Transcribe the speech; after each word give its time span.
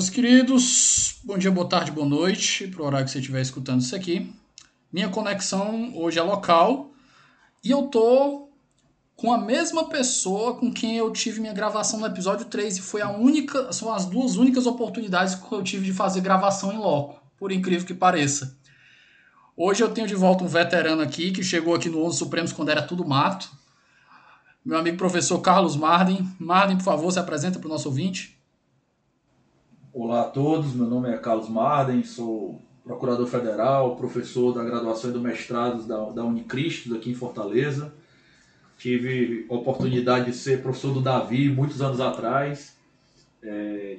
Meus 0.00 0.08
queridos, 0.08 1.16
bom 1.22 1.36
dia, 1.36 1.50
boa 1.50 1.68
tarde, 1.68 1.92
boa 1.92 2.08
noite, 2.08 2.66
para 2.68 2.82
o 2.82 2.86
horário 2.86 3.04
que 3.04 3.12
você 3.12 3.18
estiver 3.18 3.42
escutando 3.42 3.82
isso 3.82 3.94
aqui. 3.94 4.32
Minha 4.90 5.10
conexão 5.10 5.94
hoje 5.94 6.18
é 6.18 6.22
local 6.22 6.90
e 7.62 7.70
eu 7.70 7.82
tô 7.82 8.48
com 9.14 9.30
a 9.30 9.36
mesma 9.36 9.90
pessoa 9.90 10.54
com 10.54 10.72
quem 10.72 10.96
eu 10.96 11.12
tive 11.12 11.38
minha 11.38 11.52
gravação 11.52 12.00
no 12.00 12.06
episódio 12.06 12.46
3 12.46 12.78
e 12.78 12.80
foi 12.80 13.02
a 13.02 13.10
única, 13.10 13.70
são 13.74 13.92
as 13.92 14.06
duas 14.06 14.36
únicas 14.36 14.64
oportunidades 14.64 15.34
que 15.34 15.52
eu 15.52 15.62
tive 15.62 15.84
de 15.84 15.92
fazer 15.92 16.22
gravação 16.22 16.72
em 16.72 16.78
loco, 16.78 17.20
por 17.36 17.52
incrível 17.52 17.86
que 17.86 17.92
pareça. 17.92 18.56
Hoje 19.54 19.82
eu 19.82 19.90
tenho 19.90 20.06
de 20.06 20.14
volta 20.14 20.42
um 20.42 20.48
veterano 20.48 21.02
aqui 21.02 21.30
que 21.30 21.42
chegou 21.42 21.74
aqui 21.74 21.90
no 21.90 22.02
11 22.06 22.16
Supremos 22.16 22.52
quando 22.54 22.70
era 22.70 22.80
tudo 22.80 23.06
mato. 23.06 23.50
Meu 24.64 24.78
amigo 24.78 24.96
professor 24.96 25.38
Carlos 25.40 25.76
Marden. 25.76 26.26
Marden, 26.38 26.78
por 26.78 26.84
favor, 26.84 27.12
se 27.12 27.18
apresenta 27.18 27.58
para 27.58 27.68
o 27.68 27.70
nosso 27.70 27.86
ouvinte. 27.86 28.39
Olá 29.92 30.20
a 30.20 30.24
todos, 30.24 30.72
meu 30.72 30.86
nome 30.86 31.10
é 31.10 31.16
Carlos 31.16 31.48
Marden, 31.48 32.04
sou 32.04 32.62
procurador 32.84 33.26
federal, 33.26 33.96
professor 33.96 34.54
da 34.54 34.62
graduação 34.62 35.10
e 35.10 35.12
do 35.12 35.20
mestrado 35.20 35.82
da, 35.82 36.10
da 36.10 36.24
Unicristos 36.24 36.92
aqui 36.92 37.10
em 37.10 37.14
Fortaleza. 37.14 37.92
Tive 38.78 39.46
oportunidade 39.48 40.26
de 40.26 40.32
ser 40.32 40.62
professor 40.62 40.94
do 40.94 41.00
Davi 41.00 41.48
muitos 41.48 41.82
anos 41.82 42.00
atrás. 42.00 42.76
É, 43.42 43.96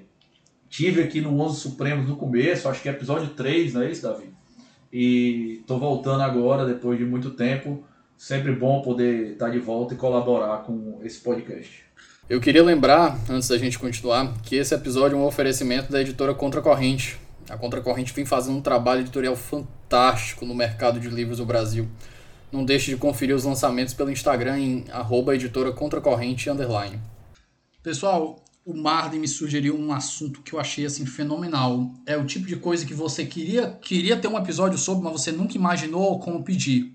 tive 0.70 1.04
aqui 1.04 1.20
no 1.20 1.38
11 1.42 1.60
Supremos 1.60 2.08
no 2.08 2.16
começo, 2.16 2.70
acho 2.70 2.82
que 2.82 2.88
é 2.88 2.94
episódio 2.94 3.28
3, 3.32 3.74
não 3.74 3.82
é 3.82 3.92
isso, 3.92 4.04
Davi? 4.04 4.30
E 4.94 5.58
estou 5.60 5.78
voltando 5.78 6.22
agora, 6.22 6.66
depois 6.66 6.98
de 6.98 7.04
muito 7.04 7.32
tempo. 7.32 7.84
Sempre 8.16 8.56
bom 8.56 8.82
poder 8.82 9.34
estar 9.34 9.50
de 9.50 9.60
volta 9.60 9.94
e 9.94 9.98
colaborar 9.98 10.60
com 10.60 11.02
esse 11.04 11.20
podcast. 11.20 11.91
Eu 12.32 12.40
queria 12.40 12.64
lembrar, 12.64 13.20
antes 13.30 13.50
da 13.50 13.58
gente 13.58 13.78
continuar, 13.78 14.34
que 14.42 14.56
esse 14.56 14.74
episódio 14.74 15.18
é 15.18 15.20
um 15.20 15.26
oferecimento 15.26 15.92
da 15.92 16.00
editora 16.00 16.34
Contracorrente. 16.34 17.20
A 17.50 17.58
Contracorrente 17.58 18.14
vem 18.14 18.26
fazendo 18.26 18.58
um 18.58 18.62
trabalho 18.62 19.02
editorial 19.02 19.36
fantástico 19.36 20.46
no 20.46 20.56
mercado 20.56 20.98
de 20.98 21.10
livros 21.10 21.40
do 21.40 21.46
Brasil. 21.46 21.90
Não 22.50 22.64
deixe 22.64 22.90
de 22.90 22.96
conferir 22.96 23.36
os 23.36 23.44
lançamentos 23.44 23.94
pelo 23.94 24.10
Instagram 24.10 24.58
em 24.58 24.86
arroba 24.94 25.36
editora 25.36 25.74
Contracorrente 25.74 26.50
underline. 26.50 27.02
Pessoal, 27.84 28.42
o 28.66 28.74
Marden 28.74 29.20
me 29.20 29.28
sugeriu 29.28 29.78
um 29.78 29.92
assunto 29.92 30.42
que 30.42 30.54
eu 30.54 30.60
achei 30.62 30.86
assim 30.86 31.06
fenomenal. 31.06 31.92
É 32.06 32.16
o 32.16 32.26
tipo 32.26 32.48
de 32.48 32.56
coisa 32.56 32.86
que 32.86 32.94
você 32.94 33.26
queria, 33.26 33.78
queria 33.82 34.16
ter 34.16 34.30
um 34.30 34.38
episódio 34.38 34.78
sobre, 34.78 35.04
mas 35.04 35.12
você 35.12 35.34
nunca 35.34 35.58
imaginou 35.58 36.18
como 36.18 36.46
pedir. 36.46 36.94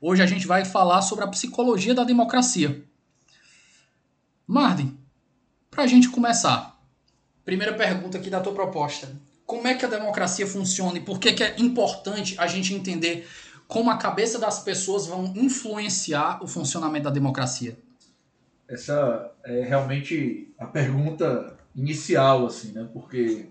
Hoje 0.00 0.22
a 0.22 0.26
gente 0.26 0.46
vai 0.46 0.64
falar 0.64 1.02
sobre 1.02 1.24
a 1.24 1.28
psicologia 1.28 1.92
da 1.92 2.04
democracia. 2.04 2.88
Marden, 4.50 4.98
para 5.70 5.84
a 5.84 5.86
gente 5.86 6.08
começar, 6.08 6.76
primeira 7.44 7.72
pergunta 7.72 8.18
aqui 8.18 8.28
da 8.28 8.40
tua 8.40 8.52
proposta. 8.52 9.08
Como 9.46 9.68
é 9.68 9.76
que 9.76 9.84
a 9.84 9.88
democracia 9.88 10.44
funciona 10.44 10.98
e 10.98 11.00
por 11.00 11.20
que, 11.20 11.32
que 11.32 11.44
é 11.44 11.54
importante 11.60 12.34
a 12.36 12.48
gente 12.48 12.74
entender 12.74 13.28
como 13.68 13.92
a 13.92 13.96
cabeça 13.96 14.40
das 14.40 14.60
pessoas 14.60 15.06
vão 15.06 15.32
influenciar 15.36 16.42
o 16.42 16.48
funcionamento 16.48 17.04
da 17.04 17.10
democracia? 17.10 17.78
Essa 18.66 19.30
é 19.44 19.62
realmente 19.62 20.52
a 20.58 20.66
pergunta 20.66 21.56
inicial, 21.72 22.44
assim, 22.44 22.72
né? 22.72 22.88
Porque 22.92 23.46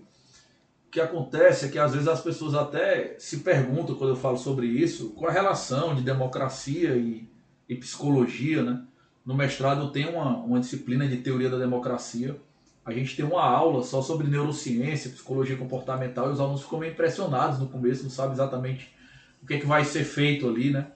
o 0.86 0.90
que 0.90 1.00
acontece 1.00 1.64
é 1.64 1.68
que 1.70 1.78
às 1.78 1.92
vezes 1.92 2.08
as 2.08 2.20
pessoas 2.20 2.52
até 2.52 3.16
se 3.18 3.38
perguntam 3.38 3.94
quando 3.94 4.10
eu 4.10 4.16
falo 4.16 4.36
sobre 4.36 4.66
isso, 4.66 5.12
qual 5.12 5.30
a 5.30 5.32
relação 5.32 5.94
de 5.94 6.02
democracia 6.02 6.94
e, 6.94 7.26
e 7.66 7.74
psicologia, 7.74 8.62
né? 8.62 8.84
No 9.24 9.34
mestrado 9.34 9.82
eu 9.82 9.88
tenho 9.90 10.10
uma, 10.10 10.36
uma 10.38 10.60
disciplina 10.60 11.06
de 11.06 11.18
teoria 11.18 11.50
da 11.50 11.58
democracia. 11.58 12.36
A 12.84 12.92
gente 12.92 13.14
tem 13.14 13.24
uma 13.24 13.42
aula 13.42 13.82
só 13.82 14.00
sobre 14.00 14.26
neurociência, 14.26 15.10
psicologia 15.10 15.56
comportamental, 15.56 16.28
e 16.28 16.32
os 16.32 16.40
alunos 16.40 16.62
ficam 16.62 16.78
meio 16.78 16.92
impressionados 16.92 17.58
no 17.58 17.68
começo, 17.68 18.02
não 18.02 18.10
sabem 18.10 18.32
exatamente 18.32 18.90
o 19.42 19.46
que, 19.46 19.54
é 19.54 19.60
que 19.60 19.66
vai 19.66 19.84
ser 19.84 20.04
feito 20.04 20.48
ali, 20.48 20.70
né? 20.70 20.88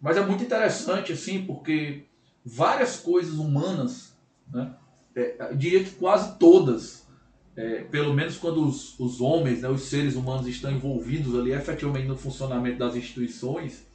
Mas 0.00 0.16
é 0.16 0.24
muito 0.24 0.44
interessante, 0.44 1.12
assim, 1.12 1.44
porque 1.44 2.04
várias 2.44 2.98
coisas 2.98 3.34
humanas, 3.34 4.16
né? 4.52 4.74
É, 5.14 5.36
eu 5.50 5.56
diria 5.56 5.84
que 5.84 5.90
quase 5.90 6.38
todas, 6.38 7.06
é, 7.54 7.82
pelo 7.84 8.14
menos 8.14 8.36
quando 8.36 8.66
os, 8.66 8.98
os 8.98 9.20
homens, 9.20 9.60
né, 9.60 9.68
os 9.68 9.82
seres 9.82 10.16
humanos 10.16 10.46
estão 10.46 10.70
envolvidos 10.72 11.38
ali 11.38 11.52
efetivamente 11.52 12.06
no 12.08 12.16
funcionamento 12.16 12.78
das 12.78 12.96
instituições, 12.96 13.86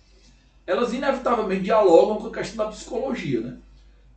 elas 0.66 0.94
inevitavelmente 0.94 1.64
dialogam 1.64 2.18
com 2.18 2.28
a 2.28 2.32
questão 2.32 2.66
da 2.66 2.72
psicologia, 2.72 3.42
né? 3.42 3.58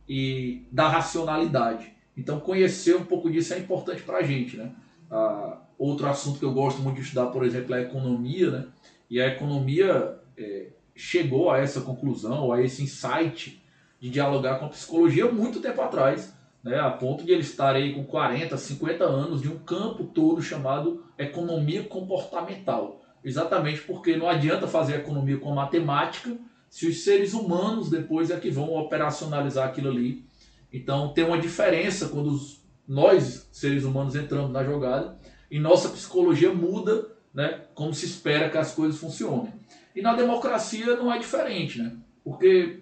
E 0.07 0.63
da 0.71 0.87
racionalidade. 0.87 1.93
Então, 2.17 2.39
conhecer 2.39 2.95
um 2.95 3.05
pouco 3.05 3.29
disso 3.29 3.53
é 3.53 3.59
importante 3.59 4.01
para 4.03 4.17
a 4.17 4.23
gente. 4.23 4.57
Né? 4.57 4.71
Ah, 5.09 5.57
outro 5.77 6.07
assunto 6.07 6.39
que 6.39 6.45
eu 6.45 6.53
gosto 6.53 6.81
muito 6.81 6.97
de 6.97 7.01
estudar, 7.01 7.27
por 7.27 7.45
exemplo, 7.45 7.73
é 7.73 7.79
a 7.79 7.81
economia. 7.81 8.51
Né? 8.51 8.67
E 9.09 9.21
a 9.21 9.27
economia 9.27 10.19
é, 10.37 10.67
chegou 10.95 11.49
a 11.49 11.59
essa 11.59 11.81
conclusão, 11.81 12.51
a 12.51 12.61
esse 12.61 12.83
insight 12.83 13.61
de 13.99 14.09
dialogar 14.09 14.59
com 14.59 14.65
a 14.65 14.69
psicologia 14.69 15.31
muito 15.31 15.59
tempo 15.61 15.81
atrás, 15.81 16.33
né? 16.63 16.79
a 16.79 16.89
ponto 16.89 17.23
de 17.23 17.31
eles 17.31 17.49
estarem 17.49 17.93
com 17.93 18.03
40, 18.03 18.57
50 18.57 19.03
anos 19.03 19.41
de 19.41 19.47
um 19.47 19.59
campo 19.59 20.05
todo 20.05 20.41
chamado 20.41 21.03
economia 21.17 21.83
comportamental. 21.83 23.01
Exatamente 23.23 23.81
porque 23.81 24.17
não 24.17 24.27
adianta 24.27 24.67
fazer 24.67 24.95
economia 24.95 25.37
com 25.37 25.53
matemática 25.53 26.35
se 26.71 26.87
os 26.87 27.03
seres 27.03 27.33
humanos 27.33 27.89
depois 27.89 28.31
é 28.31 28.39
que 28.39 28.49
vão 28.49 28.73
operacionalizar 28.73 29.67
aquilo 29.67 29.89
ali. 29.89 30.25
Então 30.71 31.13
tem 31.13 31.25
uma 31.25 31.37
diferença 31.37 32.07
quando 32.07 32.27
os, 32.27 32.63
nós, 32.87 33.49
seres 33.51 33.83
humanos, 33.83 34.15
entramos 34.15 34.51
na 34.51 34.63
jogada 34.63 35.19
e 35.51 35.59
nossa 35.59 35.89
psicologia 35.89 36.53
muda, 36.53 37.09
né, 37.33 37.65
como 37.75 37.93
se 37.93 38.05
espera 38.05 38.49
que 38.49 38.57
as 38.57 38.73
coisas 38.73 38.97
funcionem. 38.97 39.53
E 39.93 40.01
na 40.01 40.15
democracia 40.15 40.95
não 40.95 41.13
é 41.13 41.19
diferente, 41.19 41.81
né? 41.81 41.93
Porque, 42.23 42.79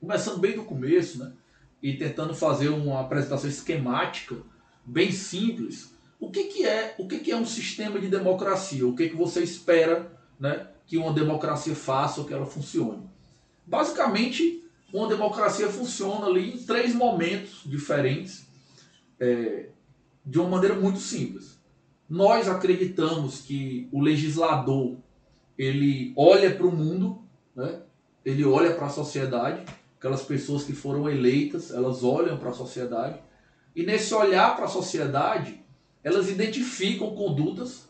começando 0.00 0.38
bem 0.38 0.56
do 0.56 0.64
começo, 0.64 1.18
né, 1.18 1.32
e 1.82 1.98
tentando 1.98 2.34
fazer 2.34 2.70
uma 2.70 3.02
apresentação 3.02 3.50
esquemática, 3.50 4.36
bem 4.82 5.12
simples, 5.12 5.94
o 6.18 6.30
que, 6.30 6.44
que 6.44 6.66
é 6.66 6.94
o 6.98 7.06
que, 7.06 7.18
que 7.18 7.30
é 7.30 7.36
um 7.36 7.44
sistema 7.44 8.00
de 8.00 8.08
democracia? 8.08 8.86
O 8.86 8.96
que, 8.96 9.10
que 9.10 9.16
você 9.16 9.42
espera 9.42 10.10
né, 10.38 10.68
que 10.90 10.98
uma 10.98 11.12
democracia 11.12 11.72
faça 11.72 12.20
ou 12.20 12.26
que 12.26 12.34
ela 12.34 12.44
funcione? 12.44 13.08
Basicamente, 13.64 14.64
uma 14.92 15.06
democracia 15.06 15.68
funciona 15.68 16.26
ali 16.26 16.54
em 16.54 16.58
três 16.64 16.92
momentos 16.92 17.60
diferentes, 17.64 18.44
é, 19.20 19.68
de 20.26 20.40
uma 20.40 20.48
maneira 20.48 20.74
muito 20.74 20.98
simples. 20.98 21.60
Nós 22.08 22.48
acreditamos 22.48 23.40
que 23.40 23.88
o 23.92 24.00
legislador 24.00 24.96
ele 25.56 26.12
olha 26.16 26.52
para 26.52 26.66
o 26.66 26.74
mundo, 26.74 27.22
né? 27.54 27.82
ele 28.24 28.44
olha 28.44 28.74
para 28.74 28.86
a 28.86 28.90
sociedade, 28.90 29.64
aquelas 29.96 30.22
pessoas 30.22 30.64
que 30.64 30.72
foram 30.72 31.08
eleitas, 31.08 31.70
elas 31.70 32.02
olham 32.02 32.36
para 32.36 32.50
a 32.50 32.52
sociedade, 32.52 33.20
e 33.76 33.84
nesse 33.84 34.12
olhar 34.12 34.56
para 34.56 34.64
a 34.64 34.68
sociedade, 34.68 35.62
elas 36.02 36.28
identificam 36.28 37.14
condutas 37.14 37.88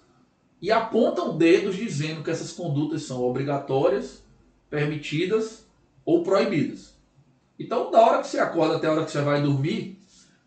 e 0.60 0.70
apontam 0.70 1.36
dedos 1.36 1.76
dizendo 1.76 2.22
que 2.22 2.30
essas 2.30 2.52
condutas 2.52 3.02
são 3.02 3.22
obrigatórias, 3.22 4.22
permitidas 4.68 5.64
ou 6.04 6.22
proibidas. 6.22 6.94
Então, 7.58 7.90
da 7.90 8.00
hora 8.00 8.20
que 8.20 8.28
você 8.28 8.38
acorda 8.38 8.76
até 8.76 8.86
a 8.86 8.92
hora 8.92 9.04
que 9.04 9.10
você 9.10 9.22
vai 9.22 9.42
dormir, 9.42 9.98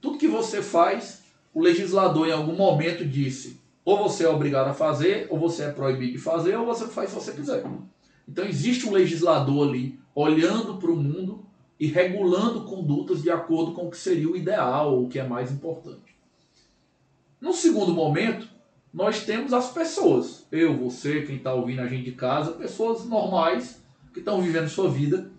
tudo 0.02 0.18
que 0.18 0.28
você 0.28 0.62
faz, 0.62 1.24
o 1.54 1.62
legislador 1.62 2.28
em 2.28 2.32
algum 2.32 2.56
momento 2.56 3.06
disse: 3.06 3.60
ou 3.86 3.98
você 3.98 4.26
é 4.26 4.30
obrigado 4.30 4.70
a 4.70 4.74
fazer, 4.74 5.28
ou 5.30 5.40
você 5.40 5.64
é 5.64 5.72
proibido 5.72 6.14
de 6.14 6.18
fazer, 6.18 6.56
ou 6.56 6.66
você 6.66 6.88
faz 6.88 7.10
se 7.10 7.16
você 7.16 7.32
quiser. 7.34 7.64
Então, 8.28 8.46
existe 8.46 8.88
um 8.88 8.92
legislador 8.92 9.68
ali 9.68 10.00
olhando 10.16 10.78
para 10.78 10.92
o 10.92 10.96
mundo 10.96 11.46
e 11.80 11.88
regulando 11.88 12.64
condutas 12.64 13.22
de 13.22 13.30
acordo 13.30 13.74
com 13.74 13.88
o 13.88 13.92
que 13.92 13.98
seria 13.98 14.30
o 14.30 14.38
ideal, 14.38 14.94
ou 14.94 15.06
o 15.06 15.10
que 15.10 15.20
é 15.20 15.28
mais 15.28 15.52
importante. 15.52 16.16
No 17.42 17.54
segundo 17.54 17.92
momento, 17.92 18.48
nós 18.94 19.26
temos 19.26 19.54
as 19.54 19.72
pessoas. 19.72 20.46
Eu, 20.52 20.78
você, 20.78 21.24
quem 21.24 21.38
está 21.38 21.54
ouvindo 21.54 21.82
a 21.82 21.88
gente 21.88 22.06
de 22.06 22.12
casa, 22.12 22.52
pessoas 22.52 23.06
normais 23.06 23.82
que 24.14 24.20
estão 24.20 24.42
vivendo 24.42 24.70
sua 24.70 24.90
vida 24.90 25.32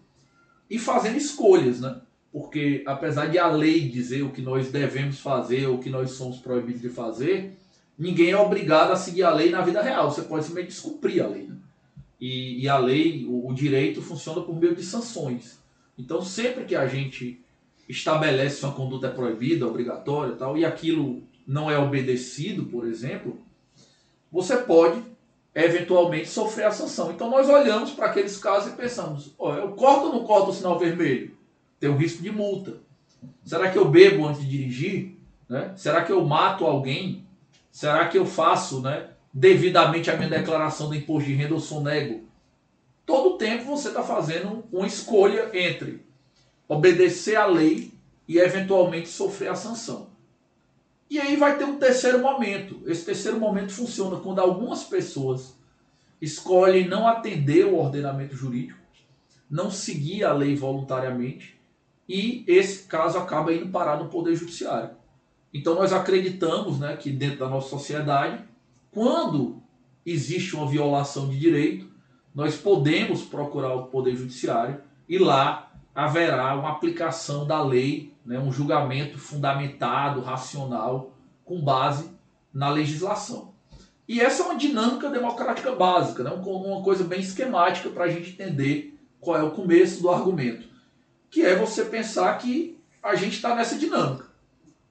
e 0.68 0.78
fazendo 0.78 1.16
escolhas, 1.16 1.80
né? 1.80 2.00
Porque 2.32 2.82
apesar 2.84 3.26
de 3.26 3.38
a 3.38 3.46
lei 3.46 3.88
dizer 3.88 4.22
o 4.22 4.30
que 4.30 4.42
nós 4.42 4.72
devemos 4.72 5.20
fazer, 5.20 5.68
o 5.68 5.78
que 5.78 5.88
nós 5.88 6.10
somos 6.10 6.38
proibidos 6.38 6.82
de 6.82 6.88
fazer, 6.88 7.56
ninguém 7.96 8.32
é 8.32 8.36
obrigado 8.36 8.90
a 8.90 8.96
seguir 8.96 9.22
a 9.22 9.32
lei 9.32 9.50
na 9.50 9.60
vida 9.60 9.80
real. 9.80 10.10
Você 10.10 10.22
pode 10.22 10.44
simplesmente 10.44 10.74
descumprir 10.74 11.22
a 11.22 11.28
lei. 11.28 11.44
Né? 11.44 11.54
E, 12.20 12.62
e, 12.62 12.68
a 12.68 12.76
lei, 12.76 13.24
o, 13.24 13.48
o 13.48 13.54
direito 13.54 14.02
funciona 14.02 14.40
por 14.40 14.58
meio 14.58 14.74
de 14.74 14.82
sanções. 14.82 15.60
Então, 15.96 16.22
sempre 16.22 16.64
que 16.64 16.74
a 16.74 16.88
gente 16.88 17.40
estabelece 17.88 18.64
uma 18.64 18.74
conduta 18.74 19.06
é 19.06 19.10
proibida, 19.10 19.68
obrigatória 19.68 20.34
tal, 20.34 20.58
e 20.58 20.64
aquilo 20.64 21.22
não 21.46 21.70
é 21.70 21.78
obedecido, 21.78 22.64
por 22.64 22.86
exemplo, 22.86 23.43
você 24.34 24.56
pode 24.56 25.00
eventualmente 25.54 26.28
sofrer 26.28 26.66
a 26.66 26.72
sanção. 26.72 27.12
Então 27.12 27.30
nós 27.30 27.48
olhamos 27.48 27.92
para 27.92 28.06
aqueles 28.06 28.36
casos 28.36 28.72
e 28.72 28.76
pensamos: 28.76 29.32
oh, 29.38 29.52
eu 29.52 29.68
corto 29.72 30.06
ou 30.06 30.12
não 30.12 30.24
corto 30.24 30.50
o 30.50 30.52
sinal 30.52 30.76
vermelho? 30.76 31.36
Tem 31.78 31.88
um 31.88 31.96
risco 31.96 32.20
de 32.20 32.32
multa. 32.32 32.78
Será 33.44 33.70
que 33.70 33.78
eu 33.78 33.84
bebo 33.84 34.26
antes 34.26 34.42
de 34.42 34.48
dirigir? 34.48 35.16
Né? 35.48 35.72
Será 35.76 36.02
que 36.02 36.10
eu 36.10 36.24
mato 36.24 36.66
alguém? 36.66 37.24
Será 37.70 38.08
que 38.08 38.18
eu 38.18 38.26
faço 38.26 38.80
né, 38.80 39.10
devidamente 39.32 40.10
a 40.10 40.16
minha 40.16 40.28
declaração 40.28 40.88
do 40.88 40.96
imposto 40.96 41.28
de 41.28 41.34
renda 41.36 41.54
ou 41.54 41.60
sonego? 41.60 42.24
Todo 43.06 43.38
tempo 43.38 43.64
você 43.64 43.88
está 43.88 44.02
fazendo 44.02 44.64
uma 44.72 44.86
escolha 44.86 45.50
entre 45.52 46.04
obedecer 46.66 47.36
à 47.36 47.46
lei 47.46 47.92
e 48.26 48.38
eventualmente 48.38 49.08
sofrer 49.08 49.50
a 49.50 49.54
sanção. 49.54 50.13
E 51.10 51.20
aí 51.20 51.36
vai 51.36 51.58
ter 51.58 51.64
um 51.64 51.78
terceiro 51.78 52.20
momento. 52.20 52.80
Esse 52.86 53.04
terceiro 53.04 53.38
momento 53.38 53.72
funciona 53.72 54.16
quando 54.16 54.40
algumas 54.40 54.84
pessoas 54.84 55.56
escolhem 56.20 56.88
não 56.88 57.06
atender 57.06 57.66
o 57.66 57.76
ordenamento 57.76 58.34
jurídico, 58.34 58.80
não 59.50 59.70
seguir 59.70 60.24
a 60.24 60.32
lei 60.32 60.56
voluntariamente, 60.56 61.60
e 62.08 62.44
esse 62.46 62.84
caso 62.84 63.18
acaba 63.18 63.52
indo 63.52 63.68
parar 63.68 63.98
no 63.98 64.08
Poder 64.08 64.34
Judiciário. 64.34 64.90
Então 65.52 65.74
nós 65.74 65.92
acreditamos 65.92 66.80
né, 66.80 66.96
que 66.96 67.10
dentro 67.10 67.40
da 67.40 67.48
nossa 67.48 67.68
sociedade, 67.68 68.42
quando 68.90 69.62
existe 70.04 70.56
uma 70.56 70.68
violação 70.68 71.28
de 71.28 71.38
direito, 71.38 71.88
nós 72.34 72.56
podemos 72.56 73.22
procurar 73.22 73.74
o 73.74 73.86
Poder 73.86 74.16
Judiciário 74.16 74.80
e 75.08 75.18
lá 75.18 75.72
haverá 75.94 76.54
uma 76.56 76.70
aplicação 76.70 77.46
da 77.46 77.62
lei, 77.62 78.13
né, 78.24 78.38
um 78.38 78.52
julgamento 78.52 79.18
fundamentado, 79.18 80.20
racional, 80.20 81.12
com 81.44 81.60
base 81.60 82.10
na 82.52 82.70
legislação. 82.70 83.52
E 84.08 84.20
essa 84.20 84.42
é 84.42 84.46
uma 84.46 84.56
dinâmica 84.56 85.10
democrática 85.10 85.74
básica, 85.74 86.22
né, 86.22 86.30
uma 86.30 86.82
coisa 86.82 87.04
bem 87.04 87.20
esquemática 87.20 87.88
para 87.90 88.04
a 88.04 88.08
gente 88.08 88.30
entender 88.30 88.98
qual 89.20 89.38
é 89.38 89.42
o 89.42 89.50
começo 89.50 90.02
do 90.02 90.10
argumento, 90.10 90.68
que 91.30 91.42
é 91.42 91.56
você 91.56 91.84
pensar 91.84 92.36
que 92.38 92.78
a 93.02 93.14
gente 93.14 93.36
está 93.36 93.54
nessa 93.54 93.76
dinâmica. 93.76 94.26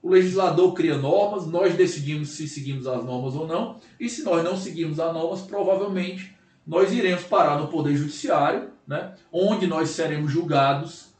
O 0.01 0.09
legislador 0.09 0.73
cria 0.73 0.97
normas, 0.97 1.47
nós 1.47 1.75
decidimos 1.75 2.29
se 2.29 2.47
seguimos 2.47 2.87
as 2.87 3.03
normas 3.05 3.35
ou 3.35 3.47
não, 3.47 3.79
e 3.99 4.09
se 4.09 4.23
nós 4.23 4.43
não 4.43 4.57
seguimos 4.57 4.99
as 4.99 5.13
normas, 5.13 5.41
provavelmente 5.41 6.35
nós 6.65 6.91
iremos 6.91 7.23
parar 7.23 7.57
no 7.57 7.67
Poder 7.67 7.95
Judiciário 7.95 8.73
né, 8.87 9.13
onde 9.31 9.67
nós 9.67 9.89
seremos 9.89 10.31
julgados 10.31 11.12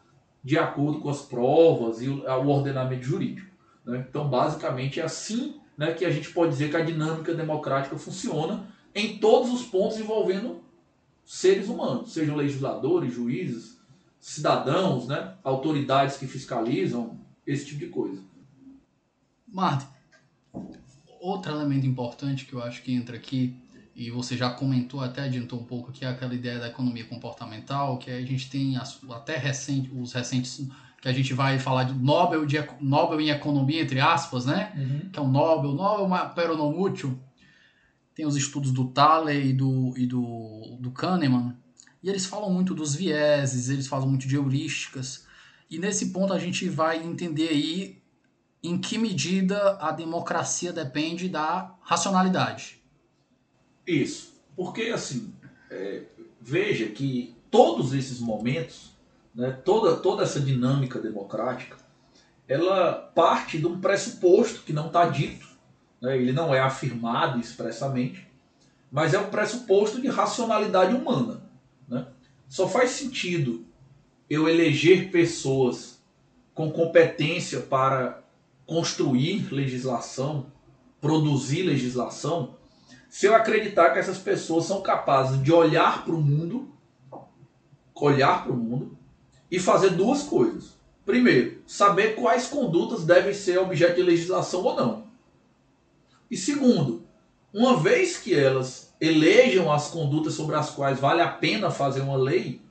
de 0.44 0.57
acordo 0.57 1.00
com 1.00 1.10
as 1.10 1.22
provas 1.22 2.01
e 2.01 2.10
o 2.10 2.48
ordenamento 2.48 3.04
jurídico. 3.04 3.50
Né? 3.86 4.06
Então, 4.10 4.30
basicamente, 4.30 5.00
é 5.00 5.04
assim 5.04 5.60
né, 5.78 5.94
que 5.94 6.06
a 6.06 6.10
gente 6.10 6.31
pode 6.31 6.51
dizer 6.51 6.69
que 6.69 6.78
a 6.78 6.84
dinâmica 6.84 7.34
democrática 7.34 7.98
funciona 7.98 8.68
em 8.94 9.18
todos 9.18 9.51
os 9.51 9.63
pontos 9.63 10.00
envolvendo 10.00 10.62
seres 11.25 11.69
humanos, 11.69 12.12
sejam 12.12 12.36
legisladores, 12.36 13.13
juízes, 13.13 13.80
cidadãos, 14.19 15.07
né, 15.07 15.36
autoridades 15.44 16.18
que 16.18 16.28
fiscalizam, 16.28 17.18
esse 17.45 17.66
tipo 17.66 17.80
de 17.80 17.88
coisa. 17.88 18.22
Martin, 19.48 19.88
outro 21.19 21.51
elemento 21.51 21.86
importante 21.86 22.45
que 22.45 22.54
eu 22.54 22.62
acho 22.62 22.81
que 22.81 22.94
entra 22.94 23.16
aqui 23.16 23.56
e 23.95 24.10
você 24.10 24.36
já 24.36 24.50
comentou, 24.50 25.01
até 25.01 25.24
adiantou 25.24 25.60
um 25.60 25.66
pouco 25.66 25.92
que 25.92 26.04
é 26.04 26.07
aquela 26.07 26.34
ideia 26.34 26.60
da 26.60 26.68
economia 26.68 27.06
comportamental, 27.06 27.98
que 27.98 28.10
a 28.10 28.22
gente 28.25 28.50
tem 28.50 28.75
as, 28.75 29.00
até 29.12 29.38
recente, 29.38 29.92
os 29.94 30.13
recentes 30.13 30.68
que 31.01 31.07
a 31.07 31.13
gente 31.13 31.34
vai 31.34 31.60
falar 31.60 31.84
de 31.84 31.94
Nobel, 31.94 32.45
de 32.45 32.57
Nobel 32.80 33.19
em 33.19 33.30
economia, 33.30 33.81
entre 33.81 34.00
aspas, 34.00 34.45
né? 34.45 34.72
Uhum. 34.75 35.10
Que 35.12 35.19
é 35.19 35.22
um 35.22 35.30
Nobel, 35.30 35.74
Nobel 35.74 36.31
pero 36.34 36.57
não 36.57 36.80
útil. 36.80 37.19
Tem 38.16 38.25
os 38.25 38.36
estudos 38.36 38.72
do 38.72 38.86
Thaler 38.86 39.45
e 39.45 39.54
do, 39.54 39.94
e 39.98 40.07
do, 40.07 40.78
do 40.80 40.92
Kahneman, 40.92 41.56
e 42.01 42.10
eles 42.10 42.25
falam 42.25 42.51
muito 42.51 42.74
dos 42.75 42.94
vieses, 42.94 43.69
eles 43.69 43.88
falam 43.88 44.07
muito 44.07 44.28
de 44.28 44.36
heurísticas, 44.36 45.25
e 45.69 45.80
nesse 45.80 46.12
ponto 46.12 46.34
a 46.34 46.40
gente 46.40 46.69
vai 46.69 47.04
entender 47.04 47.50
aí 47.50 48.01
em 48.62 48.78
que 48.78 48.98
medida 48.98 49.78
a 49.80 49.92
democracia 49.92 50.72
depende 50.72 51.28
da 51.28 51.75
racionalidade. 51.81 52.82
Isso. 53.85 54.33
Porque, 54.56 54.83
assim, 54.83 55.33
é, 55.69 56.03
veja 56.41 56.88
que 56.88 57.35
todos 57.50 57.94
esses 57.94 58.19
momentos, 58.19 58.91
né, 59.33 59.51
toda, 59.63 59.95
toda 59.97 60.24
essa 60.24 60.39
dinâmica 60.39 61.00
democrática, 61.00 61.77
ela 62.47 62.94
parte 62.94 63.57
de 63.57 63.65
um 63.65 63.80
pressuposto 63.80 64.62
que 64.62 64.74
não 64.74 64.88
está 64.88 65.06
dito, 65.06 65.47
né, 66.01 66.18
ele 66.18 66.31
não 66.31 66.53
é 66.53 66.59
afirmado 66.59 67.39
expressamente, 67.39 68.27
mas 68.91 69.13
é 69.13 69.19
um 69.19 69.30
pressuposto 69.30 70.01
de 70.01 70.07
racionalidade 70.07 70.94
humana. 70.94 71.41
Né? 71.88 72.06
Só 72.47 72.68
faz 72.68 72.91
sentido 72.91 73.65
eu 74.30 74.47
eleger 74.47 75.09
pessoas 75.12 76.01
com 76.53 76.71
competência 76.71 77.59
para 77.62 78.24
construir 78.65 79.51
legislação, 79.51 80.45
produzir 81.01 81.63
legislação, 81.63 82.56
se 83.13 83.27
eu 83.27 83.36
acreditar 83.36 83.92
que 83.92 84.00
essas 84.00 84.18
pessoas 84.18 84.65
são 84.65 84.81
capazes 84.81 85.39
de 85.44 85.54
olhar 85.54 86.04
para 86.04 86.15
o 86.15 86.19
mundo, 86.19 86.74
olhar 87.94 88.44
para 88.44 88.51
o 88.51 88.57
mundo 88.57 88.98
e 89.51 89.60
fazer 89.60 89.92
duas 89.92 90.24
coisas. 90.24 90.74
Primeiro, 91.06 91.62
saber 91.68 92.15
quais 92.15 92.48
condutas 92.48 93.06
devem 93.06 93.31
ser 93.31 93.59
objeto 93.59 93.97
de 93.97 94.02
legislação 94.02 94.64
ou 94.64 94.76
não. 94.76 95.07
E 96.30 96.35
segundo, 96.35 97.04
uma 97.54 97.78
vez 97.78 98.18
que 98.18 98.33
elas 98.33 98.92
elejam 98.99 99.71
as 99.71 99.92
condutas 99.92 100.33
sobre 100.33 100.56
as 100.56 100.71
quais 100.71 100.99
vale 100.99 101.21
a 101.21 101.30
pena 101.30 101.69
fazer 101.69 102.02
uma 102.02 102.18
lei, 102.18 102.64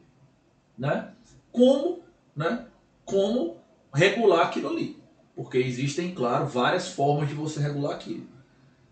né? 0.77 1.13
Como, 1.53 2.01
né? 2.35 2.67
Como 3.05 3.59
regular 3.95 4.49
aquilo 4.49 4.71
ali? 4.71 5.01
Porque 5.37 5.59
existem, 5.59 6.13
claro, 6.13 6.49
várias 6.49 6.89
formas 6.89 7.29
de 7.29 7.35
você 7.37 7.61
regular 7.61 7.93
aquilo. 7.93 8.27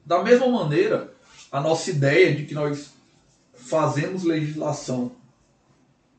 Da 0.06 0.22
mesma 0.22 0.46
maneira, 0.46 1.12
a 1.50 1.60
nossa 1.60 1.90
ideia 1.90 2.34
de 2.34 2.44
que 2.44 2.54
nós 2.54 2.90
fazemos 3.54 4.24
legislação 4.24 5.12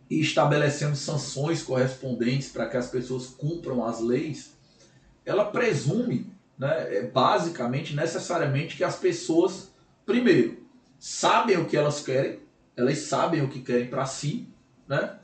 e 0.10 0.20
estabelecemos 0.20 1.00
sanções 1.00 1.64
correspondentes 1.64 2.50
para 2.50 2.68
que 2.68 2.76
as 2.76 2.90
pessoas 2.90 3.28
cumpram 3.28 3.86
as 3.86 4.02
leis, 4.02 4.52
ela 5.26 5.46
presume, 5.46 6.28
né, 6.58 6.98
é, 6.98 7.04
basicamente, 7.04 7.96
necessariamente, 7.96 8.76
que 8.76 8.84
as 8.84 8.98
pessoas, 8.98 9.70
primeiro, 10.06 10.58
sabem 11.00 11.58
o 11.58 11.66
que 11.66 11.78
elas 11.78 12.02
querem, 12.02 12.40
elas 12.76 12.98
sabem 13.00 13.42
o 13.42 13.48
que 13.48 13.62
querem 13.62 13.88
para 13.88 14.06
si, 14.06 14.48
né? 14.88 15.18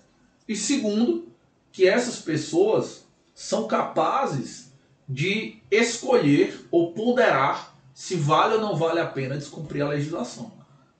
E 0.47 0.55
segundo, 0.55 1.27
que 1.71 1.87
essas 1.87 2.19
pessoas 2.19 3.05
são 3.35 3.67
capazes 3.67 4.71
de 5.07 5.57
escolher 5.69 6.65
ou 6.71 6.93
ponderar 6.93 7.76
se 7.97 8.15
vale 8.15 8.53
ou 8.53 8.61
não 8.61 8.75
vale 8.75 8.99
a 8.99 9.07
pena 9.07 9.35
descumprir 9.35 9.83
a 9.83 9.89
legislação. 9.89 10.51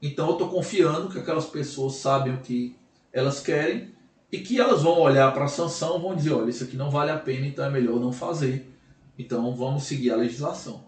Então 0.02 0.26
eu 0.30 0.32
estou 0.32 0.50
confiando 0.50 1.10
que 1.10 1.20
aquelas 1.20 1.46
pessoas 1.46 1.94
sabem 1.98 2.34
o 2.34 2.40
que 2.40 2.76
elas 3.14 3.40
querem 3.40 3.94
e 4.32 4.40
que 4.40 4.60
elas 4.60 4.82
vão 4.82 5.00
olhar 5.02 5.32
para 5.32 5.46
a 5.46 5.48
sanção 5.48 6.02
vão 6.02 6.16
dizer, 6.16 6.34
olha, 6.34 6.50
isso 6.50 6.64
aqui 6.64 6.76
não 6.76 6.90
vale 6.90 7.12
a 7.12 7.20
pena, 7.20 7.46
então 7.46 7.64
é 7.64 7.70
melhor 7.70 8.00
não 8.00 8.12
fazer. 8.12 8.68
Então 9.16 9.56
vamos 9.56 9.84
seguir 9.84 10.10
a 10.10 10.16
legislação. 10.16 10.86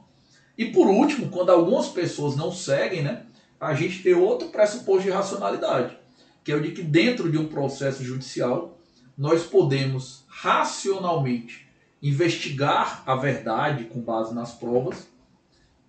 E 0.58 0.66
por 0.72 0.88
último, 0.88 1.30
quando 1.30 1.52
algumas 1.52 1.90
pessoas 1.90 2.36
não 2.36 2.52
seguem, 2.52 3.04
né, 3.04 3.28
a 3.60 3.76
gente 3.76 4.02
tem 4.02 4.16
outro 4.16 4.48
pressuposto 4.48 5.04
de 5.04 5.12
racionalidade, 5.12 5.96
que 6.44 6.52
é 6.52 6.56
o 6.56 6.62
de 6.62 6.72
que 6.72 6.82
dentro 6.82 7.32
de 7.32 7.38
um 7.38 7.46
processo 7.46 8.04
judicial 8.04 8.80
nós 9.16 9.44
podemos 9.44 10.24
racionalmente 10.28 11.68
investigar 12.02 13.04
a 13.06 13.16
verdade 13.16 13.84
com 13.84 14.00
base 14.00 14.34
nas 14.34 14.52
provas 14.54 15.08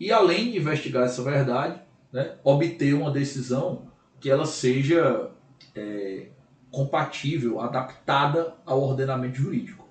e 0.01 0.11
além 0.11 0.51
de 0.51 0.59
investigar 0.59 1.05
essa 1.05 1.23
verdade, 1.23 1.79
né, 2.11 2.37
obter 2.43 2.95
uma 2.95 3.11
decisão 3.11 3.83
que 4.19 4.31
ela 4.31 4.47
seja 4.47 5.31
é, 5.75 6.29
compatível, 6.71 7.61
adaptada 7.61 8.55
ao 8.65 8.83
ordenamento 8.83 9.37
jurídico. 9.37 9.87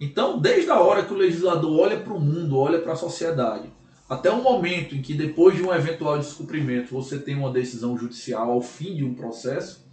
Então, 0.00 0.40
desde 0.40 0.70
a 0.70 0.80
hora 0.80 1.04
que 1.04 1.12
o 1.14 1.16
legislador 1.16 1.80
olha 1.80 2.00
para 2.00 2.12
o 2.12 2.20
mundo, 2.20 2.58
olha 2.58 2.80
para 2.80 2.92
a 2.92 2.96
sociedade, 2.96 3.72
até 4.08 4.30
o 4.30 4.42
momento 4.42 4.94
em 4.94 5.00
que 5.00 5.14
depois 5.14 5.56
de 5.56 5.62
um 5.62 5.72
eventual 5.72 6.18
descumprimento 6.18 6.92
você 6.92 7.18
tem 7.18 7.36
uma 7.36 7.52
decisão 7.52 7.96
judicial 7.96 8.50
ao 8.50 8.60
fim 8.60 8.94
de 8.96 9.04
um 9.04 9.14
processo, 9.14 9.86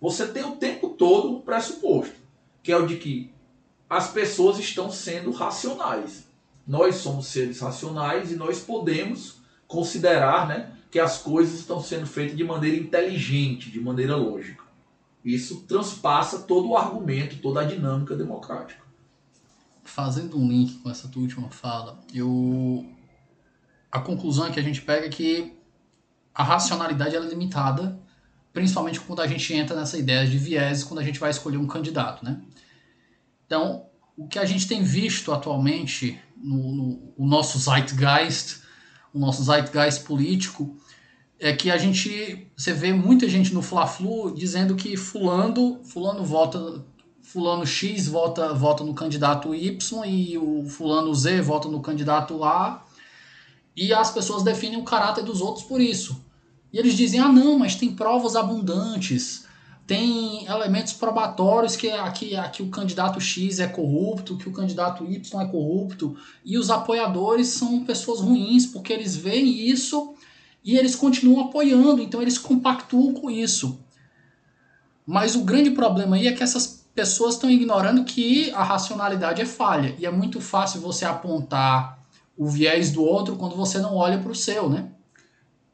você 0.00 0.26
tem 0.28 0.44
o 0.44 0.56
tempo 0.56 0.90
todo 0.90 1.30
um 1.30 1.40
pressuposto, 1.40 2.14
que 2.62 2.70
é 2.70 2.76
o 2.76 2.86
de 2.86 2.96
que 2.96 3.32
as 3.90 4.10
pessoas 4.12 4.58
estão 4.58 4.90
sendo 4.90 5.30
racionais. 5.30 6.25
Nós 6.66 6.96
somos 6.96 7.26
seres 7.26 7.60
racionais 7.60 8.32
e 8.32 8.36
nós 8.36 8.60
podemos 8.60 9.36
considerar 9.66 10.48
né, 10.48 10.72
que 10.90 10.98
as 10.98 11.18
coisas 11.18 11.60
estão 11.60 11.80
sendo 11.80 12.06
feitas 12.06 12.36
de 12.36 12.44
maneira 12.44 12.76
inteligente, 12.76 13.70
de 13.70 13.80
maneira 13.80 14.16
lógica. 14.16 14.64
Isso 15.24 15.62
transpassa 15.62 16.40
todo 16.40 16.68
o 16.68 16.76
argumento, 16.76 17.38
toda 17.38 17.60
a 17.60 17.64
dinâmica 17.64 18.14
democrática. 18.16 18.80
Fazendo 19.82 20.38
um 20.38 20.48
link 20.48 20.74
com 20.78 20.90
essa 20.90 21.08
tua 21.08 21.22
última 21.22 21.50
fala, 21.50 22.00
eu 22.12 22.84
a 23.90 24.00
conclusão 24.00 24.50
que 24.50 24.60
a 24.60 24.62
gente 24.62 24.82
pega 24.82 25.06
é 25.06 25.08
que 25.08 25.56
a 26.34 26.42
racionalidade 26.42 27.16
é 27.16 27.20
limitada, 27.20 27.98
principalmente 28.52 29.00
quando 29.00 29.22
a 29.22 29.26
gente 29.26 29.54
entra 29.54 29.74
nessa 29.74 29.96
ideia 29.96 30.26
de 30.26 30.36
viés, 30.36 30.84
quando 30.84 31.00
a 31.00 31.02
gente 31.02 31.18
vai 31.18 31.30
escolher 31.30 31.56
um 31.56 31.66
candidato, 31.66 32.24
né? 32.24 32.42
Então, 33.46 33.86
o 34.16 34.26
que 34.26 34.38
a 34.38 34.44
gente 34.44 34.68
tem 34.68 34.82
visto 34.82 35.32
atualmente 35.32 36.20
no, 36.46 36.72
no 36.72 37.12
o 37.16 37.26
nosso 37.26 37.58
zeitgeist, 37.58 38.60
o 39.12 39.18
nosso 39.18 39.42
zeitgeist 39.42 40.04
político, 40.04 40.76
é 41.38 41.52
que 41.52 41.70
a 41.70 41.76
gente, 41.76 42.50
você 42.56 42.72
vê 42.72 42.92
muita 42.92 43.28
gente 43.28 43.52
no 43.52 43.60
Fla-Flu 43.60 44.32
dizendo 44.32 44.74
que 44.76 44.96
fulano, 44.96 45.80
fulano 45.84 46.24
vota, 46.24 46.84
fulano 47.22 47.66
X 47.66 48.06
vota, 48.06 48.54
vota 48.54 48.84
no 48.84 48.94
candidato 48.94 49.54
Y 49.54 50.04
e 50.06 50.38
o 50.38 50.64
fulano 50.66 51.12
Z 51.14 51.42
vota 51.42 51.68
no 51.68 51.80
candidato 51.80 52.42
A, 52.44 52.84
e 53.76 53.92
as 53.92 54.10
pessoas 54.10 54.42
definem 54.42 54.78
o 54.78 54.84
caráter 54.84 55.24
dos 55.24 55.40
outros 55.40 55.64
por 55.64 55.80
isso. 55.80 56.24
E 56.72 56.78
eles 56.78 56.94
dizem: 56.94 57.20
"Ah, 57.20 57.28
não, 57.28 57.58
mas 57.58 57.74
tem 57.74 57.94
provas 57.94 58.36
abundantes, 58.36 59.44
tem 59.86 60.44
elementos 60.46 60.92
probatórios 60.92 61.76
que 61.76 61.88
aqui, 61.90 62.34
aqui 62.34 62.62
o 62.62 62.68
candidato 62.68 63.20
X 63.20 63.60
é 63.60 63.68
corrupto, 63.68 64.36
que 64.36 64.48
o 64.48 64.52
candidato 64.52 65.04
Y 65.04 65.40
é 65.40 65.46
corrupto, 65.46 66.16
e 66.44 66.58
os 66.58 66.70
apoiadores 66.70 67.48
são 67.48 67.84
pessoas 67.84 68.20
ruins 68.20 68.66
porque 68.66 68.92
eles 68.92 69.14
veem 69.14 69.68
isso 69.68 70.14
e 70.64 70.76
eles 70.76 70.96
continuam 70.96 71.46
apoiando, 71.46 72.02
então 72.02 72.20
eles 72.20 72.36
compactuam 72.36 73.14
com 73.14 73.30
isso. 73.30 73.78
Mas 75.06 75.36
o 75.36 75.44
grande 75.44 75.70
problema 75.70 76.16
aí 76.16 76.26
é 76.26 76.32
que 76.32 76.42
essas 76.42 76.84
pessoas 76.92 77.34
estão 77.34 77.48
ignorando 77.48 78.04
que 78.04 78.50
a 78.50 78.64
racionalidade 78.64 79.40
é 79.40 79.46
falha 79.46 79.94
e 80.00 80.04
é 80.04 80.10
muito 80.10 80.40
fácil 80.40 80.80
você 80.80 81.04
apontar 81.04 82.04
o 82.36 82.48
viés 82.48 82.90
do 82.90 83.04
outro 83.04 83.36
quando 83.36 83.54
você 83.54 83.78
não 83.78 83.94
olha 83.94 84.18
para 84.18 84.32
o 84.32 84.34
seu, 84.34 84.68
né? 84.68 84.90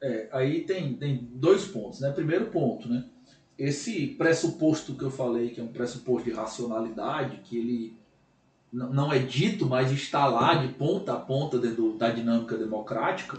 É, 0.03 0.29
aí 0.33 0.65
tem, 0.65 0.95
tem 0.95 1.29
dois 1.33 1.65
pontos, 1.65 2.01
né? 2.01 2.11
Primeiro 2.11 2.47
ponto, 2.47 2.89
né? 2.89 3.05
Esse 3.63 4.09
pressuposto 4.09 4.95
que 4.95 5.05
eu 5.05 5.11
falei, 5.11 5.51
que 5.51 5.61
é 5.61 5.63
um 5.63 5.69
pressuposto 5.69 6.29
de 6.29 6.35
racionalidade, 6.35 7.37
que 7.45 7.57
ele 7.57 7.97
não 8.73 9.13
é 9.13 9.21
dito, 9.21 9.67
mas 9.67 9.93
está 9.93 10.27
lá 10.27 10.55
de 10.55 10.67
ponta 10.73 11.13
a 11.13 11.21
ponta 11.21 11.61
da 11.97 12.11
dinâmica 12.11 12.57
democrática, 12.57 13.39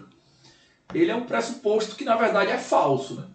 ele 0.94 1.12
é 1.12 1.16
um 1.16 1.26
pressuposto 1.26 1.98
que 1.98 2.06
na 2.06 2.16
verdade 2.16 2.52
é 2.52 2.58
falso. 2.58 3.16
Né? 3.16 3.26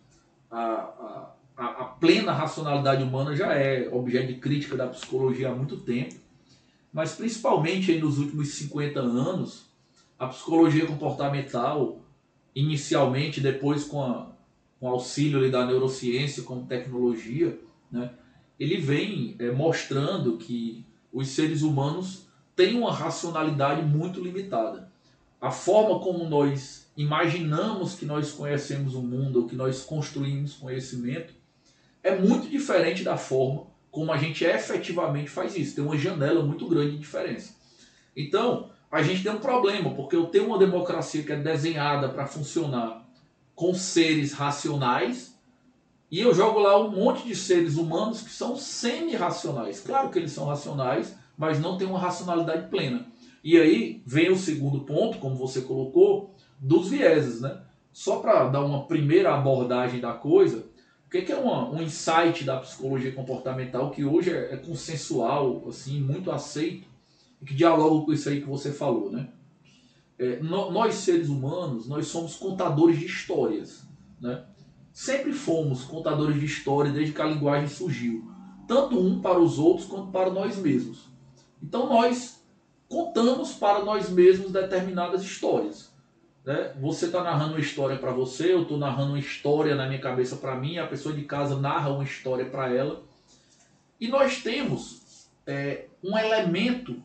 A, 0.51 1.35
a, 1.59 1.65
a 1.65 1.85
plena 1.85 2.33
racionalidade 2.33 3.03
humana 3.03 3.37
já 3.37 3.53
é 3.53 3.91
objeto 3.93 4.29
de 4.29 4.37
crítica 4.37 4.75
da 4.75 4.87
psicologia 4.87 5.51
há 5.51 5.55
muito 5.55 5.77
tempo, 5.77 6.15
mas 6.91 7.13
principalmente 7.15 7.91
aí 7.91 8.01
nos 8.01 8.19
últimos 8.19 8.55
50 8.55 8.99
anos, 8.99 9.67
a 10.19 10.27
psicologia 10.29 10.87
comportamental, 10.87 12.01
inicialmente, 12.55 13.43
depois 13.43 13.85
com 13.85 14.03
a 14.03 14.38
com 14.79 14.89
auxílio 14.89 15.39
ali 15.39 15.51
da 15.51 15.67
neurociência 15.67 16.43
como 16.43 16.67
tecnologia, 16.67 17.59
né, 17.91 18.11
ele 18.59 18.77
vem 18.79 19.37
é, 19.39 19.51
mostrando 19.51 20.37
que 20.37 20.85
os 21.13 21.29
seres 21.29 21.63
humanos 21.63 22.27
têm 22.55 22.77
uma 22.77 22.93
racionalidade 22.93 23.83
muito 23.83 24.21
limitada. 24.21 24.91
A 25.41 25.51
forma 25.51 26.01
como 26.01 26.29
nós 26.29 26.91
imaginamos 26.97 27.95
que 27.95 28.05
nós 28.05 28.33
conhecemos 28.33 28.95
o 28.95 29.01
mundo, 29.01 29.41
ou 29.41 29.47
que 29.47 29.55
nós 29.55 29.85
construímos 29.85 30.55
conhecimento, 30.55 31.33
é 32.03 32.17
muito 32.17 32.49
diferente 32.49 33.05
da 33.05 33.17
forma 33.17 33.67
como 33.91 34.13
a 34.13 34.17
gente 34.17 34.45
efetivamente 34.45 35.31
faz 35.31 35.57
isso. 35.57 35.77
Tem 35.77 35.85
uma 35.85 35.97
janela 35.97 36.43
muito 36.43 36.67
grande 36.69 36.93
de 36.93 36.99
diferença. 36.99 37.55
Então, 38.17 38.71
a 38.91 39.03
gente 39.03 39.23
tem 39.23 39.33
um 39.33 39.39
problema, 39.39 39.95
porque 39.95 40.17
eu 40.17 40.27
tenho 40.27 40.47
uma 40.47 40.59
democracia 40.59 41.23
que 41.23 41.33
é 41.33 41.37
desenhada 41.37 42.09
para 42.09 42.27
funcionar 42.27 43.08
com 43.59 43.75
seres 43.75 44.33
racionais 44.33 45.37
e 46.09 46.21
eu 46.21 46.33
jogo 46.33 46.61
lá 46.61 46.81
um 46.81 46.93
monte 46.93 47.27
de 47.27 47.35
seres 47.35 47.77
humanos 47.77 48.23
que 48.23 48.31
são 48.31 48.57
semi-racionais. 48.57 49.81
Claro 49.81 50.11
que 50.11 50.19
eles 50.21 50.31
são 50.31 50.47
racionais, 50.47 51.17
mas 51.37 51.59
não 51.59 51.77
têm 51.77 51.89
uma 51.89 51.99
racionalidade 51.99 52.69
plena. 52.69 53.09
E 53.43 53.59
aí 53.59 54.01
vem 54.07 54.31
o 54.31 54.39
segundo 54.39 54.83
ponto, 54.85 55.19
como 55.19 55.35
você 55.35 55.63
colocou, 55.63 56.37
dos 56.57 56.91
vieses, 56.91 57.41
né? 57.41 57.61
Só 57.93 58.21
para 58.21 58.49
dar 58.49 58.65
uma 58.65 58.87
primeira 58.87 59.35
abordagem 59.35 60.01
da 60.01 60.13
coisa, 60.13 60.65
o 61.05 61.11
que 61.11 61.33
é 61.33 61.37
uma, 61.37 61.69
um 61.69 61.83
insight 61.83 62.45
da 62.45 62.59
psicologia 62.59 63.11
comportamental 63.11 63.91
que 63.91 64.05
hoje 64.05 64.31
é, 64.31 64.55
é 64.55 64.57
consensual, 64.57 65.65
assim, 65.69 66.01
muito 66.01 66.31
aceito, 66.31 66.87
e 67.43 67.45
que 67.45 67.55
dialoga 67.55 68.07
com 68.07 68.13
isso 68.13 68.29
aí 68.29 68.41
que 68.41 68.49
você 68.49 68.71
falou, 68.71 69.11
né? 69.11 69.31
É, 70.19 70.41
no, 70.41 70.71
nós 70.71 70.95
seres 70.95 71.29
humanos, 71.29 71.89
nós 71.89 72.09
somos 72.09 72.35
contadores 72.35 72.99
de 72.99 73.07
histórias. 73.07 73.87
Né? 74.21 74.45
Sempre 74.93 75.33
fomos 75.33 75.85
contadores 75.85 76.41
de 76.41 76.47
história 76.47 76.91
desde 76.91 77.13
que 77.13 77.23
a 77.23 77.27
linguagem 77.27 77.69
surgiu. 77.69 78.29
Tanto 78.67 78.99
um 78.99 79.21
para 79.21 79.39
os 79.39 79.59
outros 79.59 79.87
quanto 79.87 80.11
para 80.11 80.31
nós 80.31 80.57
mesmos. 80.57 81.09
Então 81.63 81.89
nós 81.89 82.45
contamos 82.89 83.53
para 83.53 83.85
nós 83.85 84.11
mesmos 84.11 84.51
determinadas 84.51 85.23
histórias. 85.23 85.93
Né? 86.45 86.75
Você 86.81 87.07
está 87.07 87.23
narrando 87.23 87.53
uma 87.53 87.61
história 87.61 87.97
para 87.97 88.11
você, 88.11 88.53
eu 88.53 88.63
estou 88.63 88.79
narrando 88.79 89.13
uma 89.13 89.19
história 89.19 89.75
na 89.75 89.87
minha 89.87 90.01
cabeça 90.01 90.37
para 90.37 90.57
mim, 90.57 90.79
a 90.79 90.87
pessoa 90.87 91.15
de 91.15 91.23
casa 91.23 91.61
narra 91.61 91.91
uma 91.91 92.05
história 92.05 92.47
para 92.47 92.73
ela. 92.73 93.03
E 94.01 94.09
nós 94.09 94.43
temos 94.43 95.29
é, 95.47 95.87
um 96.03 96.17
elemento 96.17 97.03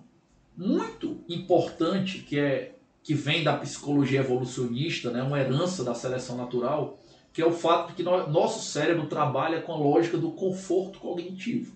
muito 0.55 1.23
importante 1.27 2.19
que 2.19 2.39
é 2.39 2.72
que 3.03 3.13
vem 3.13 3.43
da 3.43 3.57
psicologia 3.57 4.21
evolucionista, 4.21 5.11
né, 5.11 5.21
uma 5.21 5.39
herança 5.39 5.83
da 5.83 5.93
seleção 5.93 6.37
natural, 6.37 6.97
que 7.33 7.41
é 7.41 7.45
o 7.45 7.51
fato 7.51 7.89
de 7.89 7.95
que 7.95 8.03
no, 8.03 8.27
nosso 8.29 8.63
cérebro 8.63 9.07
trabalha 9.07 9.61
com 9.61 9.73
a 9.73 9.77
lógica 9.77 10.17
do 10.17 10.31
conforto 10.31 10.99
cognitivo. 10.99 11.75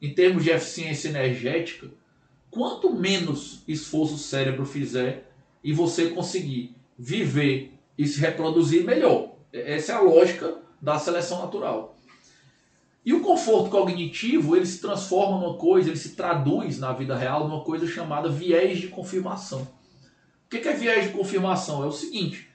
Em 0.00 0.14
termos 0.14 0.44
de 0.44 0.50
eficiência 0.50 1.08
energética, 1.08 1.88
quanto 2.50 2.94
menos 2.94 3.64
esforço 3.66 4.14
o 4.14 4.18
cérebro 4.18 4.64
fizer 4.64 5.30
e 5.62 5.72
você 5.72 6.10
conseguir 6.10 6.76
viver 6.96 7.72
e 7.98 8.06
se 8.06 8.20
reproduzir, 8.20 8.84
melhor. 8.84 9.30
Essa 9.52 9.92
é 9.92 9.94
a 9.96 10.00
lógica 10.00 10.58
da 10.80 10.98
seleção 10.98 11.40
natural. 11.40 11.96
E 13.04 13.12
o 13.12 13.20
conforto 13.20 13.70
cognitivo, 13.70 14.56
ele 14.56 14.66
se 14.66 14.80
transforma 14.80 15.38
numa 15.38 15.58
coisa, 15.58 15.88
ele 15.88 15.98
se 15.98 16.14
traduz 16.14 16.78
na 16.78 16.92
vida 16.92 17.16
real 17.16 17.48
numa 17.48 17.62
coisa 17.64 17.86
chamada 17.86 18.28
viés 18.28 18.78
de 18.78 18.88
confirmação. 18.88 19.66
O 20.58 20.60
que 20.60 20.68
é 20.68 20.72
viés 20.72 21.06
de 21.06 21.10
confirmação? 21.10 21.82
É 21.82 21.86
o 21.86 21.92
seguinte: 21.92 22.48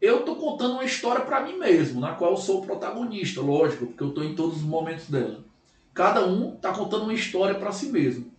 eu 0.00 0.20
estou 0.20 0.36
contando 0.36 0.74
uma 0.74 0.84
história 0.84 1.24
para 1.24 1.40
mim 1.40 1.58
mesmo, 1.58 2.00
na 2.00 2.14
qual 2.14 2.32
eu 2.32 2.36
sou 2.36 2.58
o 2.58 2.66
protagonista, 2.66 3.40
lógico, 3.40 3.86
porque 3.86 4.02
eu 4.02 4.08
estou 4.10 4.24
em 4.24 4.34
todos 4.34 4.58
os 4.58 4.62
momentos 4.62 5.08
dela. 5.08 5.44
Cada 5.92 6.24
um 6.24 6.54
está 6.54 6.72
contando 6.72 7.02
uma 7.02 7.14
história 7.14 7.56
para 7.56 7.72
si 7.72 7.86
mesmo. 7.86 8.30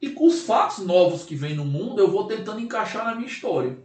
E 0.00 0.10
com 0.10 0.26
os 0.26 0.42
fatos 0.42 0.78
novos 0.78 1.24
que 1.24 1.34
vêm 1.34 1.54
no 1.54 1.64
mundo, 1.64 2.00
eu 2.00 2.10
vou 2.10 2.26
tentando 2.26 2.60
encaixar 2.60 3.04
na 3.04 3.14
minha 3.14 3.26
história. 3.26 3.76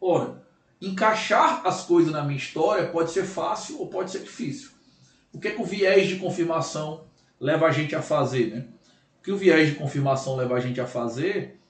Ora, 0.00 0.42
encaixar 0.80 1.62
as 1.64 1.84
coisas 1.84 2.12
na 2.12 2.22
minha 2.22 2.38
história 2.38 2.88
pode 2.88 3.10
ser 3.10 3.24
fácil 3.24 3.78
ou 3.78 3.86
pode 3.88 4.10
ser 4.10 4.20
difícil. 4.20 4.70
O 5.32 5.38
que, 5.38 5.48
é 5.48 5.50
que 5.52 5.60
o 5.60 5.64
viés 5.64 6.08
de 6.08 6.16
confirmação 6.16 7.04
leva 7.40 7.66
a 7.66 7.72
gente 7.72 7.94
a 7.94 8.02
fazer? 8.02 8.50
Né? 8.50 8.66
O 9.18 9.22
que 9.22 9.32
o 9.32 9.36
viés 9.36 9.68
de 9.68 9.74
confirmação 9.76 10.36
leva 10.36 10.54
a 10.54 10.60
gente 10.60 10.80
a 10.80 10.86
fazer 10.86 11.60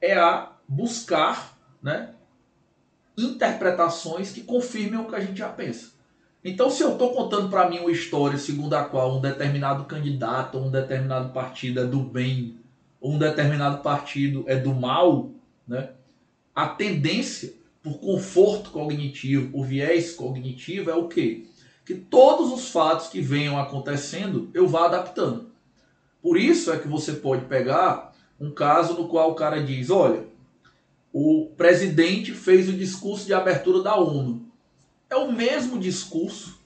é 0.00 0.16
a 0.16 0.52
buscar 0.68 1.53
né, 1.84 2.08
interpretações 3.16 4.32
que 4.32 4.40
confirmem 4.40 4.98
o 4.98 5.04
que 5.04 5.14
a 5.14 5.20
gente 5.20 5.38
já 5.38 5.50
pensa. 5.50 5.92
Então, 6.42 6.70
se 6.70 6.82
eu 6.82 6.92
estou 6.92 7.12
contando 7.12 7.50
para 7.50 7.68
mim 7.68 7.78
uma 7.78 7.90
história 7.90 8.38
segundo 8.38 8.74
a 8.74 8.84
qual 8.84 9.18
um 9.18 9.20
determinado 9.20 9.84
candidato 9.84 10.58
ou 10.58 10.64
um 10.64 10.70
determinado 10.70 11.32
partido 11.32 11.80
é 11.80 11.84
do 11.84 12.00
bem, 12.00 12.56
ou 13.00 13.12
um 13.12 13.18
determinado 13.18 13.82
partido 13.82 14.44
é 14.46 14.56
do 14.56 14.74
mal, 14.74 15.30
né, 15.68 15.90
a 16.54 16.66
tendência 16.66 17.52
por 17.82 17.98
conforto 17.98 18.70
cognitivo, 18.70 19.52
por 19.52 19.66
viés 19.66 20.14
cognitivo, 20.14 20.90
é 20.90 20.94
o 20.94 21.06
quê? 21.06 21.44
Que 21.84 21.94
todos 21.94 22.50
os 22.50 22.70
fatos 22.70 23.08
que 23.08 23.20
venham 23.20 23.58
acontecendo 23.58 24.50
eu 24.54 24.66
vá 24.66 24.86
adaptando. 24.86 25.50
Por 26.22 26.38
isso 26.38 26.72
é 26.72 26.78
que 26.78 26.88
você 26.88 27.12
pode 27.12 27.44
pegar 27.44 28.14
um 28.40 28.50
caso 28.50 28.94
no 28.94 29.08
qual 29.08 29.32
o 29.32 29.34
cara 29.34 29.62
diz: 29.62 29.90
olha, 29.90 30.24
o 31.16 31.46
presidente 31.56 32.32
fez 32.32 32.68
o 32.68 32.72
discurso 32.72 33.24
de 33.24 33.32
abertura 33.32 33.80
da 33.80 33.94
ONU. 33.94 34.48
É 35.08 35.14
o 35.14 35.30
mesmo 35.30 35.78
discurso, 35.78 36.58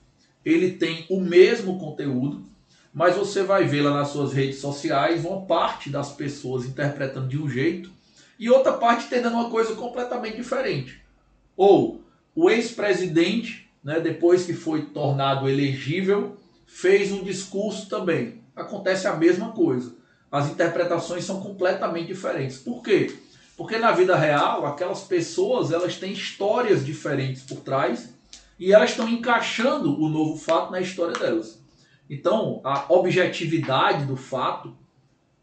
ele 0.42 0.70
tem 0.70 1.04
o 1.10 1.20
mesmo 1.20 1.78
conteúdo, 1.78 2.42
mas 2.90 3.14
você 3.14 3.42
vai 3.42 3.66
ver 3.66 3.82
lá 3.82 3.92
nas 3.92 4.08
suas 4.08 4.32
redes 4.32 4.58
sociais 4.58 5.22
uma 5.22 5.42
parte 5.42 5.90
das 5.90 6.12
pessoas 6.12 6.64
interpretando 6.64 7.28
de 7.28 7.36
um 7.36 7.46
jeito 7.46 7.90
e 8.38 8.48
outra 8.48 8.72
parte 8.72 9.04
entendendo 9.04 9.34
uma 9.34 9.50
coisa 9.50 9.74
completamente 9.74 10.36
diferente. 10.36 10.98
Ou 11.54 12.00
o 12.34 12.48
ex-presidente, 12.48 13.68
né, 13.84 14.00
depois 14.00 14.46
que 14.46 14.54
foi 14.54 14.86
tornado 14.86 15.46
elegível, 15.46 16.38
fez 16.64 17.12
um 17.12 17.22
discurso 17.22 17.86
também. 17.86 18.40
Acontece 18.56 19.06
a 19.06 19.14
mesma 19.14 19.52
coisa. 19.52 19.94
As 20.32 20.48
interpretações 20.48 21.24
são 21.24 21.38
completamente 21.38 22.06
diferentes. 22.06 22.56
Por 22.56 22.82
quê? 22.82 23.14
Porque 23.58 23.76
na 23.76 23.90
vida 23.90 24.16
real, 24.16 24.64
aquelas 24.64 25.00
pessoas 25.00 25.72
elas 25.72 25.96
têm 25.96 26.12
histórias 26.12 26.86
diferentes 26.86 27.42
por 27.42 27.58
trás 27.58 28.14
e 28.56 28.72
elas 28.72 28.90
estão 28.90 29.08
encaixando 29.08 30.00
o 30.00 30.08
novo 30.08 30.36
fato 30.38 30.70
na 30.70 30.80
história 30.80 31.18
delas. 31.18 31.60
Então, 32.08 32.60
a 32.62 32.86
objetividade 32.88 34.06
do 34.06 34.16
fato, 34.16 34.76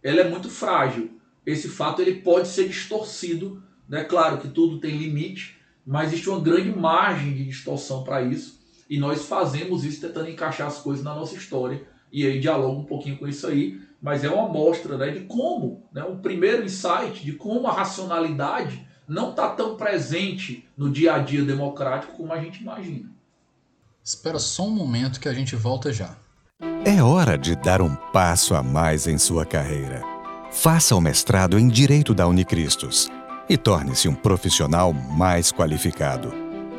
ela 0.02 0.22
é 0.22 0.30
muito 0.30 0.50
frágil. 0.50 1.20
Esse 1.46 1.68
fato 1.68 2.02
ele 2.02 2.22
pode 2.22 2.48
ser 2.48 2.70
distorcido, 2.70 3.62
né? 3.88 4.06
Claro 4.06 4.38
que 4.38 4.48
tudo 4.48 4.80
tem 4.80 4.98
limite, 4.98 5.58
mas 5.86 6.08
existe 6.08 6.30
uma 6.30 6.40
grande 6.40 6.70
margem 6.70 7.34
de 7.34 7.44
distorção 7.44 8.02
para 8.02 8.22
isso, 8.22 8.62
e 8.90 8.98
nós 8.98 9.26
fazemos 9.26 9.84
isso 9.84 10.00
tentando 10.00 10.30
encaixar 10.30 10.68
as 10.68 10.80
coisas 10.80 11.04
na 11.04 11.14
nossa 11.14 11.36
história, 11.36 11.86
e 12.12 12.26
aí 12.26 12.40
dialoga 12.40 12.80
um 12.80 12.86
pouquinho 12.86 13.18
com 13.18 13.28
isso 13.28 13.46
aí, 13.46 13.80
mas 14.02 14.24
é 14.24 14.30
uma 14.30 14.46
amostra 14.46 14.98
né, 14.98 15.10
de 15.10 15.22
como, 15.22 15.84
né, 15.92 16.04
um 16.04 16.18
primeiro 16.18 16.64
insight 16.64 17.24
de 17.24 17.34
como 17.34 17.68
a 17.68 17.74
racionalidade 17.74 18.88
não 19.08 19.32
está 19.32 19.50
tão 19.50 19.76
presente 19.76 20.68
no 20.78 20.90
dia 20.90 21.16
a 21.16 21.20
dia 21.20 21.44
democrático 21.44 22.14
como 22.14 22.34
a 22.34 22.40
gente 22.40 22.62
imagina. 22.62 23.10
Espera 24.04 24.40
só 24.40 24.68
um 24.68 24.72
momento 24.72 25.20
que 25.20 25.28
a 25.28 25.34
gente 25.34 25.56
volta 25.56 25.92
já. 25.92 26.16
É 26.86 27.02
hora 27.02 27.38
de 27.38 27.56
dar 27.56 27.82
um 27.82 27.96
passo 27.96 28.54
a 28.56 28.62
mais 28.62 29.08
em 29.08 29.18
sua 29.18 29.46
carreira. 29.46 30.02
Faça 30.52 30.96
o 30.96 31.02
mestrado 31.02 31.58
em 31.58 31.68
Direito 31.68 32.14
da 32.14 32.28
Unicristos 32.28 33.10
e 33.50 33.58
torne-se 33.58 34.08
um 34.08 34.16
profissional 34.16 34.94
mais 34.94 35.52
qualificado. 35.52 36.32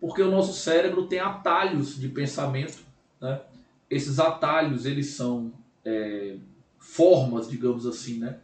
porque 0.00 0.22
o 0.22 0.30
nosso 0.30 0.52
cérebro 0.52 1.06
tem 1.06 1.18
atalhos 1.18 1.98
de 1.98 2.08
pensamento. 2.08 2.78
Né? 3.20 3.40
Esses 3.90 4.18
atalhos 4.18 4.84
eles 4.86 5.08
são 5.08 5.52
é, 5.84 6.36
formas, 6.78 7.48
digamos 7.48 7.86
assim, 7.86 8.18
né? 8.18 8.38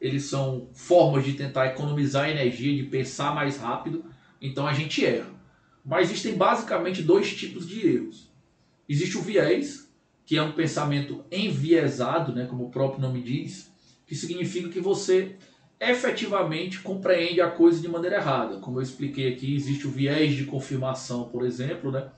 eles 0.00 0.24
são 0.24 0.68
formas 0.72 1.24
de 1.24 1.32
tentar 1.34 1.66
economizar 1.66 2.28
energia, 2.28 2.74
de 2.74 2.88
pensar 2.88 3.34
mais 3.34 3.56
rápido. 3.56 4.04
Então 4.40 4.66
a 4.66 4.72
gente 4.72 5.04
erra. 5.04 5.30
Mas 5.84 6.08
existem 6.08 6.36
basicamente 6.36 7.02
dois 7.02 7.34
tipos 7.34 7.68
de 7.68 7.86
erros. 7.86 8.30
Existe 8.88 9.18
o 9.18 9.22
viés, 9.22 9.90
que 10.24 10.36
é 10.36 10.42
um 10.42 10.52
pensamento 10.52 11.24
enviesado, 11.30 12.34
né, 12.34 12.46
como 12.46 12.66
o 12.66 12.70
próprio 12.70 13.00
nome 13.00 13.22
diz, 13.22 13.72
que 14.06 14.14
significa 14.14 14.68
que 14.68 14.80
você 14.80 15.36
efetivamente 15.80 16.80
compreende 16.80 17.40
a 17.40 17.50
coisa 17.50 17.80
de 17.80 17.88
maneira 17.88 18.16
errada. 18.16 18.58
Como 18.58 18.78
eu 18.78 18.82
expliquei 18.82 19.32
aqui, 19.32 19.54
existe 19.54 19.86
o 19.86 19.90
viés 19.90 20.34
de 20.34 20.44
confirmação, 20.44 21.28
por 21.28 21.44
exemplo, 21.44 21.90
né, 21.90 22.08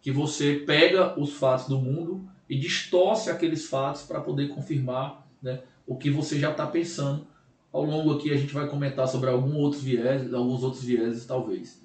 que 0.00 0.10
você 0.10 0.62
pega 0.66 1.18
os 1.18 1.34
fatos 1.34 1.66
do 1.66 1.78
mundo 1.78 2.24
e 2.48 2.58
distorce 2.58 3.30
aqueles 3.30 3.66
fatos 3.66 4.02
para 4.02 4.20
poder 4.20 4.48
confirmar 4.48 5.26
né, 5.42 5.60
o 5.86 5.96
que 5.96 6.10
você 6.10 6.38
já 6.38 6.50
está 6.50 6.66
pensando. 6.66 7.26
Ao 7.72 7.84
longo 7.84 8.14
aqui 8.14 8.32
a 8.32 8.36
gente 8.36 8.52
vai 8.52 8.66
comentar 8.66 9.06
sobre 9.06 9.30
algum 9.30 9.56
outros 9.56 9.82
viés, 9.82 10.32
alguns 10.32 10.62
outros 10.62 10.82
vieses 10.82 11.24
talvez. 11.26 11.80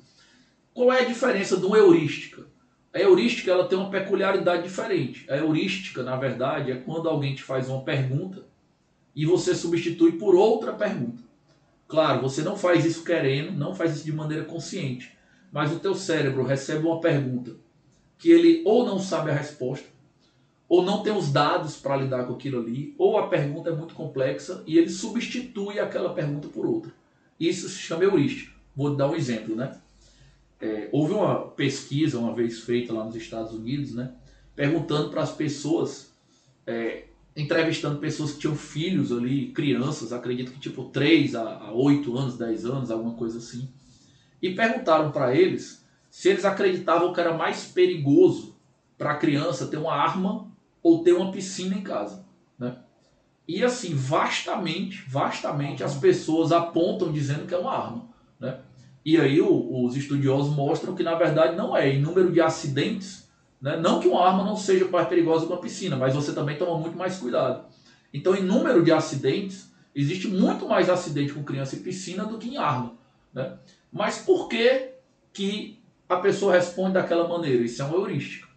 Qual 0.74 0.92
é 0.92 1.02
a 1.02 1.06
diferença 1.06 1.58
de 1.58 1.66
uma 1.66 1.78
heurística? 1.78 2.46
A 2.94 3.00
heurística 3.00 3.52
ela 3.52 3.68
tem 3.68 3.78
uma 3.78 3.90
peculiaridade 3.90 4.64
diferente. 4.64 5.30
A 5.30 5.38
heurística, 5.38 6.02
na 6.02 6.16
verdade, 6.16 6.72
é 6.72 6.76
quando 6.76 7.10
alguém 7.10 7.36
te 7.36 7.44
faz 7.44 7.70
uma 7.70 7.84
pergunta 7.84 8.46
e 9.16 9.26
você 9.26 9.54
substitui 9.54 10.14
por 10.14 10.34
outra 10.34 10.74
pergunta. 10.74 11.22
Claro, 11.88 12.22
você 12.22 12.42
não 12.42 12.58
faz 12.58 12.84
isso 12.86 13.04
querendo, 13.04 13.52
não 13.52 13.76
faz 13.76 13.96
isso 13.96 14.06
de 14.06 14.12
maneira 14.12 14.46
consciente, 14.46 15.16
mas 15.52 15.72
o 15.72 15.80
teu 15.80 15.94
cérebro 15.94 16.44
recebe 16.44 16.86
uma 16.86 17.00
pergunta 17.00 17.56
que 18.18 18.32
ele 18.32 18.62
ou 18.66 18.86
não 18.86 19.00
sabe 19.00 19.32
a 19.32 19.34
resposta, 19.34 19.88
ou 20.68 20.82
não 20.82 21.04
tem 21.04 21.16
os 21.16 21.32
dados 21.32 21.78
para 21.78 21.98
lidar 21.98 22.26
com 22.26 22.34
aquilo 22.34 22.60
ali, 22.60 22.96
ou 22.98 23.18
a 23.18 23.28
pergunta 23.28 23.70
é 23.70 23.74
muito 23.74 23.94
complexa 23.94 24.64
e 24.66 24.78
ele 24.78 24.90
substitui 24.90 25.80
aquela 25.80 26.14
pergunta 26.14 26.48
por 26.48 26.66
outra. 26.66 26.92
Isso 27.40 27.70
se 27.70 27.78
chama 27.78 28.04
heurística. 28.04 28.52
Vou 28.76 28.96
dar 28.96 29.10
um 29.10 29.16
exemplo, 29.16 29.56
né? 29.56 29.80
É, 30.60 30.90
houve 30.92 31.14
uma 31.14 31.48
pesquisa 31.50 32.18
uma 32.18 32.34
vez 32.34 32.60
feita 32.62 32.94
lá 32.94 33.04
nos 33.04 33.16
Estados 33.16 33.54
Unidos, 33.54 33.94
né, 33.94 34.12
perguntando 34.56 35.10
para 35.10 35.22
as 35.22 35.32
pessoas, 35.32 36.12
é, 36.66 37.04
entrevistando 37.36 38.00
pessoas 38.00 38.32
que 38.32 38.40
tinham 38.40 38.56
filhos 38.56 39.12
ali, 39.12 39.52
crianças, 39.52 40.14
acredito 40.14 40.52
que 40.52 40.60
tipo 40.60 40.86
3 40.86 41.36
a, 41.36 41.58
a 41.58 41.72
8 41.74 42.18
anos, 42.18 42.38
10 42.38 42.66
anos, 42.66 42.90
alguma 42.90 43.16
coisa 43.16 43.38
assim, 43.38 43.68
e 44.42 44.54
perguntaram 44.56 45.12
para 45.12 45.36
eles 45.36 45.85
se 46.16 46.30
eles 46.30 46.46
acreditavam 46.46 47.12
que 47.12 47.20
era 47.20 47.34
mais 47.34 47.66
perigoso 47.66 48.56
para 48.98 49.12
a 49.12 49.18
criança 49.18 49.68
ter 49.68 49.76
uma 49.76 49.94
arma 49.94 50.50
ou 50.82 51.04
ter 51.04 51.12
uma 51.12 51.30
piscina 51.30 51.76
em 51.76 51.82
casa. 51.82 52.26
Né? 52.58 52.74
E 53.46 53.62
assim, 53.62 53.94
vastamente, 53.94 55.04
vastamente 55.10 55.84
as 55.84 55.96
pessoas 55.96 56.54
apontam 56.54 57.12
dizendo 57.12 57.46
que 57.46 57.54
é 57.54 57.58
uma 57.58 57.78
arma. 57.78 58.08
Né? 58.40 58.60
E 59.04 59.20
aí 59.20 59.42
o, 59.42 59.84
os 59.84 59.98
estudiosos 59.98 60.56
mostram 60.56 60.96
que 60.96 61.04
na 61.04 61.16
verdade 61.16 61.58
não 61.58 61.76
é. 61.76 61.90
Em 61.90 62.02
número 62.02 62.32
de 62.32 62.40
acidentes, 62.40 63.30
Né? 63.62 63.76
Não 63.76 64.00
que 64.00 64.08
uma 64.08 64.26
arma 64.26 64.46
não 64.46 64.56
seja 64.56 64.88
mais 64.88 65.10
perigosa 65.10 65.46
que 65.46 65.52
uma 65.52 65.60
piscina, 65.60 65.98
mas 65.98 66.16
você 66.16 66.32
também 66.32 66.58
toma 66.58 66.80
muito 66.80 66.98
mais 66.98 67.18
cuidado. 67.18 67.66
Então, 68.14 68.34
em 68.34 68.42
número 68.42 68.82
de 68.86 68.92
acidentes, 68.94 69.70
existe 69.94 70.30
muito 70.30 70.66
mais 70.66 70.90
acidente 70.90 71.34
com 71.34 71.44
criança 71.44 71.76
e 71.76 71.82
piscina 71.82 72.24
do 72.24 72.38
que 72.38 72.48
em 72.48 72.58
arma. 72.58 72.94
Né? 73.34 73.58
Mas 73.92 74.20
por 74.20 74.48
que, 74.48 74.92
que 75.34 75.75
a 76.08 76.18
pessoa 76.18 76.54
responde 76.54 76.94
daquela 76.94 77.28
maneira? 77.28 77.64
Isso 77.64 77.82
é 77.82 77.86
uma 77.86 77.98
heurística. 77.98 78.48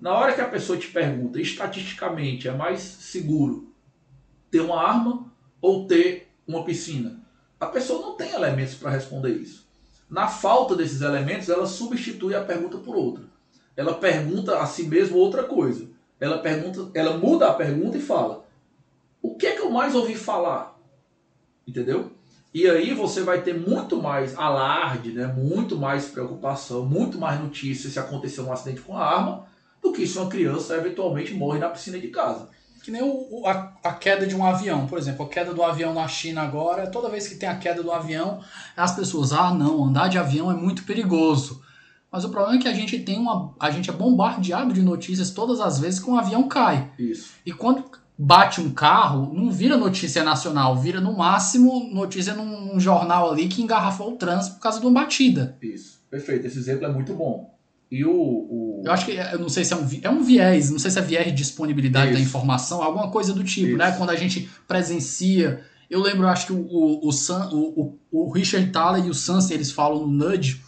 Na 0.00 0.14
hora 0.14 0.32
que 0.32 0.40
a 0.40 0.48
pessoa 0.48 0.78
te 0.78 0.88
pergunta, 0.88 1.40
estatisticamente, 1.40 2.48
é 2.48 2.52
mais 2.52 2.80
seguro 2.80 3.72
ter 4.50 4.60
uma 4.60 4.82
arma 4.82 5.30
ou 5.60 5.86
ter 5.86 6.30
uma 6.46 6.64
piscina? 6.64 7.20
A 7.58 7.66
pessoa 7.66 8.00
não 8.00 8.16
tem 8.16 8.32
elementos 8.32 8.74
para 8.74 8.90
responder 8.90 9.30
isso. 9.30 9.68
Na 10.08 10.26
falta 10.26 10.74
desses 10.74 11.02
elementos, 11.02 11.48
ela 11.48 11.66
substitui 11.66 12.34
a 12.34 12.42
pergunta 12.42 12.78
por 12.78 12.96
outra. 12.96 13.24
Ela 13.76 13.94
pergunta 13.94 14.58
a 14.58 14.66
si 14.66 14.84
mesma 14.84 15.16
outra 15.16 15.44
coisa. 15.44 15.88
Ela 16.18 16.38
pergunta, 16.38 16.90
ela 16.94 17.16
muda 17.16 17.48
a 17.48 17.54
pergunta 17.54 17.96
e 17.96 18.02
fala: 18.02 18.46
"O 19.22 19.36
que 19.36 19.46
é 19.46 19.52
que 19.52 19.60
eu 19.60 19.70
mais 19.70 19.94
ouvi 19.94 20.14
falar?" 20.14 20.78
Entendeu? 21.66 22.10
E 22.52 22.68
aí 22.68 22.92
você 22.92 23.22
vai 23.22 23.42
ter 23.42 23.54
muito 23.54 24.02
mais 24.02 24.36
alarde, 24.36 25.12
né? 25.12 25.26
muito 25.26 25.78
mais 25.78 26.06
preocupação, 26.06 26.84
muito 26.84 27.16
mais 27.16 27.40
notícias 27.40 27.92
se 27.92 27.98
acontecer 27.98 28.40
um 28.40 28.52
acidente 28.52 28.80
com 28.80 28.96
a 28.96 29.04
arma, 29.04 29.46
do 29.80 29.92
que 29.92 30.06
se 30.06 30.18
uma 30.18 30.28
criança 30.28 30.74
eventualmente 30.74 31.32
morre 31.32 31.60
na 31.60 31.68
piscina 31.68 31.98
de 31.98 32.08
casa. 32.08 32.48
Que 32.82 32.90
nem 32.90 33.02
o, 33.02 33.46
a, 33.46 33.72
a, 33.84 33.92
queda 33.92 34.26
de 34.26 34.34
um 34.34 34.44
avião, 34.44 34.86
por 34.86 34.98
exemplo, 34.98 35.24
a 35.24 35.28
queda 35.28 35.54
do 35.54 35.62
avião 35.62 35.94
na 35.94 36.08
China 36.08 36.42
agora, 36.42 36.90
toda 36.90 37.10
vez 37.10 37.28
que 37.28 37.36
tem 37.36 37.48
a 37.48 37.56
queda 37.56 37.82
do 37.82 37.92
avião, 37.92 38.40
as 38.76 38.96
pessoas, 38.96 39.32
ah 39.32 39.52
não, 39.54 39.84
andar 39.84 40.08
de 40.08 40.18
avião 40.18 40.50
é 40.50 40.54
muito 40.54 40.84
perigoso. 40.84 41.62
Mas 42.10 42.24
o 42.24 42.30
problema 42.30 42.58
é 42.58 42.62
que 42.62 42.68
a 42.68 42.74
gente 42.74 42.98
tem 42.98 43.18
uma. 43.18 43.54
A 43.60 43.70
gente 43.70 43.88
é 43.88 43.92
bombardeado 43.92 44.72
de 44.72 44.82
notícias 44.82 45.30
todas 45.30 45.60
as 45.60 45.78
vezes 45.78 46.00
que 46.00 46.10
um 46.10 46.18
avião 46.18 46.48
cai. 46.48 46.90
Isso. 46.98 47.30
E 47.46 47.52
quando 47.52 47.84
bate 48.22 48.60
um 48.60 48.70
carro, 48.70 49.32
não 49.32 49.50
vira 49.50 49.78
notícia 49.78 50.22
nacional, 50.22 50.76
vira 50.76 51.00
no 51.00 51.16
máximo 51.16 51.88
notícia 51.90 52.34
num, 52.34 52.66
num 52.66 52.78
jornal 52.78 53.32
ali 53.32 53.48
que 53.48 53.62
engarrafou 53.62 54.12
o 54.12 54.16
trânsito 54.16 54.56
por 54.56 54.62
causa 54.62 54.78
de 54.78 54.84
uma 54.84 55.00
batida. 55.00 55.56
Isso. 55.62 56.00
Perfeito. 56.10 56.46
Esse 56.46 56.58
exemplo 56.58 56.84
é 56.84 56.92
muito 56.92 57.14
bom. 57.14 57.58
E 57.90 58.04
o, 58.04 58.12
o... 58.12 58.82
Eu 58.84 58.92
acho 58.92 59.06
que, 59.06 59.12
eu 59.12 59.38
não 59.38 59.48
sei 59.48 59.64
se 59.64 59.72
é 59.72 59.76
um, 59.76 59.88
é 60.02 60.10
um 60.10 60.22
viés, 60.22 60.70
não 60.70 60.78
sei 60.78 60.90
se 60.90 60.98
é 60.98 61.02
viés 61.02 61.26
de 61.28 61.32
disponibilidade 61.32 62.10
Isso. 62.10 62.18
da 62.18 62.22
informação, 62.22 62.82
alguma 62.82 63.10
coisa 63.10 63.32
do 63.32 63.42
tipo, 63.42 63.78
né? 63.78 63.84
Isso. 63.84 63.92
né? 63.92 63.98
Quando 63.98 64.10
a 64.10 64.16
gente 64.16 64.50
presencia. 64.68 65.64
Eu 65.88 66.02
lembro, 66.02 66.28
acho 66.28 66.46
que 66.46 66.52
o, 66.52 66.60
o, 66.60 67.08
o, 67.08 67.10
o, 67.52 67.98
o 68.12 68.30
Richard 68.32 68.70
Thaler 68.70 69.06
e 69.06 69.10
o 69.10 69.14
Sansen, 69.14 69.56
eles 69.56 69.72
falam 69.72 70.06
no 70.06 70.12
Nudge 70.12 70.60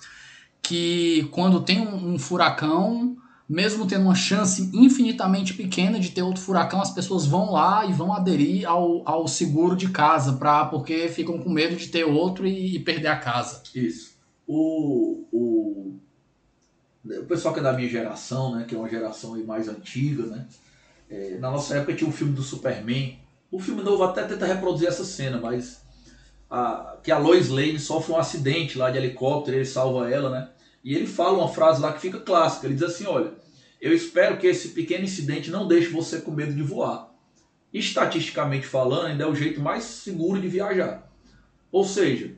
que 0.62 1.28
quando 1.30 1.60
tem 1.60 1.86
um, 1.86 2.14
um 2.14 2.18
furacão, 2.18 3.14
mesmo 3.52 3.86
tendo 3.86 4.04
uma 4.04 4.14
chance 4.14 4.70
infinitamente 4.72 5.52
pequena 5.52 6.00
de 6.00 6.10
ter 6.10 6.22
outro 6.22 6.40
furacão, 6.40 6.80
as 6.80 6.90
pessoas 6.90 7.26
vão 7.26 7.52
lá 7.52 7.84
e 7.84 7.92
vão 7.92 8.10
aderir 8.10 8.66
ao, 8.66 9.06
ao 9.06 9.28
seguro 9.28 9.76
de 9.76 9.90
casa, 9.90 10.32
pra, 10.32 10.64
porque 10.64 11.06
ficam 11.08 11.38
com 11.38 11.50
medo 11.50 11.76
de 11.76 11.88
ter 11.88 12.04
outro 12.04 12.46
e, 12.46 12.76
e 12.76 12.78
perder 12.78 13.08
a 13.08 13.18
casa. 13.18 13.62
Isso. 13.74 14.12
O, 14.46 15.26
o, 15.30 15.98
o 17.04 17.24
pessoal 17.26 17.52
que 17.52 17.60
é 17.60 17.62
da 17.62 17.74
minha 17.74 17.90
geração, 17.90 18.54
né, 18.54 18.64
que 18.66 18.74
é 18.74 18.78
uma 18.78 18.88
geração 18.88 19.36
mais 19.44 19.68
antiga, 19.68 20.24
né, 20.24 20.46
é, 21.10 21.36
na 21.38 21.50
nossa 21.50 21.76
época 21.76 21.94
tinha 21.94 22.08
um 22.08 22.12
filme 22.12 22.32
do 22.32 22.42
Superman. 22.42 23.18
O 23.50 23.58
filme 23.60 23.82
novo 23.82 24.02
até 24.02 24.24
tenta 24.24 24.46
reproduzir 24.46 24.88
essa 24.88 25.04
cena, 25.04 25.38
mas 25.38 25.82
a, 26.50 26.96
que 27.02 27.12
a 27.12 27.18
Lois 27.18 27.50
Lane 27.50 27.78
sofre 27.78 28.14
um 28.14 28.18
acidente 28.18 28.78
lá 28.78 28.90
de 28.90 28.96
helicóptero, 28.96 29.58
ele 29.58 29.66
salva 29.66 30.10
ela, 30.10 30.30
né? 30.30 30.48
E 30.82 30.94
ele 30.94 31.06
fala 31.06 31.36
uma 31.36 31.48
frase 31.48 31.82
lá 31.82 31.92
que 31.92 32.00
fica 32.00 32.18
clássica. 32.18 32.66
Ele 32.66 32.74
diz 32.74 32.82
assim: 32.82 33.06
Olha, 33.06 33.41
eu 33.82 33.92
espero 33.92 34.38
que 34.38 34.46
esse 34.46 34.68
pequeno 34.68 35.04
incidente 35.04 35.50
não 35.50 35.66
deixe 35.66 35.88
você 35.88 36.20
com 36.20 36.30
medo 36.30 36.54
de 36.54 36.62
voar. 36.62 37.12
Estatisticamente 37.74 38.66
falando, 38.66 39.08
ainda 39.08 39.24
é 39.24 39.26
o 39.26 39.34
jeito 39.34 39.60
mais 39.60 39.82
seguro 39.82 40.40
de 40.40 40.46
viajar. 40.46 41.10
Ou 41.70 41.84
seja, 41.84 42.34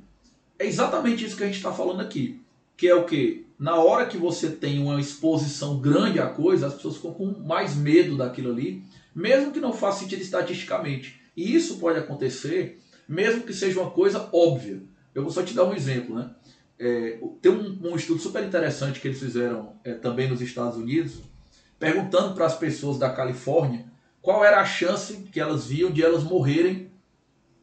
é 0.58 0.66
exatamente 0.66 1.24
isso 1.24 1.36
que 1.36 1.42
a 1.42 1.46
gente 1.46 1.56
está 1.56 1.72
falando 1.72 2.00
aqui. 2.00 2.40
Que 2.76 2.88
é 2.88 2.94
o 2.94 3.04
que? 3.04 3.46
Na 3.58 3.76
hora 3.76 4.06
que 4.06 4.16
você 4.16 4.48
tem 4.48 4.80
uma 4.80 4.98
exposição 4.98 5.78
grande 5.78 6.18
à 6.18 6.26
coisa, 6.26 6.66
as 6.66 6.74
pessoas 6.74 6.96
ficam 6.96 7.12
com 7.12 7.26
mais 7.26 7.76
medo 7.76 8.16
daquilo 8.16 8.50
ali, 8.50 8.82
mesmo 9.14 9.52
que 9.52 9.60
não 9.60 9.72
faça 9.72 10.00
sentido 10.00 10.22
estatisticamente. 10.22 11.20
E 11.36 11.54
isso 11.54 11.76
pode 11.78 11.98
acontecer 11.98 12.80
mesmo 13.08 13.42
que 13.42 13.52
seja 13.52 13.80
uma 13.80 13.90
coisa 13.90 14.28
óbvia. 14.32 14.82
Eu 15.14 15.22
vou 15.22 15.30
só 15.30 15.42
te 15.42 15.54
dar 15.54 15.64
um 15.64 15.74
exemplo, 15.74 16.14
né? 16.14 16.30
É, 16.78 17.20
tem 17.40 17.52
um, 17.52 17.92
um, 17.92 17.96
estudo 17.96 18.18
super 18.18 18.42
interessante 18.42 18.98
que 18.98 19.06
eles 19.06 19.20
fizeram 19.20 19.76
é, 19.84 19.94
também 19.94 20.28
nos 20.28 20.40
Estados 20.40 20.76
Unidos, 20.76 21.20
perguntando 21.84 22.34
para 22.34 22.46
as 22.46 22.56
pessoas 22.56 22.98
da 22.98 23.10
Califórnia 23.10 23.84
qual 24.22 24.42
era 24.42 24.58
a 24.58 24.64
chance 24.64 25.16
que 25.30 25.38
elas 25.38 25.66
viam 25.66 25.90
de 25.90 26.02
elas 26.02 26.22
morrerem 26.24 26.90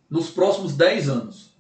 nos 0.07 0.29
próximos 0.29 0.75
10 0.75 1.09
anos. 1.09 1.57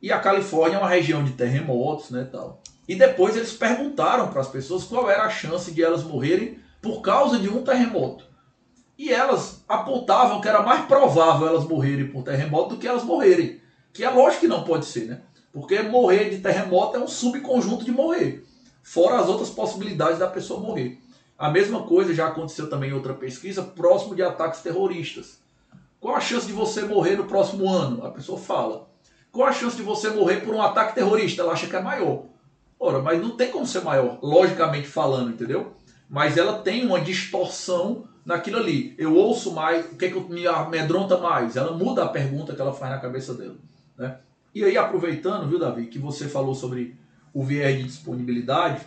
E 0.00 0.12
a 0.12 0.20
Califórnia 0.20 0.76
é 0.76 0.78
uma 0.78 0.88
região 0.88 1.24
de 1.24 1.32
terremotos, 1.32 2.10
né, 2.10 2.28
tal. 2.30 2.62
E 2.86 2.94
depois 2.94 3.36
eles 3.36 3.52
perguntaram 3.52 4.28
para 4.28 4.40
as 4.40 4.46
pessoas 4.46 4.84
qual 4.84 5.10
era 5.10 5.24
a 5.24 5.30
chance 5.30 5.72
de 5.72 5.82
elas 5.82 6.04
morrerem 6.04 6.60
por 6.80 7.00
causa 7.00 7.40
de 7.40 7.48
um 7.48 7.64
terremoto. 7.64 8.24
E 8.96 9.12
elas 9.12 9.64
apontavam 9.68 10.40
que 10.40 10.48
era 10.48 10.62
mais 10.62 10.86
provável 10.86 11.48
elas 11.48 11.64
morrerem 11.64 12.08
por 12.08 12.22
terremoto 12.22 12.76
do 12.76 12.80
que 12.80 12.86
elas 12.86 13.02
morrerem. 13.02 13.60
Que 13.92 14.04
é 14.04 14.10
lógico 14.10 14.42
que 14.42 14.48
não 14.48 14.62
pode 14.62 14.86
ser, 14.86 15.06
né? 15.06 15.22
Porque 15.52 15.82
morrer 15.82 16.30
de 16.30 16.38
terremoto 16.38 16.96
é 16.96 17.00
um 17.00 17.08
subconjunto 17.08 17.84
de 17.84 17.90
morrer. 17.90 18.44
Fora 18.80 19.20
as 19.20 19.28
outras 19.28 19.50
possibilidades 19.50 20.20
da 20.20 20.28
pessoa 20.28 20.60
morrer. 20.60 21.00
A 21.38 21.50
mesma 21.50 21.84
coisa 21.84 22.12
já 22.12 22.26
aconteceu 22.26 22.68
também 22.68 22.90
em 22.90 22.94
outra 22.94 23.14
pesquisa, 23.14 23.62
próximo 23.62 24.16
de 24.16 24.22
ataques 24.22 24.60
terroristas. 24.60 25.38
Qual 26.00 26.16
a 26.16 26.20
chance 26.20 26.46
de 26.46 26.52
você 26.52 26.82
morrer 26.82 27.16
no 27.16 27.26
próximo 27.26 27.70
ano? 27.70 28.04
A 28.04 28.10
pessoa 28.10 28.38
fala. 28.38 28.88
Qual 29.30 29.46
a 29.46 29.52
chance 29.52 29.76
de 29.76 29.82
você 29.82 30.10
morrer 30.10 30.38
por 30.38 30.52
um 30.54 30.60
ataque 30.60 30.96
terrorista? 30.96 31.42
Ela 31.42 31.52
acha 31.52 31.68
que 31.68 31.76
é 31.76 31.80
maior. 31.80 32.24
Ora, 32.80 33.00
mas 33.00 33.20
não 33.20 33.36
tem 33.36 33.50
como 33.50 33.66
ser 33.66 33.82
maior, 33.82 34.18
logicamente 34.22 34.88
falando, 34.88 35.30
entendeu? 35.30 35.74
Mas 36.08 36.36
ela 36.36 36.60
tem 36.60 36.84
uma 36.84 37.00
distorção 37.00 38.08
naquilo 38.24 38.58
ali. 38.58 38.94
Eu 38.98 39.14
ouço 39.14 39.52
mais, 39.52 39.86
o 39.86 39.96
que, 39.96 40.06
é 40.06 40.10
que 40.10 40.20
me 40.20 40.46
amedronta 40.46 41.18
mais? 41.18 41.56
Ela 41.56 41.72
muda 41.72 42.04
a 42.04 42.08
pergunta 42.08 42.54
que 42.54 42.60
ela 42.60 42.72
faz 42.72 42.92
na 42.92 42.98
cabeça 42.98 43.34
dela. 43.34 43.56
Né? 43.96 44.18
E 44.54 44.64
aí, 44.64 44.76
aproveitando, 44.76 45.48
viu, 45.48 45.58
Davi, 45.58 45.86
que 45.86 45.98
você 45.98 46.28
falou 46.28 46.54
sobre 46.54 46.96
o 47.32 47.44
viés 47.44 47.76
de 47.78 47.84
disponibilidade, 47.84 48.86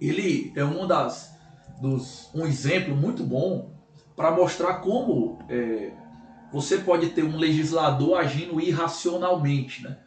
ele 0.00 0.52
é 0.56 0.64
uma 0.64 0.86
das, 0.86 1.29
dos, 1.80 2.28
um 2.34 2.46
exemplo 2.46 2.94
muito 2.94 3.22
bom 3.22 3.70
para 4.14 4.30
mostrar 4.30 4.74
como 4.74 5.38
é, 5.48 5.92
você 6.52 6.78
pode 6.78 7.10
ter 7.10 7.24
um 7.24 7.36
legislador 7.36 8.18
agindo 8.18 8.60
irracionalmente, 8.60 9.82
né? 9.82 9.98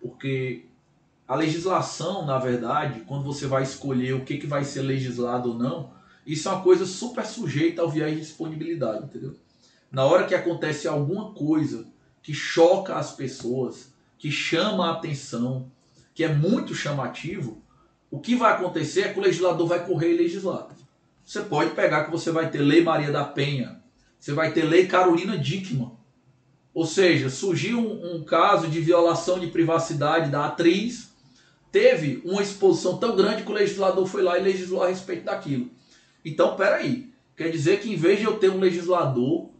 Porque 0.00 0.66
a 1.28 1.34
legislação, 1.36 2.26
na 2.26 2.38
verdade, 2.38 3.00
quando 3.06 3.24
você 3.24 3.46
vai 3.46 3.62
escolher 3.62 4.14
o 4.14 4.24
que, 4.24 4.38
que 4.38 4.46
vai 4.46 4.64
ser 4.64 4.82
legislado 4.82 5.50
ou 5.50 5.58
não, 5.58 5.92
isso 6.26 6.48
é 6.48 6.52
uma 6.52 6.62
coisa 6.62 6.84
super 6.84 7.24
sujeita 7.24 7.82
ao 7.82 7.90
viés 7.90 8.14
de 8.14 8.20
disponibilidade, 8.20 9.04
entendeu? 9.04 9.36
Na 9.90 10.04
hora 10.04 10.26
que 10.26 10.34
acontece 10.34 10.88
alguma 10.88 11.32
coisa 11.32 11.86
que 12.22 12.34
choca 12.34 12.96
as 12.96 13.12
pessoas, 13.12 13.92
que 14.18 14.30
chama 14.30 14.88
a 14.88 14.92
atenção, 14.92 15.70
que 16.14 16.24
é 16.24 16.32
muito 16.32 16.74
chamativo, 16.74 17.62
o 18.10 18.18
que 18.18 18.34
vai 18.34 18.52
acontecer 18.52 19.02
é 19.02 19.12
que 19.12 19.18
o 19.18 19.22
legislador 19.22 19.66
vai 19.66 19.86
correr 19.86 20.14
e 20.14 20.16
legislar. 20.16 20.68
Você 21.30 21.42
pode 21.42 21.76
pegar 21.76 22.02
que 22.02 22.10
você 22.10 22.32
vai 22.32 22.50
ter 22.50 22.58
Lei 22.58 22.82
Maria 22.82 23.12
da 23.12 23.22
Penha, 23.22 23.80
você 24.18 24.32
vai 24.32 24.52
ter 24.52 24.64
Lei 24.64 24.88
Carolina 24.88 25.38
Dickmann. 25.38 25.92
Ou 26.74 26.84
seja, 26.84 27.30
surgiu 27.30 27.78
um, 27.78 28.16
um 28.16 28.24
caso 28.24 28.66
de 28.66 28.80
violação 28.80 29.38
de 29.38 29.46
privacidade 29.46 30.28
da 30.28 30.46
atriz, 30.46 31.12
teve 31.70 32.20
uma 32.24 32.42
exposição 32.42 32.98
tão 32.98 33.14
grande 33.14 33.44
que 33.44 33.50
o 33.52 33.54
legislador 33.54 34.04
foi 34.06 34.22
lá 34.22 34.40
e 34.40 34.42
legislou 34.42 34.82
a 34.82 34.88
respeito 34.88 35.26
daquilo. 35.26 35.70
Então, 36.24 36.56
peraí. 36.56 37.12
Quer 37.36 37.50
dizer 37.50 37.78
que 37.78 37.92
em 37.92 37.96
vez 37.96 38.18
de 38.18 38.24
eu 38.24 38.36
ter 38.36 38.50
um 38.50 38.58
legislador 38.58 39.50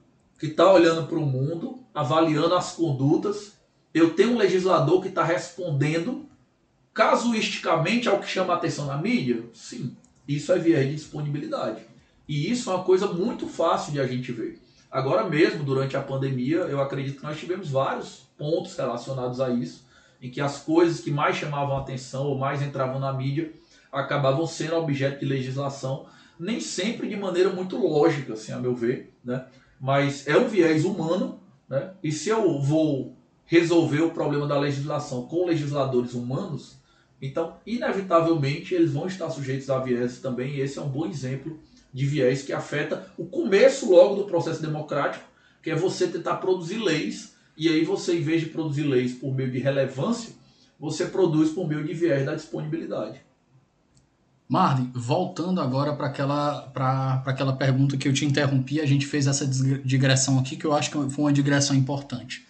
que 0.40 0.46
está 0.46 0.72
olhando 0.72 1.06
para 1.06 1.18
o 1.18 1.24
mundo, 1.24 1.78
avaliando 1.94 2.56
as 2.56 2.72
condutas, 2.72 3.52
eu 3.94 4.14
tenho 4.14 4.32
um 4.32 4.38
legislador 4.38 5.00
que 5.00 5.08
está 5.08 5.22
respondendo 5.22 6.26
casuisticamente 6.92 8.08
ao 8.08 8.18
que 8.18 8.26
chama 8.26 8.54
a 8.54 8.56
atenção 8.56 8.86
na 8.86 8.96
mídia? 8.96 9.44
Sim. 9.54 9.96
Isso 10.34 10.52
é 10.52 10.58
viés 10.58 10.86
de 10.86 10.94
disponibilidade. 10.94 11.82
E 12.28 12.48
isso 12.52 12.70
é 12.70 12.74
uma 12.74 12.84
coisa 12.84 13.08
muito 13.08 13.48
fácil 13.48 13.92
de 13.92 14.00
a 14.00 14.06
gente 14.06 14.30
ver. 14.30 14.60
Agora 14.88 15.28
mesmo, 15.28 15.64
durante 15.64 15.96
a 15.96 16.00
pandemia, 16.00 16.58
eu 16.58 16.80
acredito 16.80 17.18
que 17.18 17.24
nós 17.24 17.36
tivemos 17.36 17.68
vários 17.68 18.28
pontos 18.38 18.76
relacionados 18.76 19.40
a 19.40 19.50
isso, 19.50 19.84
em 20.22 20.30
que 20.30 20.40
as 20.40 20.58
coisas 20.62 21.00
que 21.00 21.10
mais 21.10 21.34
chamavam 21.34 21.76
atenção 21.76 22.26
ou 22.26 22.38
mais 22.38 22.62
entravam 22.62 23.00
na 23.00 23.12
mídia 23.12 23.50
acabavam 23.90 24.46
sendo 24.46 24.76
objeto 24.76 25.18
de 25.18 25.26
legislação 25.26 26.06
nem 26.38 26.60
sempre 26.60 27.08
de 27.08 27.16
maneira 27.16 27.50
muito 27.50 27.76
lógica, 27.76 28.34
assim, 28.34 28.52
a 28.52 28.58
meu 28.58 28.74
ver, 28.74 29.12
né? 29.24 29.44
Mas 29.80 30.28
é 30.28 30.38
um 30.38 30.46
viés 30.46 30.84
humano, 30.84 31.40
né? 31.68 31.90
E 32.02 32.12
se 32.12 32.28
eu 32.28 32.60
vou 32.60 33.16
resolver 33.46 34.02
o 34.02 34.12
problema 34.12 34.46
da 34.46 34.58
legislação 34.58 35.26
com 35.26 35.44
legisladores 35.44 36.14
humanos, 36.14 36.79
Então, 37.20 37.56
inevitavelmente, 37.66 38.74
eles 38.74 38.92
vão 38.92 39.06
estar 39.06 39.28
sujeitos 39.30 39.68
a 39.68 39.78
viés 39.78 40.18
também, 40.18 40.54
e 40.54 40.60
esse 40.60 40.78
é 40.78 40.82
um 40.82 40.88
bom 40.88 41.06
exemplo 41.06 41.58
de 41.92 42.06
viés 42.06 42.42
que 42.42 42.52
afeta 42.52 43.06
o 43.18 43.26
começo 43.26 43.90
logo 43.90 44.14
do 44.14 44.24
processo 44.24 44.62
democrático, 44.62 45.24
que 45.62 45.70
é 45.70 45.74
você 45.74 46.08
tentar 46.08 46.36
produzir 46.36 46.78
leis, 46.78 47.34
e 47.56 47.68
aí 47.68 47.84
você, 47.84 48.16
em 48.16 48.22
vez 48.22 48.40
de 48.40 48.48
produzir 48.48 48.84
leis 48.84 49.12
por 49.12 49.34
meio 49.34 49.50
de 49.50 49.58
relevância, 49.58 50.32
você 50.78 51.04
produz 51.04 51.50
por 51.50 51.68
meio 51.68 51.84
de 51.84 51.92
viés 51.92 52.24
da 52.24 52.34
disponibilidade. 52.34 53.20
Marley, 54.48 54.90
voltando 54.94 55.60
agora 55.60 55.94
para 55.94 56.06
aquela, 56.06 56.72
aquela 57.26 57.52
pergunta 57.52 57.96
que 57.96 58.08
eu 58.08 58.12
te 58.12 58.24
interrompi, 58.24 58.80
a 58.80 58.86
gente 58.86 59.06
fez 59.06 59.26
essa 59.26 59.46
digressão 59.46 60.38
aqui, 60.38 60.56
que 60.56 60.64
eu 60.64 60.72
acho 60.72 60.90
que 60.90 61.10
foi 61.10 61.24
uma 61.24 61.32
digressão 61.32 61.76
importante. 61.76 62.46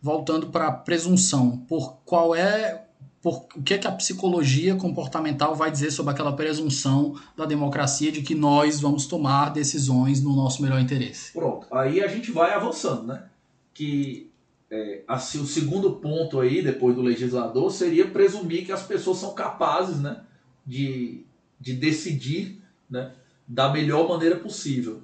Voltando 0.00 0.48
para 0.48 0.68
a 0.68 0.72
presunção, 0.72 1.56
por 1.56 1.96
qual 2.04 2.34
é 2.34 2.86
por, 3.22 3.46
o 3.54 3.62
que, 3.62 3.74
é 3.74 3.78
que 3.78 3.86
a 3.86 3.92
psicologia 3.92 4.74
comportamental 4.76 5.54
vai 5.54 5.70
dizer 5.70 5.90
sobre 5.90 6.12
aquela 6.12 6.34
presunção 6.34 7.18
da 7.36 7.44
democracia 7.44 8.10
de 8.10 8.22
que 8.22 8.34
nós 8.34 8.80
vamos 8.80 9.06
tomar 9.06 9.50
decisões 9.50 10.22
no 10.22 10.34
nosso 10.34 10.62
melhor 10.62 10.80
interesse. 10.80 11.32
Pronto, 11.32 11.66
aí 11.70 12.02
a 12.02 12.08
gente 12.08 12.32
vai 12.32 12.52
avançando, 12.54 13.06
né? 13.06 13.24
Que 13.74 14.30
é, 14.70 15.02
assim, 15.08 15.40
o 15.40 15.46
segundo 15.46 15.96
ponto 15.96 16.40
aí, 16.40 16.62
depois 16.62 16.94
do 16.94 17.02
legislador, 17.02 17.70
seria 17.70 18.06
presumir 18.06 18.64
que 18.64 18.72
as 18.72 18.84
pessoas 18.84 19.18
são 19.18 19.34
capazes 19.34 19.98
né, 19.98 20.22
de, 20.64 21.24
de 21.60 21.74
decidir 21.74 22.62
né, 22.88 23.12
da 23.46 23.68
melhor 23.68 24.08
maneira 24.08 24.36
possível. 24.36 25.02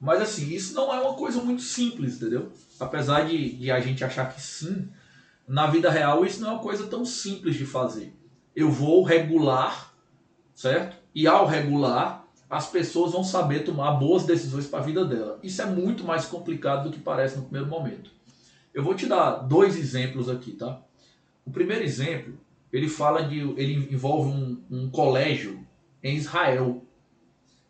Mas 0.00 0.22
assim, 0.22 0.52
isso 0.52 0.74
não 0.74 0.92
é 0.92 1.00
uma 1.00 1.14
coisa 1.14 1.42
muito 1.42 1.62
simples, 1.62 2.16
entendeu? 2.16 2.50
Apesar 2.80 3.26
de, 3.28 3.56
de 3.56 3.70
a 3.70 3.78
gente 3.78 4.02
achar 4.02 4.34
que 4.34 4.40
sim, 4.40 4.88
na 5.46 5.66
vida 5.66 5.90
real, 5.90 6.24
isso 6.24 6.40
não 6.40 6.48
é 6.48 6.52
uma 6.52 6.62
coisa 6.62 6.86
tão 6.86 7.04
simples 7.04 7.56
de 7.56 7.66
fazer. 7.66 8.14
Eu 8.56 8.70
vou 8.70 9.02
regular, 9.02 9.94
certo? 10.54 10.96
E 11.14 11.26
ao 11.26 11.46
regular, 11.46 12.24
as 12.48 12.66
pessoas 12.66 13.12
vão 13.12 13.22
saber 13.22 13.60
tomar 13.60 13.92
boas 13.92 14.24
decisões 14.24 14.66
para 14.66 14.78
a 14.78 14.82
vida 14.82 15.04
dela. 15.04 15.38
Isso 15.42 15.60
é 15.60 15.66
muito 15.66 16.04
mais 16.04 16.24
complicado 16.24 16.84
do 16.84 16.92
que 16.92 17.00
parece 17.00 17.36
no 17.36 17.42
primeiro 17.42 17.68
momento. 17.68 18.10
Eu 18.72 18.82
vou 18.82 18.94
te 18.94 19.06
dar 19.06 19.36
dois 19.36 19.76
exemplos 19.76 20.30
aqui, 20.30 20.52
tá? 20.52 20.80
O 21.44 21.50
primeiro 21.50 21.84
exemplo, 21.84 22.34
ele 22.72 22.88
fala 22.88 23.22
de, 23.22 23.40
ele 23.40 23.88
envolve 23.92 24.30
um, 24.30 24.62
um 24.70 24.90
colégio 24.90 25.64
em 26.02 26.16
Israel. 26.16 26.82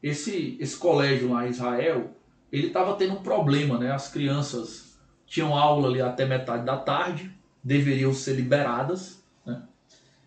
Esse, 0.02 0.56
esse 0.60 0.76
colégio 0.76 1.32
lá 1.32 1.46
em 1.46 1.50
Israel, 1.50 2.10
ele 2.52 2.68
estava 2.68 2.94
tendo 2.94 3.14
um 3.14 3.22
problema, 3.22 3.78
né? 3.78 3.90
As 3.90 4.08
crianças 4.08 4.96
tinham 5.26 5.56
aula 5.56 5.88
ali 5.88 6.00
até 6.00 6.24
metade 6.24 6.64
da 6.64 6.76
tarde 6.76 7.34
deveriam 7.64 8.12
ser 8.12 8.34
liberadas. 8.34 9.22
Né? 9.46 9.62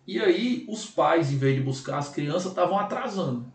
E 0.06 0.18
aí 0.18 0.66
os 0.68 0.84
pais, 0.84 1.32
em 1.32 1.38
vez 1.38 1.54
de 1.54 1.62
buscar 1.62 1.98
as 1.98 2.08
crianças, 2.08 2.50
estavam 2.50 2.78
atrasando. 2.78 3.46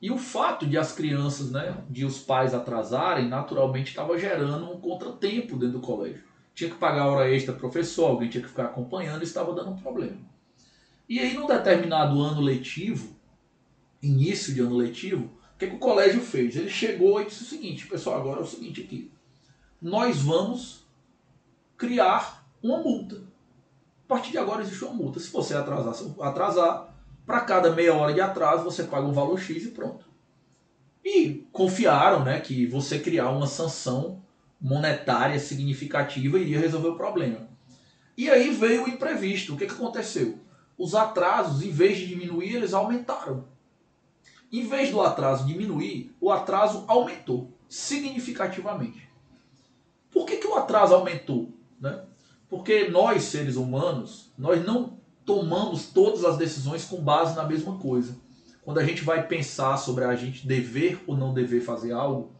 E 0.00 0.10
o 0.10 0.18
fato 0.18 0.66
de 0.66 0.76
as 0.76 0.92
crianças, 0.92 1.50
né, 1.50 1.76
de 1.88 2.04
os 2.04 2.18
pais 2.18 2.52
atrasarem, 2.52 3.28
naturalmente 3.28 3.88
estava 3.88 4.18
gerando 4.18 4.70
um 4.70 4.78
contratempo 4.78 5.56
dentro 5.56 5.78
do 5.78 5.86
colégio. 5.86 6.22
Tinha 6.54 6.70
que 6.70 6.76
pagar 6.76 7.06
hora 7.06 7.30
extra 7.30 7.54
professor, 7.54 8.10
alguém 8.10 8.28
tinha 8.28 8.42
que 8.42 8.48
ficar 8.48 8.66
acompanhando 8.66 9.22
estava 9.22 9.54
dando 9.54 9.70
um 9.70 9.76
problema. 9.76 10.18
E 11.08 11.18
aí, 11.18 11.34
num 11.34 11.46
determinado 11.46 12.20
ano 12.20 12.40
letivo, 12.40 13.16
início 14.02 14.52
de 14.52 14.60
ano 14.60 14.76
letivo, 14.76 15.24
o 15.54 15.58
que, 15.58 15.68
que 15.68 15.76
o 15.76 15.78
colégio 15.78 16.20
fez? 16.20 16.56
Ele 16.56 16.68
chegou 16.70 17.20
e 17.20 17.26
disse 17.26 17.42
o 17.42 17.46
seguinte, 17.46 17.86
pessoal, 17.86 18.20
agora 18.20 18.40
é 18.40 18.42
o 18.42 18.46
seguinte 18.46 18.82
aqui. 18.82 19.10
Nós 19.80 20.20
vamos 20.20 20.84
criar 21.76 22.43
uma 22.64 22.78
multa. 22.78 23.16
A 23.16 24.08
partir 24.08 24.30
de 24.32 24.38
agora 24.38 24.62
existe 24.62 24.82
uma 24.84 24.94
multa. 24.94 25.20
Se 25.20 25.30
você 25.30 25.54
atrasar, 25.54 25.94
atrasar 26.20 26.94
para 27.26 27.40
cada 27.40 27.70
meia 27.70 27.94
hora 27.94 28.12
de 28.12 28.20
atraso 28.20 28.64
você 28.64 28.84
paga 28.84 29.06
um 29.06 29.12
valor 29.12 29.38
X 29.38 29.64
e 29.64 29.70
pronto. 29.70 30.06
E 31.04 31.46
confiaram 31.52 32.24
né, 32.24 32.40
que 32.40 32.66
você 32.66 32.98
criar 32.98 33.30
uma 33.30 33.46
sanção 33.46 34.22
monetária 34.60 35.38
significativa 35.38 36.38
iria 36.38 36.58
resolver 36.58 36.88
o 36.88 36.96
problema. 36.96 37.46
E 38.16 38.30
aí 38.30 38.50
veio 38.50 38.84
o 38.84 38.88
imprevisto. 38.88 39.54
O 39.54 39.56
que, 39.56 39.66
que 39.66 39.74
aconteceu? 39.74 40.38
Os 40.78 40.94
atrasos, 40.94 41.62
em 41.62 41.70
vez 41.70 41.98
de 41.98 42.06
diminuir, 42.06 42.54
eles 42.54 42.72
aumentaram. 42.72 43.44
Em 44.50 44.66
vez 44.66 44.90
do 44.90 45.02
atraso 45.02 45.46
diminuir, 45.46 46.14
o 46.20 46.30
atraso 46.30 46.84
aumentou 46.86 47.52
significativamente. 47.68 49.08
Por 50.10 50.24
que, 50.24 50.36
que 50.36 50.46
o 50.46 50.54
atraso 50.54 50.94
aumentou? 50.94 51.53
Porque 52.54 52.86
nós, 52.86 53.24
seres 53.24 53.56
humanos, 53.56 54.32
nós 54.38 54.64
não 54.64 54.96
tomamos 55.26 55.86
todas 55.86 56.24
as 56.24 56.38
decisões 56.38 56.84
com 56.84 57.02
base 57.02 57.34
na 57.34 57.42
mesma 57.42 57.78
coisa. 57.78 58.16
Quando 58.62 58.78
a 58.78 58.84
gente 58.84 59.02
vai 59.02 59.26
pensar 59.26 59.76
sobre 59.76 60.04
a 60.04 60.14
gente 60.14 60.46
dever 60.46 61.02
ou 61.04 61.16
não 61.16 61.34
dever 61.34 61.62
fazer 61.62 61.90
algo, 61.90 62.30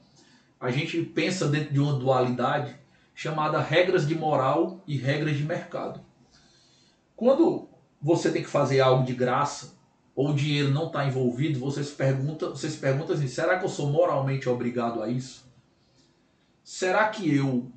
a 0.61 0.71
gente 0.71 1.03
pensa 1.03 1.49
dentro 1.49 1.75
de 1.75 1.81
uma 1.81 1.99
dualidade 1.99 2.77
chamada 3.13 3.61
regras 3.61 4.07
de 4.07 4.15
moral 4.15 4.85
e 4.87 4.97
regras 4.97 5.37
de 5.37 5.43
mercado. 5.43 6.01
Quando 7.17 7.69
você 8.01 8.31
tem 8.31 8.45
que 8.45 8.49
fazer 8.49 8.79
algo 8.79 9.05
de 9.05 9.15
graça 9.15 9.75
ou 10.15 10.31
o 10.31 10.35
dinheiro 10.35 10.71
não 10.71 10.87
está 10.87 11.05
envolvido, 11.05 11.59
você 11.59 11.83
se 11.83 11.93
pergunta, 11.93 12.51
você 12.51 12.71
se 12.71 12.79
pergunta 12.79 13.15
assim: 13.15 13.27
será 13.27 13.59
que 13.59 13.65
eu 13.65 13.69
sou 13.69 13.91
moralmente 13.91 14.49
obrigado 14.49 15.03
a 15.03 15.09
isso? 15.09 15.45
Será 16.63 17.09
que 17.09 17.35
eu 17.35 17.74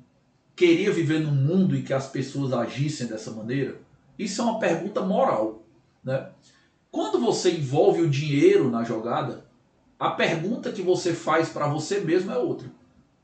queria 0.58 0.90
viver 0.90 1.20
num 1.20 1.30
mundo 1.30 1.76
em 1.76 1.82
que 1.82 1.94
as 1.94 2.08
pessoas 2.08 2.52
agissem 2.52 3.06
dessa 3.06 3.30
maneira? 3.30 3.80
Isso 4.18 4.40
é 4.40 4.44
uma 4.44 4.58
pergunta 4.58 5.00
moral. 5.00 5.62
Né? 6.02 6.28
Quando 6.90 7.20
você 7.20 7.52
envolve 7.52 8.02
o 8.02 8.10
dinheiro 8.10 8.68
na 8.68 8.82
jogada, 8.82 9.46
a 9.96 10.10
pergunta 10.10 10.72
que 10.72 10.82
você 10.82 11.14
faz 11.14 11.48
para 11.48 11.68
você 11.68 12.00
mesmo 12.00 12.32
é 12.32 12.38
outra. 12.38 12.68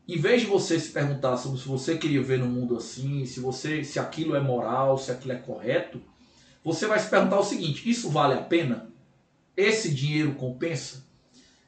Em 0.06 0.16
vez 0.16 0.42
de 0.42 0.46
você 0.46 0.78
se 0.78 0.90
perguntar 0.90 1.36
sobre 1.36 1.58
se 1.58 1.66
você 1.66 1.98
queria 1.98 2.22
ver 2.22 2.38
no 2.38 2.46
mundo 2.46 2.76
assim, 2.76 3.26
se 3.26 3.40
você, 3.40 3.82
se 3.82 3.98
aquilo 3.98 4.36
é 4.36 4.40
moral, 4.40 4.96
se 4.96 5.10
aquilo 5.10 5.32
é 5.32 5.36
correto, 5.36 6.00
você 6.62 6.86
vai 6.86 7.00
se 7.00 7.08
perguntar 7.08 7.40
o 7.40 7.44
seguinte: 7.44 7.88
isso 7.88 8.10
vale 8.10 8.34
a 8.34 8.42
pena? 8.42 8.90
Esse 9.56 9.92
dinheiro 9.92 10.34
compensa? 10.34 11.04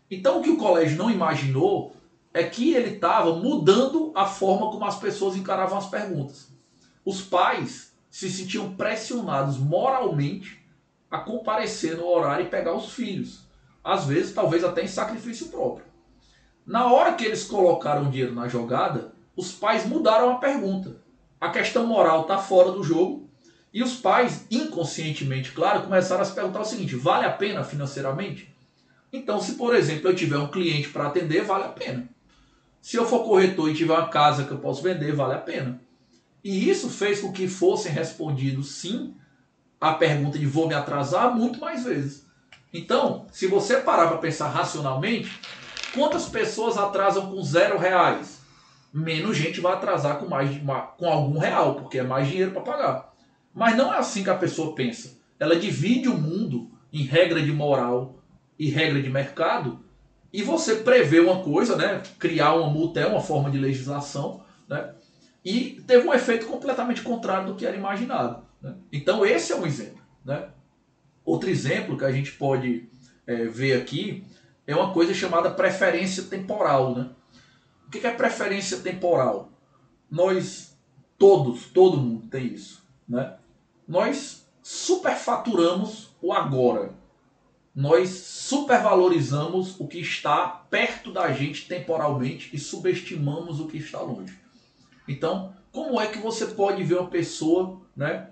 Então 0.08 0.38
o 0.38 0.42
que 0.42 0.50
o 0.50 0.58
colégio 0.58 0.96
não 0.96 1.10
imaginou 1.10 1.96
é 2.36 2.44
que 2.44 2.74
ele 2.74 2.96
estava 2.96 3.34
mudando 3.34 4.12
a 4.14 4.26
forma 4.26 4.70
como 4.70 4.84
as 4.84 4.98
pessoas 4.98 5.36
encaravam 5.36 5.78
as 5.78 5.86
perguntas. 5.86 6.52
Os 7.02 7.22
pais 7.22 7.94
se 8.10 8.30
sentiam 8.30 8.74
pressionados 8.74 9.56
moralmente 9.56 10.62
a 11.10 11.16
comparecer 11.16 11.96
no 11.96 12.06
horário 12.06 12.44
e 12.44 12.50
pegar 12.50 12.74
os 12.74 12.92
filhos. 12.92 13.46
Às 13.82 14.04
vezes, 14.04 14.34
talvez 14.34 14.62
até 14.62 14.84
em 14.84 14.86
sacrifício 14.86 15.48
próprio. 15.48 15.86
Na 16.66 16.92
hora 16.92 17.14
que 17.14 17.24
eles 17.24 17.44
colocaram 17.44 18.10
dinheiro 18.10 18.34
na 18.34 18.48
jogada, 18.48 19.14
os 19.34 19.52
pais 19.52 19.86
mudaram 19.86 20.32
a 20.32 20.38
pergunta. 20.38 20.98
A 21.40 21.48
questão 21.48 21.86
moral 21.86 22.22
está 22.22 22.36
fora 22.36 22.70
do 22.70 22.84
jogo 22.84 23.30
e 23.72 23.82
os 23.82 23.94
pais, 23.94 24.44
inconscientemente, 24.50 25.52
claro, 25.52 25.84
começaram 25.84 26.20
a 26.20 26.24
se 26.26 26.34
perguntar 26.34 26.60
o 26.60 26.66
seguinte: 26.66 26.96
vale 26.96 27.24
a 27.24 27.32
pena 27.32 27.64
financeiramente? 27.64 28.54
Então, 29.10 29.40
se 29.40 29.54
por 29.54 29.74
exemplo 29.74 30.10
eu 30.10 30.14
tiver 30.14 30.36
um 30.36 30.48
cliente 30.48 30.90
para 30.90 31.06
atender, 31.06 31.42
vale 31.42 31.64
a 31.64 31.68
pena. 31.68 32.14
Se 32.80 32.96
eu 32.96 33.06
for 33.06 33.24
corretor 33.24 33.70
e 33.70 33.74
tiver 33.74 33.92
uma 33.92 34.08
casa 34.08 34.44
que 34.44 34.52
eu 34.52 34.58
posso 34.58 34.82
vender, 34.82 35.12
vale 35.12 35.34
a 35.34 35.38
pena. 35.38 35.80
E 36.42 36.70
isso 36.70 36.88
fez 36.88 37.20
com 37.20 37.32
que 37.32 37.48
fossem 37.48 37.90
respondidos 37.90 38.76
sim 38.76 39.14
a 39.80 39.94
pergunta 39.94 40.38
de 40.38 40.46
vou 40.46 40.68
me 40.68 40.74
atrasar 40.74 41.34
muito 41.34 41.58
mais 41.58 41.84
vezes. 41.84 42.26
Então, 42.72 43.26
se 43.32 43.46
você 43.46 43.78
parar 43.78 44.08
para 44.08 44.18
pensar 44.18 44.48
racionalmente, 44.48 45.40
quantas 45.94 46.28
pessoas 46.28 46.76
atrasam 46.76 47.30
com 47.30 47.42
zero 47.42 47.78
reais? 47.78 48.40
Menos 48.92 49.36
gente 49.36 49.60
vai 49.60 49.72
atrasar 49.72 50.18
com 50.18 50.26
mais 50.26 50.50
com 50.96 51.08
algum 51.08 51.38
real, 51.38 51.74
porque 51.74 51.98
é 51.98 52.02
mais 52.02 52.28
dinheiro 52.28 52.52
para 52.52 52.62
pagar. 52.62 53.14
Mas 53.54 53.76
não 53.76 53.92
é 53.92 53.98
assim 53.98 54.22
que 54.22 54.30
a 54.30 54.36
pessoa 54.36 54.74
pensa. 54.74 55.18
Ela 55.38 55.56
divide 55.56 56.08
o 56.08 56.16
mundo 56.16 56.70
em 56.92 57.02
regra 57.02 57.42
de 57.42 57.52
moral 57.52 58.16
e 58.58 58.70
regra 58.70 59.02
de 59.02 59.10
mercado 59.10 59.80
e 60.36 60.42
você 60.42 60.74
prevê 60.76 61.18
uma 61.18 61.42
coisa, 61.42 61.76
né? 61.76 62.02
Criar 62.18 62.52
uma 62.56 62.68
multa 62.68 63.00
é 63.00 63.06
uma 63.06 63.22
forma 63.22 63.50
de 63.50 63.56
legislação, 63.56 64.44
né? 64.68 64.94
E 65.42 65.82
teve 65.86 66.06
um 66.06 66.12
efeito 66.12 66.44
completamente 66.44 67.00
contrário 67.00 67.46
do 67.46 67.54
que 67.54 67.64
era 67.64 67.74
imaginado. 67.74 68.44
Né? 68.60 68.74
Então 68.92 69.24
esse 69.24 69.50
é 69.50 69.56
um 69.56 69.64
exemplo, 69.64 70.02
né? 70.22 70.50
Outro 71.24 71.48
exemplo 71.48 71.96
que 71.96 72.04
a 72.04 72.12
gente 72.12 72.32
pode 72.32 72.86
é, 73.26 73.46
ver 73.46 73.80
aqui 73.80 74.26
é 74.66 74.76
uma 74.76 74.92
coisa 74.92 75.14
chamada 75.14 75.50
preferência 75.50 76.24
temporal, 76.24 76.94
né? 76.94 77.08
O 77.86 77.90
que 77.90 78.06
é 78.06 78.10
preferência 78.10 78.80
temporal? 78.80 79.50
Nós 80.10 80.76
todos, 81.16 81.64
todo 81.64 81.96
mundo 81.96 82.26
tem 82.28 82.48
isso, 82.48 82.86
né? 83.08 83.38
Nós 83.88 84.46
superfaturamos 84.62 86.14
o 86.20 86.30
agora 86.30 86.92
nós 87.76 88.08
supervalorizamos 88.08 89.78
o 89.78 89.86
que 89.86 90.00
está 90.00 90.46
perto 90.48 91.12
da 91.12 91.30
gente 91.30 91.68
temporalmente 91.68 92.48
e 92.54 92.58
subestimamos 92.58 93.60
o 93.60 93.66
que 93.66 93.76
está 93.76 94.00
longe. 94.00 94.34
Então, 95.06 95.52
como 95.70 96.00
é 96.00 96.06
que 96.06 96.18
você 96.18 96.46
pode 96.46 96.82
ver 96.82 96.98
uma 96.98 97.10
pessoa, 97.10 97.82
né, 97.94 98.30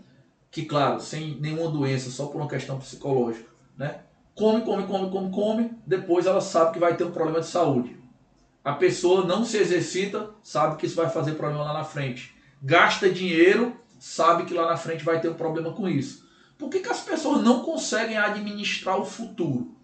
que, 0.50 0.64
claro, 0.64 0.98
sem 0.98 1.38
nenhuma 1.38 1.70
doença, 1.70 2.08
só 2.10 2.26
por 2.26 2.40
uma 2.40 2.48
questão 2.48 2.78
psicológica, 2.78 3.50
né? 3.76 4.00
Come, 4.34 4.62
come, 4.62 4.86
come, 4.86 5.10
come, 5.10 5.30
come, 5.30 5.70
depois 5.86 6.24
ela 6.24 6.40
sabe 6.40 6.72
que 6.72 6.78
vai 6.78 6.96
ter 6.96 7.04
um 7.04 7.12
problema 7.12 7.40
de 7.40 7.46
saúde. 7.46 7.96
A 8.64 8.72
pessoa 8.72 9.26
não 9.26 9.44
se 9.44 9.58
exercita, 9.58 10.30
sabe 10.42 10.76
que 10.76 10.86
isso 10.86 10.96
vai 10.96 11.10
fazer 11.10 11.32
problema 11.32 11.64
lá 11.64 11.74
na 11.74 11.84
frente. 11.84 12.34
Gasta 12.62 13.10
dinheiro, 13.10 13.76
sabe 13.98 14.44
que 14.44 14.54
lá 14.54 14.66
na 14.66 14.76
frente 14.76 15.04
vai 15.04 15.20
ter 15.20 15.28
um 15.28 15.34
problema 15.34 15.70
com 15.72 15.86
isso. 15.86 16.23
Por 16.58 16.68
que, 16.70 16.80
que 16.80 16.88
as 16.88 17.00
pessoas 17.00 17.42
não 17.42 17.62
conseguem 17.62 18.16
administrar 18.16 18.98
o 18.98 19.04
futuro? 19.04 19.74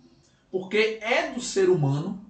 Porque 0.50 0.98
é 1.00 1.30
do 1.32 1.40
ser 1.40 1.68
humano, 1.68 2.24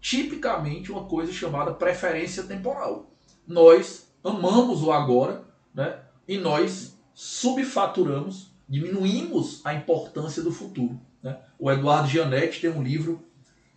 tipicamente, 0.00 0.92
uma 0.92 1.04
coisa 1.04 1.32
chamada 1.32 1.72
preferência 1.72 2.42
temporal. 2.44 3.10
Nós 3.46 4.08
amamos 4.22 4.82
o 4.82 4.92
agora, 4.92 5.44
né? 5.74 5.98
E 6.26 6.38
nós 6.38 6.96
subfaturamos, 7.14 8.50
diminuímos 8.68 9.60
a 9.64 9.72
importância 9.72 10.42
do 10.42 10.52
futuro. 10.52 11.00
Né? 11.22 11.38
O 11.58 11.70
Eduardo 11.70 12.08
Gianetti 12.08 12.60
tem 12.60 12.70
um 12.70 12.82
livro 12.82 13.24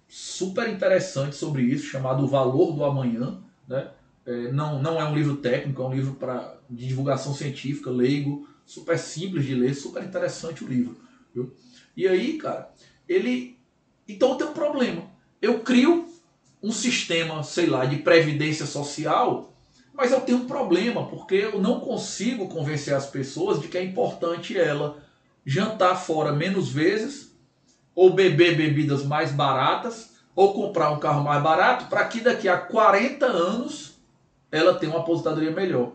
super 0.08 0.67
interessante 0.67 1.36
sobre 1.36 1.62
isso, 1.62 1.86
chamado 1.86 2.23
O 2.23 2.27
Valor 2.27 2.73
do 2.73 2.84
Amanhã. 2.84 3.39
Né? 3.67 3.88
É, 4.25 4.51
não, 4.51 4.82
não 4.82 4.99
é 4.99 5.05
um 5.05 5.15
livro 5.15 5.38
técnico, 5.38 5.82
é 5.82 5.86
um 5.86 5.93
livro 5.93 6.15
pra, 6.15 6.58
de 6.69 6.88
divulgação 6.88 7.34
científica, 7.34 7.89
leigo, 7.89 8.49
super 8.69 8.99
simples 8.99 9.45
de 9.45 9.55
ler, 9.55 9.73
super 9.73 10.03
interessante 10.03 10.63
o 10.63 10.67
livro. 10.67 10.95
Viu? 11.34 11.51
E 11.97 12.08
aí, 12.08 12.38
cara, 12.38 12.71
ele. 13.08 13.58
Então 14.08 14.38
tem 14.38 14.45
um 14.45 14.53
problema. 14.53 15.10
Eu 15.41 15.62
crio 15.62 16.08
um 16.62 16.71
sistema, 16.71 17.41
sei 17.41 17.65
lá, 17.65 17.86
de 17.86 17.97
previdência 17.97 18.67
social, 18.67 19.53
mas 19.93 20.12
eu 20.12 20.21
tenho 20.21 20.39
um 20.39 20.45
problema, 20.45 21.08
porque 21.08 21.36
eu 21.36 21.60
não 21.60 21.79
consigo 21.79 22.47
convencer 22.47 22.93
as 22.93 23.08
pessoas 23.08 23.60
de 23.60 23.67
que 23.67 23.77
é 23.77 23.84
importante 23.84 24.58
ela 24.58 25.01
jantar 25.43 25.95
fora 25.95 26.32
menos 26.32 26.69
vezes, 26.69 27.36
ou 27.95 28.13
beber 28.13 28.55
bebidas 28.55 29.03
mais 29.03 29.32
baratas, 29.32 30.17
ou 30.36 30.53
comprar 30.53 30.91
um 30.91 30.99
carro 30.99 31.23
mais 31.23 31.41
barato, 31.41 31.86
para 31.86 32.05
que 32.05 32.21
daqui 32.21 32.47
a 32.47 32.58
40 32.58 33.25
anos 33.25 33.95
ela 34.51 34.75
tenha 34.75 34.91
uma 34.91 35.01
aposentadoria 35.01 35.51
melhor. 35.51 35.93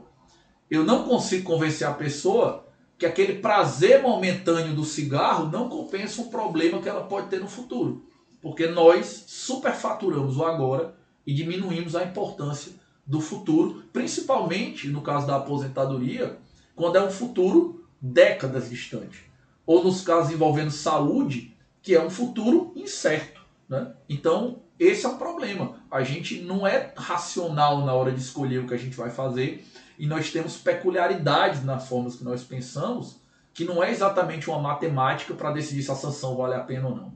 Eu 0.68 0.82
não 0.82 1.04
consigo 1.04 1.44
convencer 1.44 1.86
a 1.86 1.94
pessoa 1.94 2.63
que 2.98 3.06
aquele 3.06 3.40
prazer 3.40 4.02
momentâneo 4.02 4.74
do 4.74 4.84
cigarro 4.84 5.50
não 5.50 5.68
compensa 5.68 6.22
um 6.22 6.28
problema 6.28 6.80
que 6.80 6.88
ela 6.88 7.04
pode 7.04 7.28
ter 7.28 7.40
no 7.40 7.48
futuro. 7.48 8.04
Porque 8.40 8.66
nós 8.66 9.24
superfaturamos 9.26 10.36
o 10.36 10.44
agora 10.44 10.94
e 11.26 11.32
diminuímos 11.32 11.96
a 11.96 12.04
importância 12.04 12.72
do 13.06 13.20
futuro, 13.20 13.84
principalmente 13.92 14.88
no 14.88 15.02
caso 15.02 15.26
da 15.26 15.36
aposentadoria, 15.36 16.38
quando 16.74 16.96
é 16.96 17.02
um 17.02 17.10
futuro 17.10 17.86
décadas 18.00 18.70
distante. 18.70 19.30
Ou 19.66 19.82
nos 19.82 20.02
casos 20.02 20.32
envolvendo 20.32 20.70
saúde, 20.70 21.54
que 21.82 21.94
é 21.94 22.02
um 22.02 22.10
futuro 22.10 22.72
incerto. 22.76 23.40
Né? 23.68 23.92
Então, 24.08 24.60
esse 24.78 25.06
é 25.06 25.08
um 25.08 25.16
problema. 25.16 25.76
A 25.90 26.02
gente 26.02 26.40
não 26.40 26.66
é 26.66 26.92
racional 26.96 27.84
na 27.84 27.94
hora 27.94 28.12
de 28.12 28.20
escolher 28.20 28.58
o 28.58 28.66
que 28.66 28.74
a 28.74 28.78
gente 28.78 28.96
vai 28.96 29.10
fazer 29.10 29.64
e 29.98 30.06
nós 30.06 30.30
temos 30.30 30.56
peculiaridades 30.56 31.64
nas 31.64 31.88
formas 31.88 32.16
que 32.16 32.24
nós 32.24 32.42
pensamos 32.42 33.16
que 33.52 33.64
não 33.64 33.82
é 33.82 33.90
exatamente 33.90 34.50
uma 34.50 34.58
matemática 34.58 35.32
para 35.34 35.52
decidir 35.52 35.82
se 35.82 35.90
a 35.90 35.94
sanção 35.94 36.36
vale 36.36 36.54
a 36.54 36.60
pena 36.60 36.88
ou 36.88 36.96
não. 36.96 37.12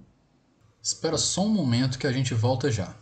Espera 0.81 1.19
só 1.19 1.45
um 1.45 1.49
momento 1.49 1.99
que 1.99 2.07
a 2.07 2.13
gente 2.13 2.33
volta 2.33 2.71
já. 2.71 2.95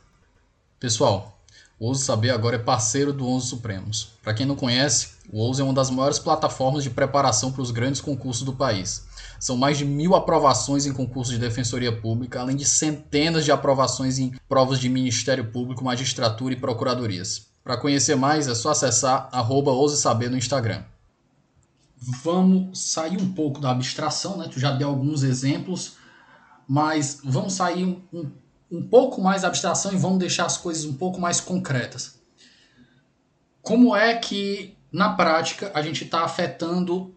Pessoal, 0.80 1.38
o 1.78 1.88
Ouso 1.88 2.02
Saber 2.02 2.30
agora 2.30 2.56
é 2.56 2.58
parceiro 2.58 3.12
do 3.12 3.28
Onze 3.28 3.48
Supremos. 3.48 4.12
Para 4.22 4.32
quem 4.32 4.46
não 4.46 4.56
conhece, 4.56 5.16
o 5.30 5.38
Ouso 5.38 5.60
é 5.60 5.64
uma 5.64 5.74
das 5.74 5.90
maiores 5.90 6.18
plataformas 6.18 6.82
de 6.82 6.88
preparação 6.88 7.52
para 7.52 7.60
os 7.60 7.70
grandes 7.70 8.00
concursos 8.00 8.42
do 8.42 8.54
país. 8.54 9.06
São 9.38 9.58
mais 9.58 9.76
de 9.76 9.84
mil 9.84 10.14
aprovações 10.14 10.86
em 10.86 10.92
concursos 10.94 11.34
de 11.34 11.38
defensoria 11.38 11.94
pública, 11.94 12.40
além 12.40 12.56
de 12.56 12.64
centenas 12.64 13.44
de 13.44 13.52
aprovações 13.52 14.18
em 14.18 14.32
provas 14.48 14.78
de 14.78 14.88
Ministério 14.88 15.50
Público, 15.50 15.84
magistratura 15.84 16.54
e 16.54 16.58
procuradorias. 16.58 17.46
Para 17.66 17.76
conhecer 17.76 18.14
mais, 18.14 18.46
é 18.46 18.54
só 18.54 18.70
acessar 18.70 19.28
arroba 19.32 19.72
Ouse 19.72 20.00
Saber 20.00 20.30
no 20.30 20.36
Instagram. 20.36 20.84
Vamos 22.22 22.92
sair 22.92 23.20
um 23.20 23.32
pouco 23.32 23.60
da 23.60 23.72
abstração, 23.72 24.36
né? 24.36 24.48
Tu 24.48 24.60
já 24.60 24.70
deu 24.70 24.86
alguns 24.86 25.24
exemplos, 25.24 25.94
mas 26.68 27.18
vamos 27.24 27.54
sair 27.54 27.84
um, 27.84 28.00
um, 28.12 28.30
um 28.70 28.86
pouco 28.86 29.20
mais 29.20 29.42
da 29.42 29.48
abstração 29.48 29.92
e 29.92 29.96
vamos 29.96 30.20
deixar 30.20 30.46
as 30.46 30.56
coisas 30.56 30.84
um 30.84 30.92
pouco 30.92 31.20
mais 31.20 31.40
concretas. 31.40 32.20
Como 33.62 33.96
é 33.96 34.14
que, 34.14 34.76
na 34.92 35.14
prática, 35.14 35.72
a 35.74 35.82
gente 35.82 36.04
está 36.04 36.20
afetando 36.20 37.16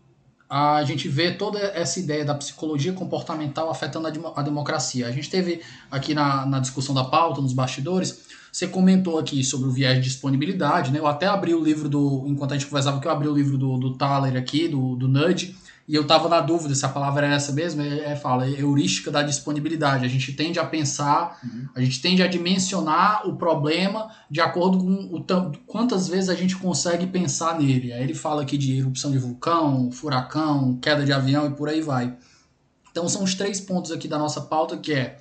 a 0.50 0.84
gente 0.84 1.08
vê 1.08 1.32
toda 1.32 1.60
essa 1.60 2.00
ideia 2.00 2.26
da 2.26 2.34
psicologia 2.34 2.92
comportamental 2.92 3.70
afetando 3.70 4.08
a, 4.36 4.42
democracia. 4.42 5.06
A 5.06 5.12
gente 5.12 5.30
teve 5.30 5.62
aqui 5.92 6.16
na, 6.16 6.44
na 6.44 6.60
discussão 6.60 6.96
da 6.96 7.04
pauta, 7.04 7.40
nos 7.40 7.54
bastidores, 7.54 8.29
você 8.52 8.68
comentou 8.68 9.20
aqui 9.20 9.44
sobre 9.44 9.70
o 9.70 9.72
viés 9.72 9.96
de 9.98 10.04
disponibilidade, 10.04 10.92
né? 10.92 11.00
Eu 11.00 11.08
até 11.08 11.28
abri 11.28 11.54
o 11.54 11.64
livro 11.64 11.88
do. 11.88 12.26
Enquanto 12.28 12.54
a 12.54 12.58
gente 12.58 12.68
conversava, 12.68 13.00
que 13.00 13.08
eu 13.08 13.12
abri 13.12 13.28
o 13.28 13.34
livro 13.34 13.58
do, 13.58 13.78
do 13.78 13.94
Thaler 13.96 14.36
aqui, 14.36 14.68
do, 14.68 14.96
do 14.96 15.08
Nudge, 15.08 15.56
e 15.88 15.96
eu 15.96 16.04
estava 16.04 16.30
na 16.30 16.40
dúvida 16.40 16.76
se 16.76 16.86
a 16.86 16.90
palavra 16.90 17.26
era 17.26 17.36
essa 17.36 17.52
mesmo. 17.52 17.82
É, 17.82 18.12
é 18.12 18.16
fala, 18.16 18.46
é 18.46 18.62
heurística 18.62 19.10
da 19.10 19.24
disponibilidade. 19.24 20.06
A 20.06 20.08
gente 20.08 20.34
tende 20.34 20.60
a 20.60 20.66
pensar, 20.66 21.40
uhum. 21.44 21.68
a 21.76 21.82
gente 21.82 22.02
tende 22.02 22.22
a 22.22 22.28
dimensionar 22.28 23.28
o 23.28 23.36
problema 23.36 24.10
de 24.30 24.40
acordo 24.40 24.78
com 24.78 25.16
o 25.16 25.52
quantas 25.66 26.08
vezes 26.08 26.30
a 26.30 26.36
gente 26.36 26.56
consegue 26.58 27.08
pensar 27.08 27.60
nele. 27.60 27.92
Aí 27.92 28.04
ele 28.04 28.14
fala 28.14 28.44
aqui 28.44 28.58
de 28.58 28.78
erupção 28.78 29.12
de 29.12 29.18
vulcão, 29.18 29.92
furacão, 29.92 30.78
queda 30.82 31.04
de 31.04 31.12
avião 31.12 31.48
e 31.48 31.52
por 31.52 31.68
aí 31.68 31.82
vai. 31.82 32.16
Então 32.92 33.08
são 33.10 33.24
os 33.24 33.34
três 33.34 33.60
pontos 33.60 33.92
aqui 33.92 34.08
da 34.08 34.18
nossa 34.18 34.42
pauta 34.42 34.78
que 34.78 34.94
é 34.94 35.18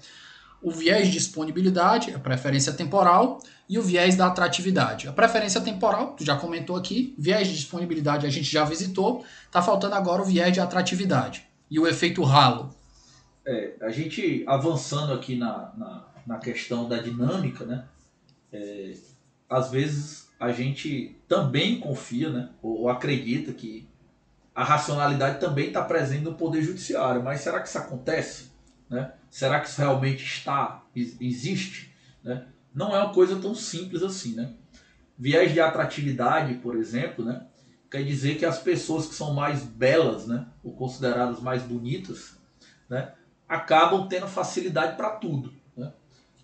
o 0.63 0.71
viés 0.71 1.07
de 1.07 1.13
disponibilidade, 1.13 2.13
a 2.13 2.19
preferência 2.19 2.73
temporal, 2.73 3.41
e 3.69 3.79
o 3.79 3.83
viés 3.83 4.17
da 4.17 4.27
atratividade. 4.27 5.07
A 5.07 5.13
preferência 5.13 5.61
temporal, 5.61 6.15
tu 6.15 6.25
já 6.25 6.37
comentou 6.37 6.75
aqui, 6.75 7.15
viés 7.19 7.49
de 7.49 7.55
disponibilidade 7.55 8.27
a 8.27 8.31
gente 8.31 8.51
já 8.51 8.65
visitou, 8.65 9.25
está 9.45 9.61
faltando 9.61 9.95
agora 9.95 10.23
o 10.23 10.25
viés 10.25 10.53
de 10.53 10.61
atratividade 10.61 11.47
e 11.71 11.79
o 11.79 11.87
efeito 11.87 12.23
ralo. 12.23 12.75
É, 13.47 13.75
a 13.81 13.91
gente 13.91 14.45
avançando 14.47 15.13
aqui 15.13 15.37
na, 15.37 15.73
na, 15.77 16.07
na 16.27 16.39
questão 16.39 16.89
da 16.89 16.99
dinâmica, 16.99 17.65
né? 17.65 17.85
É, 18.53 18.95
às 19.49 19.71
vezes 19.71 20.29
a 20.41 20.51
gente 20.51 21.17
também 21.27 21.79
confia, 21.79 22.31
né? 22.31 22.51
Ou, 22.63 22.83
ou 22.83 22.89
acredita 22.89 23.53
que 23.53 23.87
a 24.55 24.65
racionalidade 24.65 25.39
também 25.39 25.69
está 25.69 25.83
presente 25.83 26.25
no 26.25 26.35
poder 26.35 26.63
judiciário, 26.63 27.23
mas 27.23 27.43
será 27.43 27.61
que 27.61 27.69
isso 27.69 27.79
acontece? 27.79 28.51
Né? 28.91 29.13
Será 29.31 29.61
que 29.61 29.69
isso 29.69 29.81
realmente 29.81 30.25
está, 30.25 30.83
existe? 30.95 31.95
Né? 32.23 32.47
Não 32.75 32.95
é 32.95 33.03
uma 33.03 33.13
coisa 33.13 33.37
tão 33.37 33.55
simples 33.55 34.03
assim. 34.03 34.35
Né? 34.35 34.53
Viés 35.19 35.53
de 35.53 35.61
atratividade, 35.61 36.55
por 36.55 36.77
exemplo, 36.77 37.25
né? 37.25 37.47
quer 37.91 38.05
dizer 38.05 38.39
que 38.39 38.45
as 38.45 38.59
pessoas 38.59 39.07
que 39.07 39.15
são 39.15 39.35
mais 39.35 39.63
belas, 39.63 40.27
né? 40.27 40.47
ou 40.63 40.73
consideradas 40.73 41.41
mais 41.41 41.63
bonitas, 41.63 42.37
né? 42.89 43.13
acabam 43.49 44.09
tendo 44.09 44.27
facilidade 44.27 44.97
para 44.97 45.11
tudo. 45.11 45.53
Né? 45.77 45.93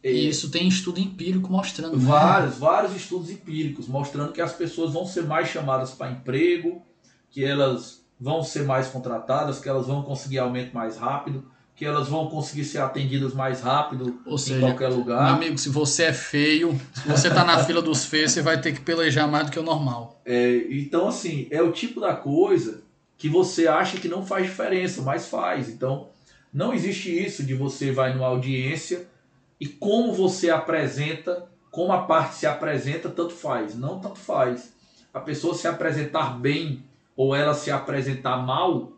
E 0.03 0.29
isso 0.29 0.51
tem 0.51 0.69
estudo 0.69 1.01
empírico 1.01 1.51
mostrando. 1.51 1.97
Né? 1.97 2.05
Vários, 2.05 2.59
vários 2.59 2.95
estudos 2.95 3.31
empíricos 3.31 3.89
mostrando 3.89 4.33
que 4.33 4.43
as 4.43 4.53
pessoas 4.53 4.93
vão 4.93 5.07
ser 5.07 5.23
mais 5.23 5.49
chamadas 5.49 5.93
para 5.93 6.13
emprego, 6.13 6.83
que 7.31 7.45
elas 7.45 8.05
vão 8.21 8.43
ser 8.43 8.65
mais 8.65 8.89
contratadas, 8.89 9.59
que 9.59 9.69
elas 9.69 9.87
vão 9.87 10.03
conseguir 10.03 10.39
aumento 10.39 10.73
mais 10.75 10.97
rápido 10.97 11.53
que 11.77 11.85
elas 11.85 12.09
vão 12.09 12.29
conseguir 12.29 12.65
ser 12.65 12.79
atendidas 12.79 13.35
mais 13.35 13.61
rápido 13.61 14.21
Ou 14.25 14.39
seja, 14.39 14.59
em 14.59 14.61
qualquer 14.61 14.89
lugar. 14.89 15.25
Meu 15.25 15.35
amigo, 15.35 15.59
se 15.59 15.69
você 15.69 16.05
é 16.05 16.13
feio, 16.13 16.81
se 16.95 17.09
você 17.09 17.29
está 17.29 17.45
na 17.45 17.63
fila 17.65 17.83
dos 17.83 18.05
feios, 18.05 18.31
você 18.31 18.43
vai 18.43 18.61
ter 18.61 18.73
que 18.73 18.81
pelejar 18.81 19.29
mais 19.29 19.47
do 19.47 19.53
que 19.53 19.59
o 19.59 19.63
normal. 19.63 20.21
É, 20.25 20.67
então, 20.71 21.09
assim, 21.09 21.49
é 21.51 21.61
o 21.61 21.73
tipo 21.73 22.01
da 22.01 22.15
coisa 22.15 22.83
que 23.19 23.29
você 23.29 23.67
acha 23.67 23.99
que 23.99 24.09
não 24.09 24.25
faz 24.25 24.47
diferença, 24.47 25.03
mas 25.03 25.27
faz. 25.27 25.69
Então, 25.69 26.09
não 26.53 26.73
existe 26.73 27.11
isso 27.11 27.43
de 27.43 27.55
você 27.55 27.91
vai 27.91 28.15
numa 28.15 28.29
audiência 28.29 29.09
e 29.59 29.67
como 29.67 30.13
você 30.13 30.51
apresenta, 30.51 31.49
como 31.71 31.93
a 31.93 32.03
parte 32.03 32.37
se 32.37 32.47
apresenta, 32.47 33.09
tanto 33.09 33.33
faz. 33.33 33.75
Não 33.75 33.99
tanto 33.99 34.19
faz. 34.21 34.73
A 35.13 35.19
pessoa 35.19 35.55
se 35.55 35.67
apresentar 35.67 36.39
bem 36.39 36.85
ou 37.17 37.35
ela 37.35 37.55
se 37.55 37.71
apresentar 37.71 38.37
mal 38.37 38.93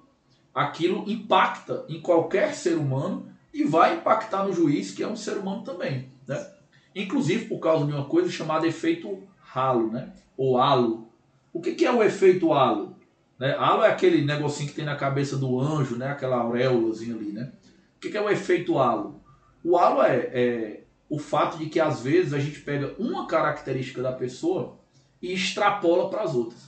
aquilo 0.56 1.04
impacta 1.06 1.84
em 1.86 2.00
qualquer 2.00 2.54
ser 2.54 2.78
humano 2.78 3.28
e 3.52 3.62
vai 3.62 3.96
impactar 3.96 4.42
no 4.42 4.54
juiz, 4.54 4.90
que 4.90 5.02
é 5.02 5.06
um 5.06 5.14
ser 5.14 5.36
humano 5.36 5.62
também. 5.62 6.08
Né? 6.26 6.50
Inclusive 6.94 7.44
por 7.44 7.58
causa 7.58 7.84
de 7.84 7.92
uma 7.92 8.06
coisa 8.06 8.30
chamada 8.30 8.66
efeito 8.66 9.22
halo, 9.54 9.90
né? 9.90 10.14
ou 10.34 10.56
halo. 10.56 11.08
O 11.52 11.60
que, 11.60 11.74
que 11.74 11.84
é 11.84 11.92
o 11.92 12.02
efeito 12.02 12.54
halo? 12.54 12.96
Né? 13.38 13.54
Halo 13.54 13.82
é 13.82 13.90
aquele 13.90 14.24
negocinho 14.24 14.70
que 14.70 14.74
tem 14.74 14.84
na 14.86 14.96
cabeça 14.96 15.36
do 15.36 15.60
anjo, 15.60 15.96
né? 15.96 16.08
aquela 16.08 16.36
auréolazinha 16.36 17.14
ali. 17.14 17.32
Né? 17.32 17.52
O 17.98 18.00
que, 18.00 18.08
que 18.08 18.16
é 18.16 18.22
o 18.22 18.30
efeito 18.30 18.78
halo? 18.78 19.20
O 19.62 19.76
halo 19.76 20.00
é, 20.00 20.16
é 20.32 20.80
o 21.10 21.18
fato 21.18 21.58
de 21.58 21.66
que 21.66 21.78
às 21.78 22.00
vezes 22.00 22.32
a 22.32 22.38
gente 22.38 22.60
pega 22.60 22.94
uma 22.98 23.26
característica 23.26 24.00
da 24.00 24.12
pessoa 24.12 24.78
e 25.20 25.34
extrapola 25.34 26.08
para 26.08 26.22
as 26.22 26.34
outras. 26.34 26.65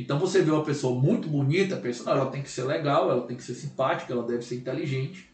Então 0.00 0.18
você 0.18 0.40
vê 0.40 0.50
uma 0.50 0.64
pessoa 0.64 0.98
muito 0.98 1.28
bonita, 1.28 1.76
pensa, 1.76 2.04
não, 2.04 2.12
ela 2.12 2.30
tem 2.30 2.42
que 2.42 2.50
ser 2.50 2.64
legal, 2.64 3.10
ela 3.10 3.26
tem 3.26 3.36
que 3.36 3.42
ser 3.42 3.54
simpática, 3.54 4.12
ela 4.12 4.22
deve 4.22 4.42
ser 4.42 4.56
inteligente. 4.56 5.28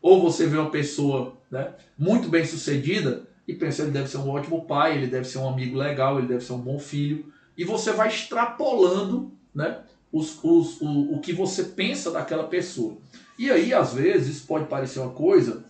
Ou 0.00 0.22
você 0.22 0.46
vê 0.46 0.56
uma 0.56 0.70
pessoa 0.70 1.34
né, 1.50 1.72
muito 1.98 2.28
bem 2.28 2.44
sucedida 2.44 3.24
e 3.46 3.54
pensa, 3.54 3.82
ele 3.82 3.90
deve 3.90 4.08
ser 4.08 4.18
um 4.18 4.30
ótimo 4.30 4.64
pai, 4.64 4.96
ele 4.96 5.08
deve 5.08 5.26
ser 5.26 5.38
um 5.38 5.48
amigo 5.48 5.76
legal, 5.76 6.18
ele 6.18 6.28
deve 6.28 6.44
ser 6.44 6.52
um 6.52 6.60
bom 6.60 6.78
filho. 6.78 7.32
E 7.58 7.64
você 7.64 7.92
vai 7.92 8.08
extrapolando 8.08 9.32
né, 9.54 9.80
os, 10.12 10.38
os, 10.42 10.80
o, 10.80 11.14
o 11.14 11.20
que 11.20 11.32
você 11.32 11.64
pensa 11.64 12.10
daquela 12.10 12.44
pessoa. 12.44 12.96
E 13.38 13.50
aí, 13.50 13.74
às 13.74 13.92
vezes, 13.92 14.40
pode 14.40 14.66
parecer 14.66 15.00
uma 15.00 15.10
coisa 15.10 15.64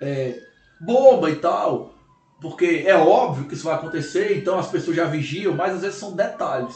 é, 0.00 0.40
boba 0.80 1.30
e 1.30 1.36
tal, 1.36 1.94
porque 2.40 2.84
é 2.86 2.94
óbvio 2.94 3.46
que 3.46 3.54
isso 3.54 3.64
vai 3.64 3.74
acontecer, 3.74 4.36
então 4.36 4.58
as 4.58 4.70
pessoas 4.70 4.96
já 4.96 5.06
vigiam, 5.06 5.54
mas 5.54 5.74
às 5.74 5.82
vezes 5.82 5.98
são 5.98 6.14
detalhes. 6.14 6.74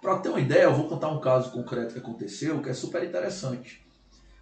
Para 0.00 0.18
ter 0.18 0.28
uma 0.28 0.40
ideia, 0.40 0.64
eu 0.64 0.74
vou 0.74 0.88
contar 0.88 1.08
um 1.08 1.20
caso 1.20 1.50
concreto 1.50 1.92
que 1.92 1.98
aconteceu, 1.98 2.62
que 2.62 2.68
é 2.68 2.74
super 2.74 3.02
interessante. 3.02 3.84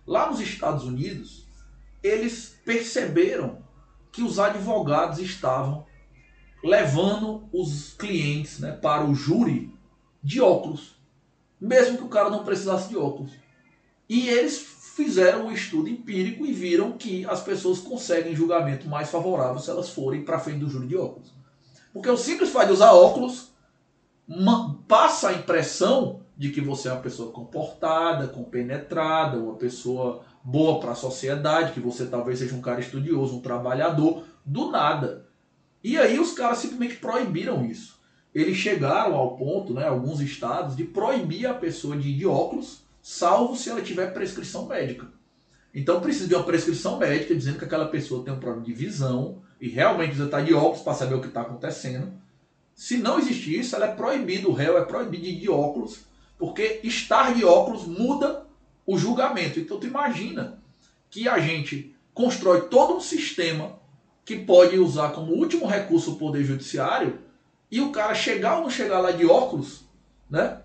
Lá 0.07 0.31
nos 0.31 0.41
Estados 0.41 0.85
Unidos, 0.85 1.47
eles 2.03 2.57
perceberam 2.65 3.65
que 4.13 4.23
os 4.23 4.39
advogados 4.39 5.19
estavam 5.19 5.87
levando 6.63 7.49
os 7.53 7.95
clientes 7.95 8.59
né, 8.59 8.73
para 8.73 9.05
o 9.05 9.15
júri 9.15 9.75
de 10.23 10.41
óculos, 10.41 10.97
mesmo 11.61 11.99
que 11.99 12.05
o 12.05 12.09
cara 12.09 12.31
não 12.31 12.45
precisasse 12.45 12.89
de 12.89 12.97
óculos. 12.97 13.33
E 14.09 14.29
eles 14.29 14.59
fizeram 14.97 15.47
um 15.47 15.53
estudo 15.53 15.89
empírico 15.89 16.47
e 16.47 16.53
viram 16.53 16.93
que 16.93 17.25
as 17.27 17.43
pessoas 17.43 17.79
conseguem 17.81 18.35
julgamento 18.35 18.89
mais 18.89 19.11
favorável 19.11 19.59
se 19.59 19.71
elas 19.71 19.91
forem 19.91 20.25
para 20.25 20.39
frente 20.39 20.61
do 20.61 20.71
júri 20.71 20.87
de 20.87 20.97
óculos. 20.97 21.35
Porque 21.93 22.09
o 22.09 22.17
simples 22.17 22.51
fato 22.51 22.69
de 22.69 22.73
usar 22.73 22.93
óculos 22.93 23.53
passa 24.87 25.31
a 25.31 25.33
impressão 25.33 26.21
de 26.37 26.51
que 26.51 26.61
você 26.61 26.89
é 26.89 26.93
uma 26.93 27.01
pessoa 27.01 27.33
comportada, 27.33 28.29
compenetrada, 28.29 29.39
uma 29.39 29.55
pessoa 29.55 30.23
boa 30.45 30.79
para 30.81 30.93
a 30.93 30.97
sociedade, 30.97 31.73
que 31.73 31.81
você 31.81 32.07
talvez 32.07 32.39
seja 32.39 32.55
um 32.55 32.61
cara 32.61 32.81
estudioso, 32.81 33.37
um 33.37 33.41
trabalhador, 33.41 34.25
do 34.45 34.71
nada. 34.71 35.27
E 35.83 35.99
aí 35.99 36.19
os 36.19 36.33
caras 36.33 36.59
simplesmente 36.59 36.97
proibiram 36.97 37.65
isso. 37.65 37.97
Eles 38.35 38.57
chegaram 38.57 39.15
ao 39.15 39.37
ponto, 39.37 39.73
né, 39.73 39.87
alguns 39.87 40.21
estados, 40.21 40.77
de 40.77 40.85
proibir 40.85 41.47
a 41.47 41.55
pessoa 41.55 41.97
de 41.97 42.11
ir 42.11 42.19
de 42.19 42.27
óculos, 42.27 42.85
salvo 43.01 43.57
se 43.57 43.71
ela 43.71 43.81
tiver 43.81 44.13
prescrição 44.13 44.67
médica. 44.67 45.07
Então 45.75 46.01
precisa 46.01 46.29
de 46.29 46.35
uma 46.35 46.45
prescrição 46.45 46.99
médica 46.99 47.35
dizendo 47.35 47.59
que 47.59 47.65
aquela 47.65 47.89
pessoa 47.89 48.25
tem 48.25 48.33
um 48.33 48.39
problema 48.39 48.65
de 48.65 48.73
visão 48.73 49.43
e 49.61 49.69
realmente 49.69 50.09
precisa 50.09 50.27
estar 50.27 50.43
de 50.43 50.55
óculos 50.55 50.83
para 50.83 50.95
saber 50.95 51.15
o 51.15 51.21
que 51.21 51.29
está 51.29 51.41
acontecendo 51.41 52.13
se 52.77 52.99
não 52.99 53.19
existir 53.19 53.59
isso, 53.59 53.75
ela 53.75 53.87
é 53.87 53.95
proibido, 53.95 54.51
o 54.51 54.53
réu 54.53 54.77
é 54.77 54.85
proibido 54.85 55.25
de, 55.25 55.41
de 55.41 55.49
óculos, 55.49 56.01
porque 56.39 56.81
estar 56.85 57.35
de 57.35 57.43
óculos 57.43 57.87
muda 57.87 58.47
o 58.87 58.99
julgamento. 58.99 59.59
Então 59.59 59.81
tu 59.81 59.87
imagina 59.87 60.63
que 61.09 61.27
a 61.27 61.39
gente 61.39 61.97
constrói 62.13 62.69
todo 62.69 62.95
um 62.95 63.01
sistema 63.01 63.79
que 64.27 64.37
pode 64.37 64.79
usar 64.79 65.13
como 65.13 65.33
último 65.33 65.67
recurso 65.67 66.13
o 66.13 66.17
poder 66.17 66.45
judiciário 66.45 67.19
e 67.71 67.81
o 67.81 67.91
cara 67.91 68.15
chegar 68.15 68.57
ou 68.57 68.65
não 68.65 68.71
chegar 68.71 69.01
lá 69.01 69.11
de 69.11 69.25
óculos, 69.25 69.85
né, 70.29 70.61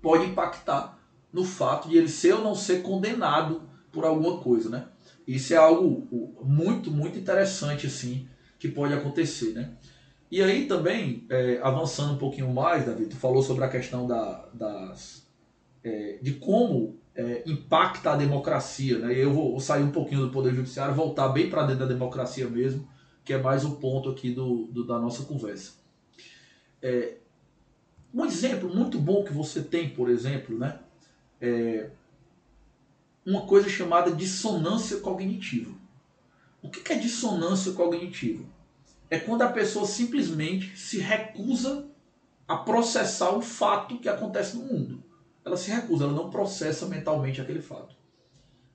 pode 0.00 0.24
impactar 0.24 0.98
no 1.30 1.44
fato 1.44 1.90
de 1.90 1.98
ele 1.98 2.08
ser 2.08 2.32
ou 2.32 2.42
não 2.42 2.54
ser 2.54 2.80
condenado 2.80 3.62
por 3.92 4.04
alguma 4.04 4.38
coisa, 4.38 4.70
né? 4.70 4.86
Isso 5.26 5.52
é 5.52 5.56
algo 5.56 6.08
muito, 6.42 6.90
muito 6.90 7.18
interessante 7.18 7.86
assim 7.86 8.26
que 8.58 8.68
pode 8.68 8.94
acontecer, 8.94 9.52
né? 9.52 9.72
E 10.30 10.42
aí 10.42 10.66
também, 10.66 11.24
é, 11.30 11.58
avançando 11.62 12.14
um 12.14 12.18
pouquinho 12.18 12.52
mais, 12.52 12.84
David, 12.84 13.08
tu 13.08 13.16
falou 13.16 13.42
sobre 13.42 13.64
a 13.64 13.68
questão 13.68 14.06
da, 14.06 14.46
das, 14.52 15.26
é, 15.82 16.18
de 16.20 16.34
como 16.34 16.98
é, 17.14 17.42
impacta 17.46 18.12
a 18.12 18.16
democracia. 18.16 18.98
Né? 18.98 19.14
E 19.14 19.18
eu 19.20 19.32
vou, 19.32 19.58
sair 19.58 19.82
um 19.82 19.90
pouquinho 19.90 20.22
do 20.22 20.30
Poder 20.30 20.54
Judiciário, 20.54 20.94
voltar 20.94 21.28
bem 21.28 21.48
para 21.48 21.62
dentro 21.62 21.80
da 21.80 21.92
democracia 21.92 22.48
mesmo, 22.48 22.88
que 23.24 23.32
é 23.32 23.38
mais 23.38 23.64
o 23.64 23.76
ponto 23.76 24.10
aqui 24.10 24.30
do, 24.30 24.66
do 24.66 24.86
da 24.86 24.98
nossa 24.98 25.24
conversa. 25.24 25.72
É, 26.82 27.16
um 28.12 28.24
exemplo 28.24 28.74
muito 28.74 28.98
bom 28.98 29.24
que 29.24 29.32
você 29.32 29.62
tem, 29.62 29.90
por 29.90 30.08
exemplo, 30.08 30.58
né, 30.58 30.78
é 31.40 31.90
uma 33.24 33.42
coisa 33.42 33.68
chamada 33.68 34.10
dissonância 34.10 34.98
cognitiva. 34.98 35.72
O 36.62 36.70
que 36.70 36.92
é 36.92 36.96
dissonância 36.96 37.72
cognitiva? 37.72 38.44
É 39.10 39.18
quando 39.18 39.42
a 39.42 39.52
pessoa 39.52 39.86
simplesmente 39.86 40.76
se 40.76 40.98
recusa 40.98 41.88
a 42.46 42.56
processar 42.56 43.30
o 43.30 43.42
fato 43.42 43.98
que 43.98 44.08
acontece 44.08 44.56
no 44.56 44.64
mundo. 44.64 45.04
Ela 45.44 45.56
se 45.56 45.70
recusa, 45.70 46.04
ela 46.04 46.12
não 46.12 46.30
processa 46.30 46.86
mentalmente 46.86 47.40
aquele 47.40 47.60
fato. 47.60 47.96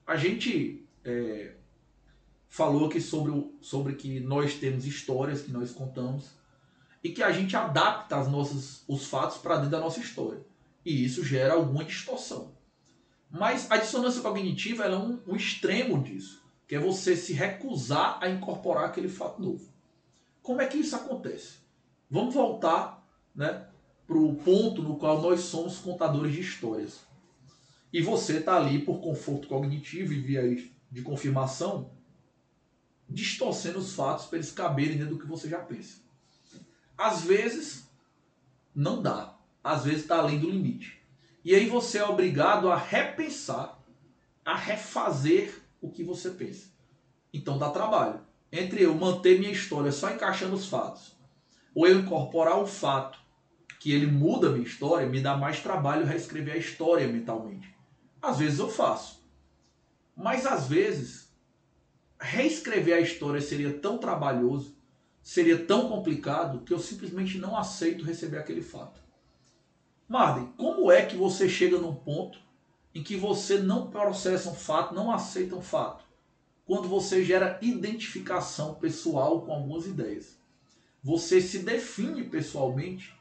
A 0.06 0.16
gente 0.16 0.86
é, 1.04 1.56
falou 2.50 2.88
aqui 2.88 3.02
sobre, 3.02 3.52
sobre 3.62 3.94
que 3.96 4.20
nós 4.20 4.56
temos 4.56 4.86
histórias 4.86 5.42
que 5.42 5.52
nós 5.52 5.72
contamos 5.72 6.32
e 7.04 7.10
que 7.10 7.22
a 7.22 7.32
gente 7.32 7.56
adapta 7.56 8.18
as 8.18 8.30
nossas, 8.30 8.84
os 8.88 9.06
fatos 9.06 9.38
para 9.38 9.56
dentro 9.56 9.72
da 9.72 9.80
nossa 9.80 10.00
história. 10.00 10.46
E 10.86 11.04
isso 11.04 11.24
gera 11.24 11.54
alguma 11.54 11.84
distorção. 11.84 12.54
Mas 13.30 13.70
a 13.72 13.78
dissonância 13.78 14.22
cognitiva 14.22 14.86
é 14.86 14.96
um, 14.96 15.20
um 15.28 15.36
extremo 15.36 16.02
disso, 16.04 16.44
que 16.68 16.76
é 16.76 16.80
você 16.80 17.16
se 17.16 17.34
recusar 17.34 18.20
a 18.22 18.30
incorporar 18.30 18.86
aquele 18.86 19.10
fato 19.10 19.42
novo. 19.42 19.73
Como 20.44 20.62
é 20.62 20.68
que 20.68 20.78
isso 20.78 20.94
acontece? 20.94 21.60
Vamos 22.12 22.36
voltar 22.36 23.02
né, 23.34 23.66
para 24.06 24.18
o 24.18 24.36
ponto 24.36 24.84
no 24.84 24.98
qual 24.98 25.22
nós 25.22 25.40
somos 25.40 25.80
contadores 25.80 26.34
de 26.34 26.42
histórias. 26.42 27.00
E 27.92 28.02
você 28.02 28.40
está 28.40 28.58
ali 28.58 28.80
por 28.80 29.00
conforto 29.00 29.48
cognitivo 29.48 30.12
e 30.12 30.20
via 30.20 30.44
de 30.92 31.02
confirmação, 31.02 31.92
distorcendo 33.10 33.80
os 33.80 33.94
fatos 33.94 34.26
para 34.26 34.38
eles 34.38 34.52
caberem 34.52 34.98
dentro 34.98 35.16
do 35.16 35.20
que 35.20 35.28
você 35.28 35.48
já 35.48 35.60
pensa. 35.60 36.02
Às 36.98 37.22
vezes, 37.22 37.90
não 38.76 39.02
dá. 39.02 39.38
Às 39.64 39.86
vezes 39.86 40.02
está 40.02 40.18
além 40.18 40.40
do 40.40 40.50
limite. 40.50 41.02
E 41.46 41.56
aí 41.56 41.70
você 41.70 42.00
é 42.00 42.06
obrigado 42.06 42.70
a 42.70 42.76
repensar, 42.76 43.82
a 44.44 44.58
refazer 44.58 45.62
o 45.80 45.90
que 45.90 46.04
você 46.04 46.32
pensa. 46.32 46.68
Então 47.32 47.58
dá 47.58 47.70
trabalho 47.70 48.33
entre 48.54 48.84
eu 48.84 48.94
manter 48.94 49.40
minha 49.40 49.52
história 49.52 49.92
só 49.92 50.12
encaixando 50.12 50.54
os 50.54 50.68
fatos, 50.68 51.18
ou 51.74 51.88
eu 51.88 52.00
incorporar 52.00 52.62
um 52.62 52.68
fato 52.68 53.18
que 53.80 53.92
ele 53.92 54.06
muda 54.06 54.48
a 54.48 54.52
minha 54.52 54.64
história, 54.64 55.08
me 55.08 55.20
dá 55.20 55.36
mais 55.36 55.60
trabalho 55.60 56.06
reescrever 56.06 56.54
a 56.54 56.60
história 56.60 57.08
mentalmente. 57.08 57.76
Às 58.22 58.38
vezes 58.38 58.60
eu 58.60 58.70
faço. 58.70 59.24
Mas 60.16 60.46
às 60.46 60.68
vezes, 60.68 61.34
reescrever 62.22 62.96
a 62.96 63.02
história 63.02 63.42
seria 63.42 63.74
tão 63.74 63.98
trabalhoso, 63.98 64.78
seria 65.24 65.66
tão 65.66 65.90
complicado, 65.90 66.60
que 66.60 66.72
eu 66.72 66.80
simplesmente 66.80 67.40
não 67.40 67.58
aceito 67.58 68.06
receber 68.06 68.38
aquele 68.38 68.62
fato. 68.62 69.02
Marden, 70.08 70.54
como 70.58 70.92
é 70.92 71.04
que 71.04 71.16
você 71.16 71.50
chega 71.50 71.80
num 71.80 71.96
ponto 71.96 72.38
em 72.94 73.02
que 73.02 73.16
você 73.16 73.58
não 73.58 73.90
processa 73.90 74.48
um 74.52 74.54
fato, 74.54 74.94
não 74.94 75.12
aceita 75.12 75.56
um 75.56 75.62
fato? 75.62 76.13
Quando 76.66 76.88
você 76.88 77.24
gera 77.24 77.60
identificação 77.62 78.76
pessoal 78.76 79.42
com 79.42 79.52
algumas 79.54 79.86
ideias. 79.86 80.38
Você 81.04 81.42
se 81.42 81.60
define 81.60 82.24
pessoalmente 82.24 83.14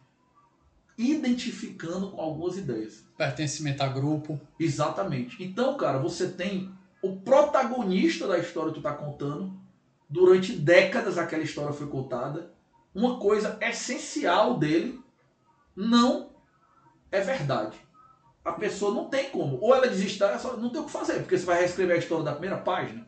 identificando 0.97 2.11
com 2.11 2.21
algumas 2.21 2.57
ideias. 2.57 3.05
Pertencimento 3.17 3.83
a 3.83 3.89
grupo. 3.89 4.41
Exatamente. 4.59 5.43
Então, 5.43 5.77
cara, 5.77 5.99
você 5.99 6.29
tem 6.29 6.73
o 7.03 7.17
protagonista 7.17 8.29
da 8.29 8.39
história 8.39 8.73
que 8.73 8.81
tu 8.81 8.87
está 8.87 8.95
contando. 8.95 9.61
Durante 10.09 10.53
décadas 10.53 11.19
aquela 11.19 11.43
história 11.43 11.73
foi 11.73 11.89
contada. 11.89 12.53
Uma 12.95 13.19
coisa 13.19 13.59
essencial 13.61 14.59
dele 14.59 15.01
não 15.75 16.31
é 17.11 17.21
verdade. 17.21 17.77
A 18.45 18.53
pessoa 18.53 18.95
não 18.95 19.09
tem 19.09 19.31
como. 19.31 19.59
Ou 19.61 19.75
ela 19.75 19.89
desiste, 19.89 20.21
não 20.21 20.69
tem 20.71 20.81
o 20.81 20.85
que 20.85 20.91
fazer, 20.91 21.21
porque 21.21 21.39
você 21.39 21.45
vai 21.45 21.61
reescrever 21.61 21.97
a 21.97 21.99
história 21.99 22.25
da 22.25 22.33
primeira 22.33 22.59
página. 22.59 23.07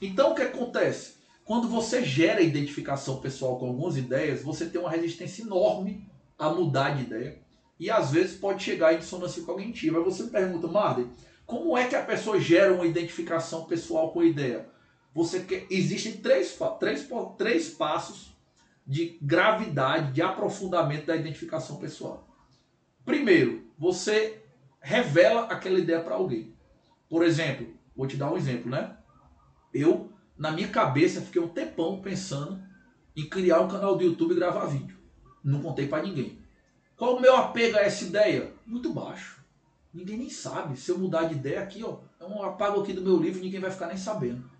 Então 0.00 0.32
o 0.32 0.34
que 0.34 0.42
acontece? 0.42 1.16
Quando 1.44 1.68
você 1.68 2.04
gera 2.04 2.40
identificação 2.40 3.20
pessoal 3.20 3.58
com 3.58 3.68
algumas 3.68 3.96
ideias, 3.96 4.42
você 4.42 4.66
tem 4.66 4.80
uma 4.80 4.90
resistência 4.90 5.42
enorme 5.42 6.08
a 6.38 6.50
mudar 6.50 6.96
de 6.96 7.02
ideia. 7.02 7.38
E 7.78 7.90
às 7.90 8.10
vezes 8.10 8.36
pode 8.36 8.62
chegar 8.62 8.94
em 8.94 8.98
dissonância 8.98 9.42
cognitiva. 9.42 9.98
Aí 9.98 10.04
você 10.04 10.24
pergunta, 10.24 10.66
Marden, 10.66 11.10
como 11.46 11.76
é 11.78 11.86
que 11.86 11.94
a 11.94 12.02
pessoa 12.02 12.40
gera 12.40 12.74
uma 12.74 12.86
identificação 12.86 13.64
pessoal 13.66 14.10
com 14.10 14.20
a 14.20 14.24
ideia? 14.24 14.68
Você 15.14 15.40
quer, 15.40 15.66
existem 15.70 16.16
três, 16.16 16.58
três, 16.80 17.08
três 17.38 17.68
passos 17.70 18.36
de 18.86 19.18
gravidade, 19.22 20.12
de 20.12 20.22
aprofundamento 20.22 21.06
da 21.06 21.16
identificação 21.16 21.76
pessoal. 21.76 22.28
Primeiro, 23.04 23.64
você 23.78 24.42
revela 24.80 25.44
aquela 25.44 25.78
ideia 25.78 26.00
para 26.00 26.16
alguém. 26.16 26.52
Por 27.08 27.24
exemplo, 27.24 27.68
vou 27.96 28.06
te 28.06 28.16
dar 28.16 28.32
um 28.32 28.36
exemplo, 28.36 28.70
né? 28.70 28.96
Eu, 29.76 30.10
na 30.38 30.50
minha 30.50 30.68
cabeça, 30.68 31.20
fiquei 31.20 31.40
um 31.40 31.48
tempão 31.48 32.00
pensando 32.00 32.58
em 33.14 33.28
criar 33.28 33.60
um 33.60 33.68
canal 33.68 33.96
do 33.96 34.04
YouTube 34.04 34.32
e 34.32 34.36
gravar 34.36 34.66
vídeo. 34.66 34.96
Não 35.44 35.60
contei 35.60 35.86
para 35.86 36.02
ninguém. 36.02 36.38
Qual 36.96 37.16
o 37.16 37.20
meu 37.20 37.36
apego 37.36 37.76
a 37.76 37.82
essa 37.82 38.04
ideia? 38.04 38.54
Muito 38.66 38.92
baixo. 38.92 39.44
Ninguém 39.92 40.16
nem 40.16 40.30
sabe. 40.30 40.78
Se 40.78 40.90
eu 40.90 40.98
mudar 40.98 41.24
de 41.24 41.34
ideia 41.34 41.60
aqui, 41.60 41.84
ó, 41.84 41.98
é 42.18 42.24
um 42.24 42.42
apago 42.42 42.80
aqui 42.80 42.94
do 42.94 43.02
meu 43.02 43.18
livro, 43.18 43.42
ninguém 43.42 43.60
vai 43.60 43.70
ficar 43.70 43.86
nem 43.86 43.98
sabendo. 43.98 44.50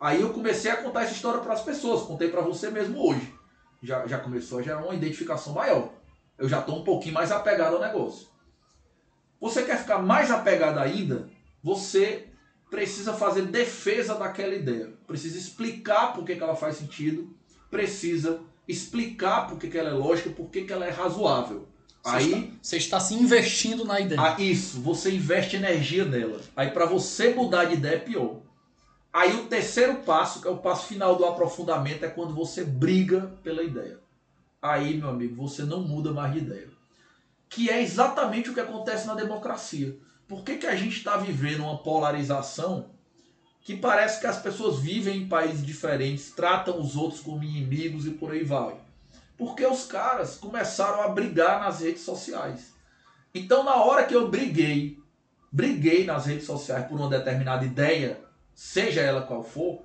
Aí 0.00 0.20
eu 0.20 0.32
comecei 0.32 0.70
a 0.70 0.82
contar 0.82 1.02
essa 1.02 1.12
história 1.12 1.40
para 1.40 1.52
as 1.52 1.62
pessoas. 1.62 2.02
Contei 2.02 2.30
para 2.30 2.40
você 2.40 2.70
mesmo 2.70 2.98
hoje. 2.98 3.32
Já, 3.82 4.06
já 4.06 4.18
começou 4.18 4.58
a 4.58 4.62
gerar 4.62 4.82
uma 4.82 4.94
identificação 4.94 5.52
maior. 5.52 5.92
Eu 6.38 6.48
já 6.48 6.60
estou 6.60 6.80
um 6.80 6.84
pouquinho 6.84 7.14
mais 7.14 7.30
apegado 7.30 7.76
ao 7.76 7.80
negócio. 7.80 8.28
Você 9.38 9.64
quer 9.64 9.78
ficar 9.78 9.98
mais 9.98 10.30
apegado 10.30 10.78
ainda? 10.78 11.28
Você 11.62 12.31
precisa 12.72 13.12
fazer 13.12 13.42
defesa 13.42 14.14
daquela 14.14 14.54
ideia. 14.54 14.88
Precisa 15.06 15.36
explicar 15.36 16.14
por 16.14 16.24
que, 16.24 16.34
que 16.34 16.42
ela 16.42 16.56
faz 16.56 16.76
sentido. 16.76 17.28
Precisa 17.70 18.40
explicar 18.66 19.46
por 19.46 19.58
que, 19.58 19.68
que 19.68 19.76
ela 19.76 19.90
é 19.90 19.92
lógica, 19.92 20.30
por 20.30 20.48
que, 20.48 20.64
que 20.64 20.72
ela 20.72 20.86
é 20.86 20.90
razoável. 20.90 21.68
Você 22.02 22.16
Aí 22.16 22.32
está, 22.32 22.56
você 22.62 22.76
está 22.78 23.00
se 23.00 23.14
investindo 23.14 23.84
na 23.84 24.00
ideia. 24.00 24.18
ah, 24.18 24.36
isso, 24.40 24.80
você 24.80 25.12
investe 25.12 25.56
energia 25.56 26.06
nela. 26.06 26.40
Aí 26.56 26.70
para 26.70 26.86
você 26.86 27.34
mudar 27.34 27.66
de 27.66 27.74
ideia 27.74 27.96
é 27.96 27.98
pior. 27.98 28.40
Aí 29.12 29.34
o 29.34 29.44
terceiro 29.44 29.96
passo, 29.96 30.40
que 30.40 30.48
é 30.48 30.50
o 30.50 30.56
passo 30.56 30.86
final 30.86 31.14
do 31.14 31.26
aprofundamento, 31.26 32.06
é 32.06 32.08
quando 32.08 32.34
você 32.34 32.64
briga 32.64 33.34
pela 33.42 33.62
ideia. 33.62 33.98
Aí, 34.62 34.96
meu 34.96 35.10
amigo, 35.10 35.36
você 35.36 35.62
não 35.62 35.82
muda 35.82 36.10
mais 36.10 36.32
de 36.32 36.38
ideia. 36.38 36.70
Que 37.50 37.68
é 37.68 37.82
exatamente 37.82 38.48
o 38.48 38.54
que 38.54 38.60
acontece 38.60 39.06
na 39.06 39.14
democracia. 39.14 39.94
Por 40.32 40.44
que, 40.44 40.56
que 40.56 40.66
a 40.66 40.74
gente 40.74 40.96
está 40.96 41.18
vivendo 41.18 41.60
uma 41.60 41.76
polarização 41.76 42.86
que 43.60 43.76
parece 43.76 44.18
que 44.18 44.26
as 44.26 44.40
pessoas 44.40 44.78
vivem 44.78 45.18
em 45.18 45.28
países 45.28 45.62
diferentes, 45.62 46.30
tratam 46.30 46.80
os 46.80 46.96
outros 46.96 47.20
como 47.20 47.44
inimigos 47.44 48.06
e 48.06 48.12
por 48.12 48.32
aí 48.32 48.42
vai? 48.42 48.76
Porque 49.36 49.66
os 49.66 49.84
caras 49.84 50.36
começaram 50.36 51.02
a 51.02 51.08
brigar 51.08 51.60
nas 51.60 51.80
redes 51.80 52.00
sociais. 52.00 52.72
Então, 53.34 53.62
na 53.62 53.74
hora 53.74 54.06
que 54.06 54.14
eu 54.14 54.30
briguei, 54.30 54.98
briguei 55.52 56.06
nas 56.06 56.24
redes 56.24 56.46
sociais 56.46 56.86
por 56.86 56.98
uma 56.98 57.10
determinada 57.10 57.66
ideia, 57.66 58.18
seja 58.54 59.02
ela 59.02 59.20
qual 59.20 59.42
for, 59.42 59.82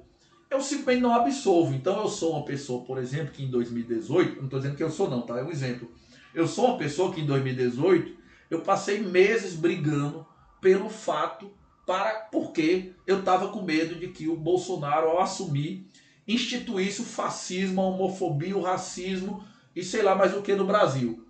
eu 0.50 0.62
simplesmente 0.62 1.02
não 1.02 1.14
absolvo. 1.14 1.76
Então, 1.76 2.02
eu 2.02 2.08
sou 2.08 2.32
uma 2.32 2.46
pessoa, 2.46 2.86
por 2.86 3.00
exemplo, 3.00 3.34
que 3.34 3.44
em 3.44 3.52
2018, 3.52 4.38
não 4.38 4.46
estou 4.46 4.60
dizendo 4.62 4.78
que 4.78 4.84
eu 4.84 4.92
sou 4.92 5.10
não, 5.10 5.24
tá? 5.24 5.38
É 5.40 5.44
um 5.44 5.52
exemplo. 5.52 5.92
Eu 6.34 6.48
sou 6.48 6.68
uma 6.68 6.78
pessoa 6.78 7.14
que 7.14 7.20
em 7.20 7.26
2018 7.26 8.16
eu 8.50 8.62
passei 8.62 9.02
meses 9.02 9.54
brigando 9.54 10.26
pelo 10.62 10.90
fato 10.90 11.52
para 11.86 12.28
porque 12.32 12.92
eu 13.06 13.20
estava 13.20 13.48
com 13.48 13.62
medo 13.62 13.96
de 13.96 14.10
que 14.10 14.28
o 14.28 14.36
Bolsonaro, 14.36 15.08
ao 15.08 15.22
assumir, 15.22 15.88
instituísse 16.28 17.02
o 17.02 17.06
fascismo, 17.06 17.82
a 17.82 17.86
homofobia, 17.86 18.58
o 18.58 18.62
racismo 18.62 19.44
e 19.76 19.84
sei 19.84 20.02
lá 20.02 20.14
mais 20.14 20.36
o 20.36 20.42
que 20.42 20.54
no 20.54 20.66
Brasil. 20.66 21.24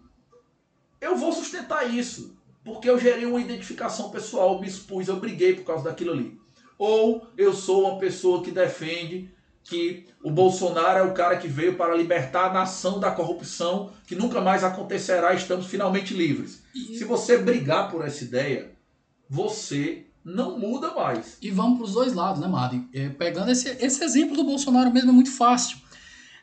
Eu 0.99 1.15
vou 1.15 1.32
sustentar 1.32 1.93
isso, 1.93 2.36
porque 2.63 2.89
eu 2.89 2.99
gerei 2.99 3.25
uma 3.25 3.39
identificação 3.39 4.09
pessoal, 4.09 4.59
me 4.59 4.67
expus, 4.67 5.07
eu 5.07 5.19
briguei 5.19 5.53
por 5.53 5.63
causa 5.63 5.84
daquilo 5.84 6.13
ali. 6.13 6.39
Ou 6.78 7.28
eu 7.38 7.53
sou 7.53 7.84
uma 7.84 7.99
pessoa 7.99 8.43
que 8.43 8.49
defende 8.49 9.32
que 9.63 10.05
o 10.23 10.32
Bolsonaro 10.32 10.99
é 10.99 11.03
o 11.03 11.13
cara 11.13 11.38
que 11.38 11.47
veio 11.47 11.75
para 11.75 11.95
libertar 11.95 12.49
a 12.49 12.53
nação 12.53 12.99
da 12.99 13.11
corrupção, 13.11 13.91
que 14.07 14.15
nunca 14.15 14.39
mais 14.41 14.63
acontecerá, 14.63 15.34
estamos 15.34 15.67
finalmente 15.67 16.13
livres. 16.13 16.63
E, 16.73 16.97
Se 16.97 17.03
você 17.03 17.38
brigar 17.38 17.91
por 17.91 18.05
essa 18.05 18.23
ideia, 18.23 18.71
você 19.30 20.05
não 20.23 20.59
muda 20.59 20.93
mais. 20.93 21.38
e 21.41 21.49
vamos 21.49 21.78
para 21.78 21.86
os 21.86 21.93
dois 21.93 22.13
lados, 22.13 22.41
né, 22.41 22.47
Madden? 22.47 22.88
É, 22.93 23.09
Pegando 23.09 23.49
esse, 23.49 23.69
esse 23.80 24.03
exemplo 24.03 24.36
do 24.36 24.43
Bolsonaro 24.43 24.91
mesmo 24.91 25.09
é 25.09 25.13
muito 25.13 25.32
fácil. 25.32 25.78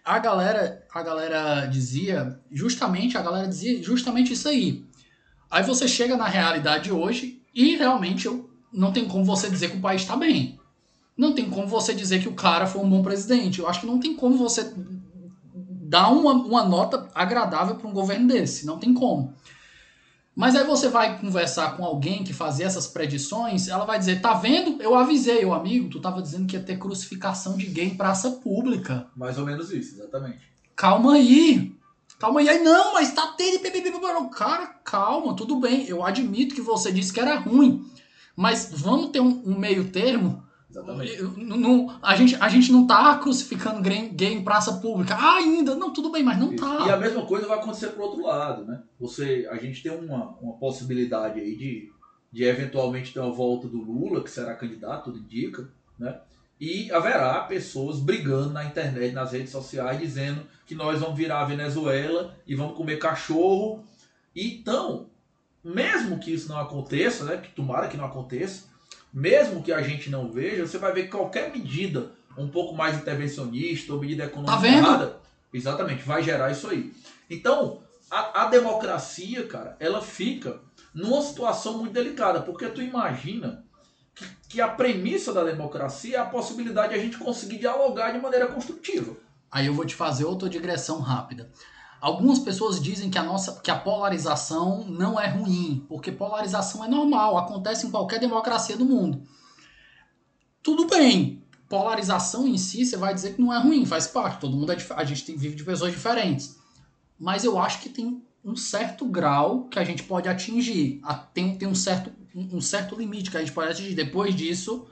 A 0.04 0.18
galera, 0.18 0.84
a 0.92 1.02
galera 1.02 1.66
dizia, 1.66 2.38
justamente, 2.50 3.16
a 3.16 3.22
galera 3.22 3.46
dizia 3.46 3.82
justamente 3.82 4.32
isso 4.32 4.48
aí. 4.48 4.84
Aí 5.50 5.62
você 5.62 5.86
chega 5.86 6.16
na 6.16 6.26
realidade 6.26 6.90
hoje 6.90 7.42
e 7.54 7.76
realmente 7.76 8.26
eu, 8.26 8.50
não 8.72 8.92
tem 8.92 9.06
como 9.06 9.24
você 9.24 9.48
dizer 9.48 9.70
que 9.70 9.76
o 9.76 9.80
país 9.80 10.02
está 10.02 10.16
bem. 10.16 10.58
Não 11.16 11.32
tem 11.32 11.48
como 11.48 11.68
você 11.68 11.94
dizer 11.94 12.20
que 12.20 12.28
o 12.28 12.34
cara 12.34 12.66
foi 12.66 12.82
um 12.82 12.90
bom 12.90 13.02
presidente. 13.02 13.60
Eu 13.60 13.68
acho 13.68 13.80
que 13.80 13.86
não 13.86 14.00
tem 14.00 14.16
como 14.16 14.36
você 14.36 14.74
dar 15.54 16.08
uma, 16.08 16.32
uma 16.32 16.64
nota 16.64 17.08
agradável 17.14 17.76
para 17.76 17.88
um 17.88 17.92
governo 17.92 18.26
desse. 18.26 18.66
Não 18.66 18.78
tem 18.78 18.92
como. 18.92 19.32
Mas 20.34 20.56
aí 20.56 20.64
você 20.64 20.88
vai 20.88 21.18
conversar 21.20 21.76
com 21.76 21.84
alguém 21.84 22.24
que 22.24 22.32
fazia 22.32 22.66
essas 22.66 22.88
predições, 22.88 23.68
ela 23.68 23.84
vai 23.84 23.98
dizer, 23.98 24.20
tá 24.20 24.34
vendo? 24.34 24.82
Eu 24.82 24.96
avisei, 24.96 25.44
o 25.44 25.54
amigo, 25.54 25.88
tu 25.88 26.00
tava 26.00 26.20
dizendo 26.20 26.46
que 26.46 26.56
ia 26.56 26.62
ter 26.62 26.76
crucificação 26.76 27.56
de 27.56 27.66
gay 27.66 27.86
em 27.86 27.96
praça 27.96 28.30
pública. 28.30 29.06
Mais 29.14 29.38
ou 29.38 29.46
menos 29.46 29.70
isso, 29.70 29.94
exatamente. 29.94 30.40
Calma 30.74 31.14
aí. 31.14 31.72
Calma 32.18 32.40
aí. 32.40 32.48
Aí, 32.48 32.64
não, 32.64 32.94
mas 32.94 33.12
tá 33.12 33.34
tendo... 33.36 33.54
Cara, 34.30 34.66
calma, 34.84 35.36
tudo 35.36 35.60
bem. 35.60 35.86
Eu 35.86 36.04
admito 36.04 36.54
que 36.54 36.60
você 36.60 36.90
disse 36.90 37.12
que 37.12 37.20
era 37.20 37.38
ruim. 37.38 37.88
Mas 38.36 38.70
vamos 38.72 39.10
ter 39.10 39.20
um, 39.20 39.42
um 39.46 39.56
meio 39.56 39.90
termo 39.90 40.42
Exatamente. 40.80 41.22
não- 41.22 41.56
não- 41.56 41.98
a, 42.02 42.16
gente, 42.16 42.36
a 42.40 42.48
gente 42.48 42.72
não 42.72 42.86
tá 42.86 43.16
crucificando 43.18 43.80
gay, 43.80 44.08
gay 44.08 44.32
em 44.34 44.42
praça 44.42 44.74
pública. 44.80 45.14
Ah, 45.14 45.36
ainda. 45.36 45.74
Não, 45.76 45.92
tudo 45.92 46.10
bem, 46.10 46.22
mas 46.22 46.38
não 46.38 46.52
Isso. 46.52 46.64
tá. 46.64 46.86
E 46.86 46.90
a 46.90 46.96
mesma 46.96 47.24
coisa 47.26 47.46
vai 47.46 47.58
acontecer 47.58 47.88
pro 47.88 48.04
outro 48.04 48.22
lado, 48.22 48.64
né? 48.64 48.82
Você, 48.98 49.46
a 49.50 49.56
gente 49.56 49.82
tem 49.82 49.92
uma, 49.92 50.36
uma 50.40 50.54
possibilidade 50.54 51.38
aí 51.40 51.56
de, 51.56 51.92
de 52.32 52.44
eventualmente 52.44 53.12
ter 53.12 53.20
uma 53.20 53.30
volta 53.32 53.68
do 53.68 53.78
Lula, 53.80 54.22
que 54.22 54.30
será 54.30 54.54
candidato, 54.54 55.04
tudo 55.04 55.18
indica, 55.18 55.68
né? 55.98 56.18
E 56.60 56.90
haverá 56.92 57.40
pessoas 57.40 58.00
brigando 58.00 58.50
na 58.50 58.64
internet, 58.64 59.12
nas 59.12 59.32
redes 59.32 59.50
sociais, 59.50 59.98
dizendo 59.98 60.42
que 60.66 60.74
nós 60.74 61.00
vamos 61.00 61.16
virar 61.16 61.40
a 61.42 61.44
Venezuela 61.44 62.34
e 62.46 62.54
vamos 62.54 62.76
comer 62.76 62.96
cachorro. 62.98 63.84
Então, 64.34 65.06
mesmo 65.62 66.18
que 66.18 66.32
isso 66.32 66.48
não 66.48 66.58
aconteça, 66.58 67.24
né? 67.24 67.36
Que 67.38 67.50
tomara 67.50 67.88
que 67.88 67.96
não 67.96 68.04
aconteça, 68.04 68.66
mesmo 69.14 69.62
que 69.62 69.72
a 69.72 69.80
gente 69.80 70.10
não 70.10 70.28
veja, 70.30 70.66
você 70.66 70.76
vai 70.76 70.92
ver 70.92 71.04
que 71.04 71.10
qualquer 71.10 71.50
medida 71.52 72.10
um 72.36 72.48
pouco 72.48 72.74
mais 72.74 72.96
intervencionista 72.96 73.92
ou 73.92 74.00
medida 74.00 74.24
econômica 74.24 74.56
Tá 74.56 74.60
vendo? 74.60 74.78
errada, 74.78 75.16
exatamente, 75.52 76.02
vai 76.02 76.20
gerar 76.22 76.50
isso 76.50 76.68
aí. 76.68 76.92
Então, 77.30 77.80
a, 78.10 78.42
a 78.42 78.48
democracia, 78.48 79.46
cara, 79.46 79.76
ela 79.78 80.02
fica 80.02 80.60
numa 80.92 81.22
situação 81.22 81.78
muito 81.78 81.92
delicada, 81.92 82.42
porque 82.42 82.66
tu 82.66 82.82
imagina 82.82 83.64
que, 84.14 84.26
que 84.48 84.60
a 84.60 84.66
premissa 84.68 85.32
da 85.32 85.44
democracia 85.44 86.16
é 86.16 86.20
a 86.20 86.24
possibilidade 86.26 86.92
de 86.92 86.98
a 86.98 87.02
gente 87.02 87.16
conseguir 87.18 87.58
dialogar 87.58 88.10
de 88.10 88.18
maneira 88.18 88.48
construtiva. 88.48 89.16
Aí 89.50 89.66
eu 89.66 89.74
vou 89.74 89.84
te 89.84 89.94
fazer 89.94 90.24
outra 90.24 90.48
digressão 90.48 90.98
rápida. 90.98 91.50
Algumas 92.04 92.38
pessoas 92.38 92.78
dizem 92.78 93.08
que 93.08 93.16
a 93.16 93.22
nossa 93.22 93.62
que 93.62 93.70
a 93.70 93.78
polarização 93.78 94.84
não 94.84 95.18
é 95.18 95.26
ruim, 95.26 95.86
porque 95.88 96.12
polarização 96.12 96.84
é 96.84 96.86
normal, 96.86 97.38
acontece 97.38 97.86
em 97.86 97.90
qualquer 97.90 98.20
democracia 98.20 98.76
do 98.76 98.84
mundo. 98.84 99.22
Tudo 100.62 100.86
bem. 100.86 101.42
Polarização 101.66 102.46
em 102.46 102.58
si, 102.58 102.84
você 102.84 102.98
vai 102.98 103.14
dizer 103.14 103.36
que 103.36 103.40
não 103.40 103.50
é 103.50 103.58
ruim, 103.58 103.86
faz 103.86 104.06
parte. 104.06 104.38
Todo 104.38 104.54
mundo 104.54 104.70
é 104.70 104.76
a 104.96 105.04
gente 105.04 105.24
tem- 105.24 105.34
vive 105.34 105.56
de 105.56 105.64
pessoas 105.64 105.92
diferentes. 105.92 106.58
Mas 107.18 107.42
eu 107.42 107.58
acho 107.58 107.80
que 107.80 107.88
tem 107.88 108.22
um 108.44 108.54
certo 108.54 109.06
grau 109.06 109.64
que 109.68 109.78
a 109.78 109.84
gente 109.84 110.02
pode 110.02 110.28
atingir. 110.28 111.00
Tem, 111.32 111.56
tem 111.56 111.66
um, 111.66 111.74
certo, 111.74 112.12
um 112.34 112.60
certo 112.60 112.94
limite 112.96 113.30
que 113.30 113.38
a 113.38 113.40
gente 113.40 113.52
pode 113.52 113.70
atingir. 113.70 113.94
Depois 113.94 114.36
disso, 114.36 114.86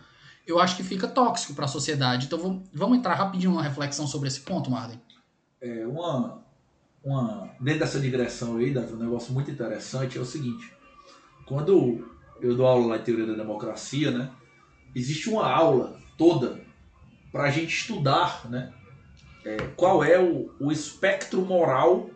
eu 0.47 0.59
acho 0.59 0.79
que 0.79 0.83
fica 0.83 1.07
tóxico 1.07 1.53
para 1.53 1.67
a 1.67 1.69
sociedade. 1.69 2.25
Então 2.25 2.39
vamos, 2.39 2.63
vamos 2.73 2.97
entrar 2.97 3.13
rapidinho 3.17 3.51
numa 3.51 3.63
reflexão 3.63 4.07
sobre 4.07 4.29
esse 4.29 4.41
ponto, 4.41 4.71
Marden. 4.71 4.99
É 5.61 5.87
uma, 5.87 6.43
uma 7.05 7.51
dentro 7.61 7.81
dessa 7.81 8.01
digressão 8.01 8.57
aí, 8.57 8.77
um 8.77 8.97
negócio 8.97 9.33
muito 9.33 9.51
interessante 9.51 10.19
é 10.19 10.21
o 10.21 10.25
seguinte: 10.25 10.73
quando 11.47 12.09
eu 12.41 12.57
dou 12.57 12.67
aula 12.67 12.87
lá 12.89 12.97
em 12.97 13.03
teoria 13.03 13.27
da 13.27 13.35
democracia, 13.35 14.11
né, 14.11 14.31
existe 14.95 15.29
uma 15.29 15.49
aula 15.51 15.99
toda 16.17 16.61
para 17.31 17.45
a 17.45 17.51
gente 17.51 17.75
estudar, 17.75 18.49
né, 18.49 18.73
é, 19.45 19.57
qual 19.77 20.05
é 20.05 20.21
o, 20.21 20.51
o 20.61 20.71
espectro 20.71 21.43
moral, 21.43 22.11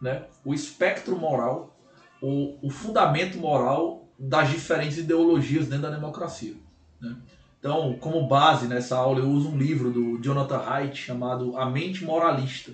né, 0.00 0.24
o 0.44 0.52
espectro 0.52 1.16
moral, 1.16 1.76
o, 2.20 2.58
o 2.66 2.70
fundamento 2.70 3.38
moral 3.38 4.08
das 4.18 4.50
diferentes 4.50 4.98
ideologias 4.98 5.66
dentro 5.66 5.82
da 5.82 5.94
democracia. 5.94 6.54
Né? 7.00 7.16
Então, 7.58 7.96
como 7.98 8.26
base 8.26 8.66
nessa 8.66 8.96
aula, 8.96 9.20
eu 9.20 9.28
uso 9.28 9.50
um 9.50 9.58
livro 9.58 9.90
do 9.90 10.18
Jonathan 10.22 10.62
Haidt 10.66 10.96
chamado 10.96 11.56
A 11.56 11.68
Mente 11.68 12.04
Moralista, 12.04 12.72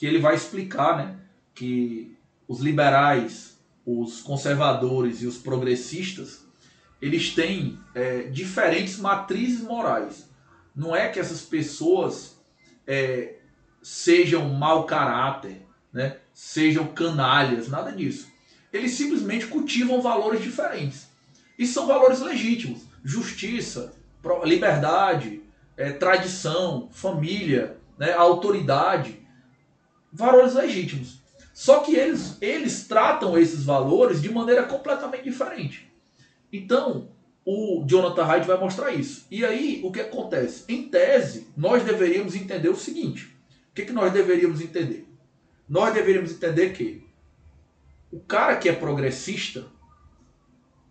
que 0.00 0.06
ele 0.06 0.18
vai 0.18 0.34
explicar 0.34 0.96
né, 0.96 1.14
que 1.54 2.16
os 2.48 2.60
liberais, 2.60 3.60
os 3.84 4.22
conservadores 4.22 5.20
e 5.20 5.26
os 5.26 5.36
progressistas, 5.36 6.46
eles 7.02 7.34
têm 7.34 7.78
é, 7.94 8.22
diferentes 8.22 8.96
matrizes 8.96 9.60
morais. 9.60 10.26
Não 10.74 10.96
é 10.96 11.10
que 11.10 11.20
essas 11.20 11.42
pessoas 11.42 12.40
é, 12.86 13.34
sejam 13.82 14.48
mau 14.48 14.86
caráter, 14.86 15.66
né, 15.92 16.16
sejam 16.32 16.86
canalhas, 16.86 17.68
nada 17.68 17.92
disso. 17.92 18.26
Eles 18.72 18.92
simplesmente 18.92 19.48
cultivam 19.48 20.00
valores 20.00 20.40
diferentes. 20.40 21.08
E 21.58 21.66
são 21.66 21.86
valores 21.86 22.20
legítimos. 22.20 22.86
Justiça, 23.04 23.92
liberdade, 24.44 25.42
é, 25.76 25.92
tradição, 25.92 26.88
família, 26.90 27.76
né, 27.98 28.14
autoridade. 28.14 29.19
Valores 30.12 30.54
legítimos. 30.54 31.20
Só 31.52 31.80
que 31.80 31.94
eles, 31.94 32.38
eles 32.40 32.86
tratam 32.86 33.38
esses 33.38 33.64
valores 33.64 34.22
de 34.22 34.32
maneira 34.32 34.62
completamente 34.64 35.24
diferente. 35.24 35.92
Então, 36.52 37.10
o 37.44 37.84
Jonathan 37.86 38.24
Hyde 38.24 38.46
vai 38.46 38.58
mostrar 38.58 38.92
isso. 38.92 39.26
E 39.30 39.44
aí, 39.44 39.80
o 39.84 39.90
que 39.90 40.00
acontece? 40.00 40.64
Em 40.68 40.88
tese, 40.88 41.48
nós 41.56 41.82
deveríamos 41.82 42.34
entender 42.34 42.68
o 42.68 42.76
seguinte: 42.76 43.36
o 43.70 43.74
que, 43.74 43.84
que 43.84 43.92
nós 43.92 44.12
deveríamos 44.12 44.60
entender? 44.60 45.06
Nós 45.68 45.92
deveríamos 45.94 46.32
entender 46.32 46.72
que 46.72 47.06
o 48.10 48.20
cara 48.20 48.56
que 48.56 48.68
é 48.68 48.72
progressista, 48.72 49.66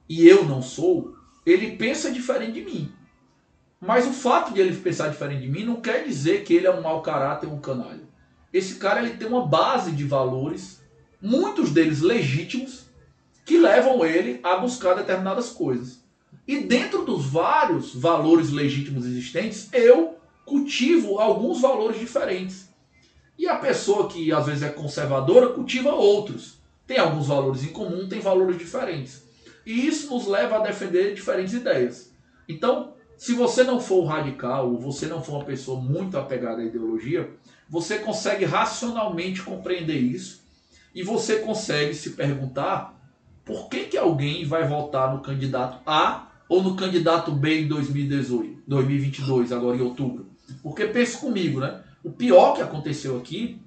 e 0.07 0.28
eu 0.28 0.45
não 0.45 0.61
sou, 0.61 1.15
ele 1.45 1.76
pensa 1.76 2.11
diferente 2.11 2.53
de 2.53 2.61
mim. 2.61 2.91
Mas 3.80 4.05
o 4.05 4.11
fato 4.11 4.53
de 4.53 4.59
ele 4.59 4.76
pensar 4.76 5.09
diferente 5.09 5.41
de 5.41 5.47
mim 5.47 5.63
não 5.63 5.82
quer 5.82 6.03
dizer 6.03 6.43
que 6.43 6.53
ele 6.53 6.67
é 6.67 6.72
um 6.72 6.82
mau 6.82 7.01
caráter, 7.01 7.47
um 7.47 7.59
canalha. 7.59 8.09
Esse 8.52 8.76
cara 8.76 9.02
ele 9.02 9.18
tem 9.18 9.28
uma 9.28 9.45
base 9.45 9.91
de 9.91 10.04
valores, 10.04 10.82
muitos 11.22 11.72
deles 11.72 12.02
legítimos, 12.02 12.86
que 13.45 13.58
levam 13.58 14.06
ele 14.06 14.39
a 14.43 14.58
buscar 14.58 14.95
determinadas 14.95 15.50
coisas. 15.50 16.04
E 16.47 16.62
dentro 16.62 17.06
dos 17.06 17.26
vários 17.28 17.93
valores 17.93 18.50
legítimos 18.50 19.06
existentes, 19.06 19.70
eu 19.72 20.18
cultivo 20.45 21.20
alguns 21.20 21.62
valores 21.62 22.00
diferentes. 22.00 22.70
E 23.38 23.47
a 23.47 23.56
pessoa 23.56 24.10
que 24.10 24.32
às 24.32 24.47
vezes 24.47 24.64
é 24.64 24.70
conservadora 24.70 25.50
cultiva 25.50 25.93
outros. 25.93 26.60
Tem 26.86 26.97
alguns 26.97 27.28
valores 27.28 27.64
em 27.64 27.70
comum, 27.70 28.10
tem 28.10 28.20
valores 28.20 28.58
diferentes. 28.58 29.24
E 29.66 29.88
isso 29.88 30.14
nos 30.14 30.26
leva 30.26 30.58
a 30.58 30.62
defender 30.62 31.14
diferentes 31.14 31.54
ideias. 31.54 32.12
Então, 32.47 32.93
se 33.16 33.34
você 33.34 33.64
não 33.64 33.80
for 33.80 34.04
um 34.04 34.08
radical, 34.08 34.72
ou 34.72 34.80
você 34.80 35.06
não 35.06 35.22
for 35.22 35.36
uma 35.36 35.45
pessoa 35.45 35.80
muito 35.80 36.18
apegada 36.18 36.62
à 36.62 36.66
ideologia, 36.66 37.30
você 37.70 37.99
consegue 37.99 38.45
racionalmente 38.45 39.43
compreender 39.43 39.97
isso 39.97 40.41
e 40.93 41.03
você 41.03 41.38
consegue 41.38 41.93
se 41.93 42.11
perguntar 42.11 42.99
por 43.45 43.70
que, 43.70 43.86
que 43.86 43.97
alguém 43.97 44.45
vai 44.45 44.67
votar 44.67 45.13
no 45.13 45.22
candidato 45.22 45.80
A 45.86 46.32
ou 46.47 46.63
no 46.63 46.76
candidato 46.76 47.32
B 47.32 47.61
em 47.61 47.67
2018, 47.67 48.63
2022, 48.67 49.51
agora 49.51 49.78
em 49.78 49.82
outubro. 49.82 50.28
Porque 50.63 50.86
pense 50.86 51.17
comigo, 51.17 51.59
né? 51.59 51.82
O 52.03 52.11
pior 52.11 52.55
que 52.55 52.61
aconteceu 52.61 53.17
aqui 53.17 53.61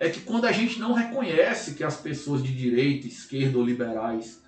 é 0.00 0.08
que 0.08 0.20
quando 0.20 0.46
a 0.46 0.52
gente 0.52 0.80
não 0.80 0.92
reconhece 0.92 1.74
que 1.74 1.84
as 1.84 1.96
pessoas 1.96 2.42
de 2.42 2.52
direita, 2.52 3.06
esquerda 3.06 3.56
ou 3.56 3.64
liberais 3.64 4.42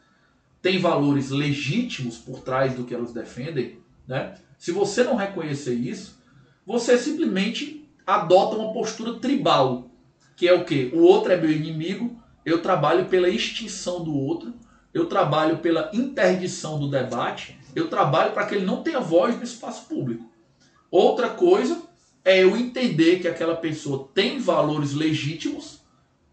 têm 0.61 0.81
valores 0.81 1.31
legítimos 1.31 2.19
por 2.19 2.41
trás 2.41 2.75
do 2.75 2.85
que 2.85 2.95
elas 2.95 3.13
defendem, 3.13 3.79
né? 4.07 4.35
Se 4.59 4.73
você 4.73 5.05
não 5.05 5.15
reconhecer 5.15 5.75
isso, 5.75 6.19
você 6.67 6.99
simplesmente 6.99 7.86
adota 8.07 8.57
uma 8.57 8.73
postura 8.73 9.15
tribal, 9.15 9.91
que 10.37 10.47
é 10.47 10.53
o 10.53 10.65
que? 10.65 10.93
O 10.95 11.03
outro 11.03 11.33
é 11.33 11.37
meu 11.37 11.51
inimigo, 11.51 12.17
eu 12.45 12.63
trabalho 12.63 13.07
pela 13.07 13.29
extinção 13.29 14.05
do 14.05 14.15
outro, 14.15 14.55
eu 14.95 15.07
trabalho 15.07 15.59
pela 15.59 15.91
interdição 15.93 16.79
do 16.79 16.89
debate, 16.89 17.59
eu 17.75 17.89
trabalho 17.89 18.33
para 18.33 18.47
que 18.47 18.55
ele 18.55 18.65
não 18.65 18.83
tenha 18.83 19.01
voz 19.01 19.37
no 19.37 19.43
espaço 19.43 19.87
público. 19.89 20.31
Outra 20.91 21.31
coisa 21.31 21.83
é 22.25 22.43
eu 22.43 22.57
entender 22.57 23.19
que 23.19 23.29
aquela 23.29 23.57
pessoa 23.57 24.09
tem 24.15 24.39
valores 24.39 24.95
legítimos, 24.95 25.81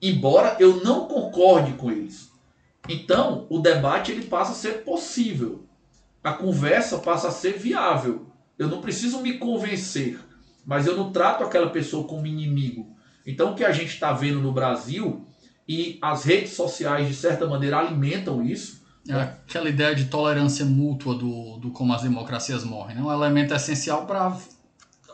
embora 0.02 0.56
eu 0.60 0.84
não 0.84 1.08
concorde 1.08 1.74
com 1.74 1.92
eles. 1.92 2.32
Então, 2.88 3.48
o 3.50 3.60
debate 3.60 4.12
ele 4.12 4.26
passa 4.26 4.52
a 4.52 4.56
ser 4.56 4.84
possível. 4.84 5.64
A 6.24 6.34
conversa 6.34 7.00
passa 7.00 7.30
a 7.30 7.32
ser 7.32 7.58
viável. 7.58 8.28
Eu 8.58 8.68
não 8.68 8.82
preciso 8.82 9.22
me 9.22 9.38
convencer, 9.38 10.20
mas 10.66 10.88
eu 10.88 10.96
não 10.96 11.12
trato 11.12 11.44
aquela 11.44 11.70
pessoa 11.70 12.08
como 12.08 12.26
inimigo. 12.28 12.96
Então, 13.26 13.52
o 13.52 13.56
que 13.56 13.64
a 13.64 13.72
gente 13.72 13.94
está 13.94 14.12
vendo 14.12 14.40
no 14.40 14.52
Brasil 14.52 15.26
e 15.68 15.98
as 16.02 16.24
redes 16.24 16.54
sociais, 16.54 17.08
de 17.08 17.14
certa 17.14 17.46
maneira, 17.46 17.78
alimentam 17.78 18.44
isso, 18.44 18.84
é 19.08 19.16
aquela 19.16 19.68
ideia 19.68 19.94
de 19.94 20.06
tolerância 20.06 20.66
mútua 20.66 21.16
do, 21.16 21.58
do 21.58 21.72
como 21.72 21.94
as 21.94 22.04
democracias 22.04 22.64
morrem, 22.64 22.96
né? 22.96 23.02
um 23.02 23.12
elemento 23.12 23.54
essencial 23.54 24.06
para 24.06 24.38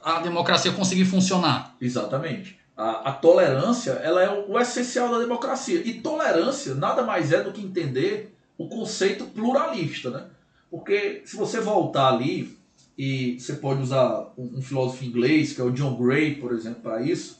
a 0.03 0.19
democracia 0.19 0.71
conseguir 0.71 1.05
funcionar. 1.05 1.75
Exatamente. 1.81 2.59
A, 2.77 3.09
a, 3.09 3.11
tolerância 3.11 3.91
ela 3.91 4.23
é 4.23 4.29
o, 4.29 4.51
o 4.51 4.59
essencial 4.59 5.09
da 5.09 5.19
democracia. 5.19 5.81
E 5.83 5.95
tolerância 6.01 6.75
nada 6.75 7.03
mais 7.03 7.31
é 7.31 7.41
do 7.41 7.51
que 7.51 7.61
entender 7.61 8.37
o 8.57 8.67
conceito 8.67 9.25
pluralista. 9.25 10.11
Né? 10.11 10.23
Porque 10.69 11.23
se 11.25 11.35
você 11.35 11.59
voltar 11.59 12.13
ali, 12.13 12.58
e 12.99 13.39
você 13.39 13.53
pode 13.53 13.81
usar 13.81 14.33
um, 14.37 14.57
um 14.57 14.61
filósofo 14.61 15.05
inglês, 15.05 15.53
que 15.53 15.61
é 15.61 15.63
o 15.63 15.71
John 15.71 15.95
Gray, 15.95 16.35
por 16.35 16.51
exemplo, 16.51 16.81
para 16.81 17.01
isso, 17.01 17.39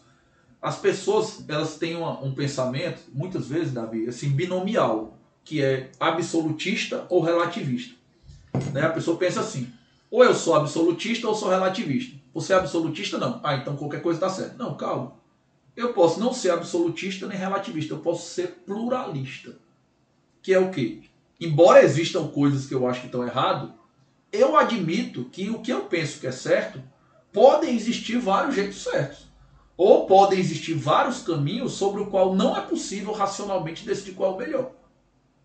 as 0.62 0.80
pessoas 0.80 1.44
elas 1.50 1.76
têm 1.76 1.98
uma, 1.98 2.18
um 2.24 2.34
pensamento, 2.34 3.02
muitas 3.14 3.48
vezes, 3.48 3.74
Davi, 3.74 4.08
assim, 4.08 4.30
binomial 4.30 5.18
que 5.44 5.62
é 5.62 5.92
absolutista 6.00 7.06
ou 7.10 7.22
relativista. 7.22 7.94
Né? 8.72 8.84
A 8.84 8.90
pessoa 8.90 9.18
pensa 9.18 9.42
assim: 9.42 9.70
ou 10.10 10.24
eu 10.24 10.34
sou 10.34 10.56
absolutista 10.56 11.28
ou 11.28 11.36
sou 11.36 11.50
relativista. 11.50 12.16
Você 12.34 12.54
é 12.54 12.56
absolutista? 12.56 13.18
Não. 13.18 13.42
Ah, 13.44 13.56
então 13.56 13.76
qualquer 13.76 14.02
coisa 14.02 14.18
está 14.18 14.30
certo. 14.30 14.58
Não, 14.58 14.78
calma. 14.78 15.14
Eu 15.76 15.92
posso 15.92 16.22
não 16.22 16.34
ser 16.34 16.52
absolutista 16.52 17.28
nem 17.28 17.38
relativista, 17.38 17.94
eu 17.94 18.00
posso 18.00 18.30
ser 18.30 18.62
pluralista. 18.66 19.58
Que 20.42 20.54
é 20.54 20.60
o 20.60 20.72
quê? 20.72 21.02
Embora 21.38 21.84
existam 21.84 22.28
coisas 22.28 22.66
que 22.66 22.74
eu 22.74 22.88
acho 22.88 23.02
que 23.02 23.08
estão 23.08 23.26
errado, 23.26 23.74
eu 24.32 24.56
admito 24.56 25.26
que 25.26 25.50
o 25.50 25.60
que 25.60 25.72
eu 25.72 25.82
penso 25.82 26.20
que 26.20 26.28
é 26.28 26.32
certo, 26.32 26.82
podem 27.32 27.76
existir 27.76 28.18
vários 28.18 28.56
jeitos 28.56 28.84
certos. 28.84 29.28
Ou 29.78 30.06
podem 30.06 30.40
existir 30.40 30.74
vários 30.74 31.22
caminhos 31.22 31.74
sobre 31.74 32.02
o 32.02 32.08
qual 32.08 32.36
não 32.36 32.56
é 32.56 32.62
possível 32.62 33.14
racionalmente 33.14 33.86
decidir 33.86 34.14
qual 34.14 34.32
é 34.32 34.36
o 34.36 34.38
melhor. 34.38 34.72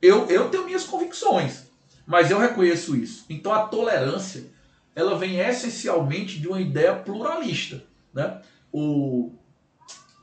Eu, 0.02 0.26
eu 0.26 0.50
tenho 0.50 0.64
minhas 0.64 0.84
convicções, 0.84 1.68
mas 2.06 2.30
eu 2.30 2.38
reconheço 2.38 2.96
isso. 2.96 3.24
Então 3.30 3.52
a 3.52 3.66
tolerância, 3.68 4.50
ela 4.94 5.16
vem 5.16 5.38
essencialmente 5.38 6.40
de 6.40 6.48
uma 6.48 6.60
ideia 6.60 6.94
pluralista. 6.96 7.84
Né? 8.12 8.40
O, 8.72 9.32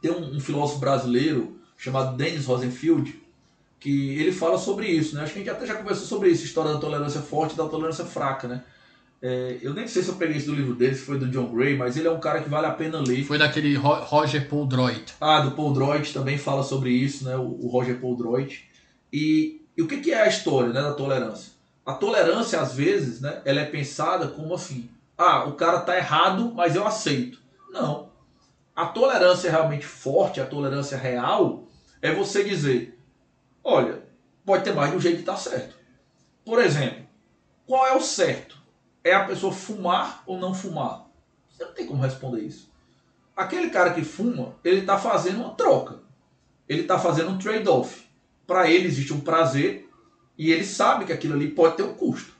tem 0.01 0.11
um, 0.11 0.35
um 0.35 0.39
filósofo 0.39 0.79
brasileiro 0.79 1.59
chamado 1.77 2.17
Dennis 2.17 2.45
Rosenfield, 2.45 3.20
que 3.81 4.17
ele 4.17 4.31
fala 4.31 4.57
sobre 4.57 4.87
isso. 4.87 5.15
Né? 5.15 5.23
Acho 5.23 5.33
que 5.33 5.39
a 5.39 5.41
gente 5.41 5.51
até 5.51 5.65
já 5.65 5.75
conversou 5.75 6.07
sobre 6.07 6.29
isso, 6.29 6.45
história 6.45 6.71
da 6.71 6.79
tolerância 6.79 7.19
forte 7.19 7.55
e 7.55 7.57
da 7.57 7.67
tolerância 7.67 8.05
fraca. 8.05 8.47
Né? 8.47 8.63
É, 9.21 9.57
eu 9.61 9.73
nem 9.73 9.85
sei 9.85 10.01
se 10.01 10.07
eu 10.07 10.15
peguei 10.15 10.37
isso 10.37 10.51
do 10.51 10.55
livro 10.55 10.73
dele, 10.73 10.95
se 10.95 11.01
foi 11.01 11.19
do 11.19 11.27
John 11.27 11.53
Gray, 11.53 11.75
mas 11.75 11.97
ele 11.97 12.07
é 12.07 12.11
um 12.11 12.19
cara 12.19 12.41
que 12.41 12.49
vale 12.49 12.67
a 12.67 12.71
pena 12.71 12.99
ler. 12.99 13.25
Foi 13.25 13.37
daquele 13.37 13.75
Roger 13.75 14.47
Paul 14.47 14.65
Droid. 14.65 15.03
Ah, 15.19 15.41
do 15.41 15.51
Paul 15.51 15.73
Droid 15.73 16.13
também 16.13 16.37
fala 16.37 16.63
sobre 16.63 16.91
isso, 16.91 17.25
né? 17.25 17.35
o, 17.35 17.57
o 17.65 17.67
Roger 17.67 17.99
Paul 17.99 18.15
Droid. 18.15 18.63
E 19.11 19.61
e 19.77 19.81
o 19.81 19.87
que, 19.87 19.99
que 19.99 20.11
é 20.11 20.21
a 20.21 20.27
história 20.27 20.71
né, 20.71 20.81
da 20.81 20.93
tolerância? 20.93 21.53
A 21.85 21.93
tolerância, 21.93 22.59
às 22.59 22.75
vezes, 22.75 23.21
né, 23.21 23.41
ela 23.45 23.61
é 23.61 23.65
pensada 23.65 24.27
como 24.27 24.53
assim: 24.53 24.89
ah, 25.17 25.45
o 25.45 25.53
cara 25.53 25.79
está 25.79 25.97
errado, 25.97 26.53
mas 26.53 26.75
eu 26.75 26.85
aceito. 26.85 27.39
Não. 27.71 28.09
A 28.75 28.85
tolerância 28.85 29.49
realmente 29.49 29.85
forte, 29.85 30.39
a 30.39 30.45
tolerância 30.45 30.97
real, 30.97 31.67
é 32.01 32.13
você 32.13 32.43
dizer: 32.43 32.99
olha, 33.63 34.03
pode 34.45 34.63
ter 34.63 34.73
mais 34.73 34.91
de 34.91 34.97
um 34.97 35.01
jeito 35.01 35.15
de 35.15 35.21
estar 35.21 35.37
certo. 35.37 35.75
Por 36.45 36.61
exemplo, 36.61 37.05
qual 37.65 37.87
é 37.87 37.95
o 37.95 38.01
certo? 38.01 38.57
É 39.03 39.13
a 39.13 39.25
pessoa 39.25 39.53
fumar 39.53 40.23
ou 40.25 40.37
não 40.37 40.53
fumar? 40.53 41.07
Você 41.49 41.63
não 41.63 41.73
tem 41.73 41.87
como 41.87 42.01
responder 42.01 42.41
isso. 42.41 42.71
Aquele 43.35 43.69
cara 43.69 43.93
que 43.93 44.03
fuma, 44.03 44.55
ele 44.63 44.81
está 44.81 44.97
fazendo 44.97 45.41
uma 45.41 45.53
troca. 45.53 45.99
Ele 46.67 46.81
está 46.81 46.99
fazendo 46.99 47.31
um 47.31 47.37
trade-off 47.37 48.11
para 48.51 48.69
ele 48.69 48.85
existe 48.85 49.13
um 49.13 49.21
prazer 49.21 49.89
e 50.37 50.51
ele 50.51 50.65
sabe 50.65 51.05
que 51.05 51.13
aquilo 51.13 51.35
ali 51.35 51.49
pode 51.49 51.77
ter 51.77 51.83
um 51.83 51.93
custo. 51.93 52.33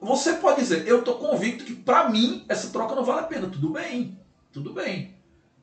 Você 0.00 0.34
pode 0.34 0.60
dizer, 0.60 0.86
eu 0.86 1.00
estou 1.00 1.18
convicto 1.18 1.64
que 1.64 1.74
para 1.74 2.08
mim 2.08 2.44
essa 2.48 2.70
troca 2.70 2.94
não 2.94 3.04
vale 3.04 3.20
a 3.20 3.24
pena. 3.24 3.48
Tudo 3.48 3.70
bem, 3.70 4.16
tudo 4.52 4.72
bem. 4.72 5.16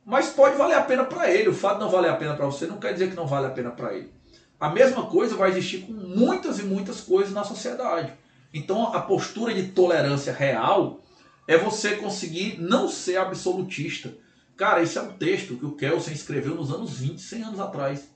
Mas 0.05 0.29
pode 0.29 0.57
valer 0.57 0.75
a 0.75 0.81
pena 0.81 1.05
para 1.05 1.31
ele. 1.31 1.47
O 1.47 1.53
fato 1.53 1.75
de 1.75 1.85
não 1.85 1.89
valer 1.89 2.11
a 2.11 2.17
pena 2.17 2.35
para 2.35 2.45
você 2.45 2.67
não 2.67 2.77
quer 2.77 2.91
dizer 2.91 3.09
que 3.09 3.15
não 3.15 3.25
vale 3.25 3.47
a 3.47 3.51
pena 3.51 3.71
para 3.71 3.93
ele. 3.93 4.11
A 4.59 4.69
mesma 4.69 5.05
coisa 5.07 5.35
vai 5.35 5.49
existir 5.51 5.79
com 5.79 5.93
muitas 5.93 6.59
e 6.59 6.63
muitas 6.63 7.01
coisas 7.01 7.33
na 7.33 7.43
sociedade. 7.43 8.13
Então 8.53 8.93
a 8.93 9.01
postura 9.01 9.53
de 9.53 9.69
tolerância 9.69 10.33
real 10.33 11.01
é 11.47 11.57
você 11.57 11.95
conseguir 11.95 12.57
não 12.59 12.87
ser 12.87 13.17
absolutista. 13.17 14.13
Cara, 14.55 14.81
esse 14.81 14.97
é 14.97 15.01
um 15.01 15.11
texto 15.13 15.57
que 15.57 15.65
o 15.65 15.75
Kelsen 15.75 16.13
escreveu 16.13 16.55
nos 16.55 16.71
anos 16.71 16.97
20, 16.97 17.21
100 17.21 17.43
anos 17.43 17.59
atrás. 17.59 18.09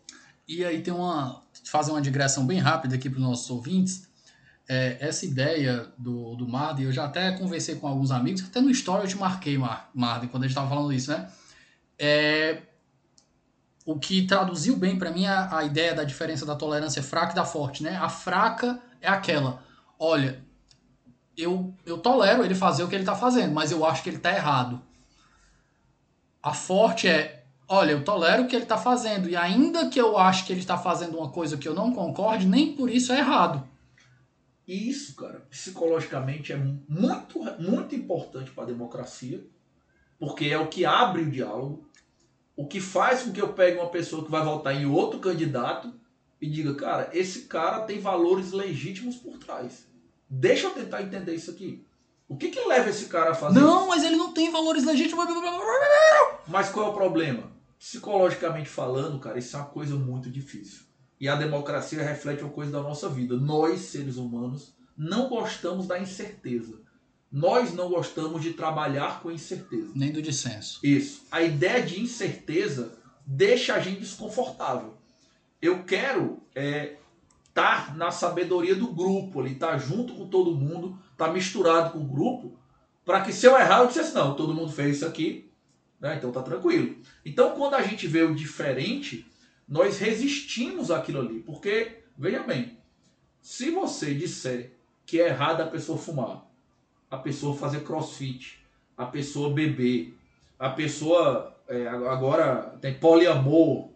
E 0.47 0.63
aí 0.63 0.81
tem 0.81 0.93
uma. 0.93 1.43
fazer 1.65 1.91
uma 1.91 2.01
digressão 2.01 2.45
bem 2.45 2.57
rápida 2.57 2.95
aqui 2.95 3.09
para 3.09 3.19
os 3.19 3.23
nossos 3.23 3.49
ouvintes. 3.49 4.07
É, 4.67 4.97
essa 4.99 5.25
ideia 5.25 5.91
do, 5.97 6.35
do 6.35 6.47
Marden, 6.47 6.85
eu 6.85 6.91
já 6.91 7.05
até 7.05 7.31
conversei 7.31 7.75
com 7.75 7.87
alguns 7.87 8.11
amigos, 8.11 8.43
até 8.43 8.61
no 8.61 8.69
story 8.69 9.03
eu 9.03 9.09
te 9.09 9.17
marquei, 9.17 9.57
Marden, 9.57 10.29
quando 10.29 10.43
a 10.43 10.47
gente 10.47 10.51
estava 10.51 10.69
falando 10.69 10.93
isso, 10.93 11.11
né? 11.11 11.27
É, 11.97 12.61
o 13.89 13.97
que 13.97 14.27
traduziu 14.27 14.77
bem 14.77 14.99
para 14.99 15.09
mim 15.09 15.25
a, 15.25 15.57
a 15.57 15.63
ideia 15.63 15.95
da 15.95 16.03
diferença 16.03 16.45
da 16.45 16.55
tolerância 16.55 17.01
fraca 17.01 17.31
e 17.31 17.35
da 17.35 17.43
forte, 17.43 17.81
né? 17.81 17.97
A 17.97 18.07
fraca 18.07 18.79
é 19.01 19.07
aquela, 19.07 19.63
olha, 19.97 20.43
eu, 21.35 21.73
eu 21.87 21.97
tolero 21.97 22.45
ele 22.45 22.53
fazer 22.53 22.83
o 22.83 22.87
que 22.87 22.93
ele 22.93 23.01
está 23.01 23.15
fazendo, 23.15 23.51
mas 23.51 23.71
eu 23.71 23.83
acho 23.83 24.03
que 24.03 24.09
ele 24.09 24.17
está 24.17 24.31
errado. 24.31 24.79
A 26.43 26.53
forte 26.53 27.07
é, 27.07 27.43
olha, 27.67 27.93
eu 27.93 28.03
tolero 28.03 28.43
o 28.43 28.47
que 28.47 28.55
ele 28.55 28.61
está 28.61 28.77
fazendo, 28.77 29.27
e 29.27 29.35
ainda 29.35 29.89
que 29.89 29.99
eu 29.99 30.19
ache 30.19 30.45
que 30.45 30.53
ele 30.53 30.59
está 30.59 30.77
fazendo 30.77 31.17
uma 31.17 31.31
coisa 31.31 31.57
que 31.57 31.67
eu 31.67 31.73
não 31.73 31.91
concorde, 31.91 32.45
nem 32.45 32.75
por 32.75 32.91
isso 32.91 33.11
é 33.11 33.17
errado. 33.17 33.67
E 34.67 34.87
isso, 34.87 35.15
cara, 35.15 35.47
psicologicamente 35.49 36.53
é 36.53 36.57
muito, 36.57 37.39
muito 37.59 37.95
importante 37.95 38.51
para 38.51 38.65
a 38.65 38.67
democracia, 38.67 39.43
porque 40.19 40.45
é 40.45 40.59
o 40.59 40.67
que 40.67 40.85
abre 40.85 41.23
o 41.23 41.31
diálogo, 41.31 41.89
o 42.59 42.67
que 42.67 42.81
faz 42.81 43.23
com 43.23 43.31
que 43.31 43.41
eu 43.41 43.53
pegue 43.53 43.77
uma 43.77 43.87
pessoa 43.87 44.21
que 44.25 44.29
vai 44.29 44.43
votar 44.43 44.75
em 44.75 44.85
outro 44.85 45.17
candidato 45.21 45.93
e 46.41 46.49
diga, 46.49 46.75
cara, 46.75 47.09
esse 47.13 47.43
cara 47.43 47.85
tem 47.85 48.01
valores 48.01 48.51
legítimos 48.51 49.15
por 49.15 49.37
trás. 49.37 49.87
Deixa 50.29 50.67
eu 50.67 50.71
tentar 50.71 51.01
entender 51.01 51.33
isso 51.33 51.51
aqui. 51.51 51.85
O 52.27 52.35
que 52.35 52.49
que 52.49 52.59
leva 52.67 52.89
esse 52.89 53.05
cara 53.05 53.31
a 53.31 53.33
fazer 53.33 53.61
Não, 53.61 53.79
isso? 53.79 53.87
mas 53.87 54.03
ele 54.03 54.17
não 54.17 54.33
tem 54.33 54.51
valores 54.51 54.83
legítimos. 54.83 55.25
Mas 56.49 56.67
qual 56.67 56.87
é 56.87 56.89
o 56.89 56.93
problema? 56.93 57.43
Psicologicamente 57.79 58.67
falando, 58.67 59.17
cara, 59.19 59.39
isso 59.39 59.55
é 59.55 59.59
uma 59.59 59.69
coisa 59.69 59.95
muito 59.95 60.29
difícil. 60.29 60.81
E 61.17 61.29
a 61.29 61.35
democracia 61.35 62.03
reflete 62.03 62.43
uma 62.43 62.51
coisa 62.51 62.73
da 62.73 62.81
nossa 62.81 63.07
vida. 63.07 63.37
Nós, 63.37 63.79
seres 63.83 64.17
humanos, 64.17 64.75
não 64.97 65.29
gostamos 65.29 65.87
da 65.87 65.97
incerteza. 65.97 66.81
Nós 67.31 67.73
não 67.73 67.89
gostamos 67.89 68.41
de 68.41 68.53
trabalhar 68.53 69.21
com 69.21 69.31
incerteza. 69.31 69.91
Nem 69.93 70.11
do 70.11 70.21
dissenso. 70.21 70.79
Isso. 70.83 71.23
A 71.31 71.41
ideia 71.43 71.81
de 71.83 72.01
incerteza 72.01 72.97
deixa 73.25 73.75
a 73.75 73.79
gente 73.79 73.99
desconfortável. 73.99 74.97
Eu 75.61 75.83
quero 75.83 76.41
é, 76.55 76.95
estar 77.47 77.95
na 77.95 78.09
sabedoria 78.09 78.75
do 78.75 78.87
grupo 78.87 79.41
ali, 79.41 79.53
estar 79.53 79.77
junto 79.77 80.13
com 80.15 80.27
todo 80.27 80.55
mundo, 80.55 80.97
estar 81.11 81.31
misturado 81.31 81.91
com 81.91 81.99
o 81.99 82.07
grupo, 82.07 82.57
para 83.05 83.21
que 83.21 83.33
se 83.33 83.45
eu 83.45 83.57
errar, 83.57 83.81
eu 83.81 83.87
dissesse, 83.87 84.15
não, 84.15 84.35
todo 84.35 84.53
mundo 84.53 84.71
fez 84.71 84.97
isso 84.97 85.05
aqui, 85.05 85.51
né? 85.99 86.15
então 86.15 86.31
tá 86.31 86.41
tranquilo. 86.41 86.95
Então, 87.25 87.55
quando 87.55 87.75
a 87.75 87.81
gente 87.81 88.07
vê 88.07 88.23
o 88.23 88.33
diferente, 88.33 89.29
nós 89.67 89.99
resistimos 89.99 90.89
àquilo 90.89 91.19
ali. 91.19 91.39
Porque, 91.41 92.03
veja 92.17 92.41
bem, 92.41 92.77
se 93.41 93.69
você 93.69 94.13
disser 94.13 94.73
que 95.05 95.19
é 95.21 95.27
errado 95.27 95.61
a 95.61 95.67
pessoa 95.67 95.97
fumar, 95.97 96.48
a 97.09 97.17
pessoa 97.17 97.55
fazer 97.55 97.83
crossfit, 97.83 98.59
a 98.95 99.05
pessoa 99.05 99.53
beber, 99.53 100.17
a 100.57 100.69
pessoa 100.69 101.55
é, 101.67 101.87
agora 101.87 102.77
tem 102.81 102.93
poliamor. 102.93 103.89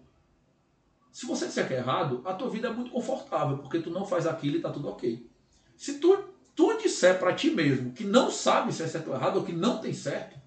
Se 1.11 1.25
você 1.25 1.45
disser 1.45 1.67
que 1.67 1.73
é 1.73 1.77
errado, 1.77 2.21
a 2.25 2.33
tua 2.33 2.49
vida 2.49 2.69
é 2.69 2.73
muito 2.73 2.91
confortável, 2.91 3.57
porque 3.57 3.79
tu 3.79 3.89
não 3.91 4.05
faz 4.05 4.25
aquilo 4.25 4.57
e 4.57 4.61
tá 4.61 4.71
tudo 4.71 4.89
ok. 4.89 5.29
Se 5.75 5.99
tu, 5.99 6.23
tu 6.55 6.77
disser 6.77 7.19
para 7.19 7.33
ti 7.33 7.51
mesmo 7.51 7.91
que 7.91 8.03
não 8.03 8.31
sabe 8.31 8.73
se 8.73 8.81
é 8.81 8.87
certo 8.87 9.09
ou 9.09 9.15
errado, 9.15 9.37
ou 9.37 9.43
que 9.43 9.53
não 9.53 9.79
tem 9.79 9.93
certo, 9.93 10.39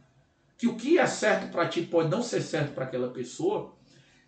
que 0.57 0.67
o 0.67 0.77
que 0.77 0.99
é 0.99 1.07
certo 1.07 1.53
para 1.53 1.69
ti 1.69 1.83
pode 1.83 2.09
não 2.09 2.23
ser 2.23 2.41
certo 2.41 2.75
para 2.75 2.85
aquela 2.85 3.11
pessoa, 3.11 3.75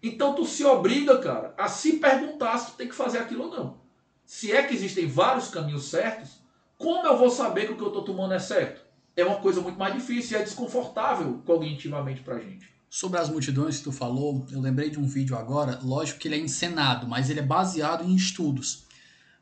então 0.03 0.35
tu 0.35 0.45
se 0.45 0.65
obriga, 0.65 1.19
cara, 1.19 1.55
a 1.57 1.69
se 1.69 1.95
perguntar 1.95 2.59
se 2.59 2.73
tu 2.73 2.77
tem 2.77 2.89
que 2.89 2.95
fazer 2.95 3.19
aquilo 3.19 3.45
ou 3.45 3.51
não. 3.51 3.81
Se 4.25 4.53
é 4.53 4.63
que 4.63 4.75
existem 4.75 5.07
vários 5.07 5.49
caminhos 5.49 5.87
certos, 5.87 6.38
como 6.79 7.05
eu 7.05 7.19
vou 7.19 7.29
saber 7.29 7.67
que 7.67 7.73
o 7.73 7.77
que 7.77 7.83
eu 7.83 7.89
estou 7.89 8.05
tomando 8.05 8.33
é 8.33 8.39
certo? 8.39 8.81
É 9.17 9.25
uma 9.25 9.41
coisa 9.41 9.61
muito 9.61 9.77
mais 9.77 9.93
difícil 9.93 10.39
e 10.39 10.41
é 10.41 10.45
desconfortável 10.45 11.43
cognitivamente 11.45 12.21
pra 12.21 12.39
gente. 12.39 12.73
Sobre 12.89 13.19
as 13.19 13.29
multidões 13.29 13.79
que 13.79 13.85
tu 13.85 13.93
falou, 13.93 14.47
eu 14.51 14.61
lembrei 14.61 14.89
de 14.89 14.99
um 14.99 15.07
vídeo 15.07 15.37
agora, 15.37 15.81
lógico 15.83 16.21
que 16.21 16.29
ele 16.29 16.37
é 16.37 16.39
encenado, 16.39 17.07
mas 17.07 17.29
ele 17.29 17.41
é 17.41 17.43
baseado 17.43 18.05
em 18.05 18.15
estudos. 18.15 18.87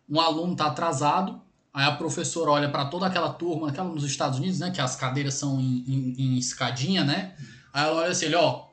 Um 0.08 0.18
aluno 0.18 0.52
está 0.52 0.66
atrasado, 0.66 1.40
aí 1.72 1.84
a 1.84 1.94
professora 1.94 2.50
olha 2.50 2.70
para 2.70 2.86
toda 2.86 3.06
aquela 3.06 3.30
turma, 3.30 3.68
aquela 3.68 3.88
nos 3.88 4.04
Estados 4.04 4.38
Unidos, 4.38 4.58
né, 4.58 4.70
que 4.70 4.80
as 4.80 4.96
cadeiras 4.96 5.34
são 5.34 5.60
em, 5.60 5.84
em, 5.86 6.14
em 6.18 6.38
escadinha, 6.38 7.04
né? 7.04 7.36
Aí 7.72 7.84
ela 7.84 8.00
olha 8.00 8.10
assim, 8.10 8.34
ó, 8.34 8.68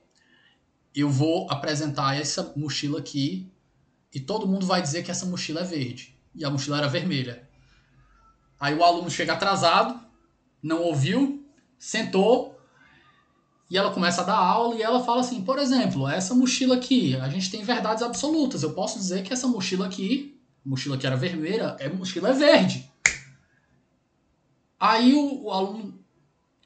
eu 0.95 1.09
vou 1.09 1.51
apresentar 1.51 2.15
essa 2.15 2.53
mochila 2.55 2.99
aqui 2.99 3.51
e 4.13 4.19
todo 4.19 4.47
mundo 4.47 4.65
vai 4.65 4.81
dizer 4.81 5.03
que 5.03 5.11
essa 5.11 5.25
mochila 5.25 5.61
é 5.61 5.65
verde. 5.65 6.15
E 6.33 6.45
a 6.45 6.49
mochila 6.49 6.77
era 6.77 6.87
vermelha. 6.87 7.47
Aí 8.63 8.73
o 8.73 8.81
aluno 8.81 9.11
chega 9.11 9.33
atrasado, 9.33 9.99
não 10.63 10.83
ouviu, 10.83 11.45
sentou 11.77 12.57
e 13.69 13.77
ela 13.77 13.91
começa 13.91 14.21
a 14.21 14.23
dar 14.23 14.37
aula 14.37 14.75
e 14.75 14.81
ela 14.81 15.03
fala 15.03 15.19
assim: 15.19 15.41
por 15.41 15.59
exemplo, 15.59 16.07
essa 16.07 16.33
mochila 16.33 16.75
aqui, 16.75 17.13
a 17.17 17.27
gente 17.27 17.51
tem 17.51 17.61
verdades 17.61 18.01
absolutas. 18.01 18.63
Eu 18.63 18.71
posso 18.71 18.97
dizer 18.97 19.21
que 19.21 19.33
essa 19.33 19.49
mochila 19.49 19.85
aqui, 19.85 20.39
mochila 20.63 20.97
que 20.97 21.05
era 21.05 21.17
vermelha, 21.17 21.75
é 21.77 21.89
mochila 21.89 22.29
é 22.29 22.31
verde. 22.31 22.89
Aí 24.79 25.13
o, 25.13 25.43
o 25.43 25.51
aluno 25.51 25.99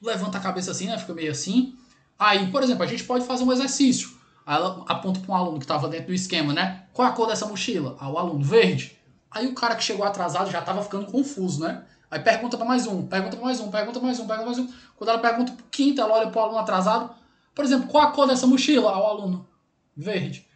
levanta 0.00 0.38
a 0.38 0.40
cabeça 0.40 0.70
assim, 0.70 0.86
né? 0.86 0.96
Fica 0.98 1.12
meio 1.12 1.32
assim. 1.32 1.76
Aí, 2.16 2.48
por 2.52 2.62
exemplo, 2.62 2.84
a 2.84 2.86
gente 2.86 3.02
pode 3.02 3.26
fazer 3.26 3.42
um 3.42 3.52
exercício. 3.52 4.10
Aí 4.46 4.54
ela 4.54 4.84
aponta 4.86 5.18
para 5.18 5.32
um 5.32 5.36
aluno 5.36 5.58
que 5.58 5.64
estava 5.64 5.88
dentro 5.88 6.06
do 6.06 6.14
esquema, 6.14 6.52
né? 6.52 6.86
Qual 6.92 7.08
a 7.08 7.10
cor 7.10 7.26
dessa 7.26 7.46
mochila? 7.46 7.96
Aí 7.98 8.08
o 8.08 8.16
aluno, 8.16 8.44
verde. 8.44 8.97
Aí 9.30 9.46
o 9.46 9.54
cara 9.54 9.76
que 9.76 9.84
chegou 9.84 10.04
atrasado 10.04 10.50
já 10.50 10.60
estava 10.60 10.82
ficando 10.82 11.06
confuso, 11.06 11.60
né? 11.60 11.84
Aí 12.10 12.20
pergunta 12.20 12.56
para 12.56 12.66
mais 12.66 12.86
um, 12.86 13.06
pergunta 13.06 13.36
para 13.36 13.44
mais 13.44 13.60
um, 13.60 13.70
pergunta 13.70 14.00
mais 14.00 14.18
um, 14.18 14.26
pergunta 14.26 14.46
mais 14.46 14.58
um. 14.58 14.72
Quando 14.96 15.10
ela 15.10 15.18
pergunta 15.18 15.52
pro 15.52 15.64
quinto, 15.70 16.00
ela 16.00 16.14
olha 16.14 16.30
pro 16.30 16.40
aluno 16.40 16.58
atrasado. 16.58 17.14
Por 17.54 17.64
exemplo, 17.64 17.88
qual 17.88 18.04
a 18.04 18.12
cor 18.12 18.26
dessa 18.26 18.46
mochila? 18.46 18.96
O 18.96 19.06
aluno, 19.06 19.48
verde. 19.96 20.46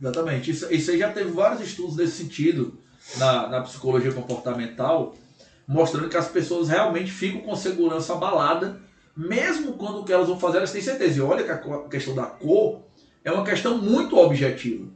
Exatamente. 0.00 0.50
Isso, 0.50 0.72
isso 0.72 0.90
aí 0.90 0.98
já 0.98 1.12
teve 1.12 1.30
vários 1.30 1.60
estudos 1.60 1.96
nesse 1.96 2.22
sentido 2.22 2.78
na, 3.18 3.48
na 3.48 3.60
psicologia 3.60 4.12
comportamental, 4.12 5.14
mostrando 5.66 6.08
que 6.08 6.16
as 6.16 6.28
pessoas 6.28 6.68
realmente 6.68 7.10
ficam 7.10 7.42
com 7.42 7.54
segurança 7.54 8.14
abalada, 8.14 8.80
mesmo 9.16 9.74
quando 9.74 10.00
o 10.00 10.04
que 10.04 10.12
elas 10.12 10.28
vão 10.28 10.38
fazer 10.38 10.58
elas 10.58 10.72
têm 10.72 10.80
certeza. 10.80 11.18
E 11.18 11.20
olha 11.20 11.44
que 11.44 11.50
a 11.50 11.88
questão 11.88 12.14
da 12.14 12.26
cor 12.26 12.80
é 13.22 13.30
uma 13.30 13.44
questão 13.44 13.78
muito 13.78 14.16
objetiva, 14.16 14.88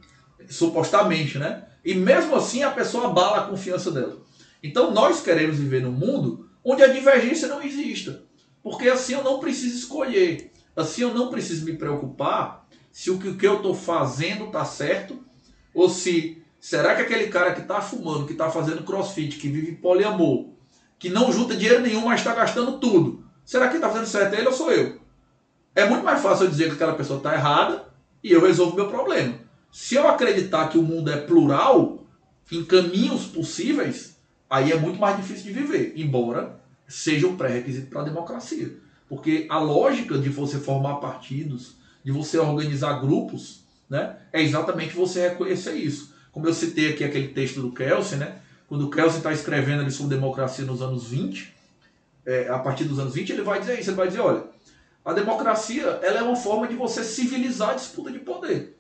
supostamente, 0.48 1.38
né? 1.38 1.64
E 1.87 1.95
mesmo 1.95 2.34
assim 2.34 2.64
a 2.64 2.70
pessoa 2.72 3.07
abala 3.07 3.37
a 3.37 3.47
confiança 3.47 3.93
dela. 3.93 4.16
Então 4.61 4.91
nós 4.91 5.20
queremos 5.20 5.57
viver 5.57 5.80
num 5.80 5.93
mundo 5.93 6.51
onde 6.64 6.82
a 6.82 6.89
divergência 6.89 7.47
não 7.47 7.62
exista. 7.62 8.24
Porque 8.61 8.89
assim 8.89 9.12
eu 9.12 9.22
não 9.22 9.39
preciso 9.39 9.78
escolher. 9.78 10.53
Assim 10.74 11.03
eu 11.03 11.14
não 11.14 11.30
preciso 11.30 11.64
me 11.64 11.74
preocupar 11.74 12.66
se 12.91 13.09
o 13.09 13.18
que 13.18 13.47
eu 13.47 13.59
estou 13.59 13.72
fazendo 13.72 14.47
está 14.47 14.64
certo 14.64 15.16
ou 15.72 15.89
se 15.89 16.43
será 16.59 16.97
que 16.97 17.03
aquele 17.03 17.28
cara 17.28 17.55
que 17.55 17.61
está 17.61 17.80
fumando, 17.80 18.26
que 18.26 18.32
está 18.32 18.51
fazendo 18.51 18.82
crossfit, 18.82 19.39
que 19.39 19.47
vive 19.47 19.76
poliamor, 19.76 20.49
que 20.99 21.09
não 21.09 21.30
junta 21.30 21.55
dinheiro 21.55 21.82
nenhum, 21.82 22.07
mas 22.07 22.18
está 22.18 22.34
gastando 22.34 22.80
tudo, 22.80 23.24
será 23.45 23.68
que 23.68 23.76
está 23.76 23.89
fazendo 23.89 24.09
certo 24.09 24.34
ele 24.34 24.49
ou 24.49 24.53
sou 24.53 24.72
eu? 24.72 25.01
É 25.72 25.89
muito 25.89 26.05
mais 26.05 26.20
fácil 26.20 26.47
eu 26.47 26.51
dizer 26.51 26.66
que 26.66 26.74
aquela 26.74 26.95
pessoa 26.95 27.18
está 27.18 27.32
errada 27.34 27.87
e 28.24 28.32
eu 28.32 28.45
resolvo 28.45 28.74
meu 28.74 28.89
problema. 28.89 29.45
Se 29.78 29.94
eu 29.94 30.08
acreditar 30.08 30.70
que 30.70 30.78
o 30.78 30.82
mundo 30.82 31.12
é 31.12 31.18
plural, 31.18 32.02
em 32.50 32.64
caminhos 32.64 33.26
possíveis, 33.26 34.16
aí 34.48 34.72
é 34.72 34.76
muito 34.78 34.98
mais 34.98 35.18
difícil 35.18 35.44
de 35.44 35.52
viver, 35.52 35.92
embora 35.94 36.58
seja 36.88 37.26
um 37.26 37.36
pré-requisito 37.36 37.88
para 37.88 38.00
a 38.00 38.04
democracia. 38.04 38.74
Porque 39.06 39.46
a 39.50 39.58
lógica 39.58 40.16
de 40.16 40.30
você 40.30 40.58
formar 40.58 40.94
partidos, 40.94 41.76
de 42.02 42.10
você 42.10 42.38
organizar 42.38 43.00
grupos, 43.00 43.64
né, 43.86 44.16
é 44.32 44.40
exatamente 44.40 44.96
você 44.96 45.28
reconhecer 45.28 45.74
isso. 45.74 46.14
Como 46.32 46.48
eu 46.48 46.54
citei 46.54 46.94
aqui 46.94 47.04
aquele 47.04 47.28
texto 47.28 47.60
do 47.60 47.70
Kelsen, 47.70 48.16
né, 48.16 48.38
quando 48.66 48.86
o 48.86 48.90
Kelsen 48.90 49.18
está 49.18 49.30
escrevendo 49.30 49.82
ali 49.82 49.90
sobre 49.90 50.16
democracia 50.16 50.64
nos 50.64 50.80
anos 50.80 51.06
20, 51.08 51.54
é, 52.24 52.48
a 52.48 52.58
partir 52.58 52.84
dos 52.84 52.98
anos 52.98 53.12
20, 53.12 53.28
ele 53.28 53.42
vai 53.42 53.60
dizer 53.60 53.78
isso, 53.78 53.90
ele 53.90 53.96
vai 53.98 54.08
dizer, 54.08 54.20
olha, 54.20 54.42
a 55.04 55.12
democracia 55.12 56.00
ela 56.02 56.20
é 56.20 56.22
uma 56.22 56.34
forma 56.34 56.66
de 56.66 56.74
você 56.74 57.04
civilizar 57.04 57.72
a 57.72 57.74
disputa 57.74 58.10
de 58.10 58.20
poder. 58.20 58.75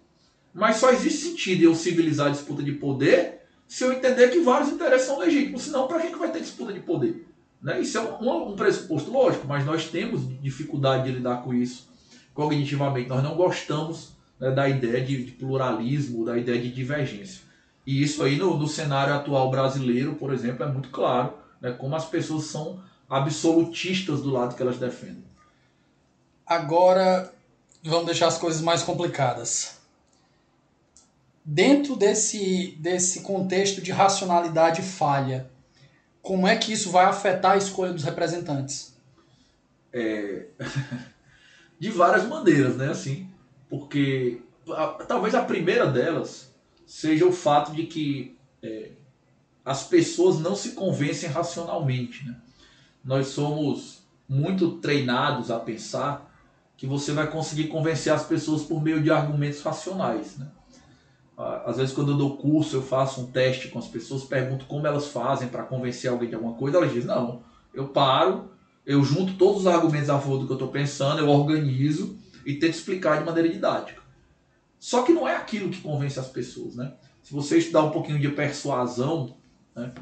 Mas 0.56 0.76
só 0.76 0.90
existe 0.90 1.18
sentido 1.18 1.64
eu 1.64 1.74
civilizar 1.74 2.28
a 2.28 2.30
disputa 2.30 2.62
de 2.62 2.72
poder 2.72 3.42
se 3.68 3.84
eu 3.84 3.92
entender 3.92 4.30
que 4.30 4.40
vários 4.40 4.70
interesses 4.70 5.06
são 5.06 5.18
legítimos. 5.18 5.62
Senão, 5.62 5.86
para 5.86 6.00
que, 6.00 6.08
que 6.08 6.18
vai 6.18 6.32
ter 6.32 6.40
disputa 6.40 6.72
de 6.72 6.80
poder? 6.80 7.28
Né? 7.60 7.78
Isso 7.82 7.98
é 7.98 8.00
um, 8.00 8.52
um, 8.52 8.56
pressuposto 8.56 9.10
lógico, 9.10 9.46
mas 9.46 9.66
nós 9.66 9.90
temos 9.90 10.22
dificuldade 10.40 11.04
de 11.04 11.18
lidar 11.18 11.42
com 11.42 11.52
isso 11.52 11.90
cognitivamente. 12.32 13.06
Nós 13.06 13.22
não 13.22 13.36
gostamos 13.36 14.12
né, 14.40 14.50
da 14.50 14.66
ideia 14.66 15.04
de, 15.04 15.24
de, 15.24 15.32
pluralismo, 15.32 16.24
da 16.24 16.38
ideia 16.38 16.58
de 16.58 16.72
divergência. 16.72 17.42
E 17.86 18.02
isso 18.02 18.22
aí 18.22 18.36
no, 18.36 18.56
no 18.56 18.66
cenário 18.66 19.12
atual 19.12 19.50
brasileiro, 19.50 20.14
por 20.14 20.32
exemplo, 20.32 20.64
é 20.64 20.72
muito 20.72 20.88
claro 20.88 21.34
né, 21.60 21.70
como 21.70 21.94
as 21.94 22.06
pessoas 22.06 22.44
são 22.44 22.82
absolutistas 23.10 24.22
do 24.22 24.30
lado 24.30 24.56
que 24.56 24.62
elas 24.62 24.78
defendem. 24.78 25.24
Agora, 26.46 27.30
vamos 27.84 28.06
deixar 28.06 28.28
as 28.28 28.38
coisas 28.38 28.62
mais 28.62 28.82
complicadas. 28.82 29.75
Dentro 31.48 31.94
desse, 31.94 32.76
desse 32.80 33.20
contexto 33.20 33.80
de 33.80 33.92
racionalidade 33.92 34.82
falha, 34.82 35.48
como 36.20 36.44
é 36.44 36.56
que 36.56 36.72
isso 36.72 36.90
vai 36.90 37.04
afetar 37.04 37.52
a 37.52 37.56
escolha 37.56 37.92
dos 37.92 38.02
representantes? 38.02 38.96
É... 39.92 40.46
de 41.78 41.88
várias 41.90 42.26
maneiras, 42.26 42.76
né? 42.76 42.88
Assim, 42.88 43.30
porque 43.68 44.42
a, 44.68 44.88
talvez 45.06 45.36
a 45.36 45.44
primeira 45.44 45.86
delas 45.86 46.52
seja 46.84 47.24
o 47.24 47.32
fato 47.32 47.72
de 47.72 47.84
que 47.86 48.36
é, 48.60 48.90
as 49.64 49.84
pessoas 49.84 50.40
não 50.40 50.56
se 50.56 50.72
convencem 50.72 51.30
racionalmente. 51.30 52.26
Né? 52.26 52.34
Nós 53.04 53.28
somos 53.28 54.02
muito 54.28 54.78
treinados 54.78 55.48
a 55.52 55.60
pensar 55.60 56.28
que 56.76 56.88
você 56.88 57.12
vai 57.12 57.30
conseguir 57.30 57.68
convencer 57.68 58.12
as 58.12 58.26
pessoas 58.26 58.62
por 58.62 58.82
meio 58.82 59.00
de 59.00 59.12
argumentos 59.12 59.62
racionais. 59.62 60.36
Né? 60.38 60.48
Às 61.36 61.76
vezes, 61.76 61.94
quando 61.94 62.12
eu 62.12 62.16
dou 62.16 62.38
curso, 62.38 62.76
eu 62.76 62.82
faço 62.82 63.20
um 63.20 63.26
teste 63.26 63.68
com 63.68 63.78
as 63.78 63.86
pessoas, 63.86 64.24
pergunto 64.24 64.64
como 64.64 64.86
elas 64.86 65.08
fazem 65.08 65.48
para 65.48 65.64
convencer 65.64 66.10
alguém 66.10 66.30
de 66.30 66.34
alguma 66.34 66.54
coisa. 66.54 66.78
Elas 66.78 66.92
dizem: 66.92 67.08
não, 67.08 67.42
eu 67.74 67.88
paro, 67.88 68.50
eu 68.86 69.04
junto 69.04 69.34
todos 69.34 69.62
os 69.62 69.66
argumentos 69.66 70.08
a 70.08 70.18
favor 70.18 70.38
do 70.38 70.46
que 70.46 70.52
eu 70.52 70.56
estou 70.56 70.68
pensando, 70.68 71.20
eu 71.20 71.28
organizo 71.28 72.16
e 72.44 72.54
tento 72.54 72.74
explicar 72.74 73.18
de 73.18 73.24
maneira 73.24 73.48
didática. 73.48 74.00
Só 74.78 75.02
que 75.02 75.12
não 75.12 75.28
é 75.28 75.36
aquilo 75.36 75.68
que 75.68 75.80
convence 75.80 76.18
as 76.18 76.28
pessoas. 76.28 76.76
Né? 76.76 76.92
Se 77.22 77.34
você 77.34 77.58
estudar 77.58 77.82
um 77.82 77.90
pouquinho 77.90 78.18
de 78.18 78.28
persuasão, 78.28 79.36
né, 79.74 79.92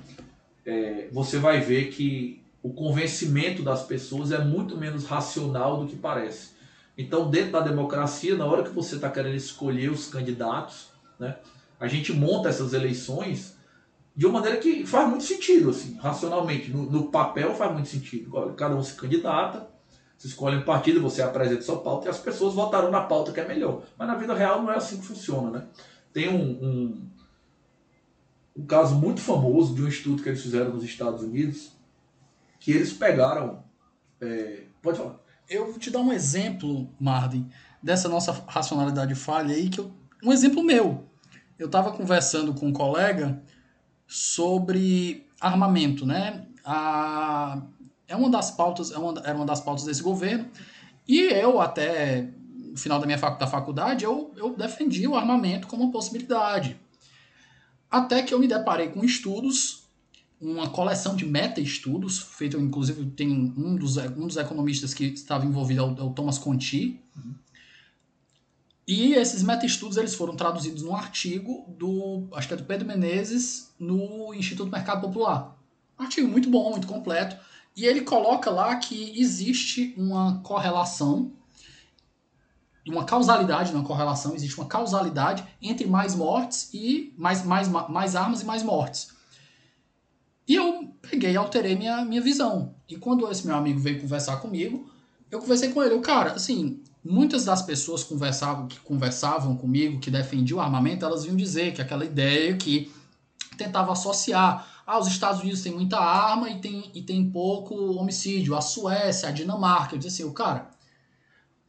é, 0.65 1.09
você 1.11 1.39
vai 1.39 1.61
ver 1.61 1.91
que 1.91 2.43
o 2.63 2.73
convencimento 2.73 3.63
das 3.63 3.83
pessoas 3.83 4.31
é 4.31 4.43
muito 4.43 4.77
menos 4.77 5.05
racional 5.05 5.79
do 5.79 5.87
que 5.87 5.97
parece. 5.97 6.51
Então, 6.97 7.29
dentro 7.29 7.53
da 7.53 7.61
democracia, 7.61 8.37
na 8.37 8.47
hora 8.47 8.63
que 8.63 8.71
você 8.71 8.95
está 8.95 9.11
querendo 9.11 9.35
escolher 9.35 9.91
os 9.91 10.07
candidatos, 10.07 10.94
né, 11.19 11.37
a 11.79 11.87
gente 11.87 12.13
monta 12.13 12.49
essas 12.49 12.73
eleições 12.73 13.57
de 14.17 14.27
uma 14.27 14.41
maneira 14.41 14.59
que 14.59 14.87
faz 14.87 15.09
muito 15.09 15.25
sentido, 15.25 15.71
assim, 15.71 15.97
racionalmente. 15.97 16.71
No, 16.71 16.91
no 16.91 17.11
papel 17.11 17.55
faz 17.55 17.73
muito 17.73 17.89
sentido. 17.89 18.55
Cada 18.57 18.77
um 18.77 18.83
se 18.83 18.95
candidata, 18.95 19.69
você 20.17 20.29
escolhe 20.29 20.57
um 20.57 20.65
partido, 20.65 21.01
você 21.01 21.21
apresenta 21.21 21.63
sua 21.63 21.81
pauta 21.81 22.07
e 22.07 22.11
as 22.11 22.19
pessoas 22.19 22.55
votaram 22.55 22.91
na 22.91 23.03
pauta 23.03 23.33
que 23.33 23.41
é 23.41 23.47
melhor. 23.47 23.83
Mas 23.99 24.07
na 24.07 24.15
vida 24.15 24.35
real 24.35 24.63
não 24.63 24.71
é 24.71 24.77
assim 24.77 24.99
que 24.99 25.07
funciona, 25.07 25.51
né? 25.51 25.67
Tem 26.13 26.29
um, 26.29 26.65
um, 26.65 27.11
um 28.57 28.67
caso 28.67 28.95
muito 28.95 29.21
famoso 29.21 29.75
de 29.75 29.83
um 29.83 29.89
estudo 29.89 30.23
que 30.23 30.29
eles 30.29 30.43
fizeram 30.43 30.73
nos 30.73 30.85
Estados 30.85 31.23
Unidos, 31.23 31.73
que 32.61 32.71
eles 32.71 32.93
pegaram. 32.93 33.65
É, 34.21 34.63
pode 34.81 34.99
falar. 34.99 35.21
Eu 35.49 35.67
vou 35.67 35.79
te 35.79 35.91
dar 35.91 35.99
um 35.99 36.13
exemplo, 36.13 36.89
Marvin, 36.99 37.51
dessa 37.83 38.09
nossa 38.09 38.33
racionalidade 38.47 39.15
falha 39.15 39.55
aí, 39.55 39.69
que 39.69 39.81
eu, 39.81 39.93
um 40.25 40.33
exemplo 40.33 40.63
meu. 40.63 41.05
Eu 41.59 41.67
estava 41.67 41.93
conversando 41.93 42.55
com 42.55 42.69
um 42.69 42.73
colega 42.73 43.43
sobre 44.07 45.27
armamento, 45.41 46.05
né? 46.07 46.47
A, 46.65 47.63
é 48.09 48.17
uma 48.17 48.31
das 48.31 48.51
pautas, 48.51 48.91
é 48.91 48.99
uma, 48.99 49.21
era 49.25 49.37
uma 49.37 49.47
das 49.47 49.61
pautas 49.61 49.85
desse 49.85 50.03
governo, 50.03 50.49
e 51.07 51.21
eu 51.21 51.61
até 51.61 52.29
no 52.75 52.79
final 52.79 52.99
da 52.99 53.07
minha 53.07 53.19
fac, 53.19 53.39
da 53.39 53.47
faculdade, 53.47 54.05
eu, 54.05 54.33
eu 54.37 54.57
defendi 54.57 55.07
o 55.07 55.15
armamento 55.15 55.69
como 55.69 55.85
uma 55.85 55.93
possibilidade. 55.93 56.77
Até 57.89 58.21
que 58.23 58.35
eu 58.35 58.41
me 58.41 58.49
deparei 58.49 58.89
com 58.89 59.05
estudos, 59.05 59.85
uma 60.41 60.69
coleção 60.69 61.15
de 61.15 61.25
meta-estudos, 61.25 62.19
feito 62.19 62.59
inclusive 62.59 63.07
tem 63.11 63.31
um 63.57 63.77
dos, 63.77 63.97
um 63.97 64.27
dos 64.27 64.37
economistas 64.37 64.93
que 64.93 65.05
estava 65.05 65.47
envolvido, 65.47 65.83
é 65.83 65.85
o, 65.85 65.99
é 66.01 66.03
o 66.03 66.11
Thomas 66.11 66.37
Conti. 66.37 67.01
Uhum. 67.17 67.35
E 68.87 69.15
esses 69.15 69.43
meta-estudos 69.43 69.97
eles 69.97 70.15
foram 70.15 70.37
traduzidos 70.37 70.83
num 70.83 70.95
artigo 70.95 71.65
do, 71.79 72.29
acho 72.33 72.49
que 72.49 72.55
é 72.55 72.57
do 72.57 72.65
Pedro 72.65 72.87
Menezes, 72.87 73.75
no 73.79 74.35
Instituto 74.35 74.71
Mercado 74.71 75.01
Popular. 75.01 75.57
Um 75.99 76.03
artigo 76.03 76.29
muito 76.29 76.51
bom, 76.51 76.71
muito 76.71 76.87
completo. 76.87 77.37
E 77.77 77.87
ele 77.87 78.03
coloca 78.03 78.51
lá 78.51 78.77
que 78.77 79.19
existe 79.19 79.95
uma 79.97 80.41
correlação 80.43 81.33
uma 82.87 83.05
causalidade, 83.05 83.73
não 83.73 83.81
uma 83.81 83.87
correlação, 83.87 84.35
existe 84.35 84.59
uma 84.59 84.67
causalidade 84.67 85.45
entre 85.61 85.87
mais 85.87 86.15
mortes 86.15 86.69
e 86.73 87.15
mais, 87.17 87.45
mais, 87.45 87.69
mais 87.69 88.15
armas 88.15 88.43
e 88.43 88.45
mais 88.45 88.63
mortes. 88.63 89.09
E 90.47 90.55
eu 90.55 90.95
peguei 91.01 91.33
e 91.33 91.37
alterei 91.37 91.75
minha, 91.75 92.05
minha 92.05 92.21
visão. 92.21 92.75
E 92.89 92.97
quando 92.97 93.31
esse 93.31 93.47
meu 93.47 93.57
amigo 93.57 93.81
veio 93.81 94.01
conversar 94.01 94.37
comigo, 94.37 94.91
eu 95.31 95.41
conversei 95.41 95.73
com 95.73 95.83
ele. 95.83 95.95
Eu, 95.95 96.01
cara, 96.03 96.33
assim, 96.33 96.83
muitas 97.05 97.45
das 97.45 97.61
pessoas 97.61 98.03
conversavam, 98.03 98.67
que 98.67 98.81
conversavam 98.81 99.55
comigo, 99.57 100.01
que 100.01 100.11
defendiam 100.11 100.59
o 100.59 100.63
armamento, 100.63 101.05
elas 101.05 101.25
vinham 101.25 101.37
dizer 101.37 101.75
que 101.75 101.83
aquela 101.83 102.05
ideia 102.05 102.57
que 102.57 102.91
tentava 103.59 103.93
associar. 103.93 104.67
Ah, 104.87 104.99
os 104.99 105.07
Estados 105.07 105.41
Unidos 105.41 105.63
têm 105.63 105.73
muita 105.73 105.99
arma 105.99 106.49
e 106.51 106.61
tem, 106.61 106.91
e 106.95 107.03
tem 107.03 107.31
pouco 107.31 107.75
homicídio. 107.95 108.55
A 108.55 108.61
Suécia, 108.61 109.29
a 109.29 109.33
Dinamarca. 109.33 109.95
Eu 109.95 109.99
disse 109.99 110.23
assim, 110.23 110.33
cara, 110.33 110.71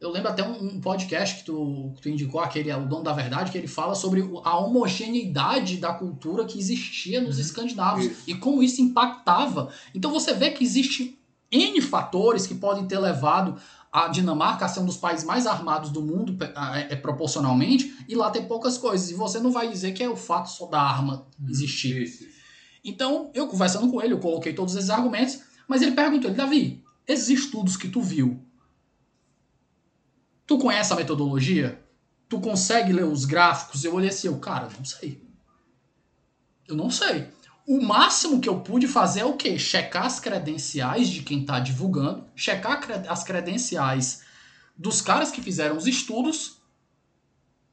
eu 0.00 0.10
lembro 0.10 0.30
até 0.30 0.46
um, 0.46 0.76
um, 0.76 0.80
podcast 0.80 1.36
que 1.36 1.44
tu, 1.44 1.92
que 1.96 2.02
tu 2.02 2.08
indicou, 2.08 2.40
aquele 2.40 2.72
o 2.72 2.86
Dono 2.86 3.02
da 3.02 3.12
Verdade, 3.12 3.50
que 3.50 3.56
ele 3.56 3.66
fala 3.66 3.94
sobre 3.94 4.20
a 4.44 4.58
homogeneidade 4.58 5.78
da 5.78 5.92
cultura 5.92 6.44
que 6.44 6.58
existia 6.58 7.20
nos 7.20 7.36
uhum. 7.36 7.42
escandinavos 7.42 8.04
isso. 8.04 8.22
e 8.26 8.34
como 8.34 8.62
isso 8.62 8.82
impactava. 8.82 9.70
Então 9.94 10.10
você 10.10 10.34
vê 10.34 10.50
que 10.50 10.62
existe 10.62 11.18
N 11.50 11.80
fatores 11.80 12.46
que 12.46 12.54
podem 12.54 12.86
ter 12.86 12.98
levado 12.98 13.56
a 14.04 14.08
Dinamarca 14.08 14.68
ser 14.68 14.80
um 14.80 14.86
dos 14.86 14.96
países 14.96 15.24
mais 15.24 15.46
armados 15.46 15.90
do 15.90 16.02
mundo 16.02 16.36
é, 16.42 16.92
é, 16.92 16.96
proporcionalmente 16.96 18.04
e 18.08 18.14
lá 18.14 18.30
tem 18.30 18.46
poucas 18.46 18.76
coisas. 18.76 19.10
E 19.10 19.14
você 19.14 19.38
não 19.38 19.50
vai 19.50 19.68
dizer 19.68 19.92
que 19.92 20.02
é 20.02 20.08
o 20.08 20.16
fato 20.16 20.50
só 20.50 20.66
da 20.66 20.80
arma 20.80 21.26
uhum. 21.40 21.48
existir. 21.48 22.02
Isso. 22.02 22.24
Então, 22.84 23.30
eu 23.34 23.46
conversando 23.48 23.90
com 23.90 24.02
ele, 24.02 24.12
eu 24.12 24.18
coloquei 24.18 24.52
todos 24.52 24.76
esses 24.76 24.90
argumentos, 24.90 25.40
mas 25.66 25.82
ele 25.82 25.92
perguntou, 25.92 26.30
ele, 26.30 26.36
Davi, 26.36 26.84
esses 27.06 27.28
estudos 27.28 27.76
que 27.76 27.88
tu 27.88 28.00
viu, 28.00 28.46
Tu 30.46 30.56
conhece 30.58 30.92
a 30.92 30.96
metodologia? 30.96 31.82
Tu 32.28 32.40
consegue 32.40 32.92
ler 32.92 33.04
os 33.04 33.24
gráficos? 33.24 33.84
Eu 33.84 33.94
olhei 33.94 34.10
assim, 34.10 34.28
eu, 34.28 34.38
cara, 34.38 34.68
não 34.76 34.84
sei. 34.84 35.20
Eu 36.68 36.76
não 36.76 36.88
sei. 36.88 37.28
O 37.66 37.80
máximo 37.80 38.40
que 38.40 38.48
eu 38.48 38.60
pude 38.60 38.86
fazer 38.86 39.20
é 39.20 39.24
o 39.24 39.34
quê? 39.34 39.58
Checar 39.58 40.06
as 40.06 40.20
credenciais 40.20 41.08
de 41.08 41.22
quem 41.22 41.40
está 41.40 41.58
divulgando, 41.58 42.24
checar 42.36 42.80
as 43.08 43.24
credenciais 43.24 44.22
dos 44.76 45.00
caras 45.00 45.30
que 45.30 45.42
fizeram 45.42 45.76
os 45.76 45.86
estudos 45.86 46.58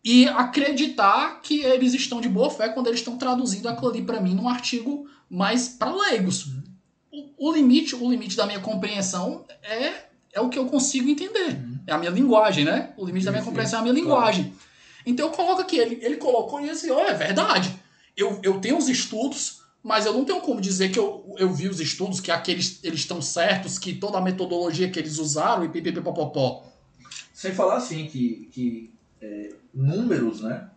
e 0.03 0.27
acreditar 0.27 1.41
que 1.41 1.61
eles 1.61 1.93
estão 1.93 2.19
de 2.19 2.27
boa 2.27 2.49
fé 2.49 2.69
quando 2.69 2.87
eles 2.87 3.01
estão 3.01 3.17
traduzindo 3.17 3.69
aquilo 3.69 3.89
ali 3.89 4.01
para 4.01 4.19
mim 4.19 4.33
num 4.33 4.49
artigo 4.49 5.07
mais 5.29 5.69
para 5.69 5.93
leigos. 5.93 6.47
O, 7.11 7.49
o, 7.49 7.53
limite, 7.53 7.95
o 7.95 8.09
limite 8.09 8.35
da 8.35 8.45
minha 8.45 8.59
compreensão 8.59 9.45
é 9.61 10.11
é 10.33 10.41
o 10.41 10.49
que 10.49 10.57
eu 10.57 10.65
consigo 10.65 11.07
entender. 11.07 11.51
Uhum. 11.51 11.79
É 11.85 11.93
a 11.93 11.97
minha 11.97 12.11
linguagem, 12.11 12.65
né? 12.65 12.91
O 12.97 13.05
limite 13.05 13.23
sim, 13.23 13.25
da 13.27 13.31
minha 13.31 13.43
compreensão 13.43 13.77
é 13.77 13.81
a 13.81 13.83
minha 13.83 13.93
linguagem. 13.93 14.45
Claro. 14.45 14.57
Então 15.05 15.27
eu 15.27 15.31
coloco 15.31 15.61
aqui, 15.61 15.77
ele, 15.77 15.99
ele 16.01 16.17
colocou 16.17 16.59
e 16.59 16.69
assim, 16.69 16.89
oh, 16.89 16.99
é 16.99 17.13
verdade. 17.13 17.73
Eu, 18.17 18.39
eu 18.41 18.59
tenho 18.59 18.77
os 18.77 18.89
estudos, 18.89 19.61
mas 19.83 20.05
eu 20.05 20.13
não 20.13 20.23
tenho 20.23 20.41
como 20.41 20.61
dizer 20.61 20.89
que 20.89 20.97
eu, 20.97 21.35
eu 21.37 21.53
vi 21.53 21.67
os 21.67 21.79
estudos, 21.79 22.19
que 22.19 22.31
aqueles 22.31 22.79
eles 22.83 23.01
estão 23.01 23.21
certos, 23.21 23.77
que 23.77 23.93
toda 23.93 24.17
a 24.17 24.21
metodologia 24.21 24.89
que 24.89 24.97
eles 24.97 25.17
usaram 25.17 25.65
e 25.65 25.69
pipipipopopó. 25.69 26.63
Sem 27.33 27.51
falar 27.51 27.75
assim 27.75 28.05
que, 28.05 28.47
que 28.51 28.93
é, 29.21 29.53
números, 29.73 30.41
né? 30.41 30.69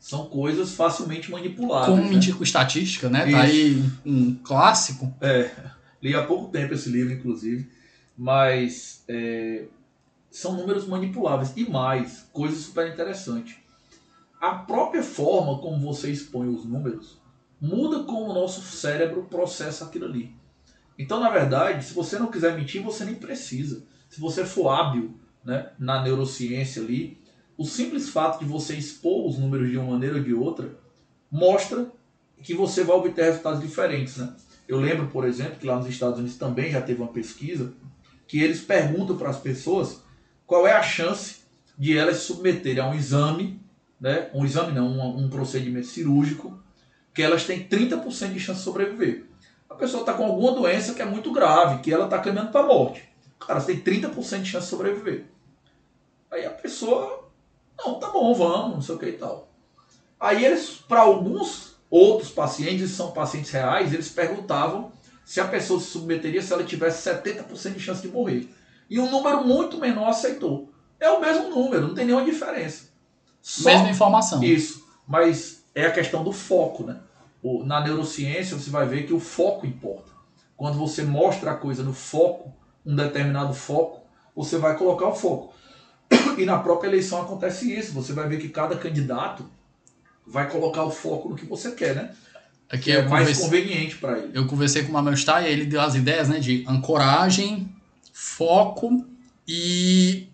São 0.00 0.26
coisas 0.26 0.72
facilmente 0.72 1.30
manipuláveis. 1.30 1.98
Como 1.98 2.08
mentir 2.08 2.32
né? 2.32 2.38
com 2.38 2.44
estatística, 2.44 3.08
né? 3.08 3.26
Isso. 3.26 3.36
Tá 3.36 3.42
aí 3.42 3.84
um 4.04 4.34
clássico. 4.36 5.12
É. 5.20 5.50
Li 6.00 6.14
há 6.14 6.24
pouco 6.24 6.50
tempo 6.50 6.74
esse 6.74 6.88
livro, 6.88 7.12
inclusive 7.12 7.76
mas 8.16 9.04
é, 9.06 9.64
são 10.30 10.54
números 10.54 10.86
manipuláveis. 10.86 11.52
E 11.56 11.68
mais, 11.68 12.26
coisa 12.32 12.56
super 12.56 12.90
interessante. 12.90 13.62
A 14.40 14.54
própria 14.54 15.02
forma 15.02 15.58
como 15.58 15.78
você 15.78 16.10
expõe 16.10 16.48
os 16.48 16.64
números 16.64 17.18
muda 17.60 18.04
como 18.04 18.30
o 18.30 18.34
nosso 18.34 18.60
cérebro 18.60 19.24
processa 19.24 19.84
aquilo 19.84 20.06
ali. 20.06 20.34
Então, 20.98 21.20
na 21.20 21.30
verdade, 21.30 21.84
se 21.84 21.92
você 21.92 22.18
não 22.18 22.30
quiser 22.30 22.56
mentir, 22.56 22.82
você 22.82 23.04
nem 23.04 23.14
precisa. 23.14 23.84
Se 24.08 24.20
você 24.20 24.44
for 24.44 24.68
hábil 24.68 25.14
né, 25.44 25.70
na 25.78 26.02
neurociência 26.02 26.82
ali, 26.82 27.18
o 27.56 27.64
simples 27.64 28.08
fato 28.08 28.38
de 28.38 28.44
você 28.44 28.74
expor 28.74 29.26
os 29.26 29.38
números 29.38 29.70
de 29.70 29.78
uma 29.78 29.92
maneira 29.92 30.16
ou 30.16 30.22
de 30.22 30.34
outra 30.34 30.78
mostra 31.30 31.90
que 32.42 32.54
você 32.54 32.84
vai 32.84 32.96
obter 32.96 33.24
resultados 33.24 33.60
diferentes. 33.60 34.16
Né? 34.16 34.34
Eu 34.68 34.78
lembro, 34.78 35.08
por 35.08 35.24
exemplo, 35.24 35.56
que 35.56 35.66
lá 35.66 35.76
nos 35.76 35.88
Estados 35.88 36.18
Unidos 36.18 36.36
também 36.36 36.70
já 36.70 36.80
teve 36.80 37.00
uma 37.00 37.12
pesquisa 37.12 37.72
que 38.26 38.40
eles 38.40 38.60
perguntam 38.60 39.16
para 39.16 39.30
as 39.30 39.38
pessoas 39.38 40.02
qual 40.46 40.66
é 40.66 40.72
a 40.72 40.82
chance 40.82 41.40
de 41.78 41.96
elas 41.96 42.18
se 42.18 42.24
submeterem 42.24 42.82
a 42.82 42.88
um 42.88 42.94
exame, 42.94 43.60
né? 44.00 44.30
um 44.34 44.44
exame 44.44 44.72
não, 44.72 44.88
um, 44.88 45.24
um 45.24 45.28
procedimento 45.28 45.86
cirúrgico, 45.86 46.58
que 47.16 47.22
elas 47.22 47.44
têm 47.44 47.66
30% 47.66 48.34
de 48.34 48.38
chance 48.38 48.58
de 48.58 48.64
sobreviver. 48.64 49.24
A 49.70 49.74
pessoa 49.74 50.02
está 50.02 50.12
com 50.12 50.26
alguma 50.26 50.52
doença 50.52 50.92
que 50.92 51.00
é 51.00 51.04
muito 51.06 51.32
grave, 51.32 51.80
que 51.80 51.90
ela 51.90 52.04
está 52.04 52.18
caminhando 52.18 52.52
para 52.52 52.60
a 52.60 52.66
morte. 52.66 53.08
Cara, 53.40 53.58
você 53.58 53.74
tem 53.74 54.00
30% 54.02 54.42
de 54.42 54.50
chance 54.50 54.66
de 54.66 54.70
sobreviver. 54.70 55.24
Aí 56.30 56.44
a 56.44 56.50
pessoa, 56.50 57.30
não, 57.78 57.98
tá 57.98 58.10
bom, 58.10 58.34
vamos, 58.34 58.74
não 58.74 58.82
sei 58.82 58.94
o 58.94 58.98
que 58.98 59.06
e 59.06 59.12
tal. 59.12 59.48
Aí 60.20 60.44
eles, 60.44 60.72
para 60.86 61.00
alguns 61.00 61.76
outros 61.90 62.30
pacientes, 62.30 62.90
são 62.90 63.12
pacientes 63.12 63.50
reais, 63.50 63.94
eles 63.94 64.10
perguntavam 64.10 64.92
se 65.24 65.40
a 65.40 65.48
pessoa 65.48 65.80
se 65.80 65.86
submeteria 65.86 66.42
se 66.42 66.52
ela 66.52 66.64
tivesse 66.64 67.08
70% 67.08 67.72
de 67.72 67.80
chance 67.80 68.02
de 68.02 68.08
morrer. 68.08 68.46
E 68.90 69.00
um 69.00 69.10
número 69.10 69.42
muito 69.42 69.78
menor 69.78 70.10
aceitou. 70.10 70.70
É 71.00 71.08
o 71.08 71.18
mesmo 71.18 71.48
número, 71.48 71.88
não 71.88 71.94
tem 71.94 72.04
nenhuma 72.04 72.26
diferença. 72.26 72.90
Só 73.40 73.70
Mesma 73.70 73.88
informação. 73.88 74.44
Isso, 74.44 74.86
mas 75.08 75.55
é 75.76 75.84
a 75.84 75.92
questão 75.92 76.24
do 76.24 76.32
foco, 76.32 76.84
né? 76.84 76.96
Na 77.64 77.82
neurociência 77.82 78.56
você 78.58 78.70
vai 78.70 78.88
ver 78.88 79.06
que 79.06 79.12
o 79.12 79.20
foco 79.20 79.66
importa. 79.66 80.10
Quando 80.56 80.78
você 80.78 81.02
mostra 81.02 81.50
a 81.50 81.54
coisa 81.54 81.82
no 81.82 81.92
foco, 81.92 82.50
um 82.84 82.96
determinado 82.96 83.52
foco, 83.52 84.00
você 84.34 84.56
vai 84.56 84.76
colocar 84.76 85.06
o 85.06 85.14
foco. 85.14 85.54
E 86.38 86.44
na 86.44 86.58
própria 86.58 86.88
eleição 86.88 87.22
acontece 87.22 87.72
isso. 87.72 87.92
Você 87.92 88.12
vai 88.12 88.28
ver 88.28 88.38
que 88.38 88.50
cada 88.50 88.76
candidato 88.76 89.48
vai 90.26 90.50
colocar 90.50 90.82
o 90.84 90.90
foco 90.90 91.30
no 91.30 91.34
que 91.34 91.46
você 91.46 91.72
quer, 91.72 91.94
né? 91.94 92.14
Aqui 92.68 92.84
Que 92.84 92.90
eu 92.90 93.00
é 93.00 93.08
mais 93.08 93.38
conveniente 93.38 93.96
para 93.96 94.18
ele. 94.18 94.32
Eu 94.34 94.46
conversei 94.46 94.82
com 94.82 94.90
o 94.90 94.92
Mamel 94.92 95.16
Star 95.16 95.44
e 95.44 95.48
ele 95.48 95.64
deu 95.64 95.80
as 95.80 95.94
ideias 95.94 96.28
né, 96.28 96.38
de 96.38 96.64
ancoragem, 96.68 97.70
foco 98.12 99.06
e 99.46 100.28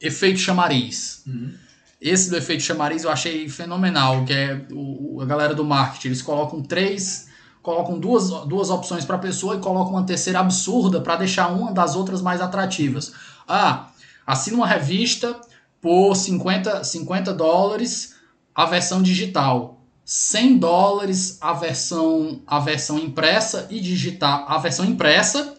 efeito 0.00 0.38
chamariz. 0.38 1.22
Uhum. 1.26 1.54
Esse 2.00 2.28
do 2.28 2.36
efeito 2.36 2.62
chamariz 2.62 3.04
eu 3.04 3.10
achei 3.10 3.48
fenomenal, 3.48 4.24
que 4.24 4.32
é 4.32 4.66
o, 4.72 5.20
a 5.20 5.24
galera 5.24 5.54
do 5.54 5.64
marketing. 5.64 6.08
Eles 6.08 6.22
colocam 6.22 6.62
três, 6.62 7.28
colocam 7.62 7.98
duas, 7.98 8.30
duas 8.46 8.70
opções 8.70 9.04
para 9.04 9.16
a 9.16 9.20
pessoa 9.20 9.56
e 9.56 9.60
colocam 9.60 9.94
uma 9.94 10.04
terceira 10.04 10.40
absurda 10.40 11.00
para 11.00 11.16
deixar 11.16 11.48
uma 11.48 11.72
das 11.72 11.96
outras 11.96 12.20
mais 12.20 12.40
atrativas. 12.40 13.12
Ah, 13.48 13.88
assina 14.26 14.58
uma 14.58 14.66
revista 14.66 15.40
por 15.80 16.14
50, 16.14 16.84
50 16.84 17.32
dólares 17.32 18.16
a 18.54 18.66
versão 18.66 19.02
digital. 19.02 19.80
100 20.04 20.58
dólares 20.58 21.38
a 21.40 21.52
versão, 21.52 22.40
a 22.46 22.60
versão 22.60 22.98
impressa 22.98 23.66
e 23.70 23.80
digital, 23.80 24.44
a 24.48 24.58
versão 24.58 24.84
impressa 24.84 25.56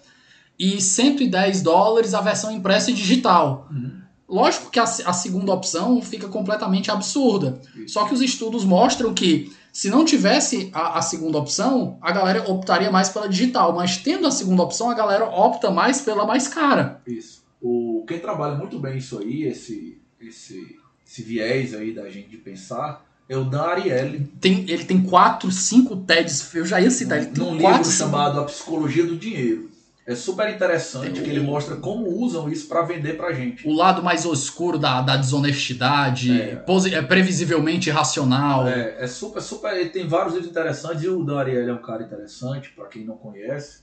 e 0.58 0.82
110 0.82 1.62
dólares 1.62 2.14
a 2.14 2.22
versão 2.22 2.52
impressa 2.52 2.90
e 2.90 2.94
digital. 2.94 3.68
Uhum. 3.70 4.07
Lógico 4.30 4.70
que 4.70 4.80
a, 4.80 4.84
a 4.84 5.14
segunda 5.14 5.54
opção 5.54 6.02
fica 6.02 6.28
completamente 6.28 6.92
absurda. 6.92 7.62
Só 7.88 8.06
que 8.06 8.14
os 8.14 8.22
estudos 8.22 8.66
mostram 8.66 9.14
que 9.14 9.52
se 9.72 9.90
não 9.90 10.04
tivesse 10.04 10.70
a, 10.74 10.98
a 10.98 11.02
segunda 11.02 11.38
opção, 11.38 11.98
a 12.02 12.12
galera 12.12 12.50
optaria 12.52 12.92
mais 12.92 13.08
pela 13.10 13.30
digital. 13.30 13.74
Mas 13.74 13.98
tendo 13.98 14.28
a 14.28 14.32
segunda 14.32 14.64
opção, 14.64 14.90
a 14.90 14.94
galera 14.94 15.26
opta 15.26 15.72
mais 15.72 16.02
pela 16.02 16.26
mais 16.26 16.48
cara. 16.48 17.02
Isso. 17.08 17.42
O, 17.62 18.04
quem 18.08 18.20
trabalha 18.20 18.56
muito 18.56 18.78
bem 18.80 18.98
isso 18.98 19.18
aí, 19.18 19.44
esse, 19.44 19.98
esse, 20.20 20.78
esse 21.08 21.22
viés 21.24 21.74
aí 21.74 21.94
da 21.94 22.10
gente 22.10 22.28
de 22.30 22.38
pensar, 22.38 23.06
é 23.30 23.38
o 23.38 23.46
Dan 23.46 23.62
Ariely. 23.64 24.30
Tem, 24.42 24.66
ele 24.70 24.84
tem 24.84 25.02
quatro, 25.04 25.50
cinco 25.52 25.96
TEDs. 25.96 26.54
Eu 26.54 26.66
já 26.66 26.82
ia 26.82 26.92
citar. 26.92 27.18
Ele 27.20 27.28
tem 27.28 27.44
num 27.44 27.58
quatro, 27.60 27.78
livro 27.80 27.84
cinco- 27.86 27.98
chamado 28.12 28.40
A 28.42 28.44
Psicologia 28.44 29.06
do 29.06 29.16
Dinheiro. 29.16 29.70
É 30.08 30.16
super 30.16 30.50
interessante 30.50 31.12
Tem 31.12 31.22
que 31.22 31.30
ele 31.30 31.42
mostra 31.42 31.76
como 31.76 32.08
usam 32.08 32.48
isso 32.50 32.70
para 32.70 32.82
vender 32.84 33.18
pra 33.18 33.34
gente. 33.34 33.68
O 33.68 33.74
lado 33.74 34.02
mais 34.02 34.26
oscuro 34.26 34.80
da, 34.80 35.02
da 35.02 35.18
desonestidade, 35.18 36.32
É. 36.32 36.64
é 36.94 37.02
previsivelmente 37.02 37.90
irracional. 37.90 38.66
É, 38.66 39.04
é 39.04 39.08
super, 39.08 39.42
super. 39.42 39.76
Ele 39.76 39.90
tem 39.90 40.08
vários 40.08 40.34
livros 40.34 40.50
interessantes 40.50 41.04
e 41.04 41.10
o 41.10 41.26
Dan 41.26 41.40
Ariely 41.40 41.70
é 41.70 41.74
um 41.74 41.82
cara 41.82 42.04
interessante, 42.04 42.70
para 42.70 42.88
quem 42.88 43.04
não 43.04 43.18
conhece, 43.18 43.82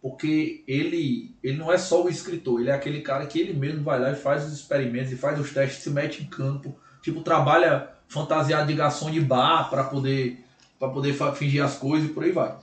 porque 0.00 0.64
ele, 0.66 1.36
ele 1.42 1.58
não 1.58 1.70
é 1.70 1.76
só 1.76 2.02
o 2.02 2.08
escritor, 2.08 2.58
ele 2.58 2.70
é 2.70 2.72
aquele 2.72 3.02
cara 3.02 3.26
que 3.26 3.38
ele 3.38 3.52
mesmo 3.52 3.82
vai 3.82 4.00
lá 4.00 4.12
e 4.12 4.16
faz 4.16 4.46
os 4.46 4.54
experimentos 4.54 5.12
e 5.12 5.16
faz 5.16 5.38
os 5.38 5.52
testes, 5.52 5.82
se 5.82 5.90
mete 5.90 6.22
em 6.22 6.26
campo, 6.26 6.74
tipo, 7.02 7.20
trabalha 7.20 7.90
fantasiado 8.08 8.66
de 8.66 8.72
garçom 8.72 9.10
de 9.10 9.20
bar 9.20 9.68
para 9.68 9.84
poder, 9.84 10.42
pra 10.78 10.88
poder 10.88 11.14
fingir 11.34 11.62
as 11.62 11.76
coisas 11.76 12.08
e 12.08 12.12
por 12.14 12.24
aí 12.24 12.32
vai. 12.32 12.54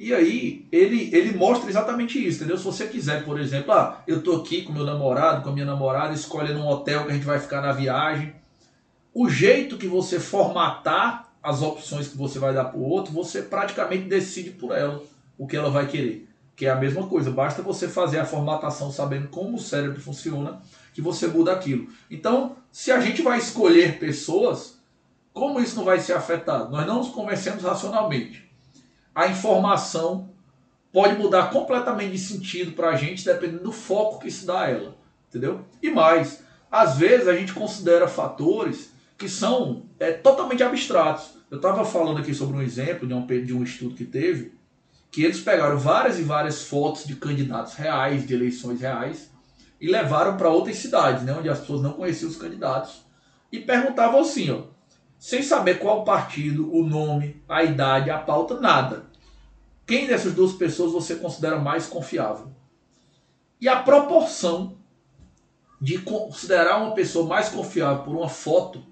E 0.00 0.14
aí, 0.14 0.66
ele, 0.72 1.14
ele 1.14 1.36
mostra 1.36 1.68
exatamente 1.68 2.26
isso, 2.26 2.38
entendeu? 2.38 2.56
Se 2.56 2.64
você 2.64 2.86
quiser, 2.86 3.22
por 3.22 3.38
exemplo, 3.38 3.70
ah, 3.72 4.02
eu 4.06 4.22
tô 4.22 4.36
aqui 4.36 4.62
com 4.62 4.72
meu 4.72 4.86
namorado, 4.86 5.42
com 5.42 5.50
a 5.50 5.52
minha 5.52 5.66
namorada, 5.66 6.14
escolhendo 6.14 6.58
um 6.58 6.66
hotel 6.66 7.04
que 7.04 7.10
a 7.10 7.14
gente 7.14 7.26
vai 7.26 7.38
ficar 7.38 7.60
na 7.60 7.70
viagem. 7.70 8.32
O 9.12 9.28
jeito 9.28 9.76
que 9.76 9.86
você 9.86 10.18
formatar 10.18 11.28
as 11.42 11.60
opções 11.60 12.08
que 12.08 12.16
você 12.16 12.38
vai 12.38 12.54
dar 12.54 12.64
pro 12.64 12.80
outro, 12.80 13.12
você 13.12 13.42
praticamente 13.42 14.04
decide 14.04 14.52
por 14.52 14.74
ela 14.74 15.02
o 15.36 15.46
que 15.46 15.54
ela 15.54 15.68
vai 15.68 15.86
querer. 15.86 16.26
Que 16.56 16.64
é 16.64 16.70
a 16.70 16.76
mesma 16.76 17.06
coisa, 17.06 17.30
basta 17.30 17.60
você 17.60 17.86
fazer 17.86 18.20
a 18.20 18.24
formatação 18.24 18.90
sabendo 18.90 19.28
como 19.28 19.58
o 19.58 19.60
cérebro 19.60 20.00
funciona, 20.00 20.62
que 20.94 21.02
você 21.02 21.26
muda 21.26 21.52
aquilo. 21.52 21.88
Então, 22.10 22.56
se 22.72 22.90
a 22.90 23.00
gente 23.00 23.20
vai 23.20 23.38
escolher 23.38 23.98
pessoas, 23.98 24.78
como 25.30 25.60
isso 25.60 25.76
não 25.76 25.84
vai 25.84 26.00
ser 26.00 26.14
afetado? 26.14 26.70
Nós 26.70 26.86
não 26.86 27.00
nos 27.00 27.10
convencemos 27.10 27.62
racionalmente 27.62 28.48
a 29.14 29.26
informação 29.28 30.30
pode 30.92 31.16
mudar 31.16 31.50
completamente 31.50 32.12
de 32.12 32.18
sentido 32.18 32.72
para 32.72 32.90
a 32.90 32.96
gente, 32.96 33.24
dependendo 33.24 33.64
do 33.64 33.72
foco 33.72 34.18
que 34.18 34.30
se 34.30 34.46
dá 34.46 34.62
a 34.62 34.70
ela. 34.70 34.96
Entendeu? 35.28 35.64
E 35.82 35.90
mais, 35.90 36.42
às 36.70 36.96
vezes 36.96 37.28
a 37.28 37.36
gente 37.36 37.52
considera 37.52 38.08
fatores 38.08 38.92
que 39.16 39.28
são 39.28 39.84
é, 39.98 40.12
totalmente 40.12 40.62
abstratos. 40.62 41.34
Eu 41.50 41.56
estava 41.56 41.84
falando 41.84 42.18
aqui 42.18 42.34
sobre 42.34 42.56
um 42.56 42.62
exemplo 42.62 43.06
de 43.06 43.14
um, 43.14 43.26
de 43.26 43.52
um 43.52 43.62
estudo 43.62 43.94
que 43.94 44.04
teve, 44.04 44.52
que 45.10 45.22
eles 45.22 45.40
pegaram 45.40 45.78
várias 45.78 46.18
e 46.18 46.22
várias 46.22 46.62
fotos 46.62 47.04
de 47.04 47.16
candidatos 47.16 47.74
reais, 47.74 48.26
de 48.26 48.32
eleições 48.34 48.80
reais, 48.80 49.30
e 49.80 49.88
levaram 49.88 50.36
para 50.36 50.48
outras 50.48 50.76
cidades, 50.76 51.22
né, 51.22 51.34
onde 51.36 51.48
as 51.48 51.60
pessoas 51.60 51.82
não 51.82 51.92
conheciam 51.92 52.30
os 52.30 52.36
candidatos, 52.36 53.04
e 53.50 53.58
perguntavam 53.58 54.20
assim, 54.20 54.50
ó, 54.50 54.62
sem 55.20 55.42
saber 55.42 55.78
qual 55.78 56.02
partido, 56.02 56.74
o 56.74 56.82
nome, 56.82 57.40
a 57.46 57.62
idade, 57.62 58.10
a 58.10 58.18
pauta, 58.18 58.58
nada. 58.58 59.04
Quem 59.86 60.06
dessas 60.06 60.32
duas 60.32 60.54
pessoas 60.54 60.92
você 60.92 61.16
considera 61.16 61.58
mais 61.58 61.86
confiável? 61.86 62.50
E 63.60 63.68
a 63.68 63.82
proporção 63.82 64.78
de 65.78 65.98
considerar 65.98 66.78
uma 66.78 66.94
pessoa 66.94 67.28
mais 67.28 67.50
confiável 67.50 68.02
por 68.02 68.16
uma 68.16 68.30
foto 68.30 68.82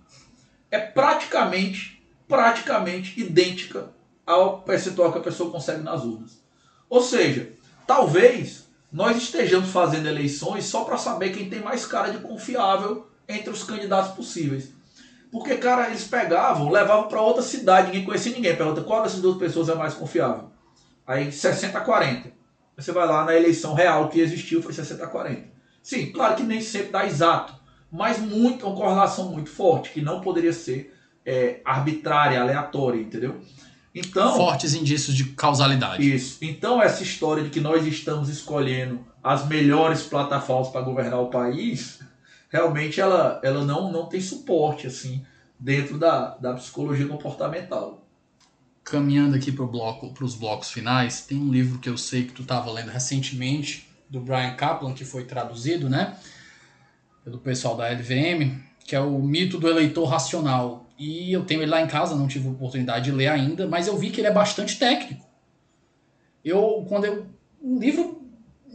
é 0.70 0.78
praticamente, 0.78 2.02
praticamente 2.28 3.18
idêntica 3.18 3.90
ao 4.26 4.60
percentual 4.60 5.10
que 5.10 5.18
a 5.18 5.22
pessoa 5.22 5.50
consegue 5.50 5.82
nas 5.82 6.04
urnas. 6.04 6.42
Ou 6.90 7.00
seja, 7.00 7.52
talvez 7.86 8.68
nós 8.92 9.16
estejamos 9.16 9.70
fazendo 9.70 10.08
eleições 10.08 10.66
só 10.66 10.84
para 10.84 10.98
saber 10.98 11.30
quem 11.30 11.48
tem 11.48 11.60
mais 11.60 11.86
cara 11.86 12.10
de 12.10 12.18
confiável 12.18 13.08
entre 13.26 13.48
os 13.48 13.62
candidatos 13.62 14.14
possíveis. 14.14 14.76
Porque, 15.30 15.56
cara, 15.56 15.88
eles 15.88 16.04
pegavam, 16.04 16.70
levavam 16.70 17.08
para 17.08 17.20
outra 17.20 17.42
cidade, 17.42 17.88
ninguém 17.88 18.04
conhecia 18.04 18.32
ninguém. 18.32 18.56
Pergunta 18.56 18.82
qual 18.82 19.02
dessas 19.02 19.20
duas 19.20 19.36
pessoas 19.36 19.68
é 19.68 19.74
mais 19.74 19.94
confiável. 19.94 20.50
Aí 21.06 21.30
60 21.30 21.76
a 21.76 21.80
40. 21.80 22.30
Você 22.76 22.92
vai 22.92 23.06
lá 23.06 23.24
na 23.24 23.34
eleição 23.34 23.74
real 23.74 24.08
que 24.08 24.20
existiu, 24.20 24.62
foi 24.62 24.72
60 24.72 25.04
a 25.04 25.06
40. 25.06 25.42
Sim, 25.82 26.12
claro 26.12 26.36
que 26.36 26.42
nem 26.42 26.60
sempre 26.60 26.92
dá 26.92 27.06
exato, 27.06 27.54
mas 27.90 28.18
muito, 28.18 28.66
uma 28.66 28.76
correlação 28.76 29.30
muito 29.30 29.50
forte, 29.50 29.90
que 29.90 30.00
não 30.00 30.20
poderia 30.20 30.52
ser 30.52 30.94
é, 31.24 31.60
arbitrária, 31.64 32.40
aleatória, 32.40 33.00
entendeu? 33.00 33.40
Então, 33.94 34.36
Fortes 34.36 34.74
indícios 34.74 35.16
de 35.16 35.24
causalidade. 35.30 36.14
isso. 36.14 36.38
Então, 36.42 36.80
essa 36.80 37.02
história 37.02 37.42
de 37.42 37.50
que 37.50 37.58
nós 37.58 37.86
estamos 37.86 38.28
escolhendo 38.28 39.04
as 39.24 39.46
melhores 39.48 40.02
plataformas 40.02 40.68
para 40.68 40.82
governar 40.82 41.20
o 41.20 41.26
país, 41.26 42.00
realmente 42.48 43.00
ela, 43.00 43.40
ela 43.42 43.64
não, 43.64 43.92
não 43.92 44.06
tem 44.06 44.20
suporte 44.20 44.86
assim 44.86 45.24
dentro 45.58 45.98
da, 45.98 46.36
da 46.36 46.54
psicologia 46.54 47.06
comportamental. 47.06 48.04
Caminhando 48.84 49.36
aqui 49.36 49.52
para 49.52 49.66
bloco, 49.66 50.12
os 50.22 50.34
blocos 50.34 50.70
finais, 50.70 51.22
tem 51.22 51.38
um 51.38 51.50
livro 51.50 51.78
que 51.78 51.88
eu 51.88 51.98
sei 51.98 52.24
que 52.24 52.32
tu 52.32 52.42
estava 52.42 52.70
lendo 52.72 52.90
recentemente, 52.90 53.88
do 54.08 54.20
Brian 54.20 54.54
Kaplan, 54.54 54.94
que 54.94 55.04
foi 55.04 55.24
traduzido, 55.24 55.88
né? 55.88 56.16
Pelo 57.24 57.38
pessoal 57.38 57.76
da 57.76 57.88
LVM, 57.90 58.58
que 58.84 58.96
é 58.96 59.00
o 59.00 59.18
Mito 59.18 59.58
do 59.58 59.68
Eleitor 59.68 60.08
Racional. 60.08 60.86
E 60.98 61.32
eu 61.32 61.44
tenho 61.44 61.62
ele 61.62 61.70
lá 61.70 61.82
em 61.82 61.86
casa, 61.86 62.16
não 62.16 62.26
tive 62.26 62.48
oportunidade 62.48 63.04
de 63.04 63.12
ler 63.12 63.28
ainda, 63.28 63.68
mas 63.68 63.86
eu 63.86 63.96
vi 63.96 64.10
que 64.10 64.20
ele 64.20 64.28
é 64.28 64.32
bastante 64.32 64.78
técnico. 64.78 65.26
Eu, 66.44 66.86
quando 66.88 67.04
eu. 67.04 67.26
Um 67.60 67.78
livro 67.78 68.17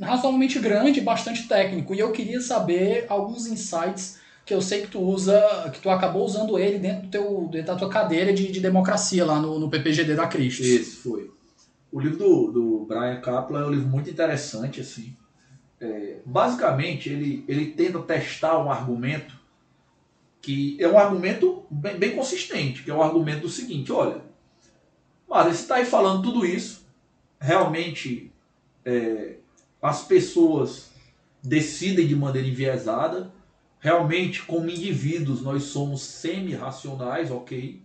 razoavelmente 0.04 0.60
grande, 0.60 1.02
bastante 1.02 1.48
técnico. 1.48 1.96
E 1.96 2.00
eu 2.00 2.12
queria 2.12 2.40
saber 2.42 3.06
alguns 3.10 3.48
insights 3.48 4.20
que 4.46 4.54
eu 4.54 4.62
sei 4.62 4.82
que 4.82 4.88
tu 4.88 5.00
usa, 5.00 5.70
que 5.74 5.80
tu 5.80 5.90
acabou 5.90 6.26
usando 6.26 6.60
ele 6.60 6.78
dentro, 6.78 7.04
do 7.04 7.10
teu, 7.10 7.48
dentro 7.52 7.68
da 7.68 7.76
tua 7.76 7.90
cadeira 7.90 8.34
de, 8.34 8.52
de 8.52 8.60
democracia 8.60 9.26
lá 9.26 9.40
no, 9.40 9.58
no 9.58 9.70
PPGD 9.70 10.16
da 10.16 10.28
Cristos. 10.28 10.66
Esse 10.66 10.98
foi. 10.98 11.32
O 11.92 12.00
livro 12.00 12.18
do, 12.18 12.52
do 12.52 12.86
Brian 12.86 13.22
Kaplan 13.22 13.62
é 13.62 13.66
um 13.66 13.72
livro 13.72 13.88
muito 13.88 14.10
interessante, 14.10 14.82
assim. 14.82 15.16
É, 15.80 16.18
basicamente, 16.26 17.10
ele, 17.10 17.46
ele 17.48 17.68
tenta 17.68 18.00
testar 18.00 18.58
um 18.58 18.72
argumento 18.72 19.42
que 20.42 20.76
é 20.78 20.88
um 20.88 20.98
argumento 20.98 21.66
bem, 21.72 21.98
bem 21.98 22.16
consistente, 22.16 22.84
que 22.84 22.92
é 22.92 22.94
o 22.94 23.02
argumento 23.02 23.42
do 23.42 23.50
seguinte, 23.50 23.94
olha, 23.94 24.22
mas 25.28 25.46
você 25.46 25.62
está 25.62 25.76
aí 25.76 25.86
falando 25.86 26.22
tudo 26.22 26.46
isso, 26.46 26.86
realmente 27.40 28.30
é, 28.84 29.36
as 29.84 30.02
pessoas 30.06 30.92
decidem 31.44 32.08
de 32.08 32.16
maneira 32.16 32.48
enviesada, 32.48 33.34
realmente 33.80 34.42
como 34.44 34.70
indivíduos 34.70 35.42
nós 35.42 35.64
somos 35.64 36.02
semi-racionais, 36.02 37.30
ok, 37.30 37.84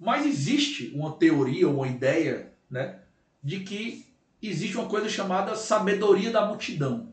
mas 0.00 0.24
existe 0.24 0.90
uma 0.94 1.12
teoria, 1.12 1.68
uma 1.68 1.86
ideia, 1.86 2.52
né, 2.70 3.00
de 3.44 3.60
que 3.60 4.06
existe 4.42 4.76
uma 4.78 4.88
coisa 4.88 5.08
chamada 5.08 5.54
sabedoria 5.54 6.30
da 6.30 6.46
multidão. 6.46 7.12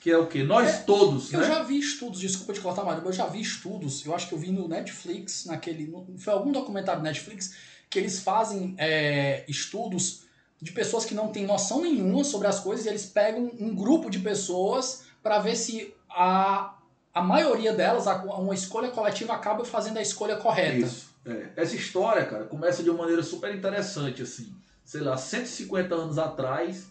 Que 0.00 0.10
é 0.10 0.18
o 0.18 0.26
que? 0.26 0.42
Nós 0.42 0.68
É, 0.68 0.76
todos, 0.82 1.32
Eu 1.32 1.40
né? 1.40 1.46
já 1.46 1.62
vi 1.62 1.78
estudos, 1.78 2.20
desculpa 2.20 2.52
te 2.52 2.60
cortar, 2.60 2.84
Mário, 2.84 3.02
mas 3.02 3.16
eu 3.16 3.24
já 3.24 3.26
vi 3.30 3.40
estudos, 3.40 4.04
eu 4.04 4.14
acho 4.14 4.28
que 4.28 4.34
eu 4.34 4.38
vi 4.38 4.50
no 4.50 4.66
Netflix, 4.68 5.46
naquele. 5.46 5.86
no- 5.86 6.06
foi 6.18 6.32
algum 6.32 6.52
documentário 6.52 7.00
do 7.00 7.04
Netflix, 7.04 7.54
que 7.88 7.98
eles 7.98 8.20
fazem 8.20 8.74
é, 8.76 9.44
estudos 9.48 10.23
de 10.64 10.72
pessoas 10.72 11.04
que 11.04 11.14
não 11.14 11.28
têm 11.28 11.44
noção 11.44 11.82
nenhuma 11.82 12.24
sobre 12.24 12.48
as 12.48 12.58
coisas 12.58 12.86
e 12.86 12.88
eles 12.88 13.04
pegam 13.04 13.50
um 13.60 13.74
grupo 13.74 14.08
de 14.08 14.18
pessoas 14.18 15.04
para 15.22 15.38
ver 15.38 15.56
se 15.56 15.94
a, 16.08 16.78
a 17.12 17.20
maioria 17.20 17.74
delas, 17.74 18.06
uma 18.24 18.54
escolha 18.54 18.90
coletiva 18.90 19.34
acaba 19.34 19.62
fazendo 19.66 19.98
a 19.98 20.02
escolha 20.02 20.36
correta. 20.36 20.78
Isso. 20.78 21.14
É. 21.26 21.50
Essa 21.54 21.76
história, 21.76 22.24
cara, 22.24 22.44
começa 22.44 22.82
de 22.82 22.88
uma 22.88 23.00
maneira 23.00 23.22
super 23.22 23.54
interessante, 23.54 24.22
assim. 24.22 24.54
Sei 24.82 25.02
lá, 25.02 25.18
150 25.18 25.94
anos 25.94 26.16
atrás, 26.16 26.90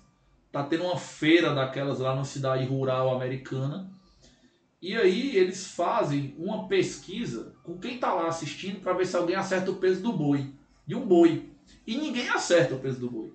tá 0.51 0.61
tendo 0.61 0.83
uma 0.83 0.99
feira 0.99 1.55
daquelas 1.55 1.97
lá 1.97 2.15
na 2.15 2.23
cidade 2.23 2.65
rural 2.65 3.15
americana. 3.15 3.89
E 4.79 4.95
aí 4.95 5.35
eles 5.35 5.65
fazem 5.65 6.35
uma 6.37 6.67
pesquisa 6.67 7.55
com 7.63 7.75
quem 7.79 7.97
tá 7.97 8.13
lá 8.13 8.27
assistindo 8.27 8.81
para 8.81 8.93
ver 8.93 9.07
se 9.07 9.15
alguém 9.15 9.35
acerta 9.35 9.71
o 9.71 9.77
peso 9.77 9.99
do 10.03 10.13
boi. 10.13 10.53
De 10.85 10.93
um 10.93 11.03
boi. 11.03 11.49
E 11.87 11.97
ninguém 11.97 12.29
acerta 12.29 12.75
o 12.75 12.79
peso 12.79 12.99
do 12.99 13.09
boi. 13.09 13.33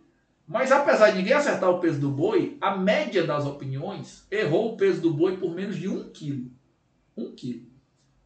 Mas 0.49 0.73
apesar 0.73 1.11
de 1.11 1.19
ninguém 1.19 1.35
acertar 1.35 1.69
o 1.69 1.79
peso 1.79 2.01
do 2.01 2.11
boi, 2.11 2.57
a 2.59 2.75
média 2.75 3.23
das 3.23 3.45
opiniões 3.45 4.27
errou 4.31 4.73
o 4.73 4.77
peso 4.79 5.03
do 5.03 5.13
boi 5.13 5.37
por 5.37 5.55
menos 5.55 5.77
de 5.77 5.87
um 5.87 6.09
quilo. 6.09 6.51
Um 7.15 7.35
quilo. 7.35 7.67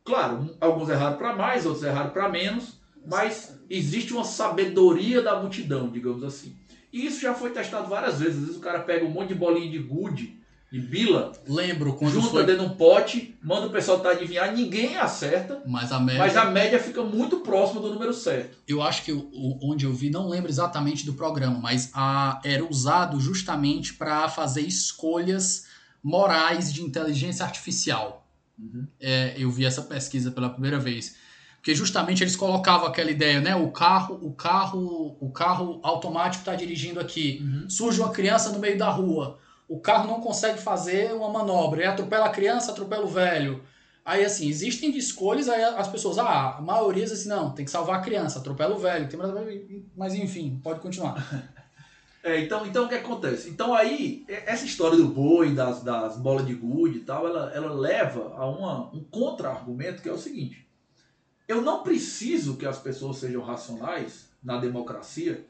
Claro, 0.05 0.57
alguns 0.61 0.89
erraram 0.89 1.17
para 1.17 1.35
mais, 1.35 1.67
outros 1.67 1.85
erraram 1.85 2.11
para 2.11 2.29
menos, 2.29 2.81
mas 3.05 3.61
existe 3.69 4.15
uma 4.15 4.23
sabedoria 4.23 5.21
da 5.21 5.41
multidão, 5.41 5.91
digamos 5.91 6.23
assim. 6.23 6.57
E 6.93 7.05
isso 7.05 7.21
já 7.21 7.35
foi 7.35 7.51
testado 7.51 7.89
várias 7.89 8.21
vezes. 8.21 8.37
Às 8.37 8.45
vezes 8.45 8.57
o 8.57 8.61
cara 8.61 8.79
pega 8.81 9.05
um 9.05 9.11
monte 9.11 9.29
de 9.29 9.35
bolinha 9.35 9.69
de 9.69 9.79
gude 9.79 10.42
e 10.73 10.81
bila. 10.81 11.33
Lembro 11.47 11.93
quando 11.93 12.15
junta 12.15 12.29
foi... 12.31 12.47
dentro 12.47 12.67
de 12.67 12.73
um 12.73 12.75
pote, 12.75 13.37
manda 13.43 13.67
o 13.67 13.71
pessoal 13.71 14.01
tá 14.01 14.11
adivinhar, 14.11 14.53
ninguém 14.55 14.97
acerta. 14.97 15.63
Mas 15.67 15.93
a 15.93 16.01
média. 16.01 16.19
Mas 16.19 16.37
a 16.37 16.47
média 16.47 16.79
fica 16.79 17.03
muito 17.03 17.41
próxima 17.41 17.81
do 17.81 17.93
número 17.93 18.15
certo. 18.15 18.57
Eu 18.67 18.81
acho 18.81 19.05
que 19.05 19.13
o, 19.13 19.59
onde 19.63 19.85
eu 19.85 19.93
vi, 19.93 20.09
não 20.09 20.27
lembro 20.27 20.51
exatamente 20.51 21.05
do 21.05 21.13
programa, 21.13 21.59
mas 21.59 21.91
a, 21.93 22.41
era 22.43 22.65
usado 22.65 23.21
justamente 23.21 23.93
para 23.93 24.29
fazer 24.31 24.63
escolhas 24.63 25.67
morais 26.03 26.73
de 26.73 26.83
inteligência 26.83 27.45
artificial. 27.45 28.27
Uhum. 28.59 28.87
É, 28.99 29.35
eu 29.37 29.51
vi 29.51 29.67
essa 29.67 29.83
pesquisa 29.83 30.31
pela 30.31 30.49
primeira 30.49 30.79
vez 30.79 31.21
porque 31.57 31.77
justamente 31.77 32.25
eles 32.25 32.35
colocavam 32.35 32.89
aquela 32.89 33.09
ideia, 33.09 33.41
né? 33.41 33.55
O 33.55 33.71
carro, 33.71 34.19
o 34.21 34.33
carro, 34.33 35.17
o 35.21 35.31
carro 35.31 35.79
automático 35.85 36.41
está 36.41 36.57
dirigindo 36.57 36.99
aqui. 36.99 37.41
Uhum. 37.41 37.71
Surge 37.71 38.01
uma 38.01 38.11
criança 38.11 38.51
no 38.51 38.59
meio 38.59 38.77
da 38.77 38.91
rua 38.91 39.39
o 39.73 39.81
carro 39.81 40.07
não 40.07 40.21
consegue 40.21 40.61
fazer 40.61 41.15
uma 41.15 41.31
manobra, 41.31 41.89
atropela 41.89 42.27
a 42.27 42.31
criança, 42.31 42.73
atropela 42.73 43.07
o 43.07 43.09
velho. 43.09 43.65
Aí, 44.05 44.23
assim, 44.23 44.47
existem 44.47 44.95
escolhas, 44.95 45.49
aí 45.49 45.63
as 45.63 45.89
pessoas, 45.89 46.19
ah, 46.19 46.59
a 46.59 46.61
maioria 46.61 47.05
diz 47.05 47.13
assim, 47.13 47.31
não, 47.31 47.53
tem 47.53 47.65
que 47.65 47.71
salvar 47.71 47.99
a 47.99 48.03
criança, 48.03 48.39
atropela 48.39 48.75
o 48.75 48.79
velho, 48.79 49.09
tem 49.09 49.19
mas 49.97 50.15
enfim, 50.15 50.61
pode 50.63 50.81
continuar. 50.81 51.17
É, 52.25 52.39
então, 52.39 52.65
então 52.65 52.85
o 52.85 52.89
que 52.89 52.95
acontece? 52.95 53.51
Então 53.51 53.75
aí, 53.75 54.25
essa 54.29 54.65
história 54.65 54.97
do 54.97 55.09
boi, 55.09 55.57
das, 55.57 55.83
das 55.83 56.17
bolas 56.17 56.47
de 56.47 56.55
gude 56.55 56.99
e 56.99 57.01
tal, 57.01 57.27
ela, 57.27 57.51
ela 57.53 57.73
leva 57.73 58.37
a 58.37 58.49
uma, 58.49 58.95
um 58.95 59.03
contra-argumento 59.03 60.01
que 60.01 60.09
é 60.09 60.13
o 60.13 60.17
seguinte. 60.17 60.65
Eu 61.49 61.63
não 61.63 61.83
preciso 61.83 62.57
que 62.57 62.65
as 62.65 62.79
pessoas 62.79 63.17
sejam 63.17 63.43
racionais 63.43 64.29
na 64.41 64.57
democracia 64.57 65.45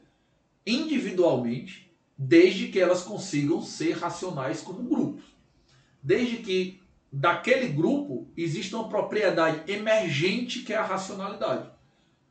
individualmente 0.65 1.82
desde 2.17 2.67
que 2.67 2.79
elas 2.79 3.03
consigam 3.03 3.61
ser 3.61 3.93
racionais 3.93 4.61
como 4.61 4.83
grupos. 4.83 5.23
Desde 6.01 6.37
que 6.37 6.81
daquele 7.11 7.67
grupo 7.67 8.27
exista 8.35 8.77
uma 8.77 8.89
propriedade 8.89 9.71
emergente 9.71 10.59
que 10.59 10.73
é 10.73 10.77
a 10.77 10.85
racionalidade. 10.85 11.69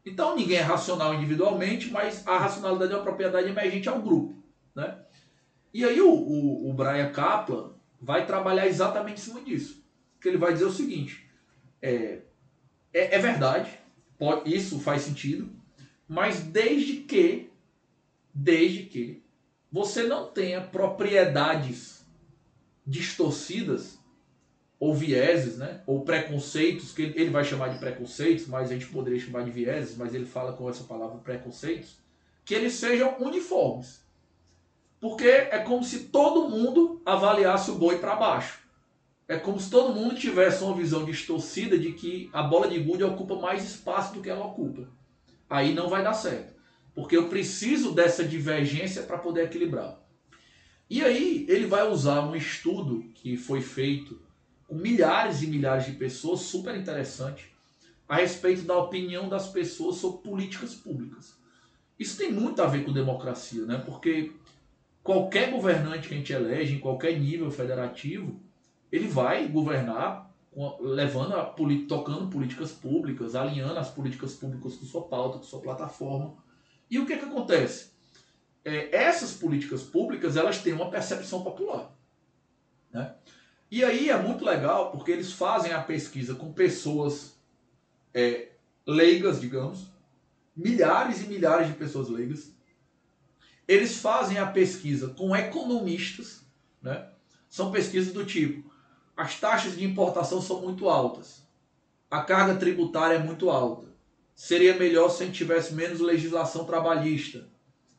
Então 0.04 0.34
ninguém 0.36 0.56
é 0.56 0.62
racional 0.62 1.14
individualmente, 1.14 1.90
mas 1.90 2.26
a 2.26 2.38
racionalidade 2.38 2.92
é 2.92 2.96
uma 2.96 3.04
propriedade 3.04 3.48
emergente 3.48 3.88
ao 3.88 4.02
grupo. 4.02 4.42
Né? 4.74 4.98
E 5.72 5.84
aí 5.84 6.00
o, 6.00 6.10
o, 6.10 6.70
o 6.70 6.74
Brian 6.74 7.10
Kaplan 7.10 7.72
vai 8.00 8.26
trabalhar 8.26 8.66
exatamente 8.66 9.20
em 9.20 9.24
cima 9.24 9.40
disso. 9.40 9.82
Que 10.20 10.28
ele 10.28 10.38
vai 10.38 10.52
dizer 10.52 10.64
o 10.64 10.72
seguinte: 10.72 11.28
é, 11.80 12.22
é, 12.92 13.16
é 13.16 13.18
verdade, 13.18 13.70
pode, 14.18 14.54
isso 14.54 14.80
faz 14.80 15.02
sentido, 15.02 15.50
mas 16.08 16.40
desde 16.40 16.96
que, 16.96 17.50
desde 18.34 18.84
que 18.84 19.21
você 19.72 20.02
não 20.02 20.26
tenha 20.26 20.60
propriedades 20.60 22.04
distorcidas 22.86 23.98
ou 24.78 24.94
vieses, 24.94 25.56
né? 25.56 25.80
ou 25.86 26.04
preconceitos, 26.04 26.92
que 26.92 27.02
ele 27.02 27.30
vai 27.30 27.44
chamar 27.44 27.68
de 27.68 27.78
preconceitos, 27.78 28.46
mas 28.48 28.70
a 28.70 28.74
gente 28.74 28.86
poderia 28.86 29.18
chamar 29.18 29.44
de 29.44 29.50
vieses, 29.50 29.96
mas 29.96 30.12
ele 30.12 30.26
fala 30.26 30.52
com 30.52 30.68
essa 30.68 30.84
palavra 30.84 31.18
preconceitos, 31.18 31.96
que 32.44 32.54
eles 32.54 32.74
sejam 32.74 33.16
uniformes. 33.20 34.02
Porque 35.00 35.26
é 35.26 35.58
como 35.58 35.82
se 35.82 36.04
todo 36.04 36.48
mundo 36.48 37.00
avaliasse 37.06 37.70
o 37.70 37.76
boi 37.76 37.98
para 37.98 38.16
baixo. 38.16 38.60
É 39.26 39.38
como 39.38 39.58
se 39.58 39.70
todo 39.70 39.94
mundo 39.94 40.14
tivesse 40.14 40.62
uma 40.62 40.76
visão 40.76 41.04
distorcida 41.04 41.78
de 41.78 41.92
que 41.92 42.28
a 42.32 42.42
bola 42.42 42.68
de 42.68 42.78
gude 42.78 43.02
ocupa 43.02 43.36
mais 43.36 43.64
espaço 43.64 44.12
do 44.12 44.20
que 44.20 44.28
ela 44.28 44.44
ocupa. 44.44 44.88
Aí 45.48 45.72
não 45.72 45.88
vai 45.88 46.02
dar 46.02 46.14
certo. 46.14 46.52
Porque 46.94 47.16
eu 47.16 47.28
preciso 47.28 47.94
dessa 47.94 48.24
divergência 48.24 49.02
para 49.02 49.18
poder 49.18 49.44
equilibrar. 49.44 49.98
E 50.88 51.02
aí 51.02 51.46
ele 51.48 51.66
vai 51.66 51.88
usar 51.88 52.20
um 52.20 52.36
estudo 52.36 53.04
que 53.14 53.36
foi 53.36 53.62
feito 53.62 54.20
com 54.68 54.74
milhares 54.74 55.42
e 55.42 55.46
milhares 55.46 55.86
de 55.86 55.92
pessoas, 55.92 56.40
super 56.40 56.76
interessante, 56.76 57.50
a 58.08 58.16
respeito 58.16 58.62
da 58.62 58.76
opinião 58.76 59.28
das 59.28 59.48
pessoas 59.48 59.96
sobre 59.96 60.22
políticas 60.22 60.74
públicas. 60.74 61.34
Isso 61.98 62.18
tem 62.18 62.30
muito 62.30 62.60
a 62.60 62.66
ver 62.66 62.84
com 62.84 62.92
democracia, 62.92 63.64
né? 63.64 63.82
Porque 63.86 64.32
qualquer 65.02 65.50
governante 65.50 66.08
que 66.08 66.14
a 66.14 66.16
gente 66.16 66.32
elege 66.32 66.74
em 66.74 66.80
qualquer 66.80 67.18
nível 67.18 67.50
federativo, 67.50 68.38
ele 68.90 69.08
vai 69.08 69.48
governar 69.48 70.30
levando 70.80 71.34
a 71.34 71.44
tocando 71.88 72.28
políticas 72.28 72.72
públicas, 72.72 73.34
alinhando 73.34 73.78
as 73.78 73.88
políticas 73.88 74.34
públicas 74.34 74.76
com 74.76 74.84
sua 74.84 75.02
pauta, 75.02 75.38
com 75.38 75.44
sua 75.44 75.60
plataforma. 75.60 76.34
E 76.92 76.98
o 76.98 77.06
que, 77.06 77.16
que 77.16 77.24
acontece? 77.24 77.86
É, 78.62 78.94
essas 78.94 79.32
políticas 79.32 79.82
públicas 79.82 80.36
elas 80.36 80.58
têm 80.58 80.74
uma 80.74 80.90
percepção 80.90 81.42
popular. 81.42 81.90
Né? 82.92 83.14
E 83.70 83.82
aí 83.82 84.10
é 84.10 84.18
muito 84.20 84.44
legal 84.44 84.90
porque 84.90 85.10
eles 85.10 85.32
fazem 85.32 85.72
a 85.72 85.80
pesquisa 85.80 86.34
com 86.34 86.52
pessoas 86.52 87.32
é, 88.12 88.50
leigas, 88.86 89.40
digamos, 89.40 89.86
milhares 90.54 91.22
e 91.22 91.28
milhares 91.28 91.68
de 91.68 91.72
pessoas 91.72 92.10
leigas. 92.10 92.52
Eles 93.66 93.96
fazem 93.96 94.36
a 94.36 94.46
pesquisa 94.46 95.08
com 95.08 95.34
economistas, 95.34 96.42
né? 96.82 97.08
São 97.48 97.72
pesquisas 97.72 98.12
do 98.12 98.26
tipo: 98.26 98.70
as 99.16 99.40
taxas 99.40 99.78
de 99.78 99.84
importação 99.84 100.42
são 100.42 100.60
muito 100.60 100.90
altas, 100.90 101.42
a 102.10 102.22
carga 102.22 102.56
tributária 102.56 103.14
é 103.14 103.18
muito 103.18 103.48
alta, 103.48 103.91
seria 104.34 104.74
melhor 104.74 105.08
se 105.08 105.22
a 105.22 105.26
gente 105.26 105.36
tivesse 105.36 105.74
menos 105.74 106.00
legislação 106.00 106.64
trabalhista. 106.64 107.46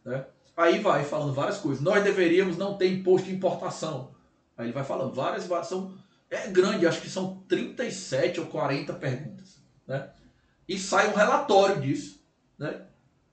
Né? 0.03 0.25
Aí 0.55 0.79
vai 0.79 1.03
falando 1.03 1.33
várias 1.33 1.57
coisas. 1.57 1.83
Nós 1.83 2.03
deveríamos 2.03 2.57
não 2.57 2.77
ter 2.77 2.87
imposto 2.87 3.27
de 3.27 3.35
importação. 3.35 4.13
Aí 4.57 4.67
ele 4.67 4.73
vai 4.73 4.83
falando 4.83 5.13
várias, 5.13 5.45
são, 5.67 5.97
é 6.29 6.47
grande, 6.47 6.85
acho 6.85 7.01
que 7.01 7.09
são 7.09 7.43
37 7.47 8.39
ou 8.39 8.47
40 8.47 8.93
perguntas. 8.93 9.57
Né? 9.87 10.09
E 10.67 10.77
sai 10.77 11.11
um 11.11 11.15
relatório 11.15 11.81
disso, 11.81 12.23
né? 12.57 12.85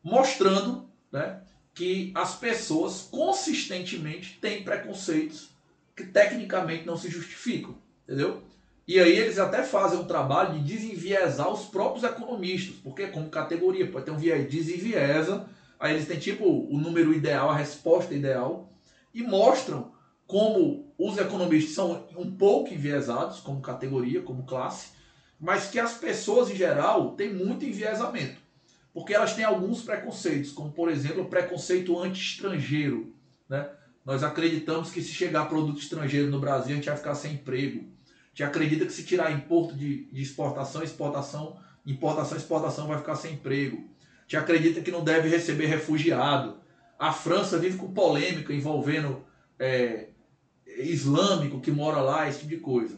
mostrando 0.03 0.89
né, 1.13 1.43
que 1.75 2.13
as 2.15 2.37
pessoas 2.37 3.03
consistentemente 3.03 4.39
têm 4.41 4.65
preconceitos 4.65 5.51
que 5.95 6.07
tecnicamente 6.07 6.87
não 6.87 6.97
se 6.97 7.11
justificam. 7.11 7.77
Entendeu? 8.05 8.43
E 8.91 8.99
aí 8.99 9.17
eles 9.17 9.39
até 9.39 9.63
fazem 9.63 10.01
um 10.01 10.05
trabalho 10.05 10.59
de 10.59 10.65
desenviesar 10.65 11.49
os 11.49 11.67
próprios 11.67 12.03
economistas, 12.03 12.75
porque 12.83 13.07
como 13.07 13.31
categoria, 13.31 13.87
pode 13.87 14.07
ter 14.07 14.11
um 14.11 14.19
viés, 14.19 14.51
desenviesa, 14.51 15.49
aí 15.79 15.95
eles 15.95 16.09
têm 16.09 16.19
tipo 16.19 16.45
o 16.45 16.77
número 16.77 17.15
ideal, 17.15 17.49
a 17.51 17.57
resposta 17.57 18.13
ideal, 18.13 18.69
e 19.15 19.23
mostram 19.23 19.93
como 20.27 20.93
os 20.99 21.17
economistas 21.19 21.73
são 21.73 22.09
um 22.17 22.33
pouco 22.33 22.75
enviesados 22.75 23.39
como 23.39 23.61
categoria, 23.61 24.23
como 24.23 24.43
classe, 24.43 24.89
mas 25.39 25.71
que 25.71 25.79
as 25.79 25.93
pessoas 25.93 26.51
em 26.51 26.57
geral 26.57 27.13
têm 27.13 27.33
muito 27.33 27.65
enviesamento, 27.65 28.41
porque 28.93 29.15
elas 29.15 29.35
têm 29.35 29.45
alguns 29.45 29.83
preconceitos, 29.83 30.51
como 30.51 30.73
por 30.73 30.91
exemplo 30.91 31.23
o 31.23 31.29
preconceito 31.29 31.97
anti-estrangeiro. 31.97 33.15
Né? 33.49 33.71
Nós 34.05 34.25
acreditamos 34.25 34.91
que 34.91 35.01
se 35.01 35.13
chegar 35.13 35.49
produto 35.49 35.79
estrangeiro 35.79 36.29
no 36.29 36.41
Brasil 36.41 36.73
a 36.73 36.75
gente 36.75 36.89
vai 36.89 36.97
ficar 36.97 37.15
sem 37.15 37.35
emprego 37.35 38.00
que 38.41 38.45
acredita 38.45 38.87
que 38.87 38.93
se 38.95 39.05
tirar 39.05 39.31
imposto 39.31 39.77
de, 39.77 40.05
de 40.07 40.23
exportação, 40.23 40.83
exportação, 40.83 41.59
importação, 41.85 42.39
exportação 42.39 42.87
vai 42.87 42.97
ficar 42.97 43.15
sem 43.15 43.35
emprego. 43.35 43.87
Que 44.27 44.35
acredita 44.35 44.81
que 44.81 44.91
não 44.91 45.05
deve 45.05 45.29
receber 45.29 45.67
refugiado. 45.67 46.57
A 46.99 47.13
França 47.13 47.59
vive 47.59 47.77
com 47.77 47.93
polêmica 47.93 48.55
envolvendo 48.55 49.23
é, 49.59 50.07
islâmico 50.67 51.61
que 51.61 51.71
mora 51.71 52.01
lá, 52.01 52.31
esse 52.31 52.39
tipo 52.39 52.51
de 52.53 52.57
coisa. 52.57 52.97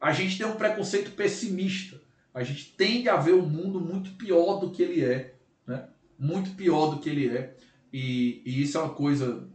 A 0.00 0.12
gente 0.12 0.38
tem 0.38 0.46
um 0.46 0.56
preconceito 0.56 1.10
pessimista. 1.10 2.00
A 2.32 2.42
gente 2.42 2.72
tende 2.74 3.10
a 3.10 3.16
ver 3.16 3.34
o 3.34 3.42
mundo 3.42 3.82
muito 3.82 4.12
pior 4.12 4.60
do 4.60 4.70
que 4.70 4.82
ele 4.82 5.04
é. 5.04 5.34
Né? 5.66 5.90
Muito 6.18 6.52
pior 6.52 6.86
do 6.86 7.00
que 7.00 7.10
ele 7.10 7.28
é. 7.28 7.54
E, 7.92 8.40
e 8.46 8.62
isso 8.62 8.78
é 8.78 8.80
uma 8.80 8.94
coisa 8.94 9.46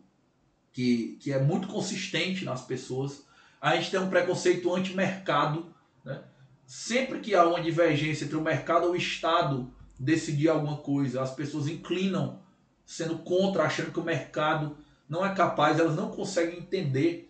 que, 0.72 1.18
que 1.20 1.34
é 1.34 1.42
muito 1.42 1.68
consistente 1.68 2.46
nas 2.46 2.62
pessoas 2.62 3.25
a 3.66 3.76
gente 3.76 3.90
tem 3.90 4.00
um 4.00 4.10
preconceito 4.10 4.72
anti-mercado, 4.72 5.66
né? 6.04 6.22
sempre 6.68 7.20
que 7.20 7.34
há 7.34 7.48
uma 7.48 7.60
divergência 7.60 8.26
entre 8.26 8.38
o 8.38 8.42
mercado 8.42 8.86
ou 8.86 8.92
o 8.92 8.96
Estado 8.96 9.74
decidir 10.00 10.50
alguma 10.50 10.78
coisa, 10.78 11.24
as 11.24 11.32
pessoas 11.32 11.68
inclinam 11.68 12.40
sendo 12.86 13.18
contra, 13.18 13.64
achando 13.64 13.92
que 13.92 14.00
o 14.00 14.04
mercado 14.04 14.78
não 15.10 15.26
é 15.26 15.34
capaz, 15.34 15.80
elas 15.80 15.96
não 15.96 16.12
conseguem 16.12 16.60
entender 16.60 17.28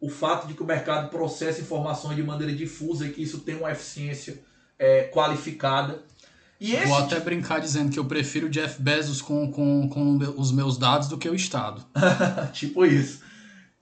o 0.00 0.08
fato 0.08 0.46
de 0.46 0.54
que 0.54 0.62
o 0.62 0.66
mercado 0.66 1.10
processa 1.10 1.60
informações 1.60 2.14
de 2.14 2.22
maneira 2.22 2.54
difusa 2.54 3.08
e 3.08 3.12
que 3.12 3.20
isso 3.20 3.40
tem 3.40 3.56
uma 3.56 3.72
eficiência 3.72 4.40
é, 4.78 5.04
qualificada. 5.04 6.00
E 6.60 6.76
Vou 6.76 6.96
até 6.96 7.16
tipo... 7.16 7.24
brincar 7.24 7.60
dizendo 7.60 7.90
que 7.90 7.98
eu 7.98 8.04
prefiro 8.04 8.48
Jeff 8.48 8.80
Bezos 8.80 9.20
com, 9.20 9.50
com, 9.50 9.88
com 9.88 10.16
os 10.36 10.52
meus 10.52 10.78
dados 10.78 11.08
do 11.08 11.18
que 11.18 11.28
o 11.28 11.34
Estado. 11.34 11.84
tipo 12.52 12.86
isso. 12.86 13.31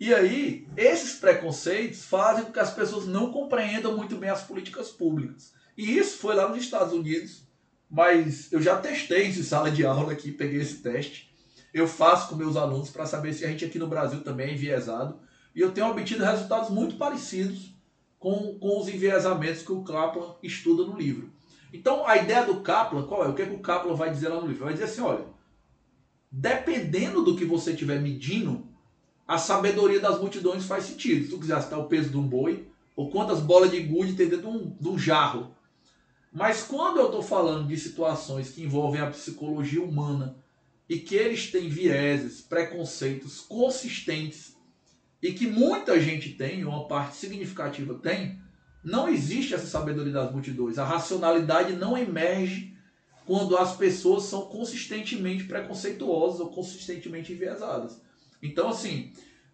E 0.01 0.15
aí, 0.15 0.67
esses 0.79 1.19
preconceitos 1.19 2.07
fazem 2.07 2.47
com 2.47 2.53
que 2.53 2.59
as 2.59 2.73
pessoas 2.73 3.07
não 3.07 3.31
compreendam 3.31 3.95
muito 3.95 4.17
bem 4.17 4.31
as 4.31 4.43
políticas 4.43 4.89
públicas. 4.89 5.53
E 5.77 5.99
isso 5.99 6.17
foi 6.17 6.35
lá 6.35 6.49
nos 6.49 6.65
Estados 6.65 6.95
Unidos, 6.95 7.43
mas 7.91 8.51
eu 8.51 8.63
já 8.63 8.79
testei 8.79 9.25
isso 9.27 9.41
em 9.41 9.43
sala 9.43 9.71
de 9.71 9.85
aula 9.85 10.13
aqui, 10.13 10.33
peguei 10.33 10.59
esse 10.59 10.77
teste. 10.77 11.31
Eu 11.75 11.87
faço 11.87 12.31
com 12.31 12.35
meus 12.35 12.57
alunos 12.57 12.89
para 12.89 13.05
saber 13.05 13.35
se 13.35 13.45
a 13.45 13.49
gente 13.49 13.67
aqui 13.67 13.79
no 13.79 13.89
Brasil 13.89 14.23
também 14.23 14.49
é 14.49 14.55
enviesado. 14.55 15.21
E 15.55 15.61
eu 15.61 15.71
tenho 15.71 15.89
obtido 15.89 16.25
resultados 16.25 16.71
muito 16.71 16.97
parecidos 16.97 17.75
com, 18.19 18.59
com 18.59 18.81
os 18.81 18.89
enviesamentos 18.89 19.61
que 19.63 19.73
o 19.73 19.85
Kaplan 19.85 20.35
estuda 20.43 20.83
no 20.83 20.97
livro. 20.97 21.31
Então, 21.75 22.07
a 22.07 22.17
ideia 22.17 22.47
do 22.47 22.63
Kaplan, 22.63 23.07
qual 23.07 23.25
é? 23.25 23.29
O 23.29 23.35
que, 23.35 23.43
é 23.43 23.47
que 23.47 23.55
o 23.55 23.61
Kaplan 23.61 23.95
vai 23.95 24.11
dizer 24.11 24.29
lá 24.29 24.41
no 24.41 24.47
livro? 24.47 24.65
Vai 24.65 24.73
dizer 24.73 24.87
assim, 24.87 25.03
olha, 25.03 25.27
dependendo 26.33 27.23
do 27.23 27.37
que 27.37 27.45
você 27.45 27.73
estiver 27.73 28.01
medindo, 28.01 28.70
a 29.31 29.39
sabedoria 29.39 30.01
das 30.01 30.19
multidões 30.19 30.65
faz 30.65 30.87
sentido. 30.87 31.23
Se 31.23 31.31
tu 31.31 31.39
quiser 31.39 31.63
citar 31.63 31.79
o 31.79 31.87
peso 31.87 32.11
de 32.11 32.17
um 32.17 32.27
boi, 32.27 32.67
ou 32.97 33.13
quantas 33.13 33.39
bolas 33.39 33.71
de 33.71 33.79
gude 33.81 34.15
tem 34.15 34.29
dentro 34.29 34.51
de 34.51 34.57
um, 34.57 34.71
de 34.71 34.89
um 34.89 34.99
jarro. 34.99 35.55
Mas 36.33 36.65
quando 36.65 36.99
eu 36.99 37.07
estou 37.07 37.23
falando 37.23 37.69
de 37.69 37.77
situações 37.77 38.51
que 38.51 38.65
envolvem 38.65 39.01
a 39.01 39.07
psicologia 39.07 39.81
humana 39.85 40.37
e 40.89 40.99
que 40.99 41.15
eles 41.15 41.49
têm 41.49 41.69
vieses, 41.69 42.41
preconceitos 42.41 43.41
consistentes 43.43 44.57
e 45.23 45.33
que 45.33 45.47
muita 45.47 46.01
gente 46.01 46.31
tem, 46.31 46.65
uma 46.65 46.89
parte 46.89 47.15
significativa 47.15 47.95
tem, 47.95 48.37
não 48.83 49.09
existe 49.09 49.55
essa 49.55 49.67
sabedoria 49.67 50.13
das 50.13 50.33
multidões. 50.33 50.77
A 50.77 50.85
racionalidade 50.85 51.75
não 51.75 51.97
emerge 51.97 52.77
quando 53.25 53.57
as 53.57 53.77
pessoas 53.77 54.25
são 54.25 54.47
consistentemente 54.47 55.45
preconceituosas 55.45 56.41
ou 56.41 56.51
consistentemente 56.51 57.33
enviesadas. 57.33 58.10
Então, 58.43 58.69
assim, 58.69 59.13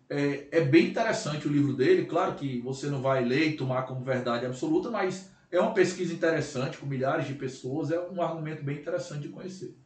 é, 0.08 0.48
é, 0.50 0.60
bem 0.60 0.88
interessante 0.88 1.46
o 1.46 1.52
livro 1.52 1.72
dele. 1.72 2.06
Claro 2.06 2.34
que 2.34 2.60
você 2.60 2.88
não 2.88 3.00
vai 3.00 3.24
ler 3.24 3.48
e 3.48 3.56
tomar 3.56 3.82
como 3.82 4.04
verdade 4.04 4.46
absoluta, 4.46 4.90
mas 4.90 5.30
é 5.50 5.60
uma 5.60 5.74
pesquisa 5.74 6.12
interessante 6.12 6.78
com 6.78 6.86
milhares 6.86 7.26
de 7.26 7.34
pessoas. 7.34 7.90
É 7.90 8.00
um 8.00 8.22
argumento 8.22 8.62
bem 8.62 8.78
interessante 8.78 9.22
de 9.22 9.28
conhecer. 9.28 9.76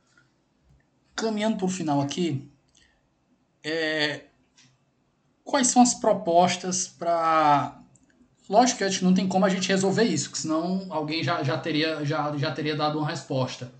Caminhando 1.15 1.57
para 1.57 1.67
o 1.67 1.69
final 1.69 2.01
aqui, 2.01 2.51
é, 3.63 4.25
quais 5.45 5.67
são 5.67 5.83
as 5.83 5.95
propostas 5.95 6.89
para 6.89 7.81
Lógico 8.51 8.79
que 8.79 8.85
a 8.85 8.89
gente 8.89 9.05
não 9.05 9.15
tem 9.15 9.29
como 9.29 9.47
a 9.47 9.49
gente 9.49 9.69
resolver 9.69 10.03
isso, 10.03 10.29
senão 10.35 10.85
alguém 10.91 11.23
já, 11.23 11.41
já, 11.45 11.57
teria, 11.57 12.05
já, 12.05 12.37
já 12.37 12.51
teria 12.51 12.75
dado 12.75 12.99
uma 12.99 13.09
resposta. 13.09 13.73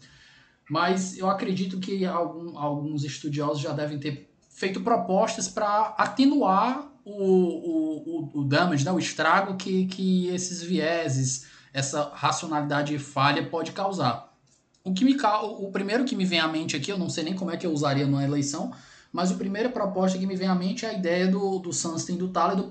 Mas 0.71 1.19
eu 1.19 1.29
acredito 1.29 1.81
que 1.81 2.07
algum, 2.07 2.57
alguns 2.57 3.03
estudiosos 3.03 3.61
já 3.61 3.73
devem 3.73 3.99
ter 3.99 4.30
feito 4.51 4.81
propostas 4.83 5.49
para 5.49 5.95
atenuar 5.97 6.87
o, 7.05 7.13
o, 7.13 8.31
o, 8.35 8.41
o 8.41 8.45
damage, 8.45 8.85
né, 8.85 8.93
o 8.93 8.99
estrago 8.99 9.57
que, 9.57 9.87
que 9.87 10.29
esses 10.29 10.63
vieses, 10.63 11.47
essa 11.73 12.11
racionalidade 12.13 12.99
falha 12.99 13.49
pode 13.49 13.73
causar. 13.73 14.31
O, 14.85 14.93
que 14.93 15.05
me, 15.05 15.17
o 15.43 15.71
primeiro 15.71 16.05
que 16.05 16.17
me 16.17 16.25
vem 16.25 16.41
à 16.41 16.49
mente 16.49 16.77
aqui, 16.77 16.91
eu 16.91 16.99
não 16.99 17.09
sei 17.09 17.25
nem 17.25 17.35
como 17.35 17.51
é 17.51 17.57
que 17.57 17.67
eu 17.67 17.73
usaria 17.73 18.07
numa 18.07 18.25
eleição, 18.25 18.73
mas 19.13 19.31
a 19.31 19.35
primeira 19.35 19.69
proposta 19.69 20.19
que 20.19 20.27
me 20.27 20.37
vem 20.37 20.49
à 20.49 20.55
mente 20.55 20.85
é 20.85 20.91
a 20.91 20.93
ideia 20.93 21.27
do, 21.27 21.59
do 21.59 21.73
Sunstein 21.73 22.17
do 22.17 22.29
Thaler 22.29 22.57
do, 22.57 22.69